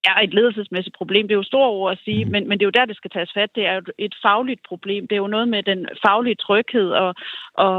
er 0.09 0.15
et 0.23 0.33
ledelsesmæssigt 0.33 0.97
problem. 0.97 1.27
Det 1.27 1.33
er 1.33 1.43
jo 1.43 1.53
store 1.53 1.69
ord 1.69 1.91
at 1.91 1.99
sige, 2.05 2.25
mm. 2.25 2.31
men, 2.31 2.41
men 2.47 2.55
det 2.57 2.63
er 2.63 2.71
jo 2.71 2.77
der, 2.79 2.85
det 2.85 2.97
skal 2.97 3.11
tages 3.11 3.31
fat. 3.33 3.55
Det 3.55 3.65
er 3.65 3.73
jo 3.75 3.81
et 3.97 4.15
fagligt 4.25 4.61
problem. 4.69 5.07
Det 5.07 5.15
er 5.15 5.23
jo 5.25 5.35
noget 5.35 5.47
med 5.47 5.63
den 5.63 5.81
faglige 6.05 6.35
tryghed, 6.35 6.89
og, 7.03 7.15
og, 7.53 7.77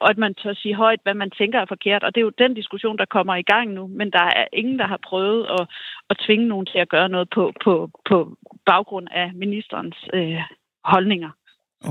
og 0.00 0.10
at 0.12 0.18
man 0.18 0.34
tør 0.34 0.54
sige 0.54 0.74
højt, 0.74 1.00
hvad 1.02 1.14
man 1.14 1.30
tænker 1.30 1.58
er 1.60 1.72
forkert. 1.74 2.02
Og 2.04 2.14
det 2.14 2.20
er 2.20 2.28
jo 2.28 2.40
den 2.44 2.54
diskussion, 2.54 2.98
der 2.98 3.14
kommer 3.16 3.34
i 3.36 3.48
gang 3.52 3.66
nu. 3.72 3.86
Men 3.86 4.10
der 4.10 4.24
er 4.40 4.46
ingen, 4.52 4.78
der 4.78 4.86
har 4.86 5.00
prøvet 5.08 5.46
at, 5.58 5.64
at 6.10 6.16
tvinge 6.26 6.48
nogen 6.48 6.66
til 6.66 6.78
at 6.78 6.88
gøre 6.88 7.08
noget 7.08 7.28
på, 7.34 7.52
på, 7.64 7.90
på 8.08 8.36
baggrund 8.66 9.06
af 9.10 9.26
ministerens 9.34 9.96
øh, 10.14 10.40
holdninger. 10.84 11.30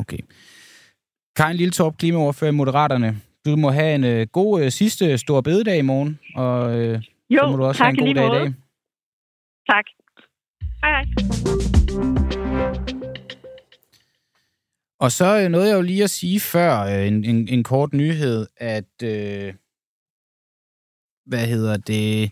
Okay. 0.02 0.22
Karin 1.36 1.58
Lilletorp, 1.58 1.98
klimaoverfører 1.98 2.52
i 2.52 2.56
Moderaterne. 2.56 3.10
Du 3.46 3.56
må 3.56 3.70
have 3.70 3.96
en 3.96 4.04
øh, 4.04 4.28
god 4.32 4.62
øh, 4.62 4.72
sidste 4.72 5.18
stor 5.18 5.42
bededag 5.42 5.78
i 5.78 5.82
morgen, 5.82 6.20
og 6.36 6.80
øh, 6.80 7.02
jo, 7.30 7.40
så 7.42 7.48
må 7.52 7.58
du 7.58 7.64
også 7.64 7.84
have 7.84 7.90
en 7.90 8.06
god 8.06 8.14
dag 8.14 8.28
i 8.28 8.30
dag. 8.30 8.54
Tak. 9.70 9.86
Hej 10.82 10.92
hej. 10.92 11.06
Og 15.00 15.12
så 15.12 15.40
øh, 15.40 15.50
nåede 15.50 15.70
jeg 15.70 15.76
jo 15.76 15.82
lige 15.82 16.04
at 16.04 16.10
sige 16.10 16.40
før, 16.40 16.80
øh, 16.80 17.08
en, 17.08 17.26
en, 17.26 17.48
en 17.48 17.64
kort 17.64 17.94
nyhed, 17.94 18.48
at, 18.58 19.04
øh, 19.04 19.54
hvad 21.26 21.48
hedder 21.48 21.78
det, 21.78 22.32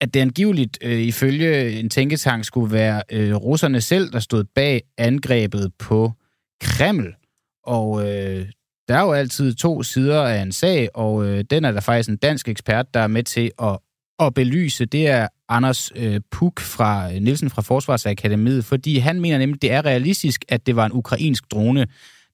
at 0.00 0.14
det 0.14 0.20
angiveligt 0.20 0.78
øh, 0.82 1.00
ifølge 1.00 1.80
en 1.80 1.90
tænketank 1.90 2.44
skulle 2.44 2.72
være 2.72 3.02
øh, 3.12 3.34
russerne 3.34 3.80
selv, 3.80 4.12
der 4.12 4.18
stod 4.18 4.44
bag 4.44 4.82
angrebet 4.98 5.74
på 5.78 6.12
Kreml. 6.60 7.16
Og 7.62 8.00
øh, 8.00 8.50
der 8.88 8.94
er 8.94 9.02
jo 9.02 9.12
altid 9.12 9.54
to 9.54 9.82
sider 9.82 10.22
af 10.22 10.42
en 10.42 10.52
sag, 10.52 10.88
og 10.94 11.26
øh, 11.26 11.44
den 11.50 11.64
er 11.64 11.72
der 11.72 11.80
faktisk 11.80 12.08
en 12.08 12.16
dansk 12.16 12.48
ekspert, 12.48 12.94
der 12.94 13.00
er 13.00 13.06
med 13.06 13.22
til 13.22 13.52
at 13.62 13.78
at 14.18 14.34
belyse, 14.34 14.84
det 14.84 15.08
er 15.08 15.28
Anders 15.48 15.92
øh, 15.96 16.20
Puk 16.30 16.60
fra 16.60 17.12
øh, 17.12 17.20
Nielsen 17.20 17.50
fra 17.50 17.62
Forsvarsakademiet, 17.62 18.64
fordi 18.64 18.98
han 18.98 19.20
mener 19.20 19.38
nemlig, 19.38 19.62
det 19.62 19.72
er 19.72 19.84
realistisk, 19.84 20.44
at 20.48 20.66
det 20.66 20.76
var 20.76 20.86
en 20.86 20.92
ukrainsk 20.92 21.44
drone, 21.50 21.86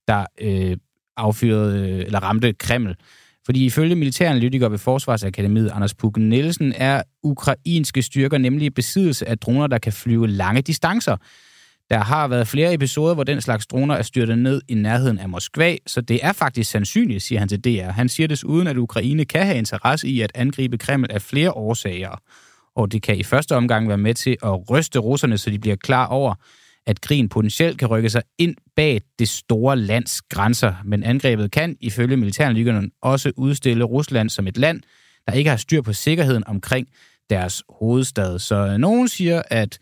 der 0.09 0.27
øh, 0.41 0.77
affyrede 1.17 1.91
øh, 1.91 2.01
eller 2.07 2.21
ramte 2.21 2.53
Kreml. 2.53 2.97
Fordi 3.47 3.65
ifølge 3.65 3.95
militæranalytikere 3.95 4.71
ved 4.71 4.79
Forsvarsakademiet, 4.79 5.71
Anders 5.75 5.95
Puk 5.95 6.17
Nielsen, 6.17 6.73
er 6.77 7.03
ukrainske 7.23 8.03
styrker 8.03 8.39
nemlig 8.39 8.75
besiddelse 8.75 9.29
af 9.29 9.39
droner, 9.39 9.67
der 9.67 9.79
kan 9.79 9.93
flyve 9.93 10.29
lange 10.29 10.63
distancer. 10.63 11.17
Der 11.91 11.99
har 11.99 12.29
været 12.29 12.49
flere 12.49 12.75
episoder, 12.75 13.15
hvor 13.15 13.25
den 13.25 13.41
slags 13.41 13.67
droner 13.67 13.95
er 13.95 14.03
styrtet 14.03 14.39
ned 14.39 14.63
i 14.69 14.75
nærheden 14.75 15.19
af 15.19 15.29
Moskva, 15.29 15.77
så 15.87 16.01
det 16.01 16.21
er 16.23 16.33
faktisk 16.33 16.71
sandsynligt, 16.71 17.23
siger 17.23 17.39
han 17.39 17.49
til 17.49 17.65
DR. 17.65 17.91
Han 17.91 18.09
siger 18.09 18.27
desuden, 18.27 18.67
at 18.67 18.77
Ukraine 18.77 19.25
kan 19.25 19.47
have 19.47 19.59
interesse 19.59 20.09
i 20.09 20.21
at 20.21 20.33
angribe 20.35 20.79
Kreml 20.79 21.07
af 21.11 21.23
flere 21.23 21.53
årsager. 21.53 22.21
Og 22.77 22.93
det 22.93 23.03
kan 23.03 23.17
i 23.17 23.23
første 23.23 23.57
omgang 23.57 23.89
være 23.89 23.99
med 23.99 24.15
til 24.15 24.37
at 24.43 24.71
ryste 24.71 24.99
russerne, 24.99 25.39
så 25.39 25.51
de 25.51 25.59
bliver 25.59 25.77
klar 25.77 26.07
over, 26.07 26.35
at 26.87 27.01
krigen 27.01 27.29
potentielt 27.29 27.79
kan 27.79 27.89
rykke 27.89 28.11
sig 28.11 28.23
ind 28.39 28.57
bag 28.77 29.01
det 29.19 29.29
store 29.29 29.77
lands 29.77 30.23
grænser. 30.23 30.75
Men 30.85 31.05
angrebet 31.05 31.51
kan, 31.51 31.77
ifølge 31.81 32.17
militæranalytikerne, 32.17 32.91
også 33.03 33.33
udstille 33.37 33.85
Rusland 33.85 34.31
som 34.31 34.47
et 34.47 34.57
land, 34.57 34.81
der 35.27 35.33
ikke 35.33 35.51
har 35.51 35.57
styr 35.57 35.83
på 35.83 35.93
sikkerheden 35.93 36.47
omkring 36.47 36.89
deres 37.31 37.63
hovedstad. 37.69 38.39
Så 38.39 38.57
øh, 38.57 38.79
nogen 38.79 39.09
siger, 39.09 39.43
at 39.47 39.79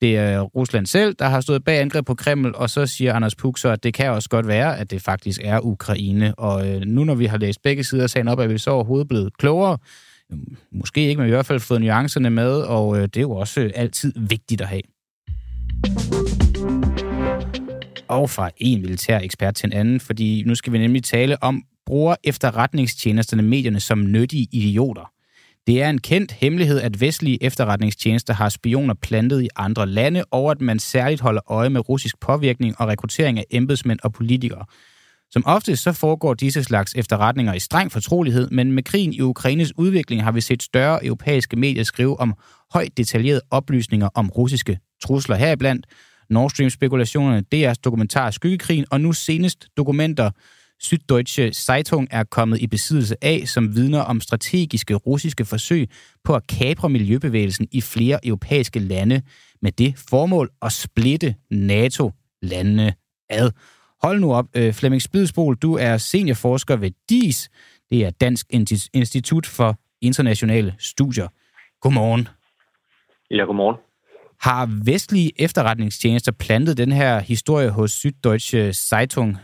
det 0.00 0.16
er 0.16 0.40
Rusland 0.40 0.86
selv, 0.86 1.14
der 1.18 1.28
har 1.28 1.40
stået 1.40 1.64
bag 1.64 1.80
angreb 1.80 2.06
på 2.06 2.14
Kreml, 2.14 2.54
og 2.54 2.70
så 2.70 2.86
siger 2.86 3.14
Anders 3.14 3.34
Puk 3.34 3.58
så, 3.58 3.68
at 3.68 3.82
det 3.82 3.94
kan 3.94 4.10
også 4.10 4.28
godt 4.28 4.46
være, 4.46 4.78
at 4.78 4.90
det 4.90 5.02
faktisk 5.02 5.40
er 5.44 5.60
Ukraine. 5.60 6.34
Og 6.34 6.68
øh, 6.68 6.80
nu 6.80 7.04
når 7.04 7.14
vi 7.14 7.26
har 7.26 7.38
læst 7.38 7.62
begge 7.62 7.84
sider 7.84 8.02
af 8.02 8.10
sagen 8.10 8.28
op, 8.28 8.38
er 8.38 8.46
vi 8.46 8.58
så 8.58 8.70
overhovedet 8.70 9.08
blevet 9.08 9.36
klogere. 9.38 9.78
Måske 10.72 11.08
ikke, 11.08 11.20
men 11.20 11.26
i 11.28 11.30
hvert 11.30 11.46
fald 11.46 11.60
fået 11.60 11.80
nuancerne 11.80 12.30
med, 12.30 12.52
og 12.52 12.96
øh, 12.96 13.02
det 13.02 13.16
er 13.16 13.20
jo 13.20 13.30
også 13.30 13.60
øh, 13.60 13.70
altid 13.74 14.12
vigtigt 14.16 14.60
at 14.60 14.68
have. 14.68 14.82
Og 18.08 18.30
fra 18.30 18.50
en 18.56 18.82
militær 18.82 19.18
ekspert 19.18 19.54
til 19.54 19.66
en 19.66 19.72
anden, 19.72 20.00
fordi 20.00 20.42
nu 20.46 20.54
skal 20.54 20.72
vi 20.72 20.78
nemlig 20.78 21.04
tale 21.04 21.42
om, 21.42 21.62
bruger 21.86 22.16
efterretningstjenesterne 22.24 23.42
medierne 23.42 23.80
som 23.80 24.12
nyttige 24.12 24.48
idioter. 24.52 25.12
Det 25.66 25.82
er 25.82 25.90
en 25.90 25.98
kendt 25.98 26.32
hemmelighed, 26.32 26.80
at 26.80 27.00
vestlige 27.00 27.42
efterretningstjenester 27.42 28.34
har 28.34 28.48
spioner 28.48 28.94
plantet 28.94 29.42
i 29.42 29.48
andre 29.56 29.86
lande, 29.86 30.24
og 30.30 30.50
at 30.50 30.60
man 30.60 30.78
særligt 30.78 31.20
holder 31.20 31.52
øje 31.52 31.70
med 31.70 31.88
russisk 31.88 32.20
påvirkning 32.20 32.80
og 32.80 32.88
rekruttering 32.88 33.38
af 33.38 33.44
embedsmænd 33.50 33.98
og 34.02 34.12
politikere. 34.12 34.64
Som 35.32 35.46
ofte 35.46 35.76
så 35.76 35.92
foregår 35.92 36.34
disse 36.34 36.64
slags 36.64 36.94
efterretninger 36.94 37.54
i 37.54 37.60
streng 37.60 37.92
fortrolighed, 37.92 38.50
men 38.50 38.72
med 38.72 38.82
krigen 38.82 39.12
i 39.12 39.20
Ukraines 39.20 39.78
udvikling 39.78 40.22
har 40.22 40.32
vi 40.32 40.40
set 40.40 40.62
større 40.62 41.04
europæiske 41.04 41.56
medier 41.56 41.84
skrive 41.84 42.20
om 42.20 42.34
højt 42.72 42.96
detaljerede 42.96 43.40
oplysninger 43.50 44.08
om 44.14 44.30
russiske 44.30 44.78
trusler 45.04 45.36
heriblandt, 45.36 45.86
Nord 46.30 46.50
Stream-spekulationerne, 46.50 47.44
DR's 47.54 47.80
dokumentar 47.84 48.30
Skyggekrigen, 48.30 48.84
og 48.90 49.00
nu 49.00 49.12
senest 49.12 49.66
dokumenter 49.76 50.30
Süddeutsche 50.82 51.52
Zeitung 51.52 52.08
er 52.10 52.24
kommet 52.24 52.60
i 52.60 52.66
besiddelse 52.66 53.16
af, 53.22 53.42
som 53.46 53.76
vidner 53.76 54.00
om 54.00 54.20
strategiske 54.20 54.94
russiske 54.94 55.44
forsøg 55.44 55.88
på 56.24 56.34
at 56.34 56.46
kapre 56.46 56.88
miljøbevægelsen 56.88 57.68
i 57.72 57.80
flere 57.80 58.26
europæiske 58.26 58.78
lande 58.78 59.22
med 59.62 59.72
det 59.72 59.94
formål 60.10 60.50
at 60.62 60.72
splitte 60.72 61.34
NATO-landene 61.50 62.94
ad. 63.30 63.50
Hold 64.02 64.20
nu 64.20 64.34
op, 64.34 64.46
øh, 64.56 64.72
Flemming 64.72 65.02
Spidsbol, 65.02 65.56
du 65.56 65.74
er 65.74 65.96
seniorforsker 65.96 66.76
ved 66.76 66.90
DIS, 67.08 67.50
det 67.90 68.04
er 68.04 68.10
Dansk 68.10 68.46
Institut 68.94 69.46
for 69.46 69.76
Internationale 70.00 70.74
Studier. 70.78 71.28
Godmorgen. 71.80 72.28
Ja, 73.30 73.44
godmorgen. 73.44 73.76
Har 74.40 74.84
vestlige 74.84 75.32
efterretningstjenester 75.38 76.32
plantet 76.32 76.76
den 76.76 76.92
her 76.92 77.20
historie 77.20 77.70
hos 77.70 77.92
Süddeutsche 77.92 78.72
Zeitung? 78.72 79.36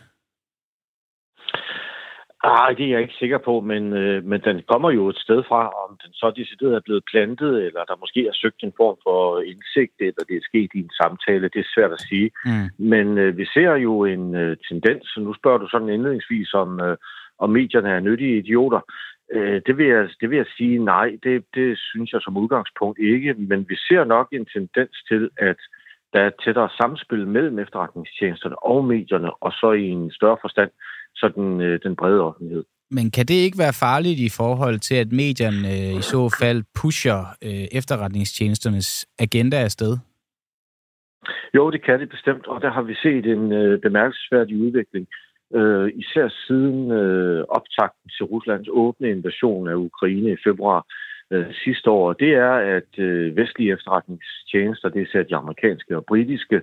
Ah, 2.44 2.76
det 2.76 2.84
er 2.84 2.90
jeg 2.90 3.00
ikke 3.00 3.14
sikker 3.18 3.38
på, 3.38 3.60
men, 3.60 3.92
øh, 3.92 4.24
men 4.24 4.40
den 4.40 4.62
kommer 4.68 4.90
jo 4.90 5.08
et 5.08 5.16
sted 5.16 5.42
fra, 5.48 5.62
om 5.84 5.98
den 6.02 6.12
så 6.12 6.32
decideret 6.36 6.74
er 6.74 6.80
blevet 6.84 7.04
plantet, 7.10 7.66
eller 7.66 7.84
der 7.84 8.00
måske 8.00 8.26
er 8.26 8.32
søgt 8.32 8.62
en 8.62 8.72
form 8.76 8.96
for 9.02 9.40
indsigt, 9.40 9.94
eller 10.00 10.24
det 10.28 10.36
er 10.36 10.48
sket 10.50 10.70
i 10.74 10.78
en 10.78 10.90
samtale, 11.02 11.48
det 11.54 11.60
er 11.60 11.72
svært 11.74 11.92
at 11.92 12.00
sige. 12.00 12.30
Mm. 12.44 12.68
Men 12.78 13.18
øh, 13.18 13.36
vi 13.36 13.44
ser 13.54 13.72
jo 13.74 14.04
en 14.04 14.34
øh, 14.34 14.56
tendens, 14.68 15.16
nu 15.16 15.34
spørger 15.34 15.58
du 15.58 15.68
sådan 15.68 15.88
indledningsvis, 15.88 16.54
om, 16.54 16.80
øh, 16.80 16.96
om 17.38 17.50
medierne 17.50 17.90
er 17.90 18.00
nyttige 18.00 18.38
idioter. 18.38 18.80
Øh, 19.32 19.60
det, 19.66 19.78
vil 19.78 19.86
jeg, 19.86 20.08
det 20.20 20.30
vil 20.30 20.36
jeg 20.36 20.46
sige 20.56 20.78
nej, 20.78 21.18
det, 21.22 21.44
det 21.54 21.78
synes 21.78 22.12
jeg 22.12 22.20
som 22.22 22.36
udgangspunkt 22.36 22.98
ikke, 22.98 23.34
men 23.34 23.66
vi 23.68 23.76
ser 23.76 24.04
nok 24.04 24.28
en 24.32 24.46
tendens 24.46 24.96
til, 25.08 25.30
at 25.38 25.56
der 26.12 26.20
er 26.20 26.30
tættere 26.44 26.70
samspil 26.76 27.26
mellem 27.26 27.58
efterretningstjenesterne 27.58 28.62
og 28.62 28.84
medierne, 28.84 29.30
og 29.42 29.52
så 29.52 29.72
i 29.72 29.88
en 29.88 30.10
større 30.12 30.36
forstand 30.40 30.70
sådan 31.20 31.60
øh, 31.60 31.80
den 31.82 31.96
brede 31.96 32.20
offentlighed. 32.20 32.64
Men 32.90 33.10
kan 33.10 33.26
det 33.26 33.34
ikke 33.34 33.58
være 33.58 33.80
farligt 33.86 34.20
i 34.20 34.30
forhold 34.40 34.78
til, 34.78 34.94
at 34.94 35.12
medierne 35.12 35.68
øh, 35.68 35.98
i 35.98 36.02
så 36.02 36.36
fald 36.40 36.60
pusher 36.80 37.20
øh, 37.44 37.66
efterretningstjenesternes 37.78 39.06
agenda 39.18 39.56
afsted? 39.56 39.96
Jo, 41.54 41.70
det 41.70 41.84
kan 41.84 42.00
det 42.00 42.08
bestemt, 42.08 42.46
og 42.46 42.62
der 42.62 42.70
har 42.70 42.82
vi 42.82 42.94
set 42.94 43.26
en 43.26 43.52
øh, 43.52 43.80
bemærkelsesværdig 43.80 44.60
udvikling. 44.60 45.06
Øh, 45.54 45.92
især 45.94 46.28
siden 46.46 46.90
øh, 46.90 47.44
optakten 47.48 48.10
til 48.16 48.24
Ruslands 48.24 48.68
åbne 48.70 49.10
invasion 49.10 49.68
af 49.68 49.74
Ukraine 49.74 50.32
i 50.32 50.42
februar 50.44 50.86
øh, 51.32 51.46
sidste 51.64 51.90
år, 51.90 52.12
det 52.12 52.34
er, 52.34 52.52
at 52.76 52.98
øh, 52.98 53.36
vestlige 53.36 53.72
efterretningstjenester, 53.72 54.88
det 54.88 55.08
er 55.14 55.22
de 55.22 55.36
amerikanske 55.36 55.96
og 55.96 56.04
britiske, 56.04 56.62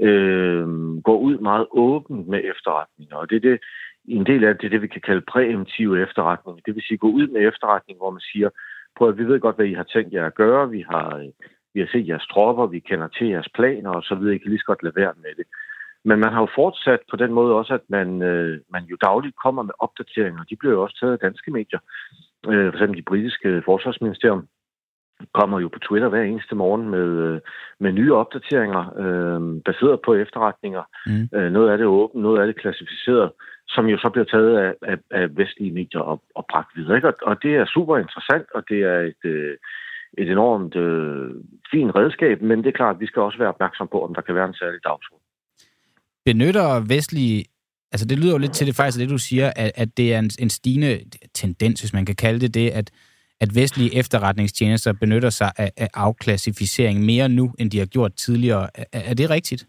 øh, 0.00 0.66
går 1.02 1.18
ud 1.18 1.38
meget 1.38 1.66
åbent 1.70 2.28
med 2.28 2.40
efterretninger. 2.44 3.16
Og 3.16 3.30
det 3.30 3.36
er 3.36 3.40
det, 3.40 3.60
en 4.08 4.26
del 4.26 4.44
af 4.44 4.56
det, 4.56 4.70
det 4.70 4.82
vi 4.82 4.86
kan 4.86 5.00
kalde 5.00 5.20
præemptive 5.20 6.02
efterretning. 6.02 6.60
Det 6.66 6.74
vil 6.74 6.82
sige 6.82 6.98
gå 6.98 7.08
ud 7.08 7.26
med 7.28 7.48
efterretning, 7.48 7.98
hvor 7.98 8.10
man 8.10 8.20
siger, 8.20 8.48
prøv 8.96 9.08
at 9.08 9.18
vi 9.18 9.24
ved 9.24 9.40
godt, 9.40 9.56
hvad 9.56 9.66
I 9.66 9.74
har 9.74 9.82
tænkt 9.82 10.12
jer 10.12 10.26
at 10.26 10.34
gøre. 10.34 10.70
Vi 10.70 10.84
har, 10.90 11.16
øh, 11.16 11.28
vi 11.74 11.80
har 11.80 11.88
set 11.92 12.08
jeres 12.08 12.26
tropper, 12.26 12.66
vi 12.66 12.78
kender 12.78 13.08
til 13.08 13.26
jeres 13.26 13.48
planer 13.54 13.90
og 13.90 14.02
så. 14.02 14.14
I 14.14 14.38
kan 14.38 14.50
lige 14.50 14.58
så 14.58 14.64
godt 14.66 14.82
lade 14.82 14.96
være 14.96 15.14
med 15.16 15.34
det. 15.36 15.46
Men 16.04 16.18
man 16.18 16.32
har 16.32 16.40
jo 16.40 16.48
fortsat 16.54 17.00
på 17.10 17.16
den 17.16 17.32
måde 17.32 17.54
også, 17.54 17.74
at 17.74 17.84
man, 17.88 18.22
øh, 18.22 18.60
man 18.70 18.84
jo 18.84 18.96
dagligt 19.02 19.36
kommer 19.44 19.62
med 19.62 19.74
opdateringer. 19.78 20.44
De 20.44 20.56
bliver 20.56 20.74
jo 20.74 20.82
også 20.82 20.96
taget 21.00 21.12
af 21.12 21.18
danske 21.18 21.50
medier, 21.50 21.78
øh, 22.48 22.66
for 22.66 22.76
eksempel 22.76 22.98
de 22.98 23.10
britiske 23.10 23.62
forsvarsministerium 23.64 24.46
kommer 25.34 25.60
jo 25.60 25.68
på 25.68 25.78
Twitter 25.78 26.08
hver 26.08 26.22
eneste 26.22 26.54
morgen 26.54 26.90
med, 26.90 27.08
øh, 27.26 27.40
med 27.80 27.92
nye 27.92 28.14
opdateringer, 28.14 28.82
øh, 29.02 29.62
baseret 29.62 30.00
på 30.04 30.14
efterretninger. 30.14 30.82
Mm. 31.06 31.28
Øh, 31.36 31.52
noget 31.52 31.70
af 31.70 31.78
det 31.78 31.84
er 31.84 31.98
åbent, 32.00 32.22
noget 32.22 32.40
af 32.40 32.46
det 32.46 32.56
klassificeret, 32.56 33.30
som 33.68 33.86
jo 33.86 33.96
så 33.98 34.08
bliver 34.10 34.24
taget 34.24 34.58
af, 34.58 34.72
af, 34.82 34.98
af 35.10 35.36
vestlige 35.36 35.72
medier 35.72 36.00
og, 36.00 36.22
og 36.34 36.44
bragt 36.50 36.76
videre. 36.76 36.96
Ikke? 36.96 37.08
Og, 37.08 37.14
og 37.22 37.36
det 37.42 37.56
er 37.56 37.66
super 37.66 37.98
interessant, 37.98 38.46
og 38.54 38.62
det 38.68 38.80
er 38.82 39.00
et, 39.00 39.24
øh, 39.24 39.56
et 40.18 40.30
enormt 40.30 40.76
øh, 40.76 41.30
fint 41.70 41.94
redskab, 41.94 42.42
men 42.42 42.58
det 42.58 42.66
er 42.66 42.78
klart, 42.80 42.96
at 42.96 43.00
vi 43.00 43.06
skal 43.06 43.22
også 43.22 43.38
være 43.38 43.48
opmærksom 43.48 43.88
på, 43.92 44.04
om 44.04 44.14
der 44.14 44.22
kan 44.22 44.34
være 44.34 44.48
en 44.48 44.54
særlig 44.54 44.80
dagsorden. 44.84 45.24
Benytter 46.24 46.94
vestlige 46.94 47.44
Altså, 47.94 48.06
det 48.06 48.18
lyder 48.18 48.32
jo 48.32 48.38
lidt 48.38 48.52
til 48.52 48.66
det 48.66 48.76
faktisk, 48.76 48.98
det 48.98 49.10
du 49.10 49.18
siger, 49.18 49.52
at, 49.56 49.72
at 49.74 49.96
det 49.96 50.14
er 50.14 50.18
en, 50.18 50.30
en 50.38 50.50
stigende 50.50 51.00
tendens, 51.34 51.80
hvis 51.80 51.92
man 51.92 52.06
kan 52.06 52.14
kalde 52.14 52.40
det 52.40 52.54
det, 52.54 52.70
at, 52.70 52.90
at 53.44 53.50
vestlige 53.60 53.98
efterretningstjenester 54.00 54.92
benytter 55.02 55.30
sig 55.40 55.50
af, 55.64 55.70
af 55.76 55.88
afklassificering 55.94 56.96
mere 57.10 57.28
nu, 57.28 57.44
end 57.58 57.70
de 57.70 57.78
har 57.78 57.86
gjort 57.86 58.12
tidligere. 58.24 58.64
Er, 58.74 59.00
er 59.10 59.14
det 59.20 59.30
rigtigt? 59.30 59.62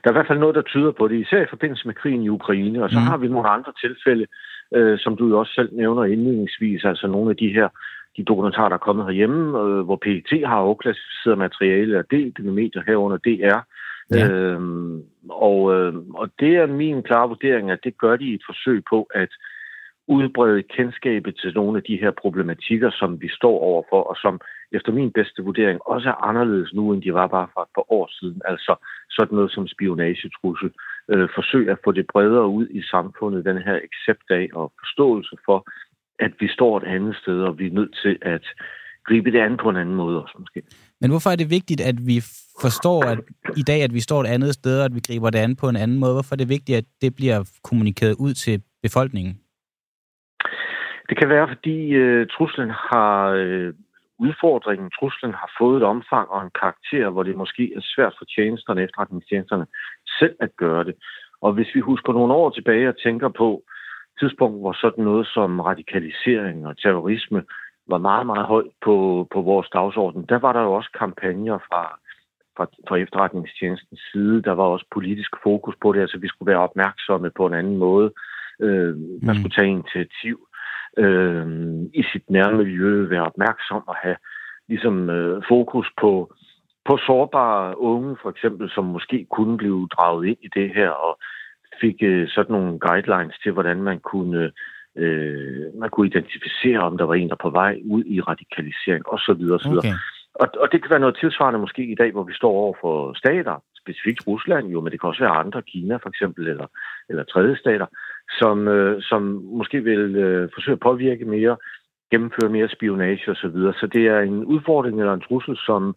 Der 0.00 0.06
er 0.08 0.14
i 0.14 0.18
hvert 0.18 0.30
fald 0.30 0.38
noget, 0.44 0.54
der 0.54 0.62
tyder 0.62 0.92
på 0.98 1.08
det, 1.08 1.18
især 1.24 1.42
i 1.42 1.52
forbindelse 1.54 1.86
med 1.86 1.94
krigen 1.94 2.22
i 2.22 2.28
Ukraine. 2.28 2.84
Og 2.84 2.90
så 2.90 2.98
mm. 2.98 3.04
har 3.04 3.16
vi 3.16 3.28
nogle 3.28 3.48
andre 3.48 3.72
tilfælde, 3.84 4.26
øh, 4.76 4.98
som 4.98 5.16
du 5.16 5.28
jo 5.28 5.38
også 5.38 5.52
selv 5.54 5.70
nævner 5.72 6.04
indledningsvis, 6.04 6.84
altså 6.84 7.06
nogle 7.06 7.30
af 7.30 7.36
de 7.36 7.48
her 7.48 7.68
de 8.16 8.24
dokumentarer, 8.24 8.68
der 8.68 8.76
er 8.76 8.86
kommet 8.88 9.06
herhjemme, 9.06 9.58
øh, 9.60 9.80
hvor 9.86 9.98
PET 10.04 10.30
har 10.46 10.60
afklassificeret 10.68 11.38
materiale 11.38 11.98
og 11.98 12.04
delt 12.10 12.36
det 12.36 12.44
med 12.44 12.52
medier 12.52 12.82
herunder 12.86 13.16
DR. 13.16 13.60
Ja. 14.14 14.28
Øhm, 14.28 15.02
og, 15.30 15.74
øh, 15.74 15.94
og 16.14 16.30
det 16.40 16.56
er 16.56 16.66
min 16.66 17.02
klare 17.02 17.28
vurdering, 17.28 17.70
at 17.70 17.84
det 17.84 17.98
gør 17.98 18.16
de 18.16 18.24
i 18.24 18.34
et 18.34 18.42
forsøg 18.46 18.82
på 18.90 19.08
at 19.14 19.28
udbrede 20.08 20.62
kendskabet 20.62 21.36
til 21.42 21.54
nogle 21.54 21.76
af 21.76 21.82
de 21.82 21.96
her 21.96 22.10
problematikker, 22.10 22.90
som 22.90 23.20
vi 23.20 23.28
står 23.28 23.58
overfor, 23.60 24.02
og 24.02 24.16
som 24.16 24.40
efter 24.72 24.92
min 24.92 25.12
bedste 25.12 25.42
vurdering 25.42 25.80
også 25.86 26.08
er 26.08 26.24
anderledes 26.28 26.72
nu, 26.74 26.92
end 26.92 27.02
de 27.02 27.14
var 27.14 27.26
bare 27.26 27.48
for 27.54 27.60
et 27.60 27.72
par 27.74 27.92
år 27.92 28.08
siden. 28.18 28.42
Altså 28.44 28.74
sådan 29.10 29.34
noget 29.34 29.52
som 29.52 29.68
spionagetrussel. 29.68 30.70
Øh, 31.12 31.28
forsøg 31.34 31.68
at 31.68 31.78
få 31.84 31.92
det 31.92 32.06
bredere 32.12 32.48
ud 32.48 32.66
i 32.70 32.82
samfundet, 32.82 33.44
den 33.44 33.58
her 33.58 33.76
accept 33.88 34.30
af 34.30 34.48
og 34.52 34.72
forståelse 34.80 35.36
for, 35.44 35.66
at 36.18 36.32
vi 36.40 36.48
står 36.48 36.76
et 36.76 36.84
andet 36.84 37.16
sted, 37.16 37.40
og 37.42 37.58
vi 37.58 37.66
er 37.66 37.72
nødt 37.72 37.94
til 38.02 38.18
at 38.22 38.44
gribe 39.06 39.30
det 39.30 39.40
an 39.40 39.56
på 39.56 39.68
en 39.68 39.76
anden 39.76 39.94
måde 39.94 40.22
også 40.22 40.36
måske. 40.38 40.62
Men 41.00 41.10
hvorfor 41.10 41.30
er 41.30 41.36
det 41.36 41.50
vigtigt, 41.50 41.80
at 41.80 41.96
vi 42.06 42.16
forstår 42.60 43.04
at 43.04 43.18
i 43.56 43.62
dag, 43.62 43.82
at 43.82 43.94
vi 43.94 44.00
står 44.00 44.20
et 44.20 44.26
andet 44.26 44.54
sted, 44.54 44.78
og 44.78 44.84
at 44.84 44.94
vi 44.94 45.00
griber 45.00 45.30
det 45.30 45.38
an 45.38 45.56
på 45.56 45.68
en 45.68 45.76
anden 45.76 45.98
måde? 45.98 46.12
Hvorfor 46.12 46.34
er 46.34 46.36
det 46.36 46.48
vigtigt, 46.48 46.78
at 46.78 46.84
det 47.00 47.14
bliver 47.14 47.38
kommunikeret 47.64 48.14
ud 48.18 48.34
til 48.34 48.62
befolkningen? 48.82 49.41
Det 51.12 51.20
kan 51.20 51.28
være, 51.28 51.48
fordi 51.48 51.78
øh, 52.02 52.26
truslen 52.26 52.70
har 52.70 53.28
øh, 53.28 53.72
udfordringen, 54.18 54.90
truslen 54.90 55.34
har 55.40 55.50
fået 55.58 55.76
et 55.76 55.82
omfang 55.94 56.28
og 56.28 56.42
en 56.42 56.54
karakter, 56.60 57.10
hvor 57.10 57.22
det 57.22 57.36
måske 57.36 57.64
er 57.76 57.80
svært 57.82 58.14
for 58.18 58.24
tjenesterne, 58.24 58.82
efterretningstjenesterne, 58.82 59.66
selv 60.18 60.36
at 60.40 60.56
gøre 60.56 60.84
det. 60.84 60.94
Og 61.40 61.52
hvis 61.52 61.74
vi 61.74 61.80
husker 61.80 62.12
nogle 62.12 62.34
år 62.34 62.50
tilbage 62.50 62.88
og 62.88 62.98
tænker 63.04 63.28
på 63.28 63.62
tidspunkt, 64.20 64.60
hvor 64.60 64.72
sådan 64.72 65.04
noget 65.04 65.26
som 65.26 65.60
radikalisering 65.60 66.66
og 66.66 66.78
terrorisme 66.78 67.44
var 67.88 67.98
meget, 67.98 68.26
meget 68.26 68.46
højt 68.46 68.72
på, 68.84 69.26
på 69.32 69.40
vores 69.40 69.68
dagsorden, 69.72 70.24
der 70.28 70.38
var 70.38 70.52
der 70.52 70.62
jo 70.62 70.72
også 70.72 70.90
kampagner 70.98 71.58
fra, 71.58 71.82
fra, 72.56 72.64
fra 72.88 72.96
efterretningstjenestens 72.96 74.00
side. 74.12 74.42
Der 74.42 74.52
var 74.52 74.64
også 74.64 74.86
politisk 74.92 75.30
fokus 75.42 75.74
på 75.82 75.92
det, 75.92 76.00
altså 76.00 76.18
vi 76.18 76.28
skulle 76.28 76.50
være 76.52 76.66
opmærksomme 76.68 77.30
på 77.36 77.46
en 77.46 77.54
anden 77.54 77.76
måde. 77.76 78.12
Øh, 78.60 78.96
man 79.26 79.34
mm. 79.34 79.40
skulle 79.40 79.56
tage 79.56 79.68
initiativ 79.68 80.48
øh, 80.98 81.46
i 81.94 82.02
sit 82.12 82.30
nærmiljø, 82.30 83.06
være 83.08 83.26
opmærksom 83.26 83.82
og 83.86 83.96
have 83.96 84.16
ligesom 84.68 85.10
øh, 85.10 85.42
fokus 85.48 85.88
på, 86.00 86.34
på 86.84 86.98
sårbare 87.06 87.78
unge, 87.78 88.16
for 88.22 88.30
eksempel, 88.30 88.70
som 88.70 88.84
måske 88.84 89.26
kunne 89.30 89.56
blive 89.56 89.88
draget 89.94 90.26
ind 90.26 90.38
i 90.42 90.48
det 90.54 90.70
her, 90.74 90.90
og 90.90 91.18
fik 91.80 91.96
øh, 92.02 92.28
sådan 92.28 92.52
nogle 92.52 92.78
guidelines 92.78 93.38
til, 93.42 93.52
hvordan 93.52 93.82
man 93.82 93.98
kunne 93.98 94.50
øh, 94.96 95.74
man 95.74 95.90
kunne 95.90 96.06
identificere, 96.06 96.80
om 96.80 96.98
der 96.98 97.04
var 97.04 97.14
en, 97.14 97.28
der 97.28 97.42
på 97.42 97.50
vej 97.50 97.80
ud 97.84 98.04
i 98.04 98.20
radikalisering 98.20 99.08
osv. 99.08 99.42
osv. 99.56 99.76
Okay. 99.78 99.94
Og, 100.34 100.48
og 100.62 100.72
det 100.72 100.82
kan 100.82 100.90
være 100.90 101.04
noget 101.04 101.16
tilsvarende 101.20 101.60
måske 101.60 101.82
i 101.84 101.94
dag, 101.94 102.12
hvor 102.12 102.22
vi 102.22 102.34
står 102.34 102.50
over 102.50 102.74
for 102.80 103.14
stater, 103.14 103.62
specifikt 103.82 104.26
Rusland 104.26 104.66
jo, 104.68 104.80
men 104.80 104.92
det 104.92 105.00
kan 105.00 105.08
også 105.08 105.24
være 105.24 105.40
andre, 105.44 105.62
Kina 105.62 105.96
for 105.96 106.08
eksempel, 106.08 106.48
eller, 106.48 106.66
eller 107.08 107.24
tredje 107.24 107.56
stater, 107.56 107.86
som, 108.40 108.68
øh, 108.68 109.02
som 109.02 109.22
måske 109.58 109.80
vil 109.80 110.16
øh, 110.16 110.48
forsøge 110.54 110.72
at 110.72 110.80
påvirke 110.80 111.24
mere, 111.24 111.56
gennemføre 112.10 112.50
mere 112.50 112.68
spionage 112.68 113.30
osv. 113.30 113.34
Så, 113.34 113.48
videre. 113.48 113.74
så 113.80 113.86
det 113.86 114.06
er 114.06 114.20
en 114.20 114.44
udfordring 114.44 115.00
eller 115.00 115.14
en 115.14 115.26
trussel, 115.28 115.56
som, 115.56 115.96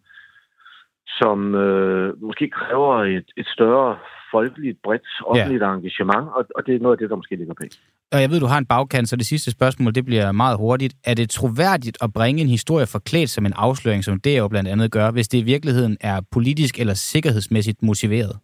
som 1.06 1.54
øh, 1.54 2.22
måske 2.22 2.50
kræver 2.50 3.04
et, 3.04 3.28
et 3.36 3.46
større 3.46 3.98
folkeligt, 4.30 4.78
bredt, 4.84 5.02
offentligt 5.26 5.62
ja. 5.62 5.74
engagement, 5.74 6.26
og, 6.36 6.42
og 6.56 6.66
det 6.66 6.74
er 6.74 6.80
noget 6.80 6.94
af 6.96 6.98
det, 6.98 7.10
der 7.10 7.16
måske 7.16 7.36
ligger 7.36 7.54
bag. 7.54 7.68
Og 8.12 8.20
jeg 8.22 8.30
ved, 8.30 8.40
du 8.40 8.46
har 8.46 8.58
en 8.58 8.66
bagkant, 8.66 9.08
så 9.08 9.16
det 9.16 9.26
sidste 9.26 9.50
spørgsmål, 9.50 9.94
det 9.94 10.04
bliver 10.04 10.32
meget 10.32 10.56
hurtigt. 10.58 10.94
Er 11.04 11.14
det 11.14 11.30
troværdigt 11.30 11.96
at 12.00 12.12
bringe 12.12 12.42
en 12.42 12.48
historie 12.48 12.86
forklædt 12.86 13.30
som 13.30 13.46
en 13.46 13.52
afsløring, 13.56 14.04
som 14.04 14.20
det 14.20 14.38
jo 14.38 14.48
blandt 14.48 14.68
andet 14.68 14.90
gør, 14.90 15.10
hvis 15.10 15.28
det 15.28 15.38
i 15.38 15.42
virkeligheden 15.42 15.96
er 16.00 16.20
politisk 16.32 16.80
eller 16.80 16.94
sikkerhedsmæssigt 16.94 17.82
motiveret? 17.82 18.36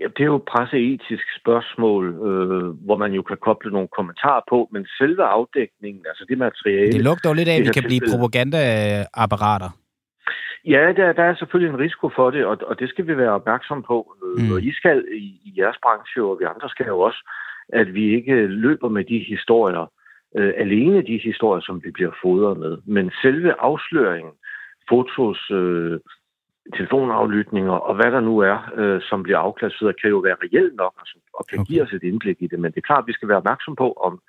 Ja, 0.00 0.06
det 0.16 0.20
er 0.20 0.30
jo 0.32 0.36
et 0.36 0.50
presseetisk 0.54 1.26
spørgsmål, 1.40 2.04
øh, 2.28 2.68
hvor 2.86 2.96
man 2.96 3.12
jo 3.12 3.22
kan 3.22 3.36
koble 3.36 3.70
nogle 3.70 3.88
kommentarer 3.98 4.42
på, 4.48 4.68
men 4.72 4.86
selve 4.98 5.24
afdækningen, 5.24 6.02
altså 6.08 6.24
det 6.28 6.38
materiale... 6.38 6.92
Det 6.92 7.04
lugter 7.04 7.30
jo 7.30 7.34
lidt 7.34 7.48
af, 7.48 7.56
at 7.56 7.66
vi 7.66 7.76
kan 7.78 7.88
blive 7.90 8.08
propagandaapparater. 8.12 9.70
Ja, 10.64 10.92
der, 10.96 11.12
der 11.12 11.22
er 11.22 11.34
selvfølgelig 11.34 11.72
en 11.74 11.84
risiko 11.84 12.10
for 12.16 12.30
det, 12.30 12.44
og, 12.44 12.58
og 12.66 12.78
det 12.80 12.88
skal 12.88 13.06
vi 13.06 13.16
være 13.16 13.30
opmærksom 13.30 13.82
på. 13.82 14.14
Mm. 14.36 14.52
Og 14.52 14.62
I 14.62 14.72
skal 14.72 15.04
i, 15.12 15.26
i 15.48 15.50
jeres 15.58 15.78
branche, 15.82 16.22
og 16.22 16.36
vi 16.40 16.44
andre 16.44 16.68
skal 16.68 16.86
jo 16.86 17.00
også, 17.00 17.30
at 17.72 17.94
vi 17.94 18.14
ikke 18.16 18.46
løber 18.46 18.88
med 18.88 19.04
de 19.04 19.18
historier, 19.18 19.92
øh, 20.38 20.52
alene 20.56 21.02
de 21.02 21.20
historier, 21.24 21.62
som 21.62 21.84
vi 21.84 21.90
bliver 21.90 22.10
fodret 22.22 22.58
med. 22.58 22.76
Men 22.86 23.10
selve 23.22 23.60
afsløringen, 23.60 24.32
fotos, 24.88 25.50
øh, 25.50 26.00
telefonaflytninger 26.76 27.72
og 27.72 27.94
hvad 27.94 28.10
der 28.12 28.20
nu 28.20 28.38
er, 28.38 28.58
øh, 28.76 29.00
som 29.08 29.22
bliver 29.22 29.38
afklassificeret, 29.38 30.00
kan 30.00 30.10
jo 30.10 30.18
være 30.18 30.36
reelt 30.42 30.76
nok 30.76 30.94
altså, 30.98 31.18
og 31.34 31.46
kan 31.46 31.60
okay. 31.60 31.68
give 31.68 31.82
os 31.82 31.92
et 31.92 32.02
indblik 32.02 32.36
i 32.40 32.46
det. 32.46 32.58
Men 32.58 32.72
det 32.72 32.76
er 32.76 32.88
klart, 32.90 33.04
at 33.04 33.06
vi 33.06 33.12
skal 33.12 33.28
være 33.28 33.42
opmærksom 33.42 33.76
på, 33.76 33.92
om, 33.92 34.20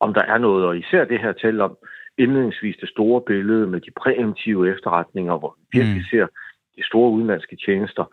om 0.00 0.14
der 0.14 0.22
er 0.22 0.38
noget, 0.38 0.66
og 0.66 0.78
især 0.78 1.04
det 1.04 1.20
her 1.20 1.32
til 1.32 1.60
om 1.60 1.76
indledningsvis 2.18 2.76
det 2.80 2.88
store 2.88 3.20
billede 3.20 3.66
med 3.66 3.80
de 3.80 3.90
præemptive 3.90 4.72
efterretninger, 4.74 5.38
hvor 5.38 5.56
vi 5.58 5.78
virkelig 5.78 6.04
mm. 6.04 6.10
ser 6.10 6.26
de 6.76 6.86
store 6.86 7.10
udenlandske 7.10 7.56
tjenester. 7.64 8.04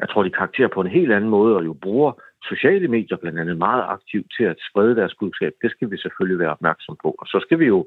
Jeg 0.00 0.08
tror, 0.08 0.22
de 0.22 0.30
karakterer 0.30 0.68
på 0.68 0.80
en 0.80 0.96
helt 0.98 1.12
anden 1.12 1.30
måde, 1.30 1.56
og 1.56 1.64
jo 1.64 1.72
bruger 1.72 2.12
sociale 2.42 2.88
medier 2.88 3.16
blandt 3.16 3.38
andet 3.38 3.58
meget 3.58 3.84
aktivt 3.88 4.26
til 4.36 4.44
at 4.44 4.56
sprede 4.70 4.96
deres 4.96 5.14
budskab. 5.20 5.52
Det 5.62 5.70
skal 5.70 5.90
vi 5.90 5.98
selvfølgelig 5.98 6.38
være 6.38 6.50
opmærksom 6.50 6.96
på. 7.02 7.14
Og 7.18 7.26
så 7.26 7.38
skal 7.42 7.58
vi 7.58 7.66
jo 7.66 7.86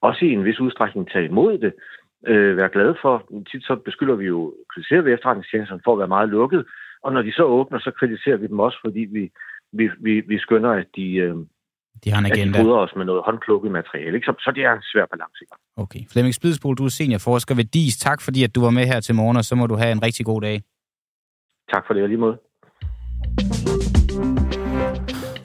også 0.00 0.24
i 0.24 0.32
en 0.32 0.44
vis 0.44 0.60
udstrækning 0.60 1.10
tage 1.10 1.24
imod 1.24 1.58
det, 1.58 1.72
øh, 2.26 2.56
være 2.56 2.68
glade 2.68 2.96
for. 3.02 3.14
Tit 3.50 3.64
så 3.64 3.76
beskylder 3.84 4.14
vi 4.14 4.26
jo, 4.26 4.54
kritiserer 4.74 5.02
vi 5.02 5.12
efterretningstjenesterne 5.12 5.80
for 5.84 5.92
at 5.92 5.98
være 5.98 6.14
meget 6.16 6.28
lukket, 6.28 6.66
og 7.04 7.12
når 7.12 7.22
de 7.22 7.32
så 7.32 7.44
åbner, 7.44 7.78
så 7.78 7.90
kritiserer 7.98 8.36
vi 8.36 8.46
dem 8.46 8.58
også, 8.58 8.78
fordi 8.84 9.00
vi, 9.00 9.30
vi, 9.72 9.90
vi, 10.00 10.20
vi 10.20 10.38
skønner, 10.38 10.70
at 10.70 10.86
de, 10.96 11.14
øh, 11.14 11.36
de 12.04 12.10
har 12.10 12.18
en 12.18 12.26
agenda. 12.26 12.58
At 12.58 12.64
de 12.64 12.72
os 12.72 12.96
med 12.96 13.04
noget 13.04 13.22
håndplukket 13.24 13.72
materiale. 13.72 14.14
Ikke? 14.14 14.24
Så, 14.24 14.34
så 14.38 14.52
det 14.54 14.64
er 14.64 14.72
en 14.72 14.82
svær 14.82 15.06
balance. 15.06 15.44
Okay. 15.76 16.00
Flemming 16.12 16.34
Spidsbol, 16.34 16.76
du 16.76 16.84
er 16.84 16.88
seniorforsker 16.88 17.54
ved 17.54 17.64
DIS. 17.64 17.96
Tak 17.96 18.20
fordi, 18.22 18.44
at 18.44 18.54
du 18.54 18.60
var 18.60 18.70
med 18.70 18.86
her 18.86 19.00
til 19.00 19.14
morgen, 19.14 19.36
og 19.36 19.44
så 19.44 19.54
må 19.54 19.66
du 19.66 19.74
have 19.74 19.92
en 19.92 20.02
rigtig 20.02 20.26
god 20.26 20.40
dag. 20.40 20.62
Tak 21.72 21.86
for 21.86 21.94
det, 21.94 22.02
og 22.02 22.08
lige 22.08 22.18
måde. 22.18 22.38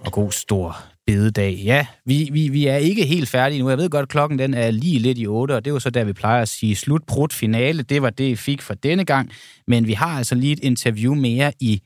Og 0.06 0.12
god 0.12 0.32
stor 0.32 0.97
bededag. 1.08 1.54
Ja, 1.54 1.86
vi, 2.06 2.30
vi, 2.32 2.48
vi 2.48 2.68
er 2.68 2.76
ikke 2.76 3.06
helt 3.06 3.30
færdige 3.30 3.62
nu. 3.62 3.70
Jeg 3.70 3.78
ved 3.78 3.90
godt, 3.90 4.04
at 4.04 4.10
klokken 4.10 4.40
den 4.40 4.54
er 4.54 4.72
lige 4.72 5.00
lidt 5.00 5.18
i 5.18 5.28
8, 5.28 5.56
og 5.56 5.66
det 5.66 5.72
er 5.72 5.74
jo 5.76 5.80
så 5.80 5.90
der, 5.90 6.04
vi 6.04 6.14
plejer 6.14 6.42
at 6.42 6.50
sige 6.50 6.76
slut, 6.76 7.04
brut, 7.08 7.34
finale. 7.34 7.84
Det 7.84 8.02
var 8.02 8.10
det, 8.10 8.24
I 8.24 8.36
fik 8.36 8.62
for 8.62 8.74
denne 8.74 9.06
gang. 9.06 9.32
Men 9.68 9.88
vi 9.88 9.94
har 9.94 10.18
altså 10.18 10.36
lige 10.36 10.54
et 10.54 10.60
interview 10.60 11.14
mere 11.14 11.54
i, 11.60 11.82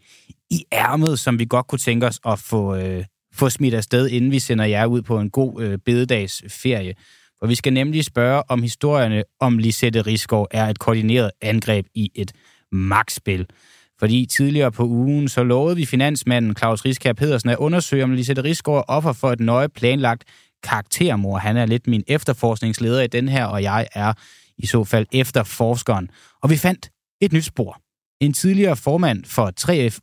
i 0.50 0.64
ærmet, 0.74 1.20
som 1.20 1.40
vi 1.40 1.46
godt 1.50 1.68
kunne 1.68 1.80
tænke 1.80 2.08
os 2.08 2.20
at 2.26 2.40
få, 2.40 2.76
øh, 2.76 3.06
få 3.34 3.50
smidt 3.50 3.74
afsted, 3.74 4.10
inden 4.10 4.32
vi 4.32 4.40
sender 4.40 4.66
jer 4.66 4.86
ud 4.86 5.02
på 5.02 5.20
en 5.20 5.30
god 5.30 5.62
øh, 5.62 5.78
bededagsferie. 5.86 6.94
For 7.40 7.48
vi 7.48 7.56
skal 7.56 7.74
nemlig 7.74 8.06
spørge, 8.06 8.44
om 8.50 8.64
historierne 8.64 9.24
om 9.40 9.58
Lisette 9.58 10.02
Rigsgaard 10.02 10.48
er 10.52 10.68
et 10.68 10.80
koordineret 10.80 11.32
angreb 11.42 11.86
i 11.96 12.12
et 12.16 12.32
magtspil. 12.72 13.48
Fordi 14.02 14.26
tidligere 14.26 14.72
på 14.72 14.84
ugen, 14.84 15.28
så 15.28 15.44
lovede 15.44 15.76
vi 15.76 15.86
finansmanden 15.86 16.56
Claus 16.56 16.86
Riskær 16.86 17.14
Pedersen 17.14 17.50
at 17.50 17.58
undersøge, 17.58 18.04
om 18.04 18.12
Lisette 18.12 18.44
Rigsgaard 18.44 18.78
er 18.78 18.84
offer 18.88 19.14
for 19.14 19.32
et 19.32 19.40
nøje 19.40 19.70
planlagt 19.70 20.24
karaktermor. 20.64 21.38
Han 21.38 21.58
er 21.58 21.66
lidt 21.66 21.88
min 21.88 22.04
efterforskningsleder 22.08 23.02
i 23.02 23.08
den 23.08 23.30
her, 23.30 23.46
og 23.46 23.64
jeg 23.64 23.88
er 23.94 24.14
i 24.58 24.66
så 24.66 24.84
fald 24.84 25.08
efterforskeren. 25.14 26.12
Og 26.42 26.50
vi 26.50 26.58
fandt 26.58 26.92
et 27.22 27.34
nyt 27.34 27.44
spor. 27.44 27.82
En 28.20 28.34
tidligere 28.34 28.76
formand 28.76 29.26
for 29.26 29.52
3F 29.60 30.00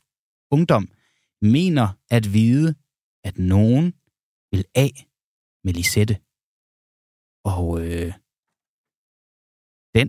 Ungdom 0.50 0.88
mener 1.42 1.88
at 2.10 2.32
vide, 2.32 2.74
at 3.24 3.38
nogen 3.38 3.92
vil 4.52 4.64
af 4.74 5.06
med 5.64 5.72
Lisette. 5.72 6.18
Og 7.44 7.80
øh, 7.86 8.12
den 9.94 10.08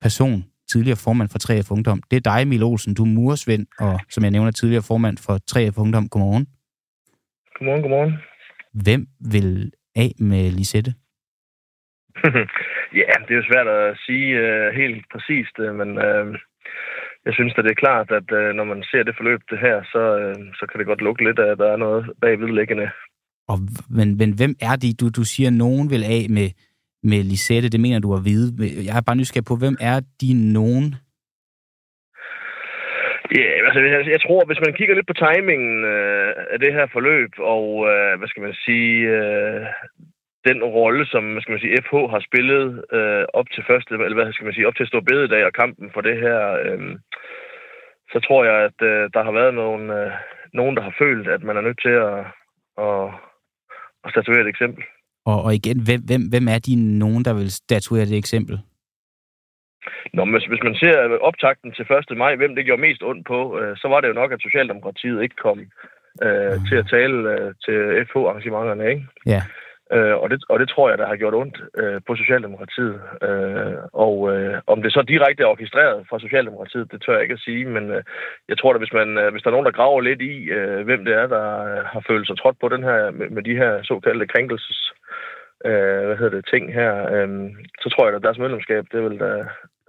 person, 0.00 0.51
tidligere 0.72 1.00
formand 1.06 1.28
for 1.32 1.40
3F 1.46 1.68
Ungdom, 1.74 2.00
det 2.10 2.16
er 2.16 2.24
dig, 2.30 2.42
Emil 2.42 2.62
Olsen. 2.70 2.94
Du 2.94 3.02
er 3.04 3.14
muresvend, 3.18 3.66
og 3.84 3.94
som 4.14 4.24
jeg 4.24 4.32
nævner, 4.34 4.50
tidligere 4.50 4.88
formand 4.90 5.16
for 5.26 5.34
3F 5.50 5.76
Ungdom. 5.84 6.08
Godmorgen. 6.12 6.46
Godmorgen, 7.56 7.82
godmorgen. 7.82 8.14
Hvem 8.84 9.02
vil 9.32 9.72
af 10.04 10.10
med 10.30 10.44
Lisette? 10.58 10.92
ja, 13.00 13.12
det 13.24 13.32
er 13.32 13.40
jo 13.40 13.50
svært 13.50 13.68
at 13.78 13.98
sige 14.06 14.26
uh, 14.44 14.68
helt 14.80 15.04
præcist, 15.12 15.54
uh, 15.64 15.74
men 15.80 15.88
uh, 16.06 16.26
jeg 17.26 17.34
synes 17.34 17.54
at 17.58 17.64
det 17.64 17.72
er 17.72 17.84
klart, 17.84 18.08
at 18.20 18.28
uh, 18.38 18.48
når 18.58 18.64
man 18.72 18.82
ser 18.90 19.02
det 19.02 19.14
forløb 19.18 19.40
det 19.50 19.58
her, 19.66 19.76
så, 19.92 20.02
uh, 20.22 20.40
så 20.58 20.62
kan 20.66 20.78
det 20.78 20.90
godt 20.90 21.04
lukke 21.06 21.24
lidt 21.24 21.38
at 21.38 21.58
der 21.58 21.68
er 21.72 21.80
noget 21.86 22.02
bagvedliggende. 22.20 22.88
Og, 23.50 23.58
men, 23.98 24.08
men 24.20 24.30
hvem 24.38 24.54
er 24.68 24.76
de? 24.82 24.94
Du, 25.00 25.06
du 25.18 25.24
siger, 25.32 25.48
at 25.48 25.60
nogen 25.64 25.90
vil 25.90 26.04
af 26.18 26.24
med, 26.36 26.48
med 27.02 27.20
Lisette. 27.30 27.68
Det 27.68 27.80
mener 27.80 28.00
du 28.00 28.14
at 28.14 28.24
vide. 28.24 28.46
Jeg 28.86 28.96
er 28.96 29.06
bare 29.06 29.16
nysgerrig 29.16 29.44
på, 29.44 29.56
hvem 29.56 29.76
er 29.80 29.96
de 30.20 30.52
nogen? 30.58 30.86
Ja, 33.38 33.48
altså 33.66 33.80
jeg, 33.80 34.06
jeg 34.14 34.20
tror, 34.20 34.44
hvis 34.46 34.60
man 34.64 34.74
kigger 34.74 34.94
lidt 34.94 35.10
på 35.10 35.18
timingen 35.24 35.84
øh, 35.84 36.30
af 36.52 36.58
det 36.58 36.72
her 36.76 36.86
forløb, 36.92 37.32
og 37.38 37.66
øh, 37.90 38.18
hvad 38.18 38.28
skal 38.28 38.42
man 38.42 38.54
sige, 38.66 38.96
øh, 39.18 39.66
den 40.48 40.58
rolle, 40.64 41.06
som 41.06 41.32
hvad 41.32 41.42
skal 41.42 41.52
man 41.52 41.60
sige, 41.60 41.82
FH 41.86 41.94
har 42.14 42.22
spillet 42.28 42.84
øh, 42.92 43.24
op 43.38 43.48
til 43.54 43.64
første, 43.66 43.94
eller 43.94 44.18
hvad 44.18 44.32
skal 44.32 44.44
man 44.44 44.54
sige, 44.54 44.68
op 44.68 44.76
til 44.76 44.86
stå 44.86 45.00
bededag 45.00 45.44
og 45.46 45.52
kampen 45.52 45.90
for 45.94 46.00
det 46.00 46.16
her, 46.24 46.40
øh, 46.66 46.98
så 48.12 48.18
tror 48.26 48.44
jeg, 48.44 48.56
at 48.68 48.78
øh, 48.90 49.10
der 49.14 49.22
har 49.24 49.32
været 49.32 49.54
nogen, 49.54 49.90
øh, 49.90 50.12
nogen, 50.52 50.76
der 50.76 50.82
har 50.82 50.94
følt, 50.98 51.28
at 51.28 51.42
man 51.42 51.56
er 51.56 51.64
nødt 51.66 51.80
til 51.82 51.94
at, 52.06 52.18
at, 52.86 53.04
at 54.04 54.10
statuere 54.10 54.40
et 54.40 54.52
eksempel. 54.54 54.84
Og, 55.24 55.42
og 55.42 55.54
igen, 55.54 55.78
hvem, 55.86 56.00
hvem, 56.08 56.22
hvem 56.32 56.48
er 56.48 56.58
de 56.58 56.98
nogen, 56.98 57.24
der 57.24 57.34
vil 57.34 57.50
statuere 57.52 58.04
det 58.04 58.18
eksempel? 58.18 58.58
Nå, 60.14 60.24
men 60.24 60.42
hvis 60.48 60.62
man 60.62 60.74
ser 60.74 61.18
optakten 61.20 61.72
til 61.72 61.86
1. 62.10 62.18
maj, 62.18 62.36
hvem 62.36 62.54
det 62.54 62.64
gjorde 62.64 62.82
mest 62.82 63.02
ondt 63.02 63.26
på, 63.26 63.58
øh, 63.60 63.76
så 63.76 63.88
var 63.88 64.00
det 64.00 64.08
jo 64.08 64.12
nok, 64.12 64.32
at 64.32 64.42
Socialdemokratiet 64.42 65.22
ikke 65.22 65.36
kom 65.36 65.58
øh, 66.22 66.52
mm. 66.52 66.64
til 66.68 66.76
at 66.76 66.88
tale 66.90 67.16
øh, 67.32 67.54
til 67.64 68.06
FH-arrangementerne, 68.06 68.90
ikke? 68.90 69.06
Ja. 69.26 69.42
Øh, 69.94 70.16
og, 70.22 70.30
det, 70.30 70.44
og 70.48 70.60
det 70.60 70.68
tror 70.68 70.88
jeg, 70.88 70.98
der 70.98 71.06
har 71.06 71.16
gjort 71.16 71.34
ondt 71.34 71.58
øh, 71.80 72.00
på 72.06 72.16
Socialdemokratiet. 72.16 73.00
Øh, 73.22 73.76
og 73.92 74.16
øh, 74.32 74.60
om 74.66 74.82
det 74.82 74.92
så 74.92 75.02
direkte 75.02 75.42
er 75.42 75.46
orkestreret 75.46 76.06
fra 76.10 76.18
Socialdemokratiet, 76.18 76.92
det 76.92 77.02
tør 77.02 77.12
jeg 77.12 77.22
ikke 77.22 77.38
at 77.38 77.44
sige, 77.46 77.64
men 77.64 77.90
øh, 77.90 78.02
jeg 78.48 78.58
tror, 78.58 78.72
at 78.72 78.80
hvis, 78.80 78.92
man, 78.92 79.08
øh, 79.18 79.32
hvis 79.32 79.42
der 79.42 79.48
er 79.50 79.56
nogen, 79.56 79.66
der 79.66 79.78
graver 79.78 80.00
lidt 80.00 80.22
i, 80.22 80.34
øh, 80.58 80.84
hvem 80.84 81.04
det 81.04 81.14
er, 81.14 81.26
der 81.26 81.46
øh, 81.70 81.84
har 81.92 82.02
følt 82.08 82.26
sig 82.26 82.38
trådt 82.38 82.58
på 82.60 82.68
den 82.68 82.82
her, 82.82 83.10
med, 83.10 83.28
med 83.30 83.42
de 83.42 83.56
her 83.56 83.72
såkaldte 83.82 84.26
krænkelses 84.26 84.92
øh, 85.68 86.06
hvad 86.06 86.16
hedder 86.16 86.36
det, 86.36 86.48
ting 86.52 86.64
her, 86.78 86.92
øh, 87.14 87.28
så 87.82 87.88
tror 87.88 88.06
jeg, 88.06 88.16
at 88.16 88.22
deres 88.22 88.38
medlemskab, 88.38 88.84
det 88.92 89.00
vil 89.04 89.16
da, 89.24 89.30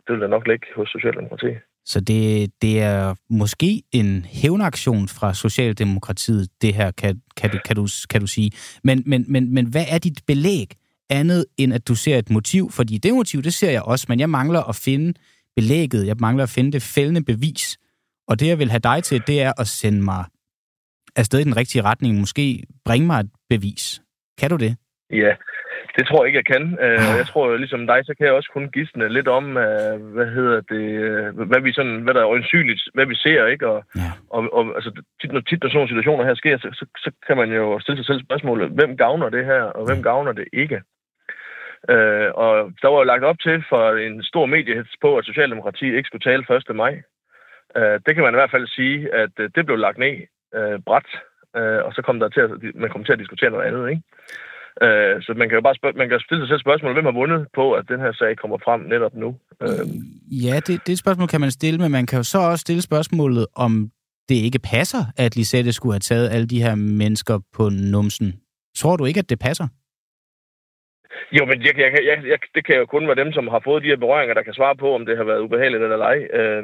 det 0.04 0.10
vil 0.14 0.22
da 0.22 0.28
nok 0.28 0.48
ligge 0.48 0.68
hos 0.76 0.90
Socialdemokratiet. 0.90 1.58
Så 1.86 2.00
det, 2.00 2.52
det 2.62 2.82
er 2.82 3.16
måske 3.30 3.84
en 3.92 4.26
hævnaktion 4.26 5.08
fra 5.08 5.34
Socialdemokratiet, 5.34 6.50
det 6.62 6.74
her, 6.74 6.92
kan, 6.92 7.22
kan, 7.38 7.50
du, 7.50 7.58
kan, 7.66 7.76
du, 7.76 7.88
kan 8.10 8.22
du 8.22 8.28
sige. 8.28 8.52
Men, 8.84 9.04
men, 9.06 9.26
men, 9.28 9.54
men 9.54 9.66
hvad 9.66 9.86
er 9.90 9.98
dit 9.98 10.20
belæg 10.28 10.68
andet, 11.10 11.46
end 11.58 11.74
at 11.74 11.88
du 11.88 11.96
ser 11.96 12.18
et 12.18 12.30
motiv? 12.30 12.72
Fordi 12.72 12.98
det 12.98 13.14
motiv, 13.14 13.42
det 13.42 13.54
ser 13.54 13.72
jeg 13.72 13.82
også, 13.82 14.06
men 14.10 14.20
jeg 14.20 14.30
mangler 14.30 14.70
at 14.70 14.76
finde 14.76 15.14
belægget, 15.56 16.08
jeg 16.08 16.16
mangler 16.20 16.44
at 16.44 16.50
finde 16.50 16.72
det 16.72 16.82
fældende 16.82 17.24
bevis. 17.26 17.78
Og 18.28 18.40
det, 18.40 18.48
jeg 18.48 18.60
vil 18.60 18.70
have 18.70 18.80
dig 18.80 19.04
til, 19.04 19.24
det 19.28 19.42
er 19.42 19.54
at 19.60 19.68
sende 19.68 20.02
mig 20.04 20.26
afsted 21.16 21.40
i 21.40 21.44
den 21.44 21.58
rigtige 21.58 21.82
retning. 21.82 22.20
Måske 22.20 22.64
bringe 22.86 23.08
mig 23.08 23.20
et 23.20 23.30
bevis. 23.50 24.02
Kan 24.38 24.50
du 24.50 24.56
det? 24.56 24.76
Ja, 25.22 25.36
det 25.98 26.08
tror 26.08 26.20
jeg 26.20 26.28
ikke, 26.28 26.42
jeg 26.42 26.52
kan. 26.54 26.64
Uh, 26.86 27.18
jeg 27.20 27.28
tror, 27.32 27.58
ligesom 27.58 27.88
dig, 27.88 28.00
så 28.06 28.14
kan 28.18 28.26
jeg 28.26 28.36
også 28.36 28.50
kun 28.54 28.72
gisne 28.72 29.10
lidt 29.10 29.28
om, 29.28 29.46
uh, 29.46 29.96
hvad 30.16 30.28
hedder 30.38 30.62
det, 30.74 30.86
uh, 31.34 31.48
hvad 31.50 31.62
vi 31.62 31.74
sådan, 31.74 32.02
hvad 32.02 32.14
der 32.14 32.22
er 32.22 32.34
øjensynligt, 32.36 32.82
hvad 32.94 33.06
vi 33.06 33.16
ser, 33.16 33.46
ikke? 33.46 33.68
Og, 33.68 33.84
ja. 33.96 34.12
og, 34.30 34.54
og 34.54 34.64
altså, 34.76 34.92
tit, 35.22 35.32
når 35.32 35.42
tit 35.42 35.64
når 35.64 35.70
sådan 35.70 35.78
nogle 35.78 35.90
situationer 35.90 36.26
her 36.26 36.36
sker, 36.36 36.58
så, 36.58 36.70
så, 36.74 36.86
så 36.98 37.12
kan 37.28 37.38
man 37.38 37.50
jo 37.52 37.80
stille 37.80 37.98
sig 37.98 38.06
selv 38.06 38.26
spørgsmålet, 38.26 38.70
hvem 38.70 38.98
gavner 38.98 39.30
det 39.30 39.46
her, 39.46 39.62
og 39.62 39.86
hvem 39.86 40.04
gavner 40.04 40.32
det 40.32 40.48
ikke? 40.54 40.82
Uh, 41.92 42.30
og 42.44 42.54
der 42.82 42.88
var 42.88 42.98
jo 42.98 43.04
lagt 43.04 43.24
op 43.24 43.40
til 43.40 43.64
for 43.70 43.84
en 44.08 44.24
stor 44.24 44.46
mediehets 44.46 44.96
på, 45.02 45.18
at 45.18 45.26
Socialdemokratiet 45.26 45.96
ikke 45.96 46.08
skulle 46.08 46.28
tale 46.32 46.46
1. 46.70 46.76
maj. 46.76 46.94
Uh, 47.80 47.96
det 48.06 48.12
kan 48.16 48.24
man 48.24 48.34
i 48.34 48.40
hvert 48.40 48.52
fald 48.52 48.68
sige, 48.68 49.14
at 49.14 49.34
uh, 49.40 49.46
det 49.56 49.66
blev 49.66 49.78
lagt 49.78 49.98
ned 49.98 50.16
uh, 50.58 50.84
bræt, 50.86 51.10
uh, 51.60 51.82
og 51.86 51.94
så 51.94 52.02
kom 52.02 52.20
der 52.20 52.30
til 52.30 52.42
at, 52.42 52.52
man 52.76 52.90
kom 52.90 53.04
til 53.04 53.14
at 53.14 53.20
diskutere 53.20 53.50
noget 53.50 53.66
andet, 53.66 53.90
ikke? 53.90 54.02
Øh, 54.82 55.22
så 55.22 55.34
man 55.38 55.50
kan 55.50 55.56
jo 55.56 55.62
bare 55.62 55.76
spørge, 55.76 55.94
man 55.98 56.10
kan 56.10 56.20
stille 56.20 56.42
sig 56.42 56.48
selv 56.48 56.60
spørgsmål, 56.60 56.94
hvem 56.94 57.06
har 57.06 57.12
vundet 57.22 57.48
på, 57.56 57.74
at 57.74 57.86
den 57.88 58.00
her 58.00 58.14
sag 58.14 58.38
kommer 58.38 58.58
frem 58.66 58.82
netop 58.82 59.16
nu? 59.16 59.30
Øh. 59.62 59.86
Ja, 60.46 60.60
det, 60.68 60.88
det 60.88 61.00
spørgsmål 61.00 61.28
kan 61.28 61.42
man 61.42 61.52
stille, 61.52 61.80
men 61.80 61.92
man 61.92 62.06
kan 62.06 62.18
jo 62.18 62.24
så 62.24 62.40
også 62.40 62.62
stille 62.62 62.82
spørgsmålet, 62.82 63.48
om 63.56 63.92
det 64.30 64.36
ikke 64.36 64.60
passer, 64.60 65.04
at 65.18 65.36
Lisette 65.36 65.74
skulle 65.74 65.94
have 65.94 66.00
taget 66.00 66.30
alle 66.30 66.48
de 66.48 66.64
her 66.64 66.76
mennesker 66.76 67.40
på 67.54 67.70
numsen. 67.70 68.34
Tror 68.76 68.96
du 68.98 69.06
ikke, 69.06 69.20
at 69.20 69.30
det 69.30 69.40
passer? 69.40 69.68
Jo, 71.32 71.46
men 71.46 71.58
jeg, 71.66 71.74
jeg, 71.78 71.92
jeg, 72.10 72.18
jeg, 72.32 72.40
det 72.56 72.66
kan 72.66 72.76
jo 72.78 72.86
kun 72.86 73.08
være 73.08 73.22
dem, 73.24 73.32
som 73.34 73.48
har 73.48 73.62
fået 73.64 73.84
de 73.84 73.88
her 73.88 74.04
berøringer, 74.04 74.34
der 74.34 74.42
kan 74.44 74.54
svare 74.54 74.76
på, 74.76 74.96
om 74.96 75.06
det 75.06 75.18
har 75.18 75.24
været 75.24 75.40
ubehageligt 75.40 75.84
eller 75.84 76.06
ej. 76.14 76.20
Øh, 76.40 76.64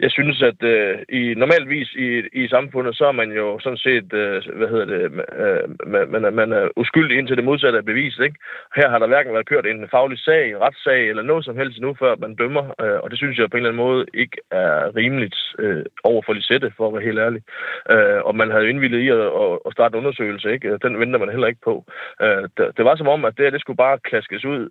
jeg 0.00 0.10
synes, 0.10 0.42
at 0.42 0.62
øh, 0.62 0.98
i 1.08 1.34
normalvis 1.36 1.88
i, 1.94 2.08
i 2.32 2.48
samfundet, 2.48 2.96
så 2.96 3.04
er 3.06 3.12
man 3.12 3.30
jo 3.32 3.58
sådan 3.58 3.78
set, 3.78 4.12
øh, 4.12 4.42
hvad 4.58 4.68
hedder 4.68 4.84
det, 4.84 5.02
øh, 5.42 5.64
man, 6.12 6.34
man 6.34 6.52
er 6.52 6.68
uskyldig 6.76 7.18
indtil 7.18 7.36
det 7.36 7.44
modsatte 7.44 7.78
er 7.78 7.82
bevist. 7.82 8.20
ikke? 8.20 8.36
Her 8.76 8.88
har 8.90 8.98
der 8.98 9.06
hverken 9.06 9.32
været 9.32 9.46
kørt 9.46 9.66
en 9.66 9.88
faglig 9.90 10.18
sag, 10.18 10.60
retssag 10.60 11.08
eller 11.08 11.22
noget 11.22 11.44
som 11.44 11.56
helst 11.56 11.80
nu, 11.80 11.94
før 11.98 12.16
man 12.16 12.34
dømmer, 12.34 12.64
øh, 12.80 12.98
og 13.02 13.10
det 13.10 13.18
synes 13.18 13.38
jeg 13.38 13.50
på 13.50 13.56
en 13.56 13.58
eller 13.58 13.70
anden 13.70 13.84
måde 13.86 14.06
ikke 14.14 14.36
er 14.50 14.96
rimeligt 14.96 15.36
øh, 15.58 15.84
over 16.04 16.22
for 16.26 16.32
Lisette, 16.32 16.72
for 16.76 16.86
at 16.86 16.94
være 16.94 17.08
helt 17.08 17.18
ærlig. 17.18 17.42
Øh, 17.90 18.20
og 18.24 18.36
man 18.36 18.50
havde 18.50 18.68
indvildet 18.68 19.00
i 19.00 19.08
at, 19.08 19.20
at 19.66 19.72
starte 19.72 19.92
en 19.92 19.98
undersøgelse, 19.98 20.52
ikke? 20.52 20.78
Den 20.82 21.00
venter 21.00 21.18
man 21.18 21.28
heller 21.30 21.46
ikke 21.46 21.64
på. 21.64 21.84
Øh, 22.22 22.42
det, 22.56 22.66
det 22.76 22.84
var 22.84 22.96
som 22.96 23.08
om, 23.08 23.24
at 23.24 23.34
det, 23.38 23.52
det 23.52 23.60
skulle 23.60 23.73
bare 23.76 23.98
klaskes 24.08 24.44
ud, 24.44 24.62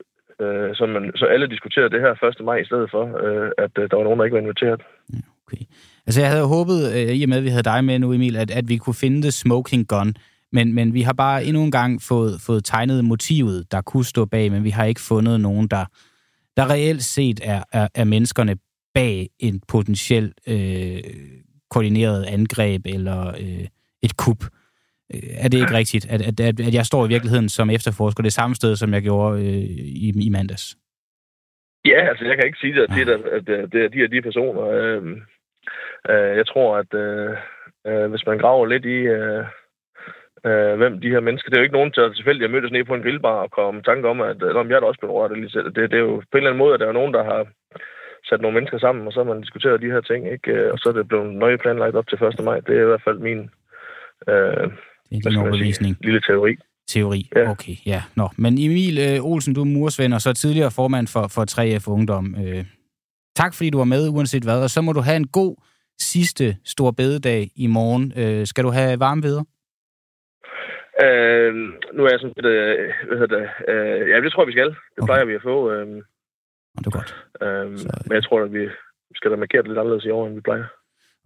øh, 0.41 0.75
så, 0.75 0.85
man, 0.85 1.11
så 1.15 1.25
alle 1.25 1.47
diskuterede 1.47 1.89
det 1.89 2.01
her 2.01 2.23
1. 2.39 2.45
maj 2.45 2.57
i 2.57 2.65
stedet 2.65 2.87
for, 2.91 3.03
øh, 3.25 3.51
at 3.57 3.73
øh, 3.77 3.89
der 3.89 3.95
var 3.97 4.03
nogen, 4.03 4.19
der 4.19 4.25
ikke 4.25 4.35
var 4.35 4.41
inviteret. 4.41 4.81
Ja, 5.13 5.19
okay. 5.45 5.63
Altså 6.07 6.21
jeg 6.21 6.29
havde 6.29 6.47
håbet, 6.55 6.79
øh, 6.95 7.15
i 7.19 7.23
og 7.23 7.29
med 7.29 7.37
at 7.37 7.43
vi 7.43 7.49
havde 7.49 7.63
dig 7.73 7.83
med 7.83 7.99
nu, 7.99 8.13
Emil, 8.13 8.35
at, 8.35 8.51
at 8.51 8.69
vi 8.69 8.77
kunne 8.77 9.01
finde 9.03 9.23
det 9.23 9.33
smoking 9.33 9.87
gun, 9.87 10.13
men, 10.51 10.73
men 10.73 10.93
vi 10.93 11.01
har 11.01 11.13
bare 11.13 11.45
endnu 11.45 11.63
en 11.63 11.71
gang 11.71 12.01
fået, 12.01 12.41
fået 12.41 12.65
tegnet 12.65 13.05
motivet, 13.05 13.71
der 13.71 13.81
kunne 13.81 14.05
stå 14.05 14.25
bag, 14.25 14.51
men 14.51 14.63
vi 14.63 14.69
har 14.69 14.85
ikke 14.85 15.01
fundet 15.01 15.41
nogen, 15.41 15.67
der, 15.67 15.85
der 16.57 16.69
reelt 16.69 17.03
set 17.03 17.39
er, 17.43 17.63
er, 17.73 17.87
er 17.95 18.03
menneskerne 18.03 18.55
bag 18.93 19.29
en 19.39 19.61
potentiel 19.67 20.33
øh, 20.47 21.03
koordineret 21.69 22.23
angreb 22.23 22.81
eller 22.85 23.27
øh, 23.27 23.67
et 24.01 24.17
kup. 24.17 24.43
Er 25.43 25.47
det 25.49 25.57
ikke 25.57 25.77
rigtigt, 25.77 26.05
at, 26.09 26.21
at, 26.21 26.39
at, 26.39 26.59
at 26.59 26.73
jeg 26.73 26.85
står 26.85 27.05
i 27.05 27.07
virkeligheden 27.07 27.49
som 27.49 27.69
efterforsker 27.69 28.23
det 28.23 28.33
samme 28.33 28.55
sted, 28.55 28.75
som 28.75 28.93
jeg 28.93 29.01
gjorde 29.01 29.39
øh, 29.39 29.63
i, 30.05 30.13
i 30.27 30.29
mandags? 30.29 30.77
Ja, 31.85 31.99
altså 32.09 32.25
jeg 32.25 32.35
kan 32.37 32.45
ikke 32.45 32.57
sige, 32.61 32.83
at 32.83 32.89
det 32.89 33.09
er, 33.09 33.17
at 33.37 33.71
det 33.71 33.83
er 33.83 33.87
de 33.87 33.97
her 33.97 34.07
de 34.07 34.21
personer. 34.21 34.63
Øh, 34.67 35.03
øh, 36.09 36.37
jeg 36.37 36.47
tror, 36.47 36.77
at 36.77 36.93
øh, 36.93 37.37
øh, 37.87 38.09
hvis 38.09 38.25
man 38.25 38.37
graver 38.37 38.65
lidt 38.65 38.85
i, 38.85 38.99
øh, 39.17 39.45
øh, 40.45 40.75
hvem 40.77 41.01
de 41.01 41.09
her 41.09 41.19
mennesker... 41.19 41.49
Det 41.49 41.57
er 41.57 41.61
jo 41.61 41.67
ikke 41.67 41.79
nogen, 41.79 41.91
der 41.95 42.13
tilfældigt 42.13 42.49
har 42.49 42.53
mødtes 42.55 42.71
ned 42.71 42.83
på 42.85 42.95
en 42.95 43.01
grillbar 43.01 43.37
og 43.45 43.51
kom 43.51 43.83
tanke 43.83 44.07
om, 44.09 44.21
at 44.21 44.43
om 44.43 44.69
jeg 44.69 44.75
er 44.75 44.79
da 44.79 44.85
også 44.85 44.99
blevet 44.99 45.15
rørt. 45.15 45.31
Det, 45.31 45.75
det, 45.75 45.91
det 45.91 45.97
er 45.97 46.07
jo 46.09 46.15
på 46.15 46.35
en 46.35 46.37
eller 46.37 46.49
anden 46.49 46.63
måde, 46.63 46.73
at 46.73 46.79
der 46.79 46.87
er 46.87 46.99
nogen, 46.99 47.13
der 47.13 47.23
har 47.23 47.47
sat 48.29 48.41
nogle 48.41 48.55
mennesker 48.55 48.79
sammen, 48.79 49.07
og 49.07 49.13
så 49.13 49.19
har 49.19 49.33
man 49.33 49.41
diskuteret 49.41 49.81
de 49.81 49.93
her 49.95 50.01
ting, 50.01 50.31
ikke? 50.31 50.73
Og 50.73 50.79
så 50.79 50.89
er 50.89 50.93
det 50.93 51.07
blevet 51.07 51.35
nøje 51.35 51.57
planlagt 51.57 51.95
op 51.95 52.07
til 52.07 52.23
1. 52.23 52.43
maj. 52.43 52.59
Det 52.59 52.77
er 52.77 52.81
i 52.81 52.91
hvert 52.91 53.07
fald 53.07 53.19
min... 53.19 53.49
Øh, 54.27 54.67
det 55.17 55.25
er 55.25 55.29
din 55.29 55.39
overbevisning. 55.39 55.97
Lille 56.01 56.21
teori. 56.21 56.57
Teori, 56.87 57.29
ja. 57.35 57.49
okay, 57.51 57.75
ja. 57.85 58.01
Nå. 58.15 58.29
Men 58.37 58.53
Emil 58.53 58.97
øh, 58.97 59.25
Olsen, 59.31 59.53
du 59.53 59.61
er 59.61 59.65
mursvend, 59.65 60.13
og 60.13 60.21
så 60.21 60.33
tidligere 60.33 60.71
formand 60.71 61.07
for, 61.07 61.27
for 61.27 61.43
3F 61.51 61.91
Ungdom. 61.91 62.35
Øh, 62.45 62.65
tak 63.35 63.53
fordi 63.53 63.69
du 63.69 63.77
var 63.77 63.89
med, 63.95 64.09
uanset 64.09 64.43
hvad, 64.43 64.63
og 64.63 64.69
så 64.69 64.81
må 64.81 64.91
du 64.93 64.99
have 64.99 65.17
en 65.17 65.27
god 65.27 65.55
sidste 65.99 66.57
stor 66.65 66.91
bededag 66.91 67.51
i 67.55 67.67
morgen. 67.67 68.13
Øh, 68.17 68.47
skal 68.47 68.63
du 68.63 68.69
have 68.69 68.99
varme 68.99 69.21
videre? 69.21 69.45
Øh, 71.03 71.53
nu 71.95 72.05
er 72.05 72.09
jeg 72.11 72.19
sådan 72.19 72.33
lidt, 72.37 72.45
øh, 72.45 72.91
hvad 73.07 73.17
hedder 73.19 73.37
det, 73.37 73.47
øh, 73.71 74.09
ja, 74.09 74.21
det 74.21 74.31
tror 74.31 74.43
jeg, 74.43 74.47
vi 74.47 74.57
skal. 74.57 74.69
Det 74.69 75.01
okay. 75.01 75.09
plejer 75.09 75.25
vi 75.25 75.33
at 75.33 75.41
få. 75.41 75.71
Øh, 75.71 75.87
det 76.77 76.87
er 76.87 76.97
godt. 76.99 77.11
Øh, 77.43 77.77
så... 77.77 78.03
Men 78.07 78.15
jeg 78.15 78.23
tror, 78.23 78.41
at 78.43 78.53
vi 78.53 78.63
skal 79.15 79.31
da 79.31 79.35
markere 79.35 79.61
det 79.61 79.69
lidt 79.69 79.79
anderledes 79.79 80.05
i 80.05 80.09
år, 80.09 80.27
end 80.27 80.35
vi 80.35 80.41
plejer. 80.41 80.65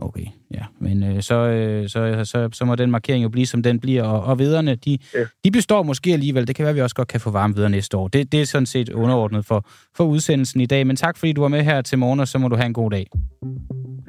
Okay, 0.02 0.26
ja. 0.54 0.62
Men 0.80 1.04
øh, 1.04 1.22
så, 1.22 1.36
øh, 1.36 1.90
så, 1.90 2.22
så, 2.24 2.50
så 2.54 2.66
må 2.66 2.76
den 2.76 2.92
markering 2.92 3.24
jo 3.24 3.30
blive, 3.30 3.46
som 3.46 3.64
den 3.64 3.80
bliver. 3.80 4.04
Og, 4.04 4.24
og 4.24 4.40
viderne, 4.40 4.76
de, 4.76 4.98
ja. 5.14 5.20
de 5.44 5.52
består 5.52 5.84
måske 5.84 6.14
alligevel. 6.14 6.48
Det 6.48 6.56
kan 6.56 6.64
være, 6.64 6.70
at 6.70 6.76
vi 6.76 6.82
også 6.82 6.96
godt 6.96 7.08
kan 7.08 7.20
få 7.20 7.32
varme 7.32 7.56
videre 7.56 7.70
næste 7.70 7.98
år. 7.98 8.08
Det, 8.08 8.32
det 8.32 8.42
er 8.42 8.46
sådan 8.46 8.66
set 8.66 8.90
underordnet 8.90 9.46
for, 9.46 9.66
for 9.96 10.04
udsendelsen 10.04 10.62
i 10.62 10.66
dag. 10.66 10.88
Men 10.88 10.96
tak, 10.96 11.18
fordi 11.18 11.34
du 11.34 11.42
var 11.42 11.48
med 11.48 11.64
her 11.64 11.82
til 11.82 11.98
morgen, 11.98 12.20
og 12.20 12.28
så 12.28 12.38
må 12.38 12.48
du 12.48 12.56
have 12.56 12.66
en 12.66 12.74
god 12.74 12.92
dag. 12.92 13.08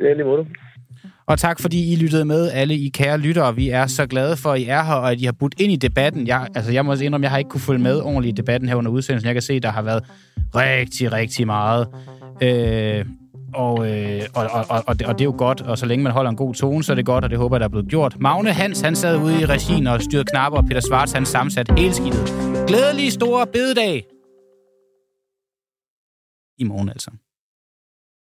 Er 0.02 0.14
lige 0.14 0.24
måde. 0.24 0.46
Og 1.26 1.38
tak, 1.38 1.60
fordi 1.60 1.92
I 1.92 1.96
lyttede 1.96 2.24
med, 2.24 2.50
alle 2.50 2.74
I 2.74 2.88
kære 2.88 3.18
lyttere. 3.18 3.56
Vi 3.56 3.68
er 3.68 3.86
så 3.86 4.06
glade 4.06 4.36
for, 4.36 4.52
at 4.52 4.60
I 4.60 4.64
er 4.64 4.82
her, 4.82 4.94
og 4.94 5.12
at 5.12 5.20
I 5.20 5.24
har 5.24 5.32
budt 5.32 5.54
ind 5.60 5.72
i 5.72 5.76
debatten. 5.76 6.26
Jeg, 6.26 6.48
altså, 6.54 6.72
jeg 6.72 6.84
må 6.84 6.90
også 6.90 7.04
indrømme, 7.04 7.24
jeg 7.24 7.30
har 7.30 7.38
ikke 7.38 7.50
kunne 7.50 7.60
følge 7.60 7.82
med 7.82 8.00
ordentligt 8.00 8.38
i 8.38 8.40
debatten 8.40 8.68
her 8.68 8.76
under 8.76 8.90
udsendelsen. 8.90 9.26
Jeg 9.26 9.34
kan 9.34 9.42
se, 9.42 9.52
at 9.52 9.62
der 9.62 9.70
har 9.70 9.82
været 9.82 10.04
rigtig, 10.54 11.12
rigtig 11.12 11.46
meget. 11.46 11.88
Øh, 12.42 13.04
og, 13.54 13.90
øh, 13.90 14.22
og, 14.34 14.46
og, 14.50 14.64
og, 14.68 14.82
og, 14.86 14.98
det, 14.98 15.06
og 15.06 15.14
det 15.14 15.20
er 15.20 15.24
jo 15.24 15.34
godt, 15.38 15.60
og 15.60 15.78
så 15.78 15.86
længe 15.86 16.02
man 16.02 16.12
holder 16.12 16.30
en 16.30 16.36
god 16.36 16.54
tone, 16.54 16.84
så 16.84 16.92
er 16.92 16.96
det 16.96 17.06
godt, 17.06 17.24
og 17.24 17.30
det 17.30 17.38
håber 17.38 17.56
jeg, 17.56 17.60
der 17.60 17.66
er 17.66 17.70
blevet 17.70 17.88
gjort. 17.88 18.16
Magne 18.20 18.52
Hans, 18.52 18.80
han 18.80 18.96
sad 18.96 19.16
ude 19.16 19.40
i 19.40 19.44
regien 19.44 19.86
og 19.86 20.02
styrede 20.02 20.24
knapper, 20.24 20.58
og 20.58 20.64
Peter 20.64 20.80
Svarts, 20.80 21.12
han 21.12 21.26
sammensat 21.26 21.78
hele 21.78 21.94
skidtet. 21.94 22.24
Glædelig 22.66 23.12
store 23.12 23.46
bededag! 23.46 24.04
I 26.58 26.64
morgen 26.64 26.88
altså. 26.88 27.10